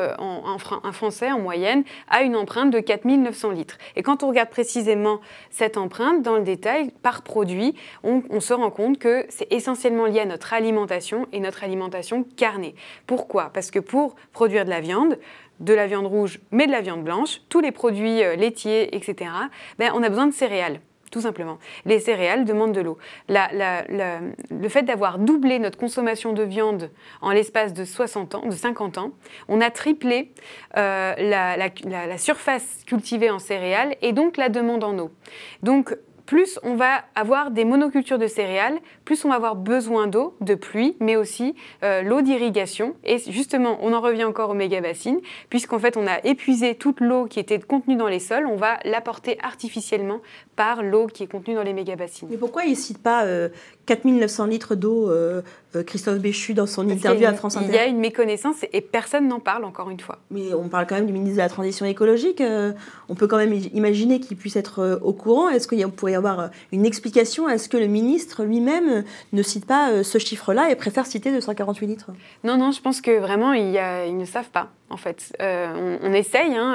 un 0.85 0.93
Français 0.93 1.33
en 1.33 1.41
moyenne 1.41 1.83
a 2.09 2.23
une 2.23 2.37
empreinte 2.37 2.71
de 2.71 2.79
4900 2.79 3.51
litres. 3.51 3.79
Et 3.97 4.03
quand 4.03 4.23
on 4.23 4.29
regarde 4.29 4.51
précisément 4.51 5.21
cette 5.51 5.77
empreinte 5.77 6.23
dans 6.23 6.37
le 6.37 6.43
détail, 6.43 6.93
par 7.03 7.23
produit, 7.23 7.75
on, 8.05 8.23
on 8.31 8.41
se 8.41 8.55
rend 8.55 8.71
compte 8.71 8.99
que 8.99 9.27
c'est 9.29 9.53
essentiellement 9.53 10.07
lié 10.07 10.21
à 10.21 10.27
notre 10.27 10.53
alimentation 10.53 11.27
et 11.33 11.41
notre 11.41 11.65
alimentation 11.65 12.25
carnée. 12.37 12.75
Pourquoi? 13.07 13.51
Parce 13.53 13.71
que 13.71 13.81
pour 13.81 14.15
produire 14.33 14.65
de 14.65 14.71
la 14.71 14.81
viande, 14.81 15.19
de 15.61 15.75
la 15.75 15.87
viande 15.87 16.07
rouge, 16.07 16.41
mais 16.51 16.67
de 16.67 16.73
la 16.73 16.81
viande 16.81 17.05
blanche, 17.05 17.41
tous 17.49 17.61
les 17.61 17.73
produits 17.73 18.25
euh, 18.25 18.37
laitiers, 18.37 18.95
etc., 18.97 19.31
ben, 19.79 19.93
on 19.95 20.03
a 20.03 20.09
besoin 20.09 20.27
de 20.27 20.33
céréales 20.33 20.81
tout 21.11 21.21
simplement. 21.21 21.59
Les 21.85 21.99
céréales 21.99 22.45
demandent 22.45 22.73
de 22.73 22.81
l'eau. 22.81 22.99
le 23.29 24.69
fait 24.69 24.83
d'avoir 24.83 25.19
doublé 25.19 25.59
notre 25.59 25.79
consommation 25.79 26.33
de 26.33 26.43
viande 26.43 26.91
en 27.21 27.33
l'espace 27.33 27.75
de 27.75 27.85
60 27.85 28.35
ans, 28.37 28.47
de 28.47 28.53
50 28.53 28.99
ans, 28.99 29.13
on 29.49 29.61
a 29.61 29.71
triplé 29.71 30.33
euh, 30.77 31.15
la, 31.19 32.19
surface 32.19 32.85
cultivée 32.87 33.31
en 33.31 33.39
céréales 33.39 33.97
et 34.03 34.13
donc 34.13 34.37
la 34.37 34.49
demande 34.49 34.85
en 34.85 34.99
eau. 34.99 35.11
Donc 35.63 35.97
plus 36.27 36.61
on 36.63 36.77
va 36.77 37.03
avoir 37.17 37.51
des 37.51 37.65
monocultures 37.65 38.19
de 38.19 38.29
céréales, 38.29 38.79
plus 39.11 39.25
on 39.25 39.29
va 39.29 39.35
avoir 39.35 39.57
besoin 39.57 40.07
d'eau, 40.07 40.37
de 40.41 40.55
pluie, 40.55 40.95
mais 41.01 41.17
aussi 41.17 41.57
euh, 41.83 42.03
l'eau 42.03 42.21
d'irrigation. 42.23 42.95
Et 43.03 43.19
justement, 43.19 43.77
on 43.83 43.93
en 43.93 44.01
revient 44.01 44.23
encore 44.23 44.51
aux 44.51 44.55
méga-bassines, 44.55 45.19
puisqu'en 45.49 45.81
fait, 45.81 45.97
on 45.97 46.07
a 46.07 46.25
épuisé 46.25 46.77
toute 46.77 47.01
l'eau 47.01 47.27
qui 47.27 47.41
était 47.41 47.59
contenue 47.59 47.97
dans 47.97 48.07
les 48.07 48.21
sols, 48.21 48.47
on 48.47 48.55
va 48.55 48.79
l'apporter 48.85 49.37
artificiellement 49.43 50.21
par 50.55 50.85
l'eau 50.85 51.09
qui 51.09 51.25
est 51.25 51.27
contenue 51.27 51.57
dans 51.57 51.65
les 51.65 51.73
méga-bassines. 51.73 52.29
Mais 52.31 52.37
pourquoi 52.37 52.67
il 52.67 52.71
ne 52.71 52.77
cite 52.77 53.03
pas 53.03 53.25
4900 53.87 54.45
euh, 54.45 54.47
litres 54.47 54.75
d'eau, 54.77 55.11
euh, 55.11 55.43
Christophe 55.85 56.19
Béchu, 56.19 56.55
dans 56.55 56.67
son 56.67 56.89
interview 56.89 57.27
à 57.27 57.33
France 57.33 57.57
Inter 57.57 57.67
Il 57.69 57.75
y 57.75 57.79
a 57.79 57.87
une 57.87 57.99
méconnaissance 57.99 58.65
et 58.73 58.81
personne 58.81 59.27
n'en 59.27 59.41
parle, 59.41 59.65
encore 59.65 59.91
une 59.91 59.99
fois. 59.99 60.19
Mais 60.31 60.55
on 60.55 60.69
parle 60.69 60.87
quand 60.87 60.95
même 60.95 61.07
du 61.07 61.13
ministre 61.13 61.35
de 61.35 61.43
la 61.43 61.49
Transition 61.49 61.85
écologique. 61.85 62.41
on 63.09 63.15
peut 63.17 63.27
quand 63.27 63.39
même 63.39 63.55
imaginer 63.75 64.21
qu'il 64.21 64.37
puisse 64.37 64.55
être 64.55 65.01
au 65.03 65.13
courant. 65.13 65.49
Est-ce 65.49 65.67
qu'il 65.67 65.85
pourrait 65.89 66.13
y 66.13 66.15
avoir 66.15 66.41
euh, 66.41 66.49
une 66.71 66.87
explication? 66.87 67.47
À 67.47 67.59
ce 67.59 67.69
que 67.69 67.77
le 67.77 67.87
ministre 67.87 68.45
lui-même 68.45 69.00
ne 69.33 69.43
cite 69.43 69.67
pas 69.67 69.91
euh, 69.91 70.03
ce 70.03 70.19
chiffre-là 70.19 70.71
et 70.71 70.77
préfère 70.77 71.07
citer 71.07 71.33
248 71.33 71.87
litres. 71.87 72.11
Non, 72.45 72.57
non, 72.57 72.73
je 72.73 72.81
pense 72.81 73.01
que 73.01 73.19
vraiment, 73.19 73.53
il 73.53 73.71
ils 73.71 74.17
ne 74.17 74.25
savent 74.25 74.51
pas 74.51 74.71
en 74.91 74.97
fait. 74.97 75.33
Euh, 75.41 75.99
on, 76.03 76.13
essaye. 76.13 76.55
Hein, 76.57 76.75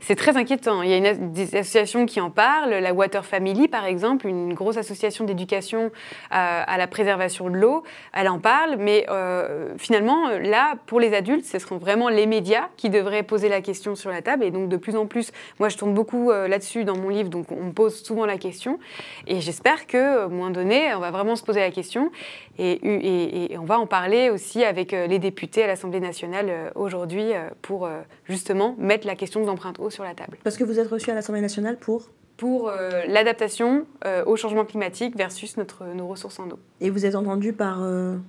c'est 0.00 0.14
très 0.14 0.36
inquiétant. 0.36 0.82
Il 0.82 0.90
y 0.90 0.94
a 0.94 0.96
une, 0.96 1.32
des 1.32 1.56
associations 1.56 2.06
qui 2.06 2.20
en 2.20 2.30
parlent. 2.30 2.70
La 2.70 2.94
Water 2.94 3.24
Family, 3.24 3.68
par 3.68 3.84
exemple, 3.84 4.28
une 4.28 4.54
grosse 4.54 4.76
association 4.76 5.24
d'éducation 5.24 5.90
à, 6.30 6.76
la 6.78 6.86
préservation 6.86 7.50
de 7.50 7.56
l'eau, 7.56 7.82
elle 8.14 8.28
en 8.28 8.38
parle. 8.38 8.76
Mais 8.78 9.06
euh, 9.10 9.74
finalement, 9.76 10.30
là, 10.40 10.74
pour 10.86 11.00
les 11.00 11.14
adultes, 11.14 11.44
ce 11.44 11.58
seront 11.58 11.78
vraiment 11.78 12.08
les 12.08 12.26
médias 12.26 12.68
qui 12.76 12.90
devraient 12.90 13.24
poser 13.24 13.48
la 13.48 13.60
question 13.60 13.96
sur 13.96 14.10
la 14.10 14.22
table. 14.22 14.44
Et 14.44 14.50
donc, 14.50 14.68
de 14.68 14.76
plus 14.76 14.96
en 14.96 15.06
plus, 15.06 15.32
moi, 15.58 15.68
je 15.68 15.76
tourne 15.76 15.94
beaucoup 15.94 16.30
euh, 16.30 16.46
là-dessus 16.46 16.84
dans 16.84 16.96
mon 16.96 17.08
livre, 17.08 17.28
donc 17.28 17.50
on 17.50 17.64
me 17.64 17.72
pose 17.72 18.02
souvent 18.02 18.24
la 18.24 18.38
question. 18.38 18.78
Et 19.26 19.40
j'espère 19.40 19.86
qu'à 19.86 20.24
un 20.24 20.28
moment 20.28 20.50
donné, 20.50 20.94
on 20.94 21.00
va 21.00 21.10
vraiment 21.10 21.34
se 21.34 21.42
poser 21.42 21.60
la 21.60 21.70
question. 21.70 22.10
Et, 22.58 23.50
et 23.52 23.58
on 23.58 23.64
va 23.64 23.78
en 23.78 23.86
parler 23.86 24.28
aussi 24.28 24.62
avec 24.62 24.92
les 24.92 25.18
députés 25.18 25.64
à 25.64 25.66
l'Assemblée 25.66 26.00
nationale 26.00 26.70
aujourd'hui 26.74 27.31
euh, 27.36 27.48
pour 27.62 27.86
euh, 27.86 28.00
justement 28.24 28.74
mettre 28.78 29.06
la 29.06 29.16
question 29.16 29.40
de 29.40 29.46
l'empreinte 29.46 29.78
eau 29.78 29.90
sur 29.90 30.04
la 30.04 30.14
table. 30.14 30.38
Parce 30.44 30.56
que 30.56 30.64
vous 30.64 30.78
êtes 30.78 30.88
reçu 30.88 31.10
à 31.10 31.14
l'Assemblée 31.14 31.40
nationale 31.40 31.76
pour 31.76 32.08
pour 32.38 32.70
euh, 32.70 33.02
l'adaptation 33.06 33.86
au 34.26 34.34
changement 34.34 34.64
climatique 34.64 35.16
versus 35.16 35.56
notre, 35.58 35.84
nos 35.94 36.08
ressources 36.08 36.40
en 36.40 36.48
eau. 36.48 36.58
Et 36.80 36.90
vous 36.90 37.06
êtes 37.06 37.14
entendu 37.14 37.52
par 37.52 37.78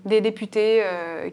Des 0.06 0.22
députés 0.22 0.84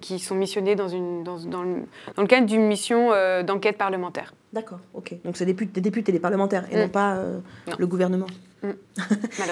qui 0.01 0.19
sont 0.19 0.35
missionnés 0.35 0.77
dans, 0.77 0.89
une, 0.89 1.23
dans, 1.23 1.39
dans, 1.41 1.63
le, 1.63 1.83
dans 2.17 2.23
le, 2.23 2.29
cadre 2.29 2.47
d'une 2.47 2.67
mission 2.67 3.11
d'enquête 3.43 3.77
parlementaire. 3.77 4.33
D'accord, 4.55 4.79
ok. 4.95 5.15
Donc 5.25 5.37
c'est 5.37 5.45
des, 5.45 5.53
des, 5.53 5.81
députés, 5.83 6.11
des 6.11 6.21
parlementaires, 6.21 6.65
et 6.73 6.77
mm. 6.77 6.81
non 6.81 6.89
pas 6.89 7.19
le 7.79 7.87
gouvernement. 7.87 8.29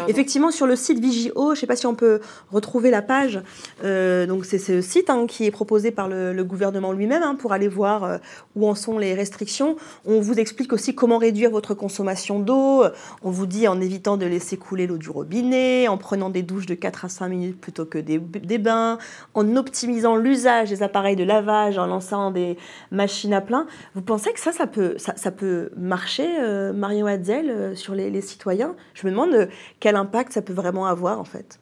Effectivement, 0.08 0.50
sur 0.50 0.66
le 0.66 0.76
site 0.76 0.98
Vigio, 0.98 1.32
je 1.36 1.50
ne 1.50 1.54
sais 1.54 1.66
pas 1.66 1.76
si 1.76 1.86
on 1.86 1.94
peut 1.94 2.20
retrouver 2.50 2.90
la 2.90 3.02
page. 3.02 3.40
Euh, 3.84 4.26
donc 4.26 4.44
c'est 4.44 4.58
ce 4.58 4.80
site 4.80 5.08
hein, 5.10 5.26
qui 5.26 5.44
est 5.44 5.50
proposé 5.50 5.90
par 5.90 6.08
le, 6.08 6.44
gouvernement 6.44 6.92
lui-même 6.92 7.22
hein, 7.22 7.34
pour 7.34 7.52
aller 7.52 7.68
voir 7.68 8.04
euh, 8.04 8.18
où 8.54 8.68
en 8.68 8.74
sont 8.74 8.98
les 8.98 9.14
restrictions. 9.14 9.76
On 10.06 10.20
vous 10.20 10.38
explique 10.38 10.72
aussi 10.72 10.94
comment 10.94 11.18
réduire 11.18 11.50
votre 11.50 11.74
consommation 11.74 12.38
d'eau. 12.38 12.84
On 13.22 13.30
vous 13.30 13.46
dit 13.46 13.68
en 13.68 13.80
évitant 13.80 14.16
de 14.16 14.26
laisser 14.26 14.56
couler 14.56 14.86
l'eau 14.86 14.98
du 14.98 15.10
robinet, 15.10 15.88
en 15.88 15.96
prenant 15.96 16.30
des 16.30 16.42
douches 16.42 16.66
de 16.66 16.74
4 16.74 17.06
à 17.06 17.08
5 17.08 17.28
minutes 17.28 17.60
plutôt 17.60 17.84
que 17.84 17.98
des, 17.98 18.18
bains, 18.58 18.98
en 19.34 19.56
optimisant 19.56 20.16
l'usage 20.16 20.70
des 20.70 20.82
appareils 20.82 21.16
de 21.16 21.24
lavage, 21.24 21.78
en 21.78 21.86
lançant 21.86 22.30
des 22.30 22.56
machines 22.90 23.34
à 23.34 23.40
plein. 23.40 23.66
Vous 23.94 24.02
pensez 24.02 24.32
que 24.32 24.40
ça, 24.40 24.52
ça 24.52 24.66
peut, 24.66 25.70
marcher, 25.76 26.28
euh, 26.40 26.72
Marion 26.72 27.06
Hadzel, 27.06 27.76
sur 27.76 27.94
les, 27.94 28.10
les 28.10 28.20
citoyens? 28.20 28.74
Je 28.98 29.06
me 29.06 29.12
demande 29.12 29.34
euh, 29.34 29.46
quel 29.80 29.96
impact 29.96 30.32
ça 30.32 30.42
peut 30.42 30.52
vraiment 30.52 30.86
avoir 30.86 31.20
en 31.20 31.24
fait. 31.24 31.60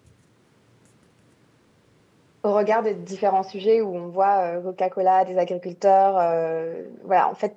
Au 2.42 2.54
regard 2.54 2.82
des 2.82 2.94
différents 2.94 3.42
sujets 3.42 3.80
où 3.80 3.94
on 3.94 4.08
voit 4.08 4.38
euh, 4.38 4.62
Coca-Cola, 4.62 5.24
des 5.24 5.36
agriculteurs, 5.36 6.16
euh, 6.18 6.82
voilà, 7.04 7.28
en 7.28 7.34
fait, 7.34 7.56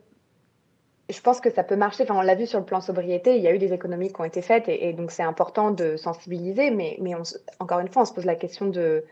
je 1.09 1.21
pense 1.21 1.39
que 1.39 1.49
ça 1.51 1.63
peut 1.63 1.75
marcher. 1.75 2.03
Enfin, 2.03 2.15
on 2.17 2.21
l'a 2.21 2.35
vu 2.35 2.45
sur 2.45 2.59
le 2.59 2.65
plan 2.65 2.81
sobriété, 2.81 3.37
il 3.37 3.41
y 3.41 3.47
a 3.47 3.53
eu 3.53 3.59
des 3.59 3.71
économies 3.71 4.11
qui 4.11 4.19
ont 4.19 4.25
été 4.25 4.41
faites 4.41 4.67
et, 4.67 4.93
donc 4.93 5.11
c'est 5.11 5.23
important 5.23 5.71
de 5.71 5.95
sensibiliser. 5.95 6.71
Mais, 6.71 6.97
mais 6.99 7.13
encore 7.59 7.79
une 7.79 7.87
fois, 7.87 8.01
on 8.01 8.05
se 8.05 8.13
pose 8.13 8.25
la 8.25 8.35
question 8.35 8.67
de, 8.67 9.05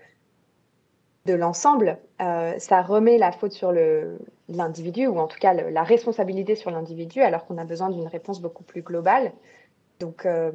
de 1.26 1.34
l'ensemble. 1.34 1.97
ça 2.20 2.82
remet 2.82 3.18
la 3.18 3.32
faute 3.32 3.53
sur 3.53 3.72
l'individu 4.49 5.07
ou 5.07 5.18
en 5.18 5.28
tout 5.28 5.39
cas 5.39 5.53
la 5.53 5.84
responsabilité 5.84 6.55
sur 6.55 6.70
l'individu 6.72 7.22
alors 7.22 7.45
qu'on 7.45 7.57
a 7.57 7.65
besoin 7.65 7.89
d'une 7.89 8.07
réponse 8.07 8.41
beaucoup 8.41 8.63
plus 8.63 8.82
globale. 8.82 9.32
Donc, 10.00 10.26
euh, 10.26 10.52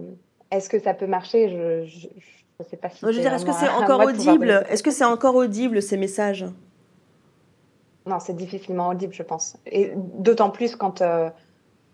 est-ce 0.50 0.68
que 0.68 0.78
ça 0.78 0.94
peut 0.94 1.06
marcher? 1.06 1.48
Je 1.48 2.08
ne 2.60 2.64
sais 2.64 2.76
pas 2.76 2.90
si. 2.90 3.00
Je 3.00 3.06
veux 3.06 3.12
dire, 3.12 3.32
est-ce 3.32 3.44
que 3.44 3.52
c'est 3.52 3.68
encore 3.82 4.00
audible? 4.00 4.64
Est-ce 4.68 4.82
que 4.82 4.90
c'est 4.90 5.04
encore 5.04 5.34
audible 5.34 5.82
ces 5.82 5.96
messages? 5.96 6.46
Non, 8.06 8.18
c'est 8.18 8.34
difficilement 8.34 8.88
audible, 8.88 9.12
je 9.12 9.22
pense. 9.22 9.56
Et 9.66 9.92
d'autant 9.94 10.50
plus 10.50 10.74
quand, 10.74 11.02
euh, 11.02 11.30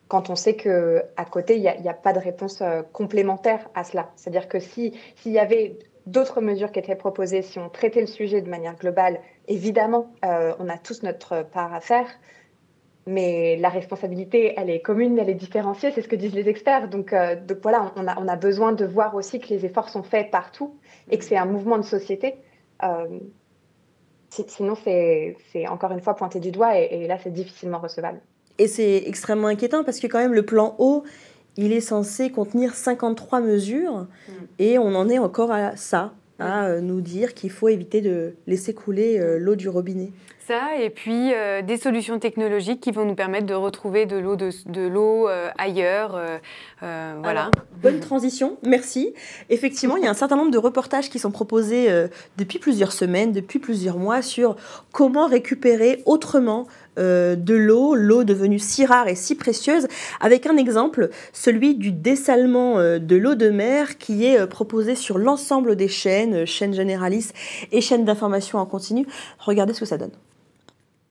quand 0.09 0.31
on 0.31 0.37
sait 0.37 0.57
que 0.57 1.03
à 1.17 1.25
côté, 1.25 1.57
il 1.57 1.61
n'y 1.61 1.69
a, 1.69 1.91
a, 1.91 1.95
pas 1.95 2.15
de 2.15 2.19
réponse 2.19 2.63
euh, 2.63 2.83
complémentaire 2.93 3.69
à 3.75 3.85
cela. 3.85 4.11
C'est-à-dire 4.17 4.49
que 4.49 4.59
si 4.59 4.95
s'il 5.17 5.33
y 5.33 5.39
avait 5.39 5.79
d'autres 6.07 6.41
mesures 6.41 6.73
qui 6.73 6.79
étaient 6.79 6.97
proposées, 6.97 7.43
si 7.43 7.59
on 7.59 7.69
traitait 7.69 8.01
le 8.01 8.07
sujet 8.07 8.41
de 8.41 8.49
manière 8.49 8.77
globale, 8.77 9.21
évidemment, 9.47 10.11
on 10.23 10.69
a 10.71 10.79
tous 10.79 11.03
notre 11.03 11.43
part 11.43 11.75
à 11.75 11.81
faire 11.81 12.07
mais 13.09 13.57
la 13.57 13.71
responsabilité, 13.71 14.53
elle 14.59 14.69
est 14.69 14.81
commune, 14.81 15.19
elle 15.19 15.31
est 15.31 15.35
différenciée, 15.35 15.91
c'est 15.95 16.03
ce 16.03 16.09
que 16.09 16.17
disent 16.17 16.35
les 16.35 16.49
experts. 16.49 16.89
Donc, 16.89 17.15
euh, 17.15 17.37
donc 17.37 17.59
voilà, 17.63 17.91
on 17.97 18.07
a, 18.07 18.21
on 18.21 18.29
a, 18.29 18.37
besoin 18.37 18.73
de 18.73 18.85
voir 18.85 19.15
aussi 19.15 19.41
que 19.41 19.49
les 19.49 19.65
efforts 19.65 19.89
sont 19.89 20.03
faits 20.03 20.31
partout 20.31 20.77
et 21.11 21.17
que 21.17 21.25
c'est 21.25 21.37
un 21.39 21.47
mouvement 21.47 21.79
de 21.79 21.85
société. 21.85 22.35
Euh, 22.85 23.19
sinon, 24.29 24.75
c'est 24.85 25.35
encore 25.69 25.91
une 25.93 26.01
fois 26.01 26.15
pointé 26.17 26.39
du 26.39 26.51
doigt 26.51 26.79
et, 26.79 27.07
là, 27.07 27.17
c'est 27.23 27.33
difficilement 27.33 27.79
recevable. 27.79 28.21
Et 28.59 28.69
c'est 28.69 29.05
extrêmement 29.07 29.49
inquiétant 29.49 29.85
parce 29.85 30.01
que 30.01 30.07
quand 30.07 30.19
même, 30.19 30.35
le 30.35 30.45
plan 30.45 30.75
haut, 30.79 31.03
il 31.57 31.73
est 31.73 31.81
censé 31.81 32.31
contenir 32.31 32.75
53 32.75 33.41
mesures 33.41 34.01
mm. 34.01 34.33
et 34.59 34.79
on 34.79 34.95
en 34.95 35.09
est 35.09 35.19
encore 35.19 35.51
à 35.51 35.77
ça, 35.77 36.13
à 36.39 36.67
euh, 36.67 36.81
nous 36.83 37.01
dire 37.01 37.33
qu'il 37.33 37.51
faut 37.51 37.69
éviter 37.69 38.03
de 38.03 38.37
laisser 38.47 38.75
couler 38.75 39.19
l'eau 39.39 39.57
du 39.57 39.71
robinet 39.71 40.13
et 40.79 40.91
puis 40.91 41.33
euh, 41.33 41.63
des 41.63 41.77
solutions 41.77 42.19
technologiques 42.19 42.81
qui 42.81 42.91
vont 42.91 43.05
nous 43.05 43.15
permettre 43.15 43.47
de 43.47 43.55
retrouver 43.55 44.07
de 44.07 44.17
l'eau 44.17 44.37
de, 44.37 44.87
l'eau 44.87 45.29
euh, 45.29 45.51
ailleurs. 45.59 46.17
Euh, 46.83 47.15
voilà. 47.23 47.51
bonne 47.83 48.01
transition, 48.01 48.57
merci. 48.65 49.13
Effectivement, 49.51 49.97
il 49.97 50.05
y 50.05 50.07
a 50.07 50.11
un 50.11 50.15
certain 50.15 50.37
nombre 50.37 50.51
de 50.51 50.59
reportages 50.59 51.11
qui 51.11 51.19
sont 51.19 51.31
proposés 51.31 51.89
depuis 52.37 52.59
plusieurs 52.59 52.93
semaines, 52.93 53.33
depuis 53.33 53.59
plusieurs 53.59 53.99
mois, 53.99 54.23
sur 54.23 54.57
comment 54.93 55.27
récupérer 55.27 56.03
autrement 56.07 56.67
de 56.97 57.55
l'eau, 57.55 57.95
l'eau 57.95 58.25
devenue 58.25 58.59
si 58.59 58.87
rare 58.87 59.09
et 59.09 59.15
si 59.15 59.35
précieuse, 59.35 59.89
avec 60.21 60.47
un 60.47 60.57
exemple, 60.57 61.11
celui 61.33 61.75
du 61.75 61.93
dessalement 61.93 62.77
de 62.77 63.17
l'eau 63.17 63.35
de 63.35 63.51
mer 63.51 63.99
qui 63.99 64.25
est 64.25 64.47
proposé 64.47 64.95
sur 64.95 65.19
l'ensemble 65.19 65.77
des 65.77 65.89
chaînes, 65.89 66.47
chaînes 66.47 66.75
généralistes 66.75 67.35
et 67.73 67.81
chaînes 67.81 68.05
d'information 68.05 68.59
en 68.59 68.67
continu. 68.67 69.07
Regardez 69.39 69.75
ce 69.75 69.81
que 69.81 69.87
ça 69.87 69.99
donne. 69.99 70.13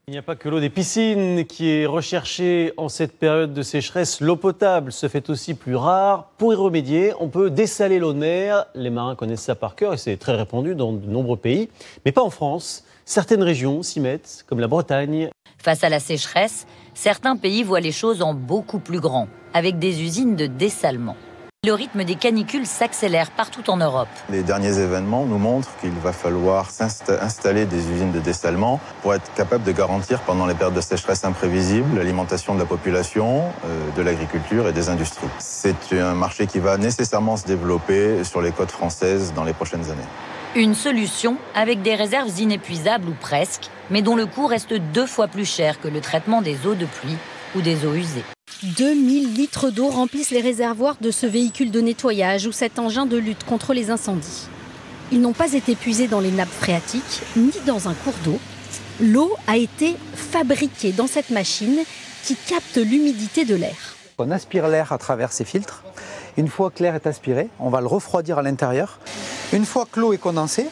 Il 0.10 0.14
n'y 0.14 0.20
a 0.20 0.22
pas 0.22 0.38
que 0.38 0.48
l'eau 0.48 0.62
des 0.62 0.70
piscines 0.70 1.46
qui 1.46 1.70
est 1.70 1.86
recherchée 1.86 2.72
en 2.78 2.88
cette 2.88 3.20
période 3.20 3.54
de 3.54 3.62
sécheresse. 3.62 4.22
L'eau 4.22 4.38
potable 4.38 4.94
se 4.94 5.10
fait 5.10 5.30
aussi 5.30 5.54
plus 5.54 5.76
rare. 5.76 6.30
Pour 6.38 6.54
y 6.54 6.56
remédier, 6.56 7.12
on 7.20 7.28
peut 7.28 7.50
dessaler 7.50 8.00
l'eau 8.00 8.14
de 8.14 8.18
mer. 8.18 8.68
Les 8.74 8.90
marins 8.90 9.16
connaissent 9.16 9.42
ça 9.42 9.56
par 9.56 9.76
cœur 9.76 9.94
et 9.94 9.98
c'est 9.98 10.16
très 10.16 10.34
répandu 10.34 10.76
dans 10.76 10.94
de 10.94 11.06
nombreux 11.06 11.36
pays, 11.36 11.68
mais 12.06 12.14
pas 12.14 12.24
en 12.24 12.30
France. 12.30 12.86
Certaines 13.04 13.44
régions 13.44 13.84
s'y 13.84 14.00
mettent, 14.00 14.46
comme 14.48 14.62
la 14.62 14.70
Bretagne. 14.70 15.30
Face 15.58 15.84
à 15.84 15.90
la 15.90 16.00
sécheresse, 16.00 16.68
certains 16.94 17.36
pays 17.36 17.64
voient 17.64 17.82
les 17.82 17.92
choses 17.92 18.22
en 18.22 18.34
beaucoup 18.34 18.80
plus 18.80 19.02
grand, 19.02 19.28
avec 19.54 19.78
des 19.78 20.02
usines 20.04 20.38
de 20.38 20.48
dessalement 20.48 21.18
le 21.68 21.74
rythme 21.74 22.06
des 22.06 22.16
canicules 22.16 22.66
s'accélère 22.66 23.30
partout 23.30 23.70
en 23.70 23.76
Europe. 23.76 24.08
Les 24.30 24.42
derniers 24.42 24.80
événements 24.80 25.26
nous 25.26 25.38
montrent 25.38 25.76
qu'il 25.82 25.92
va 25.92 26.14
falloir 26.14 26.70
installer 27.20 27.66
des 27.66 27.90
usines 27.90 28.14
de 28.14 28.22
dessalement 28.22 28.80
pour 29.02 29.14
être 29.14 29.34
capable 29.34 29.66
de 29.66 29.74
garantir 29.74 30.22
pendant 30.22 30.46
les 30.46 30.54
périodes 30.54 30.76
de 30.76 30.82
sécheresse 30.82 31.26
imprévisibles 31.26 31.98
l'alimentation 31.98 32.56
de 32.56 32.60
la 32.60 32.66
population, 32.66 33.44
euh, 33.66 33.92
de 33.98 34.02
l'agriculture 34.02 34.70
et 34.70 34.72
des 34.72 34.88
industries. 34.88 35.28
C'est 35.40 35.92
un 35.92 36.14
marché 36.14 36.48
qui 36.48 36.60
va 36.60 36.78
nécessairement 36.78 37.36
se 37.36 37.46
développer 37.46 38.24
sur 38.24 38.42
les 38.42 38.54
côtes 38.54 38.72
françaises 38.72 39.34
dans 39.36 39.44
les 39.44 39.54
prochaines 39.54 39.92
années. 39.92 40.08
Une 40.56 40.74
solution 40.74 41.36
avec 41.54 41.82
des 41.82 41.96
réserves 41.96 42.40
inépuisables 42.40 43.10
ou 43.10 43.16
presque, 43.20 43.70
mais 43.90 44.02
dont 44.02 44.16
le 44.16 44.26
coût 44.26 44.48
reste 44.48 44.74
deux 44.74 45.06
fois 45.06 45.28
plus 45.28 45.46
cher 45.46 45.82
que 45.82 45.90
le 45.90 46.00
traitement 46.00 46.42
des 46.42 46.66
eaux 46.66 46.76
de 46.76 46.86
pluie 46.86 47.18
ou 47.58 47.62
des 47.62 47.86
eaux 47.86 47.94
usées. 47.94 48.24
2000 48.64 49.34
litres 49.34 49.70
d'eau 49.70 49.88
remplissent 49.88 50.32
les 50.32 50.42
réservoirs 50.42 50.98
de 51.02 51.12
ce 51.12 51.26
véhicule 51.26 51.72
de 51.72 51.82
nettoyage 51.82 52.46
ou 52.46 52.52
cet 52.52 52.80
engin 52.80 53.06
de 53.06 53.18
lutte 53.18 53.44
contre 53.44 53.74
les 53.74 53.90
incendies. 53.90 54.48
Ils 55.12 55.22
n'ont 55.22 55.34
pas 55.34 55.54
été 55.54 55.76
puisés 55.76 56.08
dans 56.08 56.20
les 56.20 56.32
nappes 56.32 56.50
phréatiques 56.50 57.22
ni 57.36 57.54
dans 57.66 57.88
un 57.88 57.94
cours 57.94 58.14
d'eau. 58.24 58.40
L'eau 59.00 59.36
a 59.48 59.58
été 59.58 59.96
fabriquée 60.14 60.92
dans 60.92 61.08
cette 61.08 61.30
machine 61.30 61.80
qui 62.24 62.36
capte 62.36 62.78
l'humidité 62.78 63.46
de 63.46 63.56
l'air. 63.56 63.96
On 64.18 64.32
aspire 64.32 64.68
l'air 64.68 64.92
à 64.92 64.98
travers 64.98 65.32
ces 65.32 65.46
filtres. 65.46 65.84
Une 66.36 66.48
fois 66.48 66.72
que 66.72 66.84
l'air 66.84 66.96
est 66.96 67.08
aspiré, 67.08 67.50
on 67.60 67.70
va 67.70 67.82
le 67.82 67.88
refroidir 67.88 68.40
à 68.40 68.42
l'intérieur. 68.42 69.00
Une 69.54 69.66
fois 69.66 69.88
que 69.92 70.00
l'eau 70.00 70.14
est 70.14 70.18
condensée, 70.18 70.68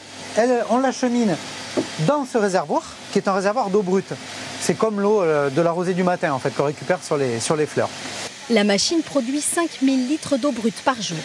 on 0.70 0.78
l'achemine 0.78 1.36
dans 2.06 2.24
ce 2.24 2.38
réservoir, 2.38 2.82
qui 3.12 3.18
est 3.18 3.28
un 3.28 3.32
réservoir 3.32 3.70
d'eau 3.70 3.82
brute. 3.82 4.12
C'est 4.66 4.74
comme 4.74 5.00
l'eau 5.00 5.22
euh, 5.22 5.48
de 5.48 5.62
la 5.62 5.70
rosée 5.70 5.94
du 5.94 6.02
matin 6.02 6.32
en 6.32 6.40
fait 6.40 6.50
qu'on 6.50 6.64
récupère 6.64 7.00
sur 7.00 7.16
les, 7.16 7.38
sur 7.38 7.54
les 7.54 7.66
fleurs. 7.66 7.88
La 8.50 8.64
machine 8.64 9.00
produit 9.00 9.40
5000 9.40 10.08
litres 10.08 10.38
d'eau 10.38 10.50
brute 10.50 10.82
par 10.84 11.00
jour. 11.00 11.20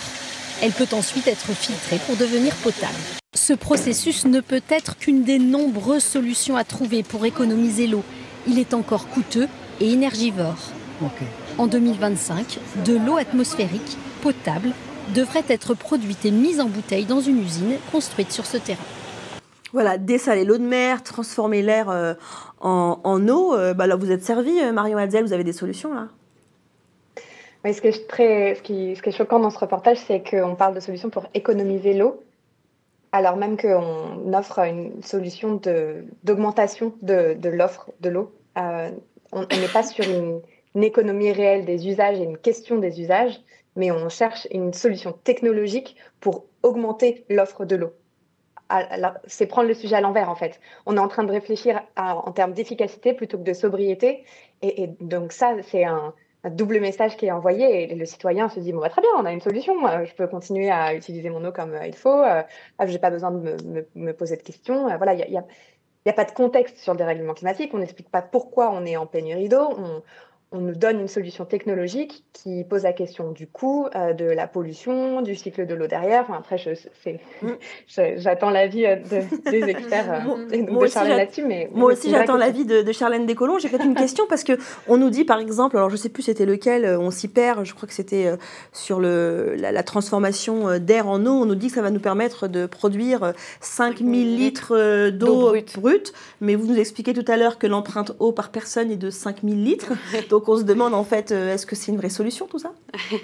Elle 0.62 0.70
peut 0.70 0.88
ensuite 0.92 1.28
être 1.28 1.52
filtrée 1.54 1.98
pour 2.06 2.18
devenir 2.18 2.54
potable. 2.58 2.94
Ce 3.34 3.54
processus 3.54 4.26
ne 4.26 4.42
peut 4.42 4.62
être 4.70 4.96
qu'une 4.96 5.24
des 5.24 5.39
nombreuses 5.39 6.04
solutions 6.04 6.56
à 6.56 6.64
trouver 6.64 7.02
pour 7.02 7.26
économiser 7.26 7.88
l'eau. 7.88 8.04
Il 8.46 8.60
est 8.60 8.76
encore 8.76 9.08
coûteux 9.08 9.48
et 9.80 9.92
énergivore. 9.92 10.60
En 11.58 11.66
2025, 11.66 12.60
de 12.86 12.96
l'eau 12.96 13.18
atmosphérique 13.18 13.98
potable 14.22 14.70
devrait 15.16 15.46
être 15.48 15.74
produite 15.74 16.26
et 16.26 16.32
mise 16.32 16.60
en 16.60 16.68
bouteille 16.68 17.06
dans 17.06 17.22
une 17.22 17.42
usine 17.42 17.78
construite 17.92 18.32
sur 18.32 18.46
ce 18.46 18.58
terrain. 18.58 18.86
Voilà, 19.74 19.97
dessaler 19.97 20.43
l'eau 20.43 20.57
de 20.57 20.63
mer, 20.63 21.01
transformer 21.01 21.61
l'air 21.61 21.89
euh, 21.89 22.13
en, 22.59 23.28
eau. 23.30 23.55
Euh, 23.55 23.74
bah 23.74 23.88
là, 23.88 23.95
vous 23.95 24.11
êtes 24.11 24.24
servi, 24.24 24.59
euh, 24.59 24.74
Marion 24.74 24.97
Hadzel, 24.97 25.24
vous 25.24 25.34
avez 25.34 25.43
des 25.43 25.53
solutions 25.53 25.93
là? 25.93 26.07
Oui, 27.63 27.74
ce, 27.74 27.82
qui 27.82 27.88
est 27.88 28.07
très, 28.07 28.55
ce, 28.55 28.61
qui, 28.63 28.95
ce 28.95 29.01
qui 29.01 29.09
est 29.09 29.11
choquant 29.13 29.39
dans 29.39 29.51
ce 29.51 29.59
reportage, 29.59 29.97
c'est 29.97 30.24
qu'on 30.28 30.55
parle 30.55 30.74
de 30.74 30.80
solutions 30.80 31.11
pour 31.11 31.28
économiser 31.36 31.93
l'eau, 31.93 32.24
alors 33.11 33.38
même 33.38 33.55
qu'on 33.55 34.34
offre 34.34 34.59
une 34.59 35.03
solution 35.03 35.61
d'augmentation 36.24 36.93
de, 37.03 37.36
de, 37.36 37.49
l'offre 37.49 37.91
de 38.01 38.09
l'eau. 38.09 38.34
on 38.55 39.41
n'est 39.41 39.72
pas 39.72 39.84
sur 39.84 40.03
une, 40.05 40.41
économie 40.82 41.32
réelle 41.32 41.65
des 41.65 41.88
usages 41.88 42.17
et 42.19 42.24
une 42.24 42.38
question 42.38 42.78
des 42.78 42.99
usages, 42.99 43.39
mais 43.76 43.91
on 43.91 44.09
cherche 44.09 44.47
une 44.51 44.74
solution 44.74 45.13
technologique 45.24 45.95
pour 46.19 46.45
augmenter 46.63 47.26
l'offre 47.30 47.65
de 47.65 47.76
l'eau 47.76 47.93
c'est 49.26 49.47
prendre 49.47 49.67
le 49.67 49.74
sujet 49.74 49.95
à 49.95 50.01
l'envers 50.01 50.30
en 50.30 50.36
fait. 50.36 50.59
On 50.86 50.97
est 50.97 50.99
en 50.99 51.07
train 51.07 51.24
de 51.24 51.32
réfléchir 51.32 51.82
en 51.97 52.32
termes 52.32 52.53
d'efficacité 52.53 53.13
plutôt 53.13 53.38
que 53.38 53.43
de 53.43 53.53
sobriété. 53.53 54.26
Et, 54.61 54.88
donc 54.99 55.32
ça, 55.32 55.55
c'est 55.63 55.84
un, 55.84 56.13
double 56.49 56.80
message 56.80 57.17
qui 57.17 57.28
est 57.28 57.32
envoyé 57.32 57.91
et 57.91 57.95
le 57.95 58.03
citoyen 58.05 58.49
se 58.49 58.59
dit 58.59 58.74
bon 58.74 58.80
bah, 58.80 58.89
très 58.89 59.01
bien, 59.01 59.11
on 59.17 59.26
a 59.26 59.32
une 59.32 59.41
solution. 59.41 59.76
Je 60.03 60.13
peux 60.15 60.28
continuer 60.28 60.72
à 60.72 60.95
utiliser 60.95 61.30
mon 61.30 61.45
eau 61.45 61.51
comme 61.51 61.74
euh, 61.74 61.86
il 61.86 61.95
faut. 61.95 62.24
Euh, 62.24 62.41
je 62.80 62.91
n'ai 62.91 62.97
pas 62.97 63.11
besoin 63.11 63.32
de 63.32 63.86
me, 63.93 64.13
poser 64.13 64.38
de 64.38 64.41
questions. 64.41 64.89
Euh, 64.89 64.97
voilà, 64.97 65.13
il 65.13 65.32
y 65.32 65.38
a, 65.38 65.43
a, 66.07 66.13
pas 66.13 66.26
de 66.26 66.32
contexte 66.32 66.78
sur 66.78 66.93
le 66.93 66.97
dérèglement 66.97 67.36
climatique. 67.36 67.72
On 67.74 67.78
n'explique 67.78 68.09
pas 68.09 68.24
pourquoi 68.24 68.72
on 68.72 68.86
est 68.86 68.97
en 68.97 69.05
pénurie 69.05 69.49
d'eau. 69.49 69.69
On 70.54 70.60
nous 70.60 70.76
donne 70.76 70.99
une 70.99 71.08
solution 71.08 71.45
technologique 71.45 72.26
qui 72.34 72.66
pose 72.66 72.84
la 72.84 72.91
question 72.91 73.32
du 73.32 73.47
coût, 73.47 73.88
euh, 73.95 74.12
de 74.12 74.26
la 74.26 74.47
pollution, 74.47 75.22
du 75.22 75.34
cycle 75.36 75.66
de 75.66 75.74
l'eau 75.74 75.88
derrière. 75.88 76.26
Enfin, 76.28 76.39
après, 76.39 76.58
mm. 77.41 77.47
j'attends 78.18 78.49
l'avis 78.49 78.86
euh, 78.86 78.97
des 79.49 79.64
experts 79.70 80.26
euh, 80.28 80.62
de 80.62 80.88
Charlène 80.88 81.18
là-dessus. 81.18 81.45
Mais, 81.45 81.70
moi 81.74 81.93
aussi, 81.93 82.10
j'attends 82.10 82.36
l'avis 82.36 82.66
de, 82.66 82.82
de, 82.82 82.91
Charlène 82.91 83.26
Descolons. 83.26 83.60
J'ai 83.60 83.70
peut-être 83.70 83.86
une 83.86 83.95
question 83.95 84.26
parce 84.28 84.43
que 84.43 84.54
on 84.89 84.97
nous 84.97 85.10
dit, 85.10 85.24
par 85.24 85.39
exemple, 85.39 85.78
alors 85.78 85.89
je 85.89 85.95
sais 85.95 86.10
plus 86.10 86.24
c'était 86.24 86.45
lequel, 86.45 86.86
on 86.99 87.12
s'y 87.12 87.30
perd, 87.30 87.64
je 87.64 87.74
crois 87.74 87.88
que 87.88 87.93
c'était 87.93 88.30
sur 88.74 88.99
le, 88.99 89.56
la, 89.58 89.84
transformation 89.84 90.80
d'air 90.80 91.08
en 91.08 91.25
eau. 91.25 91.32
On 91.32 91.46
nous 91.46 91.55
dit 91.55 91.67
que 91.67 91.75
ça 91.75 91.82
va 91.82 91.92
nous 91.92 92.00
permettre 92.01 92.50
de 92.50 92.66
produire 92.66 93.34
5000 93.62 94.36
litres 94.36 95.09
d'eau 95.12 95.54
brute. 95.78 96.12
Mais 96.42 96.55
vous 96.55 96.67
nous 96.67 96.78
expliquez 96.78 97.13
tout 97.13 97.30
à 97.32 97.38
l'heure 97.38 97.58
que 97.58 97.67
l'empreinte 97.67 98.12
eau 98.20 98.34
par 98.34 98.50
personne 98.50 98.92
est 98.92 98.97
de 98.97 99.09
5000 99.09 99.63
litres. 99.63 99.93
Donc 100.30 100.41
on 100.47 100.58
se 100.58 100.63
demande 100.63 100.93
en 100.93 101.04
fait, 101.04 101.32
euh, 101.32 101.54
est-ce 101.54 101.66
que 101.66 101.76
c'est 101.76 101.92
une 101.92 101.97
vraie 101.97 102.09
solution 102.09 102.47
tout 102.47 102.59
ça? 102.59 102.72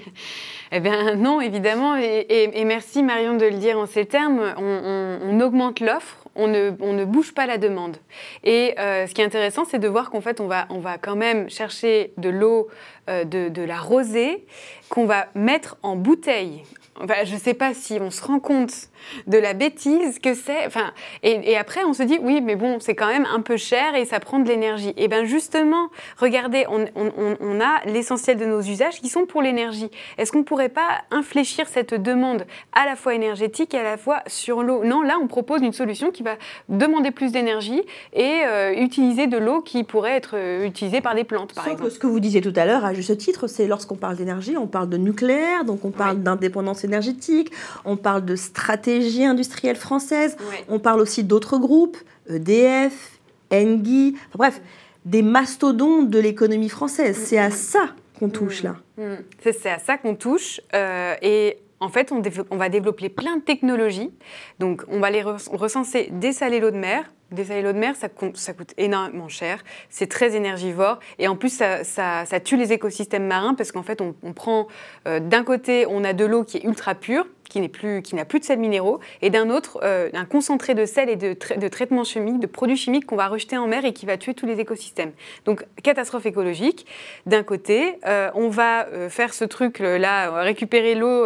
Eh 0.73 0.81
bien 0.81 1.15
non, 1.15 1.39
évidemment. 1.39 1.95
Et, 1.95 2.65
merci 2.65 3.01
Marion 3.01 3.37
de 3.37 3.45
le 3.45 3.55
dire 3.57 3.79
en 3.79 3.85
ces 3.85 4.05
termes. 4.05 4.53
On, 4.57 5.39
augmente 5.39 5.79
l'offre, 5.79 6.17
on 6.35 6.49
ne, 6.49 6.71
on 6.81 6.91
ne, 6.91 7.05
bouge 7.05 7.33
pas 7.33 7.45
la 7.45 7.57
demande. 7.57 7.95
Et 8.43 8.75
euh, 8.77 9.07
ce 9.07 9.13
qui 9.13 9.21
est 9.21 9.25
intéressant, 9.25 9.63
c'est 9.63 9.79
de 9.79 9.87
voir 9.87 10.09
qu'en 10.09 10.19
fait, 10.19 10.41
on 10.41 10.47
va, 10.47 10.67
on 10.69 10.79
va 10.79 10.97
quand 10.97 11.15
même 11.15 11.49
chercher 11.49 12.11
de 12.17 12.27
l'eau, 12.27 12.67
euh, 13.09 13.23
de, 13.23 13.47
de, 13.47 13.61
la 13.61 13.77
rosée, 13.77 14.45
qu'on 14.89 15.05
va 15.05 15.27
mettre 15.35 15.77
en 15.83 15.95
bouteille. 15.95 16.63
Enfin, 17.01 17.25
je 17.25 17.33
ne 17.33 17.39
sais 17.39 17.53
pas 17.53 17.73
si 17.73 17.99
on 18.01 18.09
se 18.09 18.23
rend 18.23 18.39
compte 18.39 18.89
de 19.27 19.37
la 19.37 19.53
bêtise 19.53 20.19
que 20.19 20.33
c'est. 20.33 20.65
Enfin, 20.65 20.91
et, 21.23 21.55
après, 21.57 21.83
on 21.83 21.93
se 21.93 22.03
dit, 22.03 22.19
oui, 22.21 22.41
mais 22.41 22.55
bon, 22.55 22.79
c'est 22.79 22.95
quand 22.95 23.07
même 23.07 23.27
un 23.33 23.41
peu 23.41 23.57
cher 23.57 23.95
et 23.95 24.05
ça 24.05 24.19
prend 24.19 24.39
de 24.39 24.47
l'énergie. 24.47 24.93
Et 24.97 25.07
bien 25.07 25.25
justement, 25.25 25.89
regardez, 26.17 26.65
on, 26.69 27.61
a 27.61 27.85
l'essentiel 27.85 28.37
de 28.37 28.45
nos 28.45 28.61
usages 28.61 28.99
qui 28.99 29.09
sont 29.09 29.25
pour 29.25 29.41
l'énergie. 29.41 29.89
Est-ce 30.17 30.31
qu'on 30.31 30.39
ne 30.39 30.43
pourrait 30.43 30.69
pas 30.69 31.01
infléchir 31.11 31.67
cette 31.67 31.93
demande 31.93 32.45
à 32.73 32.85
la 32.85 32.95
fois 32.95 33.13
énergétique 33.13 33.73
et 33.73 33.79
à 33.79 33.83
la 33.83 33.97
fois 33.97 34.21
sur 34.27 34.63
l'eau? 34.63 34.83
Non, 34.83 35.01
là, 35.01 35.17
on 35.21 35.27
propose 35.27 35.61
une 35.61 35.73
solution 35.73 36.11
qui 36.11 36.23
va 36.23 36.35
demander 36.69 37.11
plus 37.11 37.31
d'énergie 37.31 37.81
et 38.13 38.41
euh, 38.45 38.73
utiliser 38.75 39.27
de 39.27 39.37
l'eau 39.37 39.61
qui 39.61 39.83
pourrait 39.83 40.15
être 40.15 40.31
euh, 40.35 40.65
utilisée 40.65 41.01
par 41.01 41.15
des 41.15 41.23
plantes, 41.23 41.53
par 41.53 41.67
exemple. 41.67 41.83
Que 41.83 41.89
ce 41.89 41.99
que 41.99 42.07
vous 42.07 42.19
disiez 42.19 42.41
tout 42.41 42.53
à 42.55 42.65
l'heure, 42.65 42.85
à 42.85 42.93
juste 42.93 43.17
titre, 43.17 43.47
c'est 43.47 43.67
lorsqu'on 43.67 43.95
parle 43.95 44.15
d'énergie, 44.15 44.57
on 44.57 44.67
parle 44.67 44.89
de 44.89 44.97
nucléaire, 44.97 45.65
donc 45.65 45.85
on 45.85 45.91
parle 45.91 46.21
d'indépendance 46.21 46.83
énergétique, 46.87 47.51
on 47.85 47.97
parle 47.97 48.25
de 48.25 48.35
stratégie 48.35 49.25
industrielle 49.25 49.75
française. 49.75 50.37
On 50.67 50.79
parle 50.79 51.01
aussi 51.01 51.23
d'autres 51.23 51.57
groupes, 51.57 51.97
EDF, 52.29 53.19
Engie, 53.51 54.15
bref, 54.33 54.61
des 55.05 55.21
mastodontes 55.21 56.09
de 56.09 56.19
l'économie 56.19 56.69
française. 56.69 57.17
C'est 57.17 57.37
à 57.37 57.51
ça 57.51 57.89
qu'on 58.19 58.29
touche 58.29 58.63
là. 58.63 58.75
Mm. 58.97 59.03
Mm. 59.03 59.17
C'est 59.41 59.69
à 59.69 59.79
ça 59.79 59.97
qu'on 59.97 60.15
touche. 60.15 60.59
Euh, 60.73 61.15
et 61.21 61.59
en 61.79 61.89
fait, 61.89 62.11
on, 62.11 62.57
va 62.57 62.69
développer 62.69 63.09
plein 63.09 63.37
de 63.37 63.41
technologies. 63.41 64.11
Donc, 64.59 64.83
on 64.87 64.99
va 64.99 65.11
les 65.11 65.21
recenser, 65.21 66.09
dessaler 66.11 66.59
l'eau 66.59 66.71
de 66.71 66.77
mer, 66.77 67.05
Dessaler 67.31 67.61
l'eau 67.61 67.73
de 67.73 67.77
mer, 67.77 67.93
ça, 67.97 68.07
coûte 68.07 68.73
énormément 68.77 69.27
cher, 69.27 69.61
c'est 69.89 70.07
très 70.07 70.37
énergivore. 70.37 70.99
Et 71.19 71.27
en 71.27 71.35
plus 71.35 71.49
ça, 71.49 71.83
ça, 71.83 72.39
tue 72.39 72.55
les 72.55 72.71
écosystèmes 72.71 73.27
marins 73.27 73.53
parce 73.53 73.73
qu'en 73.73 73.83
fait 73.83 73.99
on, 73.99 74.13
prend 74.31 74.67
euh, 75.07 75.19
d'un 75.19 75.43
côté 75.43 75.85
on 75.89 76.05
a 76.05 76.13
de 76.13 76.23
l'eau 76.23 76.45
qui 76.45 76.57
est 76.57 76.63
ultra 76.63 76.95
pure, 76.95 77.27
qui 77.57 77.61
n'est 77.61 77.69
plus, 77.69 78.01
qui 78.03 78.15
n'a 78.15 78.25
plus 78.25 78.39
de 78.39 78.45
sels 78.45 78.59
minéraux, 78.59 78.99
et 79.21 79.29
d'un 79.29 79.49
autre 79.49 79.79
euh, 79.83 80.09
un 80.13 80.25
concentré 80.25 80.75
de 80.75 80.85
sel 80.85 81.09
et 81.09 81.15
de, 81.15 81.35
de 81.57 81.67
traitements 81.67 82.03
chimiques, 82.03 82.39
de 82.39 82.47
produits 82.47 82.77
chimiques 82.77 83.05
qu'on 83.07 83.15
va 83.15 83.27
rejeter 83.27 83.57
en 83.57 83.67
mer 83.67 83.83
et 83.83 83.93
qui 83.93 84.05
va 84.05 84.17
tuer 84.17 84.33
tous 84.33 84.45
les 84.45 84.59
écosystèmes. 84.59 85.11
Donc 85.45 85.65
catastrophe 85.81 86.25
écologique. 86.25 86.85
D'un 87.25 87.43
côté, 87.43 87.99
euh, 88.05 88.29
on 88.35 88.49
va 88.49 88.87
faire 89.09 89.33
ce 89.33 89.43
truc 89.43 89.79
là, 89.79 90.41
récupérer 90.43 90.95
l'eau 90.95 91.25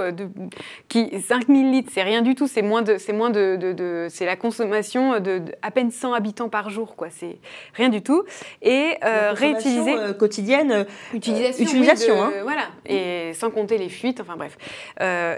qui 0.87 1.21
5000 1.21 1.71
litres, 1.71 1.91
c'est 1.93 2.03
rien 2.03 2.21
du 2.21 2.35
tout, 2.35 2.47
c'est 2.47 2.61
moins 2.61 2.81
de, 2.81 2.97
c'est 2.97 3.13
moins 3.13 3.29
de, 3.29 3.57
de 3.57 4.07
c'est 4.09 4.25
la 4.25 4.35
consommation 4.35 5.19
de, 5.19 5.41
à 5.61 5.71
peine 5.71 5.91
100 5.91 6.13
habitants 6.13 6.49
par 6.49 6.69
jour, 6.69 6.95
quoi. 6.95 7.07
C'est 7.09 7.37
rien 7.73 7.89
du 7.89 8.01
tout. 8.01 8.23
Et 8.61 8.95
euh, 9.03 9.33
réutiliser. 9.33 9.95
Euh, 9.95 10.13
quotidienne, 10.13 10.71
euh, 10.71 10.83
utilisation. 11.13 11.63
utilisation 11.63 12.23
hein. 12.23 12.31
Voilà. 12.43 12.63
Et 12.85 13.33
sans 13.33 13.49
compter 13.49 13.77
les 13.77 13.89
fuites, 13.89 14.21
enfin 14.21 14.35
bref. 14.37 14.57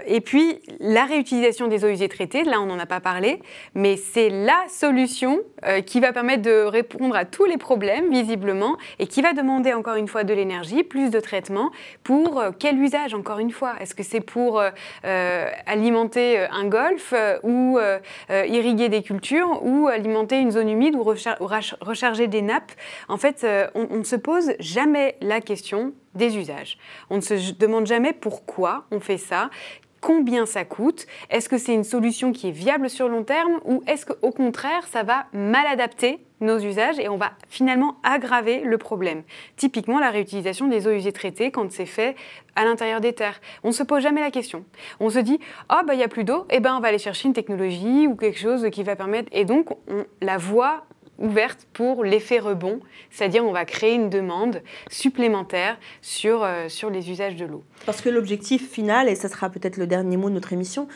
et 0.06 0.20
puis, 0.20 0.60
la 0.84 1.04
réutilisation 1.04 1.68
des 1.68 1.84
eaux 1.84 1.88
usées 1.88 2.08
traitées, 2.08 2.44
là, 2.44 2.60
on 2.60 2.66
n'en 2.66 2.78
a 2.78 2.86
pas 2.86 3.00
parlé, 3.00 3.40
mais 3.74 3.96
c'est 3.96 4.28
la 4.28 4.56
solution 4.68 5.40
qui 5.86 5.98
va 5.98 6.12
permettre 6.12 6.42
de 6.42 6.64
répondre 6.64 7.16
à 7.16 7.24
tous 7.24 7.46
les 7.46 7.56
problèmes, 7.56 8.10
visiblement, 8.10 8.76
et 8.98 9.06
qui 9.06 9.22
va 9.22 9.32
demander 9.32 9.72
encore 9.72 9.96
une 9.96 10.08
fois 10.08 10.24
de 10.24 10.34
l'énergie, 10.34 10.82
plus 10.82 11.10
de 11.10 11.20
traitement. 11.20 11.70
Pour 12.02 12.42
quel 12.58 12.78
usage, 12.78 13.14
encore 13.14 13.38
une 13.38 13.50
fois? 13.50 13.74
Est-ce 13.80 13.94
que 13.94 14.02
c'est 14.02 14.20
pour 14.20 14.62
alimenter 15.02 16.38
un 16.50 16.66
golf 16.66 17.14
ou 17.42 17.78
irriguer 18.30 18.90
des 18.90 19.02
cultures 19.02 19.60
ou 19.62 19.88
alimenter 19.88 20.38
une 20.38 20.50
zone 20.50 20.68
humide 20.68 20.94
ou, 20.96 21.02
recharger 21.02 22.26
des 22.28 22.42
nappes, 22.42 22.72
en 23.08 23.16
fait, 23.16 23.44
euh, 23.44 23.66
on, 23.74 23.98
ne 23.98 24.02
se 24.02 24.16
pose 24.16 24.52
jamais 24.58 25.16
la 25.20 25.40
question 25.40 25.92
des 26.14 26.36
usages. 26.36 26.78
On 27.10 27.16
ne 27.16 27.20
se 27.20 27.52
demande 27.54 27.86
jamais 27.86 28.12
pourquoi 28.12 28.84
on 28.90 29.00
fait 29.00 29.18
ça, 29.18 29.50
combien 30.04 30.44
ça 30.44 30.66
coûte, 30.66 31.06
est-ce 31.30 31.48
que 31.48 31.56
c'est 31.56 31.72
une 31.72 31.82
solution 31.82 32.32
qui 32.32 32.48
est 32.48 32.52
viable 32.52 32.90
sur 32.90 33.08
long 33.08 33.24
terme 33.24 33.58
ou 33.64 33.82
est-ce 33.86 34.04
qu'au 34.04 34.32
contraire 34.32 34.86
ça 34.86 35.02
va 35.02 35.24
mal 35.32 35.66
adapter 35.66 36.18
nos 36.42 36.58
usages 36.58 36.98
et 36.98 37.08
on 37.08 37.16
va 37.16 37.32
finalement 37.48 37.96
aggraver 38.02 38.60
le 38.60 38.76
problème? 38.76 39.22
Typiquement 39.56 39.98
la 39.98 40.10
réutilisation 40.10 40.68
des 40.68 40.86
eaux 40.86 40.92
usées 40.92 41.12
traitées 41.12 41.50
quand 41.50 41.72
c'est 41.72 41.86
fait 41.86 42.16
à 42.54 42.66
l'intérieur 42.66 43.00
des 43.00 43.14
terres. 43.14 43.40
On 43.62 43.68
ne 43.68 43.72
se 43.72 43.82
pose 43.82 44.02
jamais 44.02 44.20
la 44.20 44.30
question. 44.30 44.66
On 45.00 45.08
se 45.08 45.20
dit 45.20 45.40
"Ah 45.70 45.80
oh, 45.80 45.86
bah 45.86 45.94
il 45.94 46.00
y 46.00 46.04
a 46.04 46.08
plus 46.08 46.24
d'eau, 46.24 46.44
et 46.50 46.56
eh 46.56 46.60
ben 46.60 46.76
on 46.76 46.80
va 46.80 46.88
aller 46.88 46.98
chercher 46.98 47.28
une 47.28 47.34
technologie 47.34 48.06
ou 48.06 48.14
quelque 48.14 48.38
chose 48.38 48.68
qui 48.70 48.82
va 48.82 48.96
permettre 48.96 49.30
et 49.32 49.46
donc 49.46 49.70
on 49.88 50.04
la 50.20 50.36
voie 50.36 50.84
ouverte 51.18 51.66
pour 51.72 52.04
l'effet 52.04 52.38
rebond, 52.38 52.80
c'est-à-dire 53.10 53.44
on 53.44 53.52
va 53.52 53.64
créer 53.64 53.94
une 53.94 54.10
demande 54.10 54.62
supplémentaire 54.90 55.78
sur, 56.02 56.42
euh, 56.42 56.68
sur 56.68 56.90
les 56.90 57.10
usages 57.10 57.36
de 57.36 57.44
l'eau. 57.44 57.62
Parce 57.86 58.00
que 58.00 58.08
l'objectif 58.08 58.70
final, 58.70 59.08
et 59.08 59.14
ça 59.14 59.28
sera 59.28 59.50
peut-être 59.50 59.76
le 59.76 59.86
dernier 59.86 60.16
mot 60.16 60.28
de 60.28 60.34
notre 60.34 60.52
émission, 60.52 60.88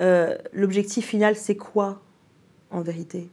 euh, 0.00 0.36
l'objectif 0.52 1.06
final 1.06 1.36
c'est 1.36 1.56
quoi 1.56 2.00
en 2.70 2.82
vérité? 2.82 3.28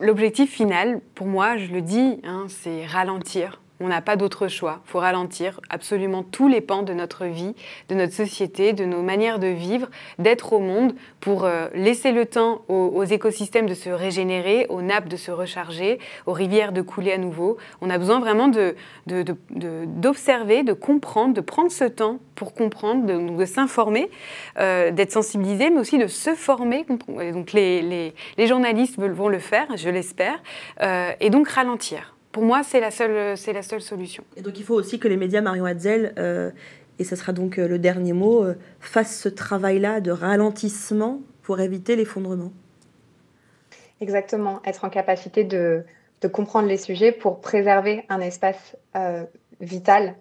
L'objectif 0.00 0.52
final, 0.52 1.00
pour 1.14 1.26
moi, 1.26 1.56
je 1.56 1.72
le 1.72 1.80
dis, 1.80 2.20
hein, 2.22 2.46
c'est 2.48 2.84
ralentir 2.84 3.62
on 3.80 3.88
n'a 3.88 4.00
pas 4.00 4.16
d'autre 4.16 4.48
choix. 4.48 4.80
Il 4.86 4.90
faut 4.90 5.00
ralentir 5.00 5.60
absolument 5.68 6.22
tous 6.22 6.48
les 6.48 6.60
pans 6.60 6.82
de 6.82 6.92
notre 6.92 7.26
vie, 7.26 7.54
de 7.88 7.94
notre 7.94 8.12
société, 8.12 8.72
de 8.72 8.84
nos 8.84 9.02
manières 9.02 9.38
de 9.38 9.48
vivre, 9.48 9.88
d'être 10.18 10.52
au 10.52 10.60
monde 10.60 10.94
pour 11.20 11.44
euh, 11.44 11.68
laisser 11.74 12.12
le 12.12 12.26
temps 12.26 12.62
aux, 12.68 13.04
écosystèmes 13.04 13.66
de 13.66 13.74
se 13.74 13.90
régénérer, 13.90 14.66
aux 14.68 14.82
nappes 14.82 15.08
de 15.08 15.16
se 15.16 15.30
recharger, 15.30 15.98
aux 16.26 16.32
rivières 16.32 16.72
de 16.72 16.82
couler 16.82 17.12
à 17.12 17.18
nouveau. 17.18 17.56
On 17.80 17.90
a 17.90 17.98
besoin 17.98 18.18
vraiment 18.20 18.50
d'observer, 19.06 20.62
de, 20.62 20.72
comprendre, 20.72 21.34
de 21.34 21.40
prendre 21.40 21.70
ce 21.70 21.84
temps 21.84 22.18
pour 22.34 22.54
comprendre, 22.54 23.06
de, 23.06 23.44
s'informer, 23.44 24.10
euh, 24.58 24.90
d'être 24.90 25.12
sensibilisé, 25.12 25.70
mais 25.70 25.80
aussi 25.80 25.98
de 25.98 26.06
se 26.06 26.34
former. 26.34 26.84
donc 27.08 27.52
les, 27.52 28.14
journalistes 28.38 28.98
vont 28.98 29.28
le 29.28 29.38
faire, 29.38 29.76
je 29.76 29.88
l'espère, 29.88 30.42
euh, 30.82 31.12
et 31.20 31.30
donc 31.30 31.48
ralentir 31.48 32.15
pour 32.36 32.44
moi, 32.44 32.62
c'est 32.62 32.80
la, 32.80 32.90
seule, 32.90 33.34
c'est 33.38 33.54
la 33.54 33.62
seule 33.62 33.80
solution. 33.80 34.22
Et 34.36 34.42
donc 34.42 34.58
il 34.58 34.62
faut 34.62 34.74
aussi 34.74 34.98
que 34.98 35.08
les 35.08 35.16
médias, 35.16 35.40
Marion 35.40 35.64
Hatzel, 35.64 36.12
euh, 36.18 36.50
et 36.98 37.04
ce 37.04 37.16
sera 37.16 37.32
donc 37.32 37.58
euh, 37.58 37.66
le 37.66 37.78
dernier 37.78 38.12
mot, 38.12 38.44
euh, 38.44 38.58
fassent 38.78 39.18
ce 39.18 39.30
travail-là 39.30 40.02
de 40.02 40.10
ralentissement 40.10 41.22
pour 41.40 41.60
éviter 41.60 41.96
l'effondrement. 41.96 42.52
Exactement, 44.02 44.60
être 44.66 44.84
en 44.84 44.90
capacité 44.90 45.44
de, 45.44 45.82
de, 46.20 46.28
comprendre 46.28 46.68
les 46.68 46.76
sujets 46.76 47.10
pour 47.10 47.40
préserver 47.40 48.04
un 48.10 48.20
espace 48.20 48.76
vital 49.62 50.14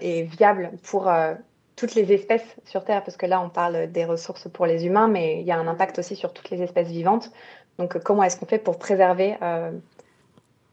et 0.00 0.24
viable 0.24 0.72
pour 0.82 1.08
toutes 1.76 1.94
les 1.94 2.12
espèces 2.12 2.56
sur 2.64 2.84
Terre, 2.84 3.04
parce 3.04 3.16
que 3.16 3.26
là 3.26 3.40
on 3.40 3.48
parle 3.48 3.92
des 3.92 4.04
ressources 4.04 4.48
pour 4.48 4.66
les 4.66 4.86
humains, 4.86 5.06
mais 5.06 5.40
il 5.40 5.46
y 5.46 5.52
a 5.52 5.56
un 5.56 5.68
impact 5.68 6.00
aussi 6.00 6.16
sur 6.16 6.32
toutes 6.32 6.50
les 6.50 6.62
espèces 6.62 6.88
vivantes. 6.88 7.30
Donc 7.78 8.02
comment 8.02 8.24
est-ce 8.24 8.36
qu'on 8.36 8.46
fait 8.46 8.58
pour 8.58 8.76
préserver 8.76 9.36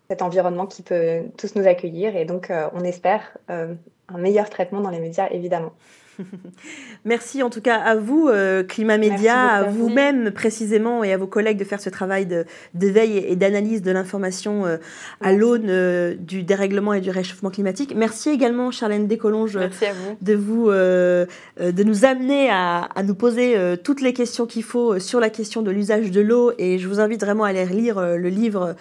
cet 0.09 0.21
environnement 0.21 0.65
qui 0.65 0.81
peut 0.81 1.23
tous 1.37 1.55
nous 1.55 1.67
accueillir. 1.67 2.15
Et 2.15 2.25
donc, 2.25 2.49
euh, 2.49 2.67
on 2.73 2.83
espère 2.83 3.21
euh, 3.49 3.73
un 4.07 4.17
meilleur 4.17 4.49
traitement 4.49 4.81
dans 4.81 4.89
les 4.89 4.99
médias, 4.99 5.27
évidemment. 5.31 5.73
Merci 7.05 7.43
en 7.43 7.51
tout 7.51 7.61
cas 7.61 7.75
à 7.75 7.93
vous, 7.93 8.27
euh, 8.27 8.63
Climat 8.63 8.97
Média, 8.97 9.39
à 9.39 9.63
vous-même 9.63 10.31
précisément 10.31 11.03
et 11.03 11.13
à 11.13 11.17
vos 11.17 11.27
collègues 11.27 11.59
de 11.59 11.63
faire 11.63 11.79
ce 11.79 11.91
travail 11.91 12.25
de, 12.25 12.45
veille 12.73 13.17
et 13.17 13.35
d'analyse 13.35 13.83
de 13.83 13.91
l'information 13.91 14.65
à 15.21 15.31
l'aune 15.31 16.15
du 16.15 16.41
dérèglement 16.41 16.93
et 16.93 17.01
du 17.01 17.11
réchauffement 17.11 17.51
climatique. 17.51 17.93
Merci 17.95 18.31
également, 18.31 18.71
Charlène 18.71 19.05
Descolonges, 19.05 19.59
de, 20.21 20.33
vous, 20.33 20.71
de 20.71 21.83
nous 21.83 22.03
amener 22.03 22.49
à, 22.49 22.89
à 22.95 23.03
nous 23.03 23.13
poser 23.13 23.55
toutes 23.83 24.01
les 24.01 24.13
questions 24.13 24.47
qu'il 24.47 24.63
faut 24.63 24.97
sur 24.97 25.19
la 25.19 25.29
question 25.29 25.61
de 25.61 25.69
l'usage 25.69 26.09
de 26.09 26.21
l'eau. 26.21 26.51
Et 26.57 26.79
je 26.79 26.87
vous 26.87 26.99
invite 26.99 27.21
vraiment 27.21 27.43
à 27.43 27.49
aller 27.49 27.65
lire 27.65 28.01
le 28.01 28.29
livre 28.29 28.75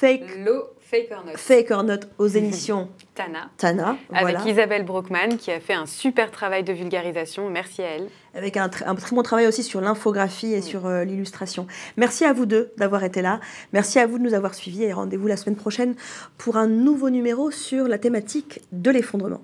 Fake. 0.00 0.22
L'eau 0.38 0.64
Fake 0.80 1.10
or 1.12 1.24
Not. 1.26 1.36
Fake 1.36 1.70
or 1.70 1.84
Not 1.84 2.00
aux 2.16 2.26
émissions 2.26 2.88
Tana. 3.14 3.50
Tana. 3.58 3.98
Avec 4.10 4.34
voilà. 4.34 4.48
Isabelle 4.48 4.84
Brockman 4.86 5.36
qui 5.38 5.50
a 5.50 5.60
fait 5.60 5.74
un 5.74 5.84
super 5.84 6.30
travail 6.30 6.64
de 6.64 6.72
vulgarisation. 6.72 7.50
Merci 7.50 7.82
à 7.82 7.96
elle. 7.96 8.08
Avec 8.34 8.56
un 8.56 8.70
très 8.70 9.14
bon 9.14 9.22
travail 9.22 9.46
aussi 9.46 9.62
sur 9.62 9.82
l'infographie 9.82 10.54
et 10.54 10.62
sur 10.62 10.86
euh, 10.86 11.04
l'illustration. 11.04 11.66
Merci 11.98 12.24
à 12.24 12.32
vous 12.32 12.46
deux 12.46 12.72
d'avoir 12.78 13.04
été 13.04 13.20
là. 13.20 13.40
Merci 13.74 13.98
à 13.98 14.06
vous 14.06 14.16
de 14.16 14.22
nous 14.22 14.32
avoir 14.32 14.54
suivis 14.54 14.84
et 14.84 14.92
rendez-vous 14.94 15.26
la 15.26 15.36
semaine 15.36 15.56
prochaine 15.56 15.94
pour 16.38 16.56
un 16.56 16.66
nouveau 16.66 17.10
numéro 17.10 17.50
sur 17.50 17.86
la 17.86 17.98
thématique 17.98 18.62
de 18.72 18.90
l'effondrement. 18.90 19.42